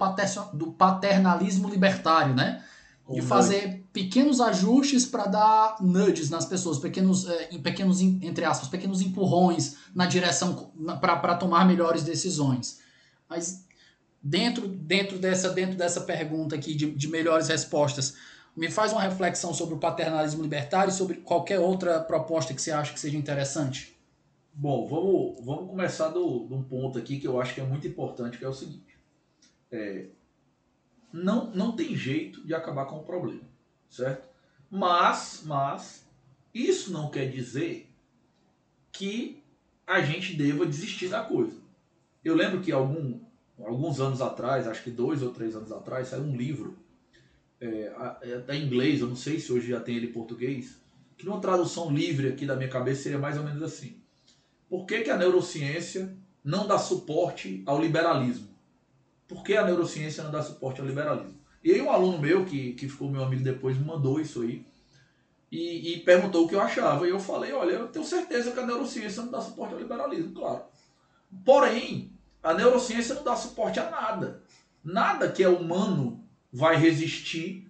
do 0.54 0.72
paternalismo 0.72 1.70
libertário, 1.70 2.34
né? 2.34 2.64
De 3.10 3.22
fazer 3.22 3.79
pequenos 3.92 4.40
ajustes 4.40 5.06
para 5.06 5.26
dar 5.26 5.78
nudges 5.82 6.30
nas 6.30 6.46
pessoas, 6.46 6.78
pequenos, 6.78 7.28
é, 7.28 7.58
pequenos, 7.58 8.02
entre 8.02 8.46
aspas, 8.46 8.70
pequenos 8.70 9.02
empurrões 9.02 9.78
na 9.96 10.06
direção 10.06 10.72
para 11.02 11.36
tomar 11.36 11.66
melhores 11.66 12.04
decisões. 12.04 12.80
Mas 13.28 13.66
dentro, 14.22 14.68
dentro, 14.68 15.18
dessa, 15.18 15.50
dentro 15.50 15.76
dessa 15.76 16.02
pergunta 16.02 16.56
aqui 16.56 16.76
de, 16.76 16.92
de 16.92 17.08
melhores 17.08 17.48
respostas, 17.48 18.16
me 18.56 18.70
faz 18.70 18.92
uma 18.92 19.02
reflexão 19.02 19.54
sobre 19.54 19.76
o 19.76 19.80
paternalismo 19.80 20.42
libertário 20.44 20.92
e 20.92 20.94
sobre 20.94 21.18
qualquer 21.18 21.60
outra 21.60 22.00
proposta 22.00 22.54
que 22.54 22.62
você 22.62 22.72
acha 22.72 22.94
que 22.94 23.00
seja 23.00 23.18
interessante. 23.18 23.98
Bom, 24.54 24.88
vamos, 24.88 25.46
vamos 25.46 25.70
começar 25.70 26.10
do, 26.10 26.46
de 26.48 26.54
um 26.54 26.64
ponto 26.64 26.98
aqui 26.98 27.20
que 27.20 27.28
eu 27.28 27.40
acho 27.40 27.54
que 27.54 27.62
é 27.62 27.64
muito 27.64 27.88
importante, 27.88 28.38
que 28.38 28.44
é 28.44 28.50
o 28.50 28.54
seguinte. 28.54 28.98
É, 29.72 30.08
não, 31.14 31.52
não 31.52 31.72
tem 31.72 31.96
jeito 31.96 32.46
de 32.46 32.54
acabar 32.54 32.86
com 32.86 32.98
o 32.98 33.04
problema, 33.04 33.49
certo? 33.90 34.28
Mas, 34.70 35.44
mas, 35.46 36.08
isso 36.54 36.92
não 36.92 37.10
quer 37.10 37.30
dizer 37.30 37.90
que 38.92 39.44
a 39.86 40.02
gente 40.02 40.36
deva 40.36 40.66
desistir 40.66 41.10
da 41.10 41.24
coisa. 41.24 41.58
Eu 42.24 42.36
lembro 42.36 42.62
que 42.62 42.72
algum, 42.72 43.20
alguns 43.60 44.00
anos 44.00 44.22
atrás, 44.22 44.68
acho 44.68 44.84
que 44.84 44.92
dois 44.92 45.24
ou 45.24 45.32
três 45.32 45.56
anos 45.56 45.72
atrás, 45.72 46.10
saiu 46.10 46.24
um 46.24 46.36
livro, 46.36 46.78
é, 47.60 47.92
é 48.22 48.36
até 48.36 48.56
em 48.56 48.66
inglês, 48.66 49.02
eu 49.02 49.08
não 49.08 49.16
sei 49.16 49.40
se 49.40 49.52
hoje 49.52 49.70
já 49.70 49.80
tem 49.80 49.96
ele 49.96 50.08
em 50.08 50.14
português, 50.14 50.78
que 51.18 51.26
numa 51.26 51.42
tradução 51.42 51.92
livre 51.92 52.28
aqui 52.30 52.46
da 52.46 52.56
minha 52.56 52.70
cabeça 52.70 53.04
seria 53.04 53.18
mais 53.18 53.38
ou 53.38 53.44
menos 53.44 53.62
assim 53.62 54.00
por 54.70 54.86
que, 54.86 55.02
que 55.02 55.10
a 55.10 55.18
neurociência 55.18 56.16
não 56.44 56.68
dá 56.68 56.78
suporte 56.78 57.64
ao 57.66 57.82
liberalismo? 57.82 58.48
Por 59.28 59.44
que 59.44 59.58
a 59.58 59.66
neurociência 59.66 60.24
não 60.24 60.32
dá 60.32 60.44
suporte 60.44 60.80
ao 60.80 60.88
liberalismo? 60.88 61.39
E 61.64 61.72
aí 61.74 61.82
um 61.82 61.92
aluno 61.92 62.20
meu, 62.20 62.46
que, 62.46 62.74
que 62.74 62.88
ficou 62.88 63.10
meu 63.10 63.24
amigo 63.24 63.44
depois, 63.44 63.78
me 63.78 63.86
mandou 63.86 64.20
isso 64.20 64.42
aí 64.42 64.66
e, 65.52 65.94
e 65.94 66.00
perguntou 66.02 66.46
o 66.46 66.48
que 66.48 66.56
eu 66.56 66.62
achava. 66.62 67.08
E 67.08 67.12
eu 67.12 67.20
falei, 67.20 67.52
olha, 67.52 67.72
eu 67.72 67.88
tenho 67.88 68.06
certeza 68.06 68.52
que 68.52 68.60
a 68.60 68.66
neurociência 68.66 69.24
não 69.24 69.32
dá 69.32 69.42
suporte 69.42 69.74
ao 69.74 69.80
liberalismo, 69.80 70.34
claro. 70.34 70.64
Porém, 71.46 72.12
a 72.42 72.54
neurociência 72.54 73.16
não 73.16 73.24
dá 73.24 73.36
suporte 73.36 73.80
a 73.80 73.90
nada. 73.90 74.44
Nada 74.84 75.30
que 75.30 75.44
é 75.44 75.50
humano 75.50 76.24
vai 76.52 76.78
resistir 76.78 77.70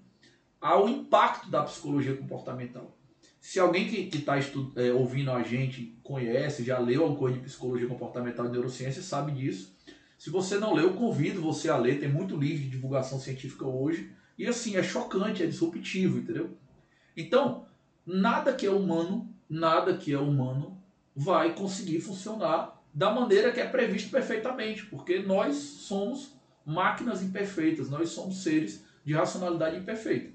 ao 0.61 0.87
impacto 0.87 1.49
da 1.49 1.63
psicologia 1.63 2.15
comportamental. 2.15 2.95
Se 3.39 3.59
alguém 3.59 3.87
que 3.87 4.17
está 4.17 4.37
é, 4.37 4.91
ouvindo 4.91 5.31
a 5.31 5.41
gente 5.41 5.97
conhece, 6.03 6.63
já 6.63 6.77
leu 6.77 7.03
alguma 7.03 7.19
coisa 7.19 7.37
de 7.37 7.45
psicologia 7.45 7.87
comportamental 7.87 8.45
e 8.45 8.49
neurociência, 8.49 9.01
sabe 9.01 9.31
disso. 9.31 9.73
Se 10.19 10.29
você 10.29 10.57
não 10.57 10.73
leu, 10.73 10.95
convido 10.95 11.41
você 11.41 11.69
a 11.69 11.77
ler. 11.77 11.97
Tem 11.97 12.09
muito 12.09 12.35
livro 12.35 12.61
de 12.61 12.69
divulgação 12.69 13.17
científica 13.17 13.65
hoje. 13.65 14.11
E 14.37 14.45
assim, 14.45 14.75
é 14.75 14.83
chocante, 14.83 15.41
é 15.41 15.47
disruptivo, 15.47 16.19
entendeu? 16.19 16.57
Então, 17.15 17.65
nada 18.05 18.53
que 18.53 18.65
é 18.65 18.69
humano, 18.69 19.33
nada 19.49 19.95
que 19.95 20.13
é 20.13 20.19
humano 20.19 20.77
vai 21.15 21.55
conseguir 21.55 22.01
funcionar 22.01 22.83
da 22.93 23.09
maneira 23.11 23.53
que 23.53 23.61
é 23.61 23.65
previsto 23.65 24.11
perfeitamente, 24.11 24.85
porque 24.87 25.19
nós 25.19 25.55
somos 25.55 26.33
máquinas 26.65 27.23
imperfeitas, 27.23 27.89
nós 27.89 28.09
somos 28.09 28.43
seres 28.43 28.83
de 29.05 29.13
racionalidade 29.13 29.77
imperfeita. 29.77 30.33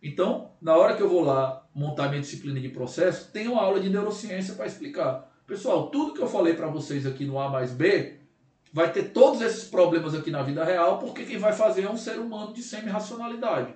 Então, 0.00 0.52
na 0.62 0.76
hora 0.76 0.96
que 0.96 1.02
eu 1.02 1.08
vou 1.08 1.22
lá 1.22 1.66
montar 1.74 2.08
minha 2.08 2.20
disciplina 2.20 2.60
de 2.60 2.68
processo, 2.68 3.32
tem 3.32 3.48
uma 3.48 3.62
aula 3.62 3.80
de 3.80 3.90
neurociência 3.90 4.54
para 4.54 4.66
explicar. 4.66 5.28
Pessoal, 5.44 5.88
tudo 5.90 6.14
que 6.14 6.22
eu 6.22 6.28
falei 6.28 6.54
para 6.54 6.68
vocês 6.68 7.04
aqui 7.04 7.24
no 7.24 7.40
A 7.40 7.48
mais 7.48 7.72
B 7.72 8.22
vai 8.74 8.92
ter 8.92 9.12
todos 9.12 9.40
esses 9.40 9.62
problemas 9.68 10.16
aqui 10.16 10.32
na 10.32 10.42
vida 10.42 10.64
real, 10.64 10.98
porque 10.98 11.24
quem 11.24 11.38
vai 11.38 11.52
fazer 11.52 11.84
é 11.84 11.88
um 11.88 11.96
ser 11.96 12.18
humano 12.18 12.52
de 12.52 12.60
semi-racionalidade. 12.60 13.72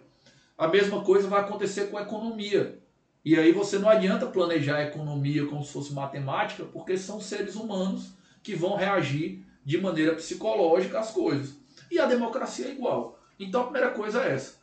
A 0.58 0.66
mesma 0.66 1.04
coisa 1.04 1.28
vai 1.28 1.40
acontecer 1.40 1.88
com 1.88 1.96
a 1.96 2.02
economia. 2.02 2.80
E 3.24 3.36
aí 3.38 3.52
você 3.52 3.78
não 3.78 3.88
adianta 3.88 4.26
planejar 4.26 4.78
a 4.78 4.82
economia 4.82 5.46
como 5.46 5.62
se 5.62 5.72
fosse 5.72 5.94
matemática, 5.94 6.64
porque 6.64 6.98
são 6.98 7.20
seres 7.20 7.54
humanos 7.54 8.10
que 8.42 8.56
vão 8.56 8.74
reagir 8.74 9.46
de 9.64 9.80
maneira 9.80 10.16
psicológica 10.16 10.98
às 10.98 11.12
coisas. 11.12 11.56
E 11.88 12.00
a 12.00 12.06
democracia 12.06 12.66
é 12.66 12.72
igual. 12.72 13.20
Então 13.38 13.60
a 13.60 13.64
primeira 13.64 13.90
coisa 13.92 14.24
é 14.24 14.34
essa. 14.34 14.58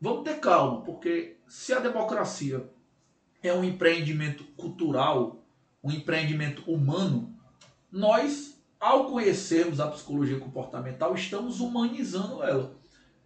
Vamos 0.00 0.22
ter 0.22 0.38
calma, 0.38 0.82
porque 0.82 1.38
se 1.48 1.72
a 1.72 1.80
democracia 1.80 2.64
é 3.42 3.52
um 3.52 3.64
empreendimento 3.64 4.44
cultural, 4.56 5.44
um 5.82 5.90
empreendimento 5.90 6.70
humano, 6.70 7.36
nós, 7.90 8.51
ao 8.82 9.08
conhecermos 9.08 9.78
a 9.78 9.86
psicologia 9.86 10.40
comportamental, 10.40 11.14
estamos 11.14 11.60
humanizando 11.60 12.42
ela. 12.42 12.74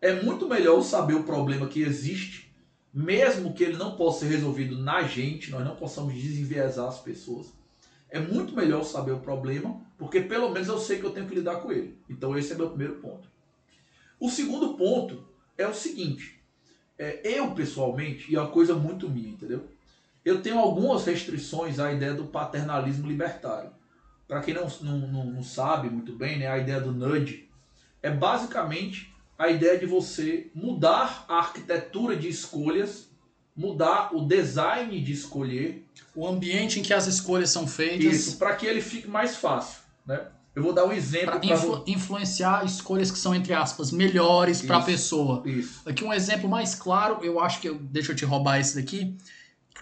É 0.03 0.23
muito 0.23 0.47
melhor 0.47 0.83
saber 0.83 1.15
o 1.15 1.23
problema 1.23 1.67
que 1.67 1.81
existe, 1.81 2.55
mesmo 2.93 3.55
que 3.55 3.65
ele 3.65 3.79
não 3.79 3.97
possa 3.97 4.21
ser 4.21 4.33
resolvido 4.33 4.77
na 4.77 5.05
gente, 5.05 5.51
nós 5.51 5.65
não 5.65 5.75
possamos 5.75 6.13
desenviesar 6.13 6.89
as 6.89 6.99
pessoas. 6.99 7.55
É 8.11 8.21
muito 8.21 8.55
melhor 8.55 8.85
saber 8.85 9.13
o 9.13 9.21
problema, 9.21 9.81
porque 9.97 10.21
pelo 10.21 10.51
menos 10.51 10.69
eu 10.69 10.79
sei 10.79 10.99
que 10.99 11.07
eu 11.07 11.11
tenho 11.11 11.27
que 11.27 11.35
lidar 11.35 11.57
com 11.57 11.73
ele. 11.73 11.99
Então 12.07 12.37
esse 12.37 12.53
é 12.53 12.55
meu 12.55 12.69
primeiro 12.69 12.97
ponto. 12.97 13.27
O 14.21 14.29
segundo 14.29 14.75
ponto 14.75 15.27
é 15.57 15.67
o 15.67 15.73
seguinte: 15.73 16.39
é, 16.99 17.21
eu 17.25 17.53
pessoalmente, 17.53 18.31
e 18.31 18.37
é 18.37 18.41
uma 18.41 18.51
coisa 18.51 18.75
muito 18.75 19.09
minha, 19.09 19.31
entendeu? 19.31 19.67
Eu 20.23 20.43
tenho 20.43 20.59
algumas 20.59 21.07
restrições 21.07 21.79
à 21.79 21.91
ideia 21.91 22.13
do 22.13 22.27
paternalismo 22.27 23.09
libertário. 23.09 23.71
Para 24.29 24.41
quem 24.41 24.55
não, 24.55 24.69
não, 24.83 25.25
não, 25.27 25.43
sabe 25.43 25.89
muito 25.89 26.13
bem, 26.13 26.39
né, 26.39 26.49
a 26.49 26.59
ideia 26.59 26.81
do 26.81 26.93
nudge 26.93 27.49
é 28.03 28.11
basicamente 28.11 29.15
a 29.39 29.49
ideia 29.49 29.79
de 29.79 29.87
você 29.87 30.51
mudar 30.55 31.25
a 31.29 31.37
arquitetura 31.39 32.17
de 32.17 32.29
escolhas, 32.29 33.09
mudar 33.55 34.15
o 34.15 34.27
design 34.27 35.01
de 35.01 35.13
escolher. 35.13 35.87
O 36.15 36.27
ambiente 36.27 36.81
em 36.81 36.83
que 36.83 36.93
as 36.93 37.07
escolhas 37.07 37.51
são 37.51 37.67
feitas. 37.67 38.13
Isso, 38.13 38.37
para 38.39 38.57
que 38.57 38.67
ele 38.67 38.81
fique 38.81 39.09
mais 39.09 39.37
fácil. 39.37 39.81
Né? 40.05 40.27
Eu 40.57 40.63
vou 40.63 40.73
dar 40.73 40.87
um 40.87 40.93
exemplo. 40.93 41.39
Para 41.39 41.45
influ 41.45 41.85
influenciar 41.87 42.65
escolhas 42.65 43.11
que 43.11 43.19
são, 43.19 43.35
entre 43.35 43.53
aspas, 43.53 43.93
melhores 43.93 44.63
para 44.63 44.79
a 44.79 44.83
pessoa. 44.83 45.43
Isso. 45.45 45.83
Aqui 45.87 46.03
um 46.03 46.13
exemplo 46.13 46.49
mais 46.49 46.75
claro, 46.75 47.23
eu 47.23 47.39
acho 47.39 47.61
que. 47.61 47.69
Eu, 47.69 47.79
deixa 47.79 48.13
eu 48.13 48.17
te 48.17 48.25
roubar 48.25 48.59
esse 48.59 48.75
daqui. 48.75 49.15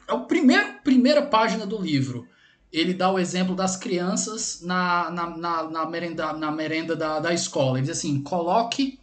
É 0.09 0.13
a 0.13 0.19
primeiro, 0.19 0.75
primeira 0.83 1.23
página 1.23 1.65
do 1.65 1.81
livro. 1.81 2.27
Ele 2.75 2.93
dá 2.93 3.09
o 3.09 3.21
exemplo 3.21 3.55
das 3.55 3.77
crianças 3.77 4.61
na, 4.61 5.09
na, 5.09 5.37
na, 5.37 5.71
na 5.71 5.87
merenda, 5.87 6.33
na 6.33 6.51
merenda 6.51 6.97
da, 6.97 7.21
da 7.21 7.33
escola. 7.33 7.79
Ele 7.79 7.87
diz 7.87 7.97
assim: 7.97 8.21
coloque 8.21 8.99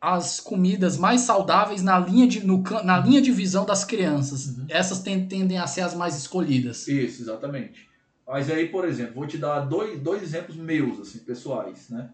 as 0.00 0.38
comidas 0.38 0.96
mais 0.96 1.22
saudáveis 1.22 1.82
na 1.82 1.98
linha 1.98 2.26
de, 2.26 2.46
no, 2.46 2.62
na 2.84 2.98
linha 2.98 3.20
de 3.20 3.32
visão 3.32 3.66
das 3.66 3.84
crianças. 3.84 4.46
Uhum. 4.46 4.66
Essas 4.68 5.00
tendem 5.00 5.58
a 5.58 5.66
ser 5.66 5.80
as 5.80 5.92
mais 5.92 6.16
escolhidas. 6.16 6.86
Isso, 6.86 7.22
exatamente. 7.22 7.88
Mas 8.26 8.48
aí, 8.48 8.68
por 8.68 8.86
exemplo, 8.86 9.14
vou 9.16 9.26
te 9.26 9.36
dar 9.36 9.60
dois, 9.60 10.00
dois 10.00 10.22
exemplos 10.22 10.56
meus, 10.56 11.00
assim, 11.00 11.18
pessoais, 11.18 11.90
né? 11.90 12.10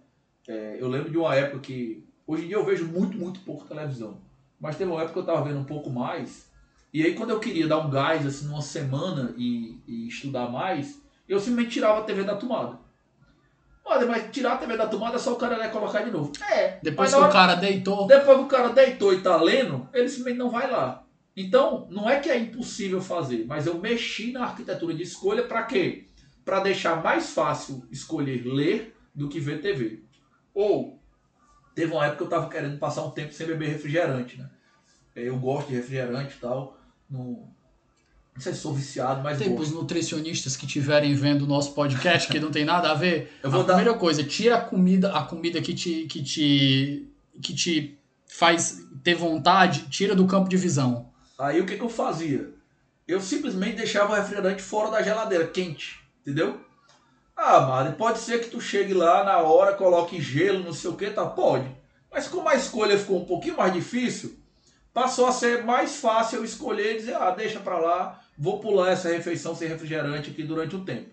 É, 0.48 0.78
eu 0.80 0.88
lembro 0.88 1.10
de 1.10 1.18
uma 1.18 1.34
época 1.34 1.60
que... 1.60 2.02
Hoje 2.26 2.44
em 2.44 2.48
dia 2.48 2.56
eu 2.56 2.64
vejo 2.64 2.86
muito, 2.86 3.18
muito 3.18 3.40
pouco 3.40 3.66
televisão. 3.66 4.18
Mas 4.58 4.76
teve 4.76 4.90
uma 4.90 5.00
época 5.00 5.12
que 5.12 5.18
eu 5.18 5.22
estava 5.22 5.46
vendo 5.46 5.60
um 5.60 5.64
pouco 5.64 5.90
mais. 5.90 6.46
E 6.92 7.02
aí 7.02 7.14
quando 7.14 7.30
eu 7.30 7.40
queria 7.40 7.66
dar 7.66 7.78
um 7.78 7.90
gás, 7.90 8.26
assim, 8.26 8.46
numa 8.46 8.62
semana 8.62 9.34
e, 9.36 9.80
e 9.86 10.08
estudar 10.08 10.50
mais, 10.50 11.00
eu 11.28 11.38
simplesmente 11.38 11.74
tirava 11.74 12.00
a 12.00 12.04
TV 12.04 12.24
da 12.24 12.36
tomada. 12.36 12.78
Olha, 13.84 14.04
mas 14.04 14.32
tirar 14.32 14.54
a 14.54 14.56
TV 14.56 14.76
da 14.76 14.88
tomada 14.88 15.14
é 15.14 15.18
só 15.18 15.32
o 15.32 15.36
cara 15.36 15.56
né, 15.58 15.68
colocar 15.68 16.02
de 16.02 16.10
novo. 16.10 16.32
É. 16.50 16.78
Depois 16.82 17.10
que 17.10 17.16
hora, 17.16 17.28
o 17.28 17.32
cara 17.32 17.54
deitou. 17.54 18.06
Depois 18.06 18.38
que 18.38 18.44
o 18.44 18.48
cara 18.48 18.68
deitou 18.70 19.14
e 19.14 19.22
tá 19.22 19.40
lendo, 19.40 19.88
ele 19.94 20.08
simplesmente 20.08 20.38
não 20.38 20.50
vai 20.50 20.68
lá. 20.68 21.04
Então, 21.36 21.86
não 21.90 22.10
é 22.10 22.18
que 22.18 22.28
é 22.28 22.36
impossível 22.36 23.00
fazer, 23.00 23.44
mas 23.46 23.66
eu 23.66 23.78
mexi 23.78 24.32
na 24.32 24.44
arquitetura 24.44 24.92
de 24.92 25.04
escolha 25.04 25.44
para 25.44 25.62
quê? 25.62 26.06
Para 26.44 26.60
deixar 26.60 27.02
mais 27.02 27.30
fácil 27.30 27.86
escolher 27.90 28.44
ler 28.44 28.96
do 29.14 29.28
que 29.28 29.38
ver 29.38 29.60
TV. 29.60 30.00
Ou, 30.52 30.98
teve 31.74 31.92
uma 31.92 32.06
época 32.06 32.16
que 32.16 32.22
eu 32.22 32.38
estava 32.38 32.50
querendo 32.50 32.78
passar 32.78 33.04
um 33.04 33.10
tempo 33.10 33.32
sem 33.32 33.46
beber 33.46 33.68
refrigerante, 33.68 34.38
né? 34.38 34.50
É, 35.14 35.28
eu 35.28 35.36
gosto 35.38 35.68
de 35.68 35.74
refrigerante 35.74 36.36
e 36.36 36.40
tal. 36.40 36.75
Não, 37.10 37.48
não 38.34 38.40
sei 38.40 38.52
se 38.52 38.60
sou 38.60 38.74
viciado, 38.74 39.22
mas. 39.22 39.38
Tem 39.38 39.54
os 39.54 39.70
nutricionistas 39.70 40.56
que 40.56 40.66
estiverem 40.66 41.14
vendo 41.14 41.42
o 41.42 41.46
nosso 41.46 41.72
podcast, 41.72 42.28
que 42.28 42.38
não 42.38 42.50
tem 42.50 42.64
nada 42.64 42.90
a 42.90 42.94
ver. 42.94 43.32
Eu 43.42 43.50
vou 43.50 43.60
a 43.60 43.64
dar... 43.64 43.74
primeira 43.74 43.98
coisa, 43.98 44.22
tira 44.22 44.56
a 44.56 44.60
comida, 44.60 45.12
a 45.12 45.22
comida 45.22 45.60
que 45.62 45.74
te, 45.74 46.04
que 46.04 46.22
te, 46.22 47.08
que 47.40 47.54
te 47.54 47.98
faz 48.26 48.86
ter 49.02 49.14
vontade, 49.14 49.88
tira 49.88 50.14
do 50.14 50.26
campo 50.26 50.48
de 50.48 50.56
visão. 50.56 51.10
Aí 51.38 51.60
o 51.60 51.66
que, 51.66 51.76
que 51.76 51.82
eu 51.82 51.88
fazia? 51.88 52.50
Eu 53.08 53.20
simplesmente 53.20 53.76
deixava 53.76 54.12
o 54.12 54.16
refrigerante 54.16 54.60
fora 54.60 54.90
da 54.90 55.02
geladeira, 55.02 55.46
quente, 55.46 56.00
entendeu? 56.20 56.60
Ah, 57.36 57.60
mas 57.60 57.94
pode 57.94 58.18
ser 58.18 58.40
que 58.40 58.50
tu 58.50 58.60
chegue 58.60 58.92
lá 58.92 59.22
na 59.22 59.38
hora, 59.38 59.74
coloque 59.74 60.20
gelo, 60.20 60.64
não 60.64 60.72
sei 60.72 60.90
o 60.90 60.96
que, 60.96 61.10
tá? 61.10 61.24
Pode. 61.24 61.70
Mas 62.10 62.26
como 62.26 62.48
a 62.48 62.54
escolha 62.54 62.98
ficou 62.98 63.22
um 63.22 63.24
pouquinho 63.24 63.56
mais 63.56 63.72
difícil, 63.72 64.38
passou 64.96 65.26
a 65.26 65.32
ser 65.32 65.62
mais 65.62 65.96
fácil 65.96 66.38
eu 66.38 66.44
escolher 66.44 66.94
e 66.94 66.96
dizer, 66.96 67.16
ah, 67.16 67.30
deixa 67.30 67.60
pra 67.60 67.78
lá, 67.78 68.18
vou 68.38 68.60
pular 68.60 68.92
essa 68.92 69.10
refeição 69.10 69.54
sem 69.54 69.68
refrigerante 69.68 70.30
aqui 70.30 70.42
durante 70.42 70.74
um 70.74 70.86
tempo. 70.86 71.10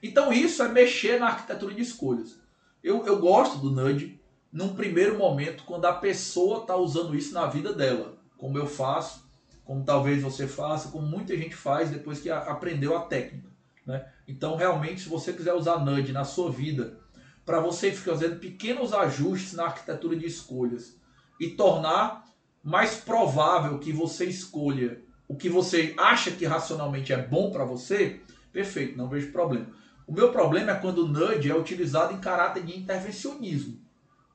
Então 0.00 0.32
isso 0.32 0.62
é 0.62 0.68
mexer 0.68 1.18
na 1.18 1.26
arquitetura 1.26 1.74
de 1.74 1.82
escolhas. 1.82 2.38
Eu, 2.84 3.04
eu 3.04 3.18
gosto 3.18 3.58
do 3.58 3.72
nudge 3.72 4.20
num 4.52 4.76
primeiro 4.76 5.18
momento, 5.18 5.64
quando 5.64 5.86
a 5.86 5.92
pessoa 5.92 6.60
está 6.60 6.76
usando 6.76 7.16
isso 7.16 7.34
na 7.34 7.46
vida 7.46 7.72
dela, 7.72 8.16
como 8.38 8.58
eu 8.58 8.66
faço, 8.68 9.28
como 9.64 9.82
talvez 9.82 10.22
você 10.22 10.46
faça, 10.46 10.90
como 10.90 11.04
muita 11.04 11.36
gente 11.36 11.56
faz 11.56 11.90
depois 11.90 12.20
que 12.20 12.30
aprendeu 12.30 12.96
a 12.96 13.06
técnica. 13.06 13.50
Né? 13.84 14.06
Então, 14.28 14.54
realmente, 14.54 15.00
se 15.00 15.08
você 15.08 15.32
quiser 15.32 15.54
usar 15.54 15.84
nudge 15.84 16.12
na 16.12 16.22
sua 16.22 16.48
vida, 16.48 17.00
para 17.44 17.58
você 17.58 17.90
ficar 17.90 18.12
fazendo 18.12 18.38
pequenos 18.38 18.92
ajustes 18.92 19.54
na 19.54 19.64
arquitetura 19.64 20.14
de 20.14 20.26
escolhas 20.26 20.96
e 21.40 21.48
tornar 21.50 22.24
mais 22.66 22.96
provável 22.96 23.78
que 23.78 23.92
você 23.92 24.24
escolha 24.24 25.00
o 25.28 25.36
que 25.36 25.48
você 25.48 25.94
acha 25.96 26.32
que 26.32 26.44
racionalmente 26.44 27.12
é 27.12 27.16
bom 27.16 27.50
para 27.50 27.64
você, 27.64 28.20
perfeito, 28.52 28.98
não 28.98 29.08
vejo 29.08 29.30
problema. 29.30 29.66
O 30.06 30.12
meu 30.12 30.30
problema 30.32 30.72
é 30.72 30.74
quando 30.74 31.04
o 31.04 31.08
nudge 31.08 31.50
é 31.50 31.56
utilizado 31.56 32.12
em 32.12 32.18
caráter 32.18 32.64
de 32.64 32.76
intervencionismo 32.76 33.78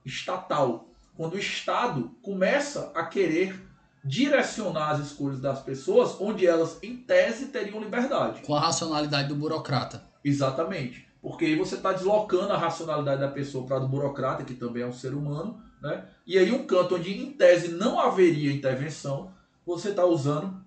estatal, 0.06 0.88
quando 1.16 1.34
o 1.34 1.40
Estado 1.40 2.12
começa 2.22 2.92
a 2.96 3.04
querer 3.04 3.62
direcionar 4.04 4.92
as 4.92 5.08
escolhas 5.08 5.40
das 5.40 5.62
pessoas 5.62 6.16
onde 6.20 6.48
elas, 6.48 6.78
em 6.82 6.98
tese, 6.98 7.48
teriam 7.48 7.80
liberdade. 7.80 8.42
Com 8.42 8.56
a 8.56 8.62
racionalidade 8.62 9.28
do 9.28 9.36
burocrata. 9.36 10.04
Exatamente. 10.24 11.08
Porque 11.22 11.46
aí 11.46 11.56
você 11.56 11.76
está 11.76 11.94
deslocando 11.94 12.52
a 12.52 12.58
racionalidade 12.58 13.22
da 13.22 13.28
pessoa 13.28 13.66
para 13.66 13.80
do 13.80 13.88
burocrata, 13.88 14.44
que 14.44 14.56
também 14.56 14.84
é 14.84 14.88
um 14.88 14.94
ser 14.94 15.14
humano, 15.14 15.62
né? 15.82 16.06
E 16.26 16.38
aí 16.38 16.52
um 16.52 16.66
canto 16.66 16.96
onde, 16.96 17.12
em 17.12 17.32
tese, 17.32 17.70
não 17.70 18.00
haveria 18.00 18.52
intervenção, 18.52 19.34
você 19.66 19.90
está 19.90 20.06
usando 20.06 20.62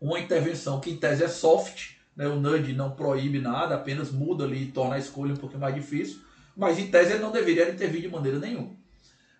uma 0.00 0.18
intervenção 0.18 0.80
que, 0.80 0.90
em 0.90 0.96
tese, 0.96 1.22
é 1.22 1.28
soft, 1.28 1.96
né? 2.16 2.26
o 2.26 2.40
nudge 2.40 2.72
não 2.72 2.92
proíbe 2.92 3.38
nada, 3.38 3.74
apenas 3.74 4.10
muda 4.10 4.44
ali 4.44 4.64
e 4.64 4.72
torna 4.72 4.94
a 4.94 4.98
escolha 4.98 5.34
um 5.34 5.36
pouquinho 5.36 5.60
mais 5.60 5.74
difícil, 5.74 6.20
mas, 6.56 6.78
em 6.78 6.90
tese, 6.90 7.12
ele 7.12 7.22
não 7.22 7.30
deveria 7.30 7.70
intervir 7.70 8.00
de 8.00 8.08
maneira 8.08 8.38
nenhuma. 8.38 8.74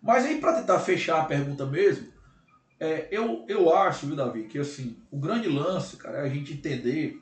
Mas 0.03 0.25
aí, 0.25 0.39
para 0.39 0.61
tentar 0.61 0.79
fechar 0.79 1.21
a 1.21 1.25
pergunta 1.25 1.67
mesmo, 1.67 2.09
é, 2.79 3.09
eu, 3.11 3.45
eu 3.49 3.75
acho, 3.75 4.07
viu, 4.07 4.17
Davi, 4.17 4.45
que 4.45 4.59
assim, 4.59 4.97
o 5.11 5.19
grande 5.19 5.49
lance, 5.49 5.97
cara, 5.97 6.19
é 6.19 6.23
a 6.23 6.29
gente 6.29 6.55
entender 6.55 7.21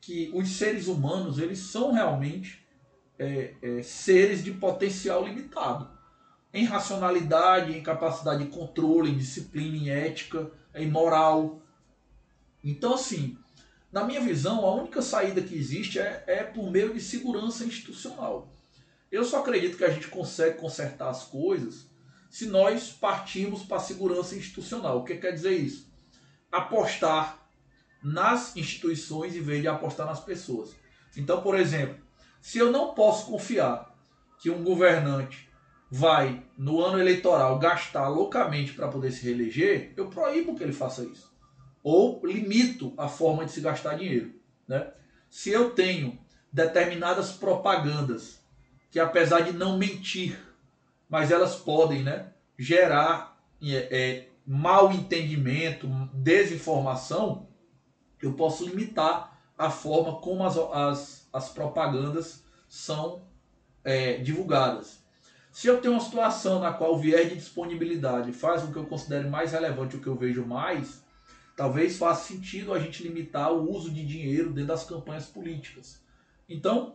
que 0.00 0.30
os 0.34 0.48
seres 0.48 0.88
humanos, 0.88 1.38
eles 1.38 1.58
são 1.58 1.92
realmente 1.92 2.66
é, 3.18 3.54
é, 3.62 3.82
seres 3.82 4.42
de 4.42 4.50
potencial 4.52 5.24
limitado. 5.24 5.88
Em 6.52 6.64
racionalidade, 6.64 7.76
em 7.76 7.82
capacidade 7.82 8.44
de 8.44 8.50
controle, 8.50 9.10
em 9.10 9.18
disciplina, 9.18 9.76
em 9.76 9.90
ética, 9.90 10.50
em 10.74 10.90
moral. 10.90 11.60
Então, 12.64 12.94
assim, 12.94 13.36
na 13.92 14.04
minha 14.04 14.20
visão, 14.20 14.64
a 14.66 14.74
única 14.74 15.00
saída 15.00 15.40
que 15.40 15.54
existe 15.54 15.98
é, 15.98 16.24
é 16.26 16.42
por 16.42 16.70
meio 16.70 16.92
de 16.92 17.00
segurança 17.00 17.64
institucional. 17.64 18.52
Eu 19.10 19.24
só 19.24 19.40
acredito 19.40 19.76
que 19.78 19.84
a 19.84 19.90
gente 19.90 20.08
consegue 20.08 20.58
consertar 20.58 21.08
as 21.08 21.24
coisas 21.24 21.86
se 22.30 22.46
nós 22.46 22.90
partirmos 22.90 23.62
para 23.62 23.78
a 23.78 23.80
segurança 23.80 24.36
institucional. 24.36 24.98
O 24.98 25.04
que 25.04 25.16
quer 25.16 25.32
dizer 25.32 25.56
isso? 25.56 25.90
Apostar 26.52 27.48
nas 28.02 28.56
instituições 28.56 29.34
em 29.34 29.40
vez 29.40 29.62
de 29.62 29.68
apostar 29.68 30.06
nas 30.06 30.20
pessoas. 30.20 30.74
Então, 31.16 31.40
por 31.40 31.58
exemplo, 31.58 31.96
se 32.40 32.58
eu 32.58 32.70
não 32.70 32.94
posso 32.94 33.26
confiar 33.26 33.96
que 34.38 34.50
um 34.50 34.62
governante 34.62 35.47
vai, 35.90 36.42
no 36.56 36.82
ano 36.82 36.98
eleitoral, 36.98 37.58
gastar 37.58 38.08
loucamente 38.08 38.72
para 38.72 38.88
poder 38.88 39.10
se 39.10 39.24
reeleger, 39.24 39.92
eu 39.96 40.08
proíbo 40.08 40.54
que 40.54 40.62
ele 40.62 40.72
faça 40.72 41.04
isso. 41.04 41.32
Ou 41.82 42.20
limito 42.24 42.92
a 42.96 43.08
forma 43.08 43.44
de 43.44 43.52
se 43.52 43.60
gastar 43.60 43.94
dinheiro. 43.94 44.34
Né? 44.66 44.90
Se 45.30 45.50
eu 45.50 45.70
tenho 45.70 46.18
determinadas 46.52 47.32
propagandas 47.32 48.42
que, 48.90 49.00
apesar 49.00 49.40
de 49.40 49.52
não 49.52 49.78
mentir, 49.78 50.38
mas 51.08 51.30
elas 51.30 51.56
podem 51.56 52.02
né, 52.02 52.32
gerar 52.58 53.40
é, 53.62 53.74
é, 53.90 54.28
mal 54.46 54.92
entendimento, 54.92 55.86
desinformação, 56.12 57.48
eu 58.20 58.34
posso 58.34 58.66
limitar 58.66 59.38
a 59.56 59.70
forma 59.70 60.20
como 60.20 60.44
as, 60.44 60.56
as, 60.56 61.28
as 61.32 61.48
propagandas 61.48 62.44
são 62.68 63.22
é, 63.82 64.18
divulgadas. 64.18 65.02
Se 65.58 65.66
eu 65.66 65.80
tenho 65.80 65.94
uma 65.94 66.00
situação 66.00 66.60
na 66.60 66.72
qual 66.72 66.94
o 66.94 66.98
viés 67.00 67.28
de 67.28 67.34
disponibilidade 67.34 68.32
faz 68.32 68.62
com 68.62 68.70
que 68.70 68.78
eu 68.78 68.86
considere 68.86 69.28
mais 69.28 69.50
relevante 69.50 69.96
o 69.96 70.00
que 70.00 70.06
eu 70.06 70.14
vejo 70.14 70.46
mais, 70.46 71.02
talvez 71.56 71.98
faça 71.98 72.32
sentido 72.32 72.72
a 72.72 72.78
gente 72.78 73.02
limitar 73.02 73.52
o 73.52 73.68
uso 73.68 73.90
de 73.90 74.06
dinheiro 74.06 74.52
dentro 74.52 74.68
das 74.68 74.84
campanhas 74.84 75.26
políticas. 75.26 76.00
Então, 76.48 76.94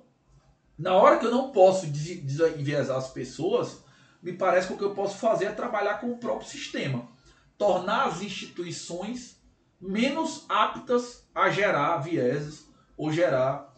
na 0.79 0.93
hora 0.93 1.19
que 1.19 1.25
eu 1.25 1.31
não 1.31 1.51
posso 1.51 1.87
desenviesar 1.87 2.95
as 2.95 3.09
pessoas, 3.09 3.83
me 4.21 4.31
parece 4.31 4.67
que 4.67 4.73
o 4.75 4.77
que 4.77 4.85
eu 4.85 4.95
posso 4.95 5.17
fazer 5.17 5.47
é 5.47 5.51
trabalhar 5.51 5.95
com 5.95 6.09
o 6.09 6.17
próprio 6.17 6.47
sistema. 6.47 7.05
Tornar 7.57 8.05
as 8.05 8.21
instituições 8.21 9.43
menos 9.77 10.45
aptas 10.47 11.27
a 11.35 11.49
gerar 11.49 11.97
vieses 11.97 12.65
ou 12.95 13.11
gerar 13.11 13.75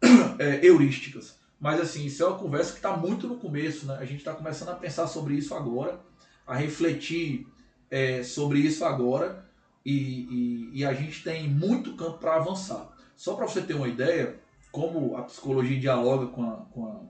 é, 0.40 0.64
heurísticas. 0.64 1.43
Mas 1.64 1.80
assim, 1.80 2.04
isso 2.04 2.22
é 2.22 2.26
uma 2.26 2.38
conversa 2.38 2.72
que 2.72 2.76
está 2.76 2.94
muito 2.94 3.26
no 3.26 3.38
começo, 3.38 3.86
né? 3.86 3.96
A 3.98 4.04
gente 4.04 4.18
está 4.18 4.34
começando 4.34 4.68
a 4.68 4.74
pensar 4.74 5.06
sobre 5.06 5.32
isso 5.32 5.54
agora, 5.54 5.98
a 6.46 6.54
refletir 6.54 7.46
é, 7.90 8.22
sobre 8.22 8.58
isso 8.58 8.84
agora 8.84 9.48
e, 9.82 9.94
e, 9.94 10.80
e, 10.80 10.84
a 10.84 10.92
gente 10.92 11.24
tem 11.24 11.48
muito 11.48 11.96
campo 11.96 12.18
para 12.18 12.36
avançar. 12.36 12.94
Só 13.16 13.34
para 13.34 13.48
você 13.48 13.62
ter 13.62 13.72
uma 13.72 13.88
ideia, 13.88 14.38
como 14.70 15.16
a 15.16 15.22
psicologia 15.22 15.80
dialoga 15.80 16.26
com 16.26 16.50
a, 16.50 16.56
com 16.66 16.86
a, 16.86 17.00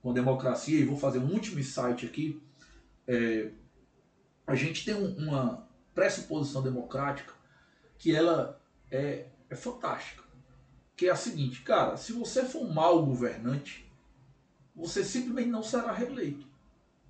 com 0.00 0.10
a 0.12 0.14
democracia, 0.14 0.80
e 0.80 0.86
vou 0.86 0.96
fazer 0.96 1.18
um 1.18 1.30
último 1.30 1.60
insight 1.60 2.06
aqui, 2.06 2.42
é, 3.06 3.50
a 4.46 4.54
gente 4.54 4.82
tem 4.82 4.94
um, 4.94 5.14
uma 5.28 5.68
pressuposição 5.94 6.62
democrática 6.62 7.34
que 7.98 8.16
ela 8.16 8.58
é, 8.90 9.26
é 9.50 9.54
fantástica. 9.54 10.22
Que 10.98 11.06
é 11.06 11.10
a 11.12 11.16
seguinte, 11.16 11.62
cara, 11.62 11.96
se 11.96 12.12
você 12.12 12.42
for 12.42 12.60
um 12.60 12.72
mau 12.74 13.06
governante, 13.06 13.88
você 14.74 15.04
simplesmente 15.04 15.48
não 15.48 15.62
será 15.62 15.92
reeleito. 15.92 16.44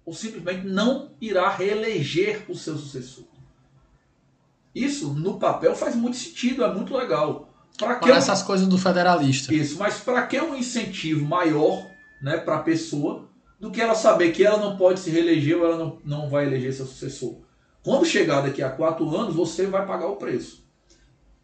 Ou 0.05 0.12
simplesmente 0.12 0.66
não 0.66 1.12
irá 1.19 1.48
reeleger 1.48 2.44
o 2.51 2.55
seu 2.55 2.77
sucessor. 2.77 3.24
Isso, 4.74 5.15
no 5.15 5.39
papel, 5.39 5.74
faz 5.74 5.97
muito 5.97 6.19
sentido, 6.19 6.62
é 6.62 6.70
muito 6.73 6.94
legal. 6.94 7.48
Para 7.78 7.94
que 7.94 8.10
essas 8.10 8.43
coisas 8.43 8.69
do 8.69 8.77
federalista. 8.77 9.55
Isso, 9.55 9.78
mas 9.78 10.01
para 10.01 10.27
que 10.27 10.39
um 10.39 10.55
incentivo 10.55 11.24
maior 11.24 11.86
né, 12.20 12.36
para 12.36 12.56
a 12.56 12.62
pessoa 12.62 13.27
do 13.59 13.70
que 13.70 13.81
ela 13.81 13.94
saber 13.94 14.32
que 14.32 14.44
ela 14.44 14.59
não 14.59 14.77
pode 14.77 15.01
se 15.01 15.09
reeleger 15.09 15.56
ou 15.56 15.65
ela 15.65 15.78
não, 15.78 15.98
não 16.05 16.28
vai 16.28 16.44
eleger 16.44 16.74
seu 16.74 16.85
sucessor? 16.85 17.40
Quando 17.82 18.05
chegar 18.05 18.43
daqui 18.43 18.62
a 18.62 18.69
quatro 18.69 19.16
anos, 19.16 19.35
você 19.35 19.66
vai 19.66 19.86
pagar 19.86 20.09
o 20.09 20.16
preço. 20.16 20.68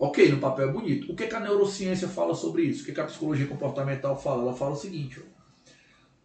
Ok, 0.04 0.30
no 0.30 0.36
papel 0.36 0.68
é 0.68 0.72
bonito. 0.72 1.10
O 1.10 1.16
que, 1.16 1.26
que 1.26 1.34
a 1.34 1.40
neurociência 1.40 2.06
fala 2.06 2.34
sobre 2.34 2.62
isso? 2.64 2.82
O 2.82 2.84
que, 2.84 2.92
que 2.92 3.00
a 3.00 3.06
psicologia 3.06 3.46
comportamental 3.46 4.20
fala? 4.20 4.42
Ela 4.42 4.52
fala 4.52 4.72
o 4.72 4.76
seguinte: 4.76 5.18
ó, 5.18 5.70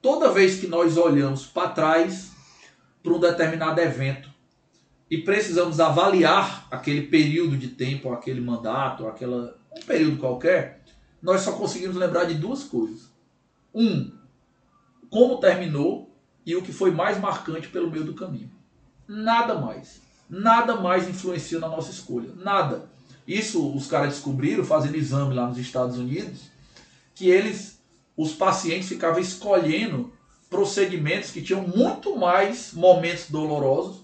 Toda 0.01 0.33
vez 0.33 0.59
que 0.59 0.67
nós 0.67 0.97
olhamos 0.97 1.45
para 1.45 1.69
trás 1.69 2.31
para 3.01 3.13
um 3.13 3.19
determinado 3.21 3.79
evento 3.79 4.29
e 5.09 5.19
precisamos 5.19 5.79
avaliar 5.79 6.67
aquele 6.69 7.03
período 7.03 7.55
de 7.55 7.69
tempo, 7.69 8.11
aquele 8.11 8.41
mandato, 8.41 9.07
aquela, 9.07 9.57
um 9.73 9.85
período 9.85 10.17
qualquer, 10.17 10.83
nós 11.21 11.39
só 11.39 11.53
conseguimos 11.53 11.95
lembrar 11.95 12.25
de 12.25 12.33
duas 12.33 12.65
coisas. 12.65 13.09
Um, 13.73 14.11
como 15.09 15.39
terminou 15.39 16.13
e 16.45 16.53
o 16.53 16.61
que 16.61 16.73
foi 16.73 16.91
mais 16.91 17.17
marcante 17.17 17.69
pelo 17.69 17.89
meio 17.89 18.03
do 18.03 18.13
caminho. 18.13 18.51
Nada 19.07 19.55
mais. 19.55 20.01
Nada 20.29 20.75
mais 20.75 21.07
influencia 21.07 21.59
na 21.59 21.69
nossa 21.69 21.91
escolha. 21.91 22.33
Nada. 22.35 22.98
Isso 23.29 23.71
os 23.75 23.85
caras 23.85 24.15
descobriram 24.15 24.65
fazendo 24.65 24.95
exame 24.95 25.35
lá 25.35 25.47
nos 25.47 25.59
Estados 25.59 25.99
Unidos, 25.99 26.49
que 27.13 27.29
eles 27.29 27.79
os 28.17 28.33
pacientes 28.33 28.89
ficavam 28.89 29.19
escolhendo 29.19 30.11
procedimentos 30.49 31.29
que 31.29 31.43
tinham 31.43 31.61
muito 31.61 32.17
mais 32.17 32.73
momentos 32.73 33.29
dolorosos 33.29 33.97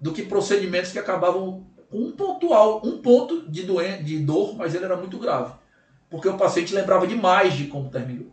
do 0.00 0.12
que 0.12 0.22
procedimentos 0.22 0.92
que 0.92 1.00
acabavam 1.00 1.66
com 1.90 1.98
um 1.98 2.12
pontual, 2.12 2.80
um 2.84 2.98
ponto 2.98 3.42
de, 3.50 3.66
de 4.04 4.18
dor, 4.20 4.56
mas 4.56 4.72
ele 4.72 4.84
era 4.84 4.96
muito 4.96 5.18
grave. 5.18 5.52
Porque 6.08 6.28
o 6.28 6.38
paciente 6.38 6.72
lembrava 6.72 7.08
demais 7.08 7.54
de 7.54 7.66
como 7.66 7.90
terminou. 7.90 8.28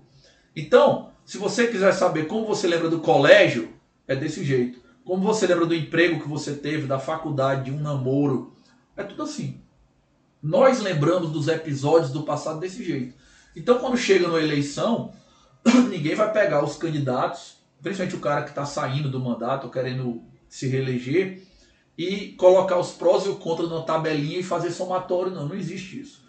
Então, 0.55 1.09
se 1.25 1.39
você 1.39 1.67
quiser 1.67 1.93
saber 1.93 2.27
como 2.27 2.45
você 2.45 2.67
lembra 2.67 2.91
do 2.91 2.99
colégio, 2.99 3.73
é 4.07 4.15
desse 4.15 4.45
jeito. 4.45 4.79
Como 5.03 5.23
você 5.23 5.47
lembra 5.47 5.65
do 5.65 5.73
emprego 5.73 6.21
que 6.21 6.29
você 6.29 6.53
teve, 6.53 6.85
da 6.85 6.99
faculdade, 6.99 7.65
de 7.65 7.71
um 7.71 7.81
namoro, 7.81 8.53
é 8.95 9.03
tudo 9.03 9.23
assim. 9.23 9.59
Nós 10.47 10.79
lembramos 10.79 11.29
dos 11.29 11.49
episódios 11.49 12.09
do 12.09 12.23
passado 12.23 12.61
desse 12.61 12.81
jeito. 12.81 13.13
Então, 13.53 13.79
quando 13.79 13.97
chega 13.97 14.29
na 14.29 14.39
eleição, 14.41 15.11
ninguém 15.89 16.15
vai 16.15 16.31
pegar 16.31 16.63
os 16.63 16.77
candidatos, 16.77 17.57
principalmente 17.81 18.15
o 18.15 18.21
cara 18.21 18.43
que 18.43 18.49
está 18.51 18.65
saindo 18.65 19.11
do 19.11 19.19
mandato, 19.19 19.69
querendo 19.69 20.23
se 20.47 20.65
reeleger, 20.65 21.41
e 21.97 22.29
colocar 22.37 22.79
os 22.79 22.91
prós 22.91 23.25
e 23.25 23.29
o 23.29 23.35
contra 23.35 23.65
numa 23.65 23.83
tabelinha 23.83 24.39
e 24.39 24.43
fazer 24.43 24.71
somatório. 24.71 25.33
Não, 25.33 25.49
não 25.49 25.55
existe 25.55 25.99
isso. 25.99 26.23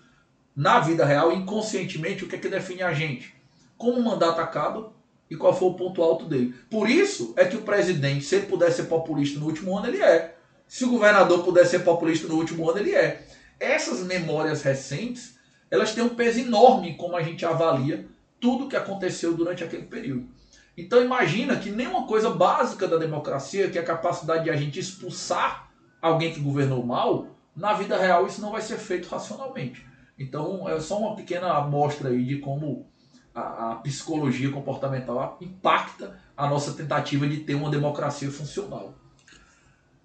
Na 0.57 0.81
vida 0.81 1.05
real, 1.05 1.31
inconscientemente, 1.31 2.25
o 2.25 2.29
que 2.29 2.35
é 2.35 2.39
que 2.41 2.49
define 2.49 2.83
a 2.83 2.93
gente? 2.93 3.33
Como 3.77 4.01
o 4.01 4.05
mandato 4.05 4.41
acaba 4.41 4.93
e 5.31 5.37
qual 5.37 5.55
foi 5.55 5.69
o 5.69 5.75
ponto 5.75 6.03
alto 6.03 6.25
dele. 6.25 6.57
Por 6.69 6.91
isso 6.91 7.35
é 7.37 7.45
que 7.45 7.57
o 7.57 7.63
presidente, 7.63 8.25
se 8.25 8.35
ele 8.35 8.47
puder 8.47 8.73
ser 8.73 8.87
populista 8.87 9.39
no 9.39 9.47
último 9.47 9.79
ano, 9.79 9.87
ele 9.87 10.03
é. 10.03 10.35
Se 10.67 10.85
o 10.85 10.91
governador 10.91 11.45
puder 11.45 11.65
ser 11.67 11.85
populista 11.85 12.27
no 12.27 12.35
último 12.35 12.69
ano, 12.69 12.81
ele 12.81 12.97
é. 12.97 13.28
Essas 13.59 14.01
memórias 14.07 14.63
recentes 14.63 15.39
elas 15.71 15.95
têm 15.95 16.03
um 16.03 16.15
peso 16.15 16.41
enorme 16.41 16.97
como 16.97 17.17
a 17.17 17.23
gente 17.23 17.45
avalia 17.45 18.09
tudo 18.41 18.69
que 18.69 18.77
aconteceu 18.77 19.35
durante 19.35 19.63
aquele 19.63 19.85
período. 19.85 20.29
Então 20.77 21.03
imagina 21.03 21.57
que 21.57 21.71
nenhuma 21.71 22.07
coisa 22.07 22.31
básica 22.31 22.87
da 22.87 22.97
democracia, 22.97 23.69
que 23.69 23.79
é 23.79 23.81
a 23.81 23.85
capacidade 23.85 24.45
de 24.45 24.51
a 24.51 24.57
gente 24.57 24.79
expulsar 24.79 25.69
alguém 26.01 26.33
que 26.33 26.41
governou 26.41 26.85
mal, 26.87 27.27
na 27.55 27.73
vida 27.73 27.99
real 27.99 28.27
isso 28.27 28.41
não 28.41 28.53
vai 28.53 28.63
ser 28.63 28.79
feito 28.79 29.09
racionalmente. 29.09 29.85
Então 30.17 30.69
é 30.69 30.81
só 30.81 30.99
uma 30.99 31.17
pequena 31.17 31.53
amostra 31.53 32.11
aí 32.11 32.25
de 32.25 32.39
como 32.39 32.87
a, 33.35 33.73
a 33.73 33.75
psicologia 33.77 34.51
comportamental 34.51 35.37
impacta 35.41 36.19
a 36.37 36.49
nossa 36.49 36.73
tentativa 36.73 37.27
de 37.27 37.39
ter 37.39 37.55
uma 37.55 37.71
democracia 37.71 38.31
funcional. 38.31 38.95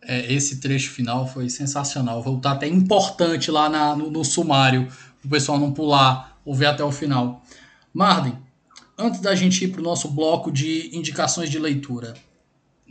É, 0.05 0.31
esse 0.31 0.59
trecho 0.59 0.91
final 0.91 1.27
foi 1.27 1.49
sensacional. 1.49 2.21
Voltar 2.21 2.53
até 2.53 2.67
importante 2.67 3.49
lá 3.49 3.69
na, 3.69 3.95
no, 3.95 4.09
no 4.11 4.23
sumário 4.23 4.87
o 5.23 5.29
pessoal 5.29 5.57
não 5.57 5.71
pular 5.71 6.37
ou 6.43 6.53
ver 6.53 6.65
até 6.65 6.83
o 6.83 6.91
final. 6.91 7.41
Marden, 7.93 8.37
antes 8.97 9.21
da 9.21 9.33
gente 9.33 9.63
ir 9.63 9.69
para 9.69 9.81
o 9.81 9.83
nosso 9.83 10.09
bloco 10.09 10.51
de 10.51 10.95
indicações 10.95 11.49
de 11.49 11.57
leitura, 11.57 12.13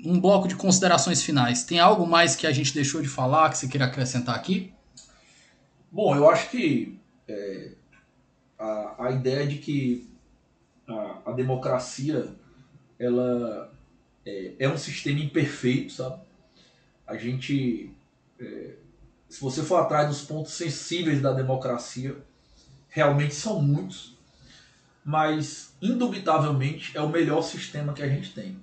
um 0.04 0.18
bloco 0.20 0.48
de 0.48 0.56
considerações 0.56 1.22
finais, 1.22 1.64
tem 1.64 1.78
algo 1.78 2.06
mais 2.06 2.34
que 2.34 2.46
a 2.46 2.52
gente 2.52 2.74
deixou 2.74 3.02
de 3.02 3.08
falar 3.08 3.50
que 3.50 3.58
você 3.58 3.68
queira 3.68 3.84
acrescentar 3.86 4.34
aqui? 4.34 4.72
Bom, 5.90 6.16
eu 6.16 6.28
acho 6.28 6.50
que 6.50 6.98
é, 7.28 7.72
a, 8.58 9.06
a 9.06 9.10
ideia 9.10 9.46
de 9.46 9.58
que 9.58 10.08
a, 10.88 11.18
a 11.26 11.32
democracia 11.32 12.28
ela 12.98 13.72
é, 14.24 14.52
é, 14.58 14.68
um 14.68 14.78
sistema 14.78 15.20
imperfeito, 15.20 15.92
sabe? 15.92 16.20
A 17.06 17.16
gente 17.16 17.90
é, 18.38 18.74
se 19.32 19.40
você 19.40 19.62
for 19.62 19.76
atrás 19.76 20.08
dos 20.08 20.20
pontos 20.20 20.52
sensíveis 20.52 21.22
da 21.22 21.32
democracia, 21.32 22.14
realmente 22.86 23.34
são 23.34 23.62
muitos, 23.62 24.14
mas 25.02 25.72
indubitavelmente 25.80 26.94
é 26.94 27.00
o 27.00 27.08
melhor 27.08 27.40
sistema 27.40 27.94
que 27.94 28.02
a 28.02 28.08
gente 28.08 28.34
tem. 28.34 28.58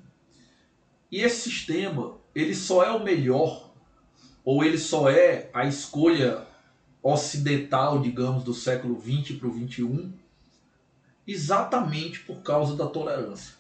E 1.12 1.22
esse 1.22 1.50
sistema, 1.50 2.18
ele 2.36 2.54
só 2.54 2.84
é 2.84 2.92
o 2.92 3.04
melhor, 3.04 3.72
ou 4.46 4.64
ele 4.64 4.78
só 4.78 5.10
é 5.10 5.50
a 5.52 5.66
escolha 5.66 6.46
ocidental, 7.02 8.00
digamos, 8.00 8.44
do 8.44 8.54
século 8.54 9.02
XX 9.02 9.38
para 9.40 9.48
o 9.48 9.68
XXI, 9.68 10.14
exatamente 11.26 12.20
por 12.20 12.44
causa 12.44 12.76
da 12.76 12.86
tolerância. 12.86 13.56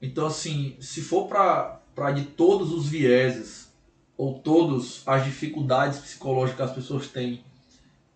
Então, 0.00 0.26
assim, 0.26 0.76
se 0.80 1.02
for 1.02 1.28
para 1.28 2.10
de 2.12 2.24
todos 2.24 2.72
os 2.72 2.88
vieses 2.88 3.71
ou 4.22 4.38
todas 4.38 5.02
as 5.04 5.24
dificuldades 5.24 5.98
psicológicas 5.98 6.56
que 6.56 6.62
as 6.62 6.72
pessoas 6.76 7.08
têm, 7.08 7.44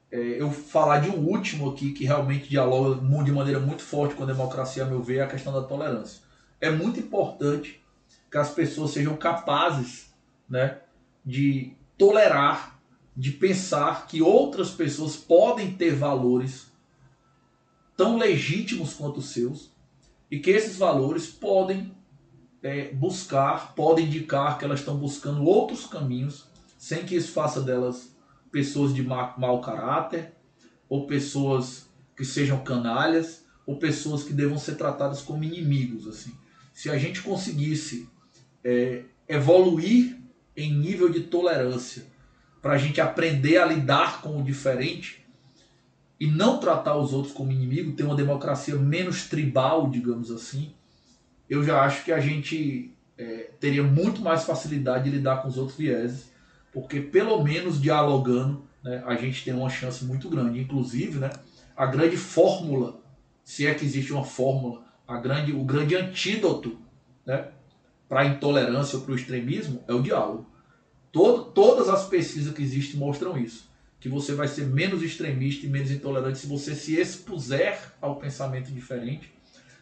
é, 0.08 0.40
eu 0.40 0.52
falar 0.52 1.00
de 1.00 1.10
um 1.10 1.18
último 1.18 1.68
aqui 1.68 1.92
que 1.92 2.04
realmente 2.04 2.48
dialoga 2.48 3.00
de 3.24 3.32
maneira 3.32 3.58
muito 3.58 3.82
forte 3.82 4.14
com 4.14 4.22
a 4.22 4.26
democracia, 4.26 4.84
a 4.84 4.86
meu 4.86 5.02
ver, 5.02 5.16
é 5.16 5.22
a 5.22 5.26
questão 5.26 5.52
da 5.52 5.62
tolerância. 5.62 6.22
É 6.60 6.70
muito 6.70 7.00
importante 7.00 7.82
que 8.30 8.38
as 8.38 8.50
pessoas 8.50 8.92
sejam 8.92 9.16
capazes 9.16 10.14
né, 10.48 10.78
de 11.24 11.72
tolerar, 11.98 12.78
de 13.16 13.32
pensar 13.32 14.06
que 14.06 14.22
outras 14.22 14.70
pessoas 14.70 15.16
podem 15.16 15.72
ter 15.72 15.92
valores 15.92 16.70
tão 17.96 18.16
legítimos 18.16 18.94
quanto 18.94 19.18
os 19.18 19.30
seus 19.30 19.72
e 20.30 20.38
que 20.38 20.50
esses 20.50 20.76
valores 20.76 21.26
podem 21.26 21.95
é, 22.62 22.92
buscar, 22.92 23.74
pode 23.74 24.02
indicar 24.02 24.58
que 24.58 24.64
elas 24.64 24.80
estão 24.80 24.96
buscando 24.96 25.44
outros 25.44 25.86
caminhos, 25.86 26.46
sem 26.78 27.04
que 27.04 27.14
isso 27.14 27.32
faça 27.32 27.60
delas 27.60 28.14
pessoas 28.50 28.94
de 28.94 29.02
ma 29.02 29.34
mau 29.36 29.60
caráter, 29.60 30.32
ou 30.88 31.06
pessoas 31.06 31.88
que 32.16 32.24
sejam 32.24 32.62
canalhas, 32.64 33.44
ou 33.66 33.78
pessoas 33.78 34.22
que 34.22 34.32
devam 34.32 34.58
ser 34.58 34.76
tratadas 34.76 35.20
como 35.20 35.44
inimigos. 35.44 36.06
assim. 36.06 36.32
Se 36.72 36.88
a 36.88 36.96
gente 36.96 37.22
conseguisse 37.22 38.08
é, 38.62 39.04
evoluir 39.28 40.16
em 40.56 40.72
nível 40.72 41.10
de 41.10 41.20
tolerância, 41.20 42.06
para 42.62 42.74
a 42.74 42.78
gente 42.78 43.00
aprender 43.00 43.58
a 43.58 43.66
lidar 43.66 44.22
com 44.22 44.40
o 44.40 44.42
diferente 44.42 45.24
e 46.18 46.26
não 46.26 46.58
tratar 46.58 46.96
os 46.96 47.12
outros 47.12 47.34
como 47.34 47.52
inimigo, 47.52 47.92
ter 47.92 48.04
uma 48.04 48.16
democracia 48.16 48.74
menos 48.76 49.26
tribal, 49.28 49.90
digamos 49.90 50.30
assim, 50.30 50.74
eu 51.48 51.62
já 51.62 51.82
acho 51.82 52.04
que 52.04 52.12
a 52.12 52.20
gente 52.20 52.92
é, 53.16 53.50
teria 53.58 53.82
muito 53.82 54.20
mais 54.20 54.44
facilidade 54.44 55.04
de 55.04 55.16
lidar 55.16 55.42
com 55.42 55.48
os 55.48 55.56
outros 55.56 55.78
vieses, 55.78 56.30
porque 56.72 57.00
pelo 57.00 57.42
menos 57.42 57.80
dialogando 57.80 58.64
né, 58.82 59.02
a 59.06 59.14
gente 59.16 59.44
tem 59.44 59.54
uma 59.54 59.70
chance 59.70 60.04
muito 60.04 60.28
grande. 60.28 60.60
Inclusive, 60.60 61.18
né, 61.18 61.30
a 61.76 61.86
grande 61.86 62.16
fórmula, 62.16 63.00
se 63.44 63.66
é 63.66 63.74
que 63.74 63.84
existe 63.84 64.12
uma 64.12 64.24
fórmula, 64.24 64.84
a 65.06 65.18
grande, 65.18 65.52
o 65.52 65.64
grande 65.64 65.94
antídoto 65.94 66.78
né, 67.24 67.48
para 68.08 68.20
a 68.20 68.26
intolerância 68.26 68.98
ou 68.98 69.04
para 69.04 69.12
o 69.12 69.16
extremismo 69.16 69.82
é 69.86 69.92
o 69.92 70.02
diálogo. 70.02 70.46
Todo, 71.12 71.44
todas 71.44 71.88
as 71.88 72.06
pesquisas 72.08 72.52
que 72.52 72.62
existem 72.62 72.98
mostram 72.98 73.38
isso. 73.38 73.70
Que 73.98 74.08
você 74.08 74.34
vai 74.34 74.46
ser 74.46 74.66
menos 74.66 75.02
extremista 75.02 75.66
e 75.66 75.68
menos 75.68 75.90
intolerante 75.90 76.38
se 76.38 76.46
você 76.46 76.74
se 76.74 77.00
expuser 77.00 77.80
ao 78.00 78.16
pensamento 78.16 78.70
diferente, 78.70 79.32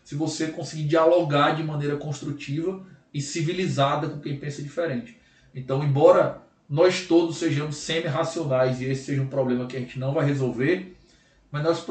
se 0.04 0.14
você 0.14 0.48
conseguir 0.48 0.84
dialogar 0.84 1.56
de 1.56 1.64
maneira 1.64 1.96
construtiva 1.96 2.86
e 3.12 3.20
civilizada 3.20 4.08
com 4.08 4.20
quem 4.20 4.36
pensa 4.36 4.62
diferente. 4.62 5.16
Então, 5.54 5.82
embora 5.82 6.42
nós 6.68 7.06
todos 7.06 7.38
sejamos 7.38 7.76
semi-racionais 7.76 8.80
e 8.80 8.84
esse 8.84 9.04
seja 9.04 9.22
um 9.22 9.28
problema 9.28 9.66
que 9.66 9.76
a 9.76 9.80
gente 9.80 9.98
não 9.98 10.12
vai 10.12 10.26
resolver, 10.26 10.94
mas 11.50 11.64
nós 11.64 11.84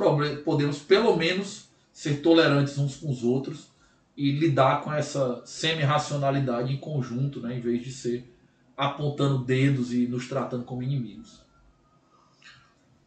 podemos 0.43 0.79
pelo 0.79 1.15
menos 1.15 1.69
ser 1.91 2.21
tolerantes 2.21 2.77
uns 2.77 2.95
com 2.97 3.09
os 3.09 3.23
outros 3.23 3.71
e 4.15 4.31
lidar 4.31 4.81
com 4.81 4.93
essa 4.93 5.41
semi-racionalidade 5.45 6.71
em 6.71 6.77
conjunto, 6.77 7.39
né, 7.39 7.57
em 7.57 7.61
vez 7.61 7.83
de 7.83 7.91
ser 7.91 8.31
apontando 8.77 9.43
dedos 9.43 9.93
e 9.93 10.07
nos 10.07 10.27
tratando 10.27 10.65
como 10.65 10.83
inimigos. 10.83 11.42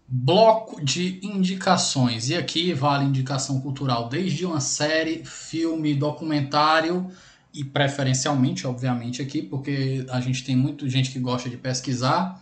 Bloco 0.09 0.85
de 0.85 1.19
indicações. 1.23 2.29
E 2.29 2.37
aqui 2.37 2.73
vale 2.73 3.05
indicação 3.05 3.61
cultural, 3.61 4.09
desde 4.09 4.47
uma 4.47 4.61
série, 4.61 5.25
filme, 5.25 5.95
documentário 5.95 7.11
e 7.53 7.65
preferencialmente, 7.65 8.67
obviamente, 8.67 9.21
aqui, 9.21 9.43
porque 9.43 10.07
a 10.11 10.21
gente 10.21 10.45
tem 10.45 10.55
muita 10.55 10.89
gente 10.89 11.11
que 11.11 11.19
gosta 11.19 11.49
de 11.49 11.57
pesquisar, 11.57 12.41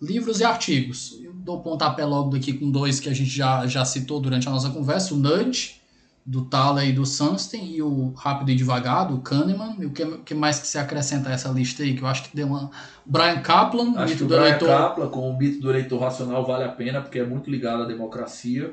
livros 0.00 0.40
e 0.40 0.44
artigos. 0.44 1.18
Eu 1.22 1.32
dou 1.32 1.60
pontapé 1.60 2.04
logo 2.04 2.30
daqui 2.30 2.52
com 2.52 2.70
dois 2.70 3.00
que 3.00 3.08
a 3.08 3.14
gente 3.14 3.30
já, 3.30 3.66
já 3.66 3.84
citou 3.84 4.20
durante 4.20 4.48
a 4.48 4.50
nossa 4.50 4.70
conversa, 4.70 5.12
o 5.12 5.16
Nudge, 5.16 5.80
do 6.26 6.46
Thaler 6.46 6.88
e 6.88 6.92
do 6.92 7.04
Sunstein, 7.04 7.74
e 7.74 7.82
o 7.82 8.14
Rápido 8.16 8.50
e 8.50 8.54
Devagar, 8.54 9.08
do 9.08 9.18
Kahneman. 9.18 9.76
E 9.78 9.84
o 9.84 9.90
que, 9.90 10.06
que 10.18 10.34
mais 10.34 10.58
que 10.58 10.66
se 10.66 10.78
acrescenta 10.78 11.28
a 11.28 11.32
essa 11.32 11.50
lista 11.50 11.82
aí, 11.82 11.94
que 11.94 12.02
eu 12.02 12.08
acho 12.08 12.24
que 12.24 12.34
deu 12.34 12.46
uma... 12.46 12.70
Brian 13.04 13.40
Kaplan, 13.40 13.92
acho 13.96 14.14
mito 14.14 14.24
do 14.24 14.28
Brian 14.28 14.46
eleitor... 14.48 14.68
Kaplan, 14.68 15.08
com 15.08 15.30
o 15.30 15.36
mito 15.36 15.60
do 15.60 15.70
eleitor 15.70 16.00
racional, 16.00 16.46
vale 16.46 16.64
a 16.64 16.70
pena, 16.70 17.02
porque 17.02 17.18
é 17.18 17.26
muito 17.26 17.50
ligado 17.50 17.82
à 17.82 17.86
democracia. 17.86 18.72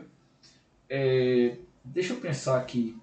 É... 0.90 1.58
Deixa 1.84 2.14
eu 2.14 2.18
pensar 2.18 2.58
aqui. 2.58 2.96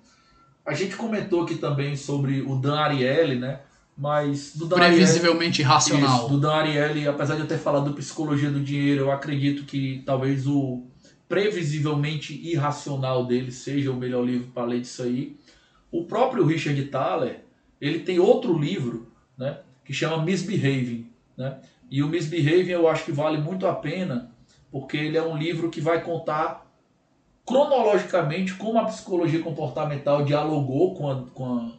A 0.64 0.72
gente 0.72 0.96
comentou 0.96 1.42
aqui 1.42 1.56
também 1.56 1.96
sobre 1.96 2.40
o 2.40 2.56
Dan 2.56 2.78
Ariely, 2.78 3.38
né? 3.38 3.60
Mas 3.96 4.54
do 4.54 4.66
Dan 4.66 4.76
Previsivelmente 4.76 5.62
Ariely, 5.62 5.74
racional. 5.74 6.18
Isso, 6.20 6.28
do 6.28 6.40
Dan 6.40 6.52
Ariely, 6.52 7.08
apesar 7.08 7.34
de 7.34 7.40
eu 7.40 7.46
ter 7.46 7.58
falado 7.58 7.86
do 7.86 7.94
Psicologia 7.94 8.50
do 8.50 8.60
Dinheiro, 8.60 9.02
eu 9.02 9.10
acredito 9.10 9.64
que 9.64 10.02
talvez 10.06 10.46
o 10.46 10.84
previsivelmente 11.28 12.32
irracional 12.34 13.26
dele 13.26 13.52
seja 13.52 13.92
o 13.92 13.96
melhor 13.96 14.24
livro 14.24 14.50
para 14.52 14.64
ler 14.64 14.80
disso 14.80 15.02
aí. 15.02 15.36
O 15.90 16.04
próprio 16.04 16.44
Richard 16.44 16.82
Thaler, 16.86 17.44
ele 17.80 18.00
tem 18.00 18.18
outro 18.18 18.58
livro, 18.58 19.12
né? 19.36 19.58
Que 19.84 19.92
chama 19.92 20.22
Misbehaving, 20.24 21.10
né? 21.36 21.58
E 21.90 22.02
o 22.02 22.08
Misbehaving 22.08 22.70
eu 22.70 22.88
acho 22.88 23.04
que 23.04 23.12
vale 23.12 23.38
muito 23.38 23.66
a 23.66 23.74
pena, 23.74 24.30
porque 24.70 24.96
ele 24.96 25.16
é 25.16 25.22
um 25.22 25.36
livro 25.36 25.70
que 25.70 25.80
vai 25.80 26.02
contar 26.02 26.66
cronologicamente 27.46 28.54
como 28.54 28.78
a 28.78 28.84
psicologia 28.84 29.42
comportamental 29.42 30.22
dialogou 30.22 30.94
com 30.94 31.10
a, 31.10 31.22
com 31.32 31.46
a, 31.54 31.72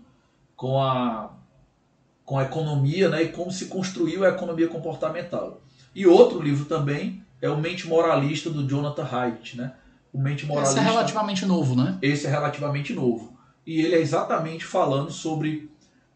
com 0.56 0.82
a, 0.82 1.32
com 2.26 2.40
a 2.40 2.44
economia 2.44 3.10
né, 3.10 3.24
e 3.24 3.30
como 3.30 3.52
se 3.52 3.68
construiu 3.68 4.26
a 4.26 4.30
economia 4.30 4.68
comportamental. 4.68 5.62
E 5.94 6.08
outro 6.08 6.42
livro 6.42 6.66
também 6.66 7.24
é 7.42 7.50
o 7.50 7.58
Mente 7.58 7.88
Moralista 7.88 8.50
do 8.50 8.68
Jonathan 8.68 9.08
Haidt. 9.10 9.58
Né? 9.58 9.74
O 10.14 10.20
Mente 10.20 10.46
Moralista, 10.46 10.80
esse 10.80 10.88
é 10.88 10.92
relativamente 10.92 11.46
novo, 11.46 11.76
né? 11.76 11.98
Esse 12.02 12.28
é 12.28 12.30
relativamente 12.30 12.94
novo. 12.94 13.38
E 13.66 13.82
ele 13.82 13.96
é 13.96 14.02
exatamente 14.02 14.66
falando 14.66 15.12
sobre 15.12 15.70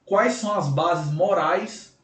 quais 0.06 0.34
são 0.34 0.54
as 0.54 0.68
bases 0.70 1.14
morais 1.14 1.98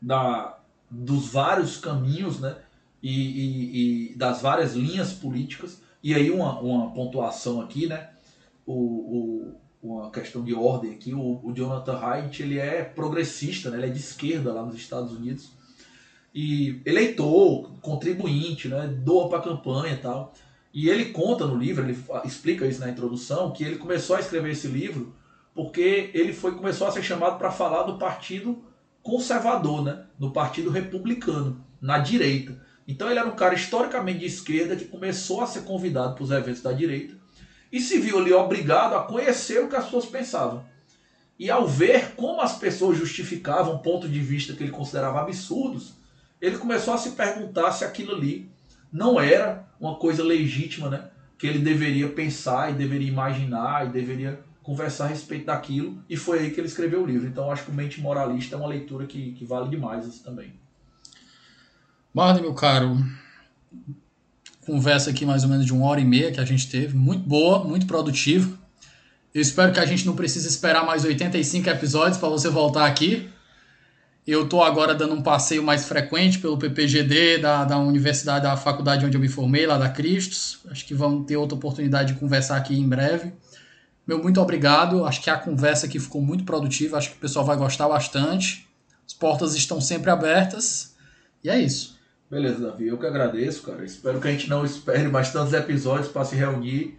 da, 0.00 0.58
dos 0.90 1.28
vários 1.28 1.78
caminhos 1.78 2.38
né? 2.38 2.56
e, 3.02 3.10
e, 3.10 4.12
e 4.12 4.14
das 4.16 4.42
várias 4.42 4.74
linhas 4.74 5.12
políticas 5.12 5.80
e 6.02 6.14
aí 6.14 6.30
uma, 6.30 6.58
uma 6.60 6.90
pontuação 6.92 7.60
aqui, 7.60 7.86
né? 7.86 8.10
O, 8.66 8.72
o, 8.72 9.54
uma 9.82 10.10
questão 10.10 10.44
de 10.44 10.54
ordem 10.54 10.92
aqui, 10.92 11.14
o, 11.14 11.40
o 11.42 11.52
Jonathan 11.54 11.98
Haidt, 11.98 12.42
ele 12.42 12.58
é 12.58 12.82
progressista, 12.82 13.70
né? 13.70 13.78
ele 13.78 13.86
é 13.86 13.90
de 13.90 13.98
esquerda 13.98 14.52
lá 14.52 14.62
nos 14.62 14.76
Estados 14.76 15.12
Unidos. 15.12 15.50
E 16.34 16.80
eleitor, 16.84 17.70
contribuinte, 17.80 18.68
né? 18.68 18.86
doa 18.86 19.28
para 19.28 19.38
a 19.38 19.42
campanha 19.42 19.94
e 19.94 19.98
tal. 19.98 20.32
E 20.72 20.88
ele 20.88 21.06
conta 21.06 21.46
no 21.46 21.56
livro, 21.56 21.84
ele 21.84 21.98
explica 22.24 22.66
isso 22.66 22.80
na 22.80 22.90
introdução, 22.90 23.50
que 23.50 23.64
ele 23.64 23.76
começou 23.76 24.16
a 24.16 24.20
escrever 24.20 24.52
esse 24.52 24.68
livro 24.68 25.14
porque 25.58 26.12
ele 26.14 26.32
foi 26.32 26.54
começou 26.54 26.86
a 26.86 26.92
ser 26.92 27.02
chamado 27.02 27.36
para 27.36 27.50
falar 27.50 27.82
do 27.82 27.98
partido 27.98 28.62
conservador, 29.02 29.82
né? 29.82 30.04
do 30.16 30.30
partido 30.30 30.70
republicano, 30.70 31.64
na 31.80 31.98
direita. 31.98 32.56
Então 32.86 33.10
ele 33.10 33.18
era 33.18 33.28
um 33.28 33.34
cara 33.34 33.56
historicamente 33.56 34.20
de 34.20 34.26
esquerda 34.26 34.76
que 34.76 34.84
começou 34.84 35.40
a 35.40 35.48
ser 35.48 35.62
convidado 35.62 36.14
para 36.14 36.22
os 36.22 36.30
eventos 36.30 36.62
da 36.62 36.70
direita 36.70 37.16
e 37.72 37.80
se 37.80 37.98
viu 37.98 38.20
ali 38.20 38.32
obrigado 38.32 38.94
a 38.94 39.02
conhecer 39.02 39.58
o 39.58 39.68
que 39.68 39.74
as 39.74 39.86
pessoas 39.86 40.06
pensavam. 40.06 40.64
E 41.36 41.50
ao 41.50 41.66
ver 41.66 42.14
como 42.14 42.40
as 42.40 42.56
pessoas 42.56 42.96
justificavam 42.96 43.78
ponto 43.78 44.08
de 44.08 44.20
vista 44.20 44.52
que 44.52 44.62
ele 44.62 44.70
considerava 44.70 45.22
absurdos, 45.22 45.94
ele 46.40 46.58
começou 46.58 46.94
a 46.94 46.98
se 46.98 47.10
perguntar 47.12 47.72
se 47.72 47.84
aquilo 47.84 48.14
ali 48.14 48.50
não 48.92 49.20
era 49.20 49.66
uma 49.80 49.96
coisa 49.96 50.22
legítima, 50.22 50.88
né? 50.88 51.08
Que 51.38 51.46
ele 51.46 51.58
deveria 51.58 52.08
pensar 52.08 52.70
e 52.70 52.74
deveria 52.74 53.08
imaginar 53.08 53.86
e 53.86 53.90
deveria 53.90 54.40
conversar 54.62 55.04
a 55.04 55.08
respeito 55.08 55.46
daquilo. 55.46 56.02
E 56.08 56.16
foi 56.16 56.40
aí 56.40 56.50
que 56.50 56.60
ele 56.60 56.68
escreveu 56.68 57.02
o 57.02 57.06
livro. 57.06 57.26
Então 57.26 57.50
acho 57.50 57.64
que 57.64 57.70
o 57.70 57.74
Mente 57.74 58.00
Moralista 58.00 58.54
é 58.54 58.58
uma 58.58 58.68
leitura 58.68 59.06
que, 59.06 59.32
que 59.32 59.44
vale 59.44 59.68
demais 59.68 60.06
assim, 60.06 60.22
também. 60.22 60.52
Marden, 62.12 62.42
meu 62.42 62.54
caro, 62.54 62.96
conversa 64.66 65.10
aqui 65.10 65.24
mais 65.24 65.44
ou 65.44 65.50
menos 65.50 65.64
de 65.64 65.72
uma 65.72 65.86
hora 65.86 66.00
e 66.00 66.04
meia 66.04 66.32
que 66.32 66.40
a 66.40 66.44
gente 66.44 66.68
teve, 66.68 66.96
muito 66.96 67.26
boa, 67.26 67.64
muito 67.64 67.86
produtiva. 67.86 68.58
Eu 69.34 69.40
espero 69.40 69.72
que 69.72 69.80
a 69.80 69.86
gente 69.86 70.04
não 70.04 70.16
precise 70.16 70.48
esperar 70.48 70.84
mais 70.84 71.04
85 71.04 71.68
episódios 71.68 72.18
para 72.18 72.28
você 72.28 72.48
voltar 72.48 72.86
aqui. 72.86 73.28
Eu 74.30 74.44
estou 74.44 74.62
agora 74.62 74.94
dando 74.94 75.14
um 75.14 75.22
passeio 75.22 75.62
mais 75.62 75.88
frequente 75.88 76.38
pelo 76.38 76.58
PPGD 76.58 77.38
da, 77.38 77.64
da 77.64 77.78
universidade, 77.78 78.42
da 78.42 78.58
faculdade 78.58 79.06
onde 79.06 79.16
eu 79.16 79.20
me 79.22 79.26
formei, 79.26 79.66
lá 79.66 79.78
da 79.78 79.88
Cristos. 79.88 80.60
Acho 80.70 80.84
que 80.84 80.92
vamos 80.92 81.26
ter 81.26 81.38
outra 81.38 81.56
oportunidade 81.56 82.12
de 82.12 82.20
conversar 82.20 82.58
aqui 82.58 82.78
em 82.78 82.86
breve. 82.86 83.32
Meu 84.06 84.22
muito 84.22 84.38
obrigado. 84.38 85.06
Acho 85.06 85.22
que 85.22 85.30
a 85.30 85.38
conversa 85.38 85.86
aqui 85.86 85.98
ficou 85.98 86.20
muito 86.20 86.44
produtiva. 86.44 86.98
Acho 86.98 87.12
que 87.12 87.16
o 87.16 87.20
pessoal 87.20 87.42
vai 87.42 87.56
gostar 87.56 87.88
bastante. 87.88 88.68
As 89.06 89.14
portas 89.14 89.54
estão 89.54 89.80
sempre 89.80 90.10
abertas. 90.10 90.94
E 91.42 91.48
é 91.48 91.58
isso. 91.58 91.98
Beleza, 92.30 92.60
Davi. 92.60 92.88
Eu 92.88 92.98
que 92.98 93.06
agradeço, 93.06 93.62
cara. 93.62 93.82
Espero 93.82 94.20
que 94.20 94.28
a 94.28 94.30
gente 94.30 94.50
não 94.50 94.62
espere 94.62 95.08
mais 95.08 95.32
tantos 95.32 95.54
episódios 95.54 96.08
para 96.08 96.26
se 96.26 96.36
reunir. 96.36 96.98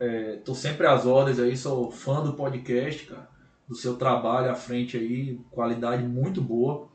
É, 0.00 0.40
sempre 0.56 0.88
às 0.88 1.06
ordens 1.06 1.38
aí, 1.38 1.56
sou 1.56 1.92
fã 1.92 2.20
do 2.20 2.32
podcast, 2.32 3.04
cara. 3.04 3.33
Do 3.68 3.74
seu 3.74 3.96
trabalho 3.96 4.50
à 4.50 4.54
frente 4.54 4.96
aí, 4.96 5.40
qualidade 5.50 6.02
muito 6.02 6.40
boa. 6.40 6.88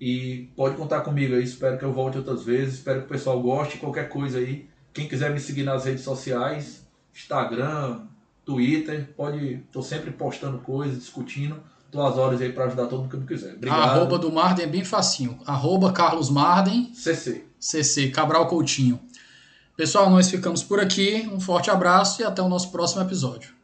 E 0.00 0.50
pode 0.54 0.76
contar 0.76 1.00
comigo 1.00 1.34
aí, 1.34 1.42
espero 1.42 1.78
que 1.78 1.84
eu 1.84 1.92
volte 1.92 2.18
outras 2.18 2.44
vezes, 2.44 2.74
espero 2.74 3.00
que 3.00 3.06
o 3.06 3.08
pessoal 3.08 3.40
goste, 3.40 3.78
qualquer 3.78 4.08
coisa 4.08 4.38
aí. 4.38 4.68
Quem 4.92 5.08
quiser 5.08 5.30
me 5.30 5.40
seguir 5.40 5.62
nas 5.62 5.84
redes 5.84 6.04
sociais, 6.04 6.86
Instagram, 7.14 8.02
Twitter, 8.44 9.12
pode. 9.16 9.62
tô 9.72 9.82
sempre 9.82 10.10
postando 10.10 10.58
coisas, 10.58 10.98
discutindo. 10.98 11.60
Tô 11.90 12.04
às 12.04 12.16
horas 12.18 12.40
aí 12.40 12.52
para 12.52 12.64
ajudar 12.64 12.86
todo 12.86 13.02
mundo 13.02 13.10
que 13.26 13.34
quiser. 13.34 13.54
Obrigado. 13.54 13.80
A 13.80 13.84
arroba 13.84 14.18
do 14.18 14.30
Marden 14.30 14.64
é 14.64 14.68
bem 14.68 14.84
facinho. 14.84 15.38
Arroba 15.46 15.92
Carlos 15.92 16.30
Marden. 16.30 16.92
CC. 16.94 17.44
CC, 17.58 18.10
Cabral 18.10 18.46
Coutinho. 18.48 19.00
Pessoal, 19.76 20.10
nós 20.10 20.30
ficamos 20.30 20.62
por 20.62 20.80
aqui. 20.80 21.28
Um 21.32 21.40
forte 21.40 21.70
abraço 21.70 22.22
e 22.22 22.24
até 22.24 22.42
o 22.42 22.48
nosso 22.48 22.70
próximo 22.70 23.02
episódio. 23.02 23.54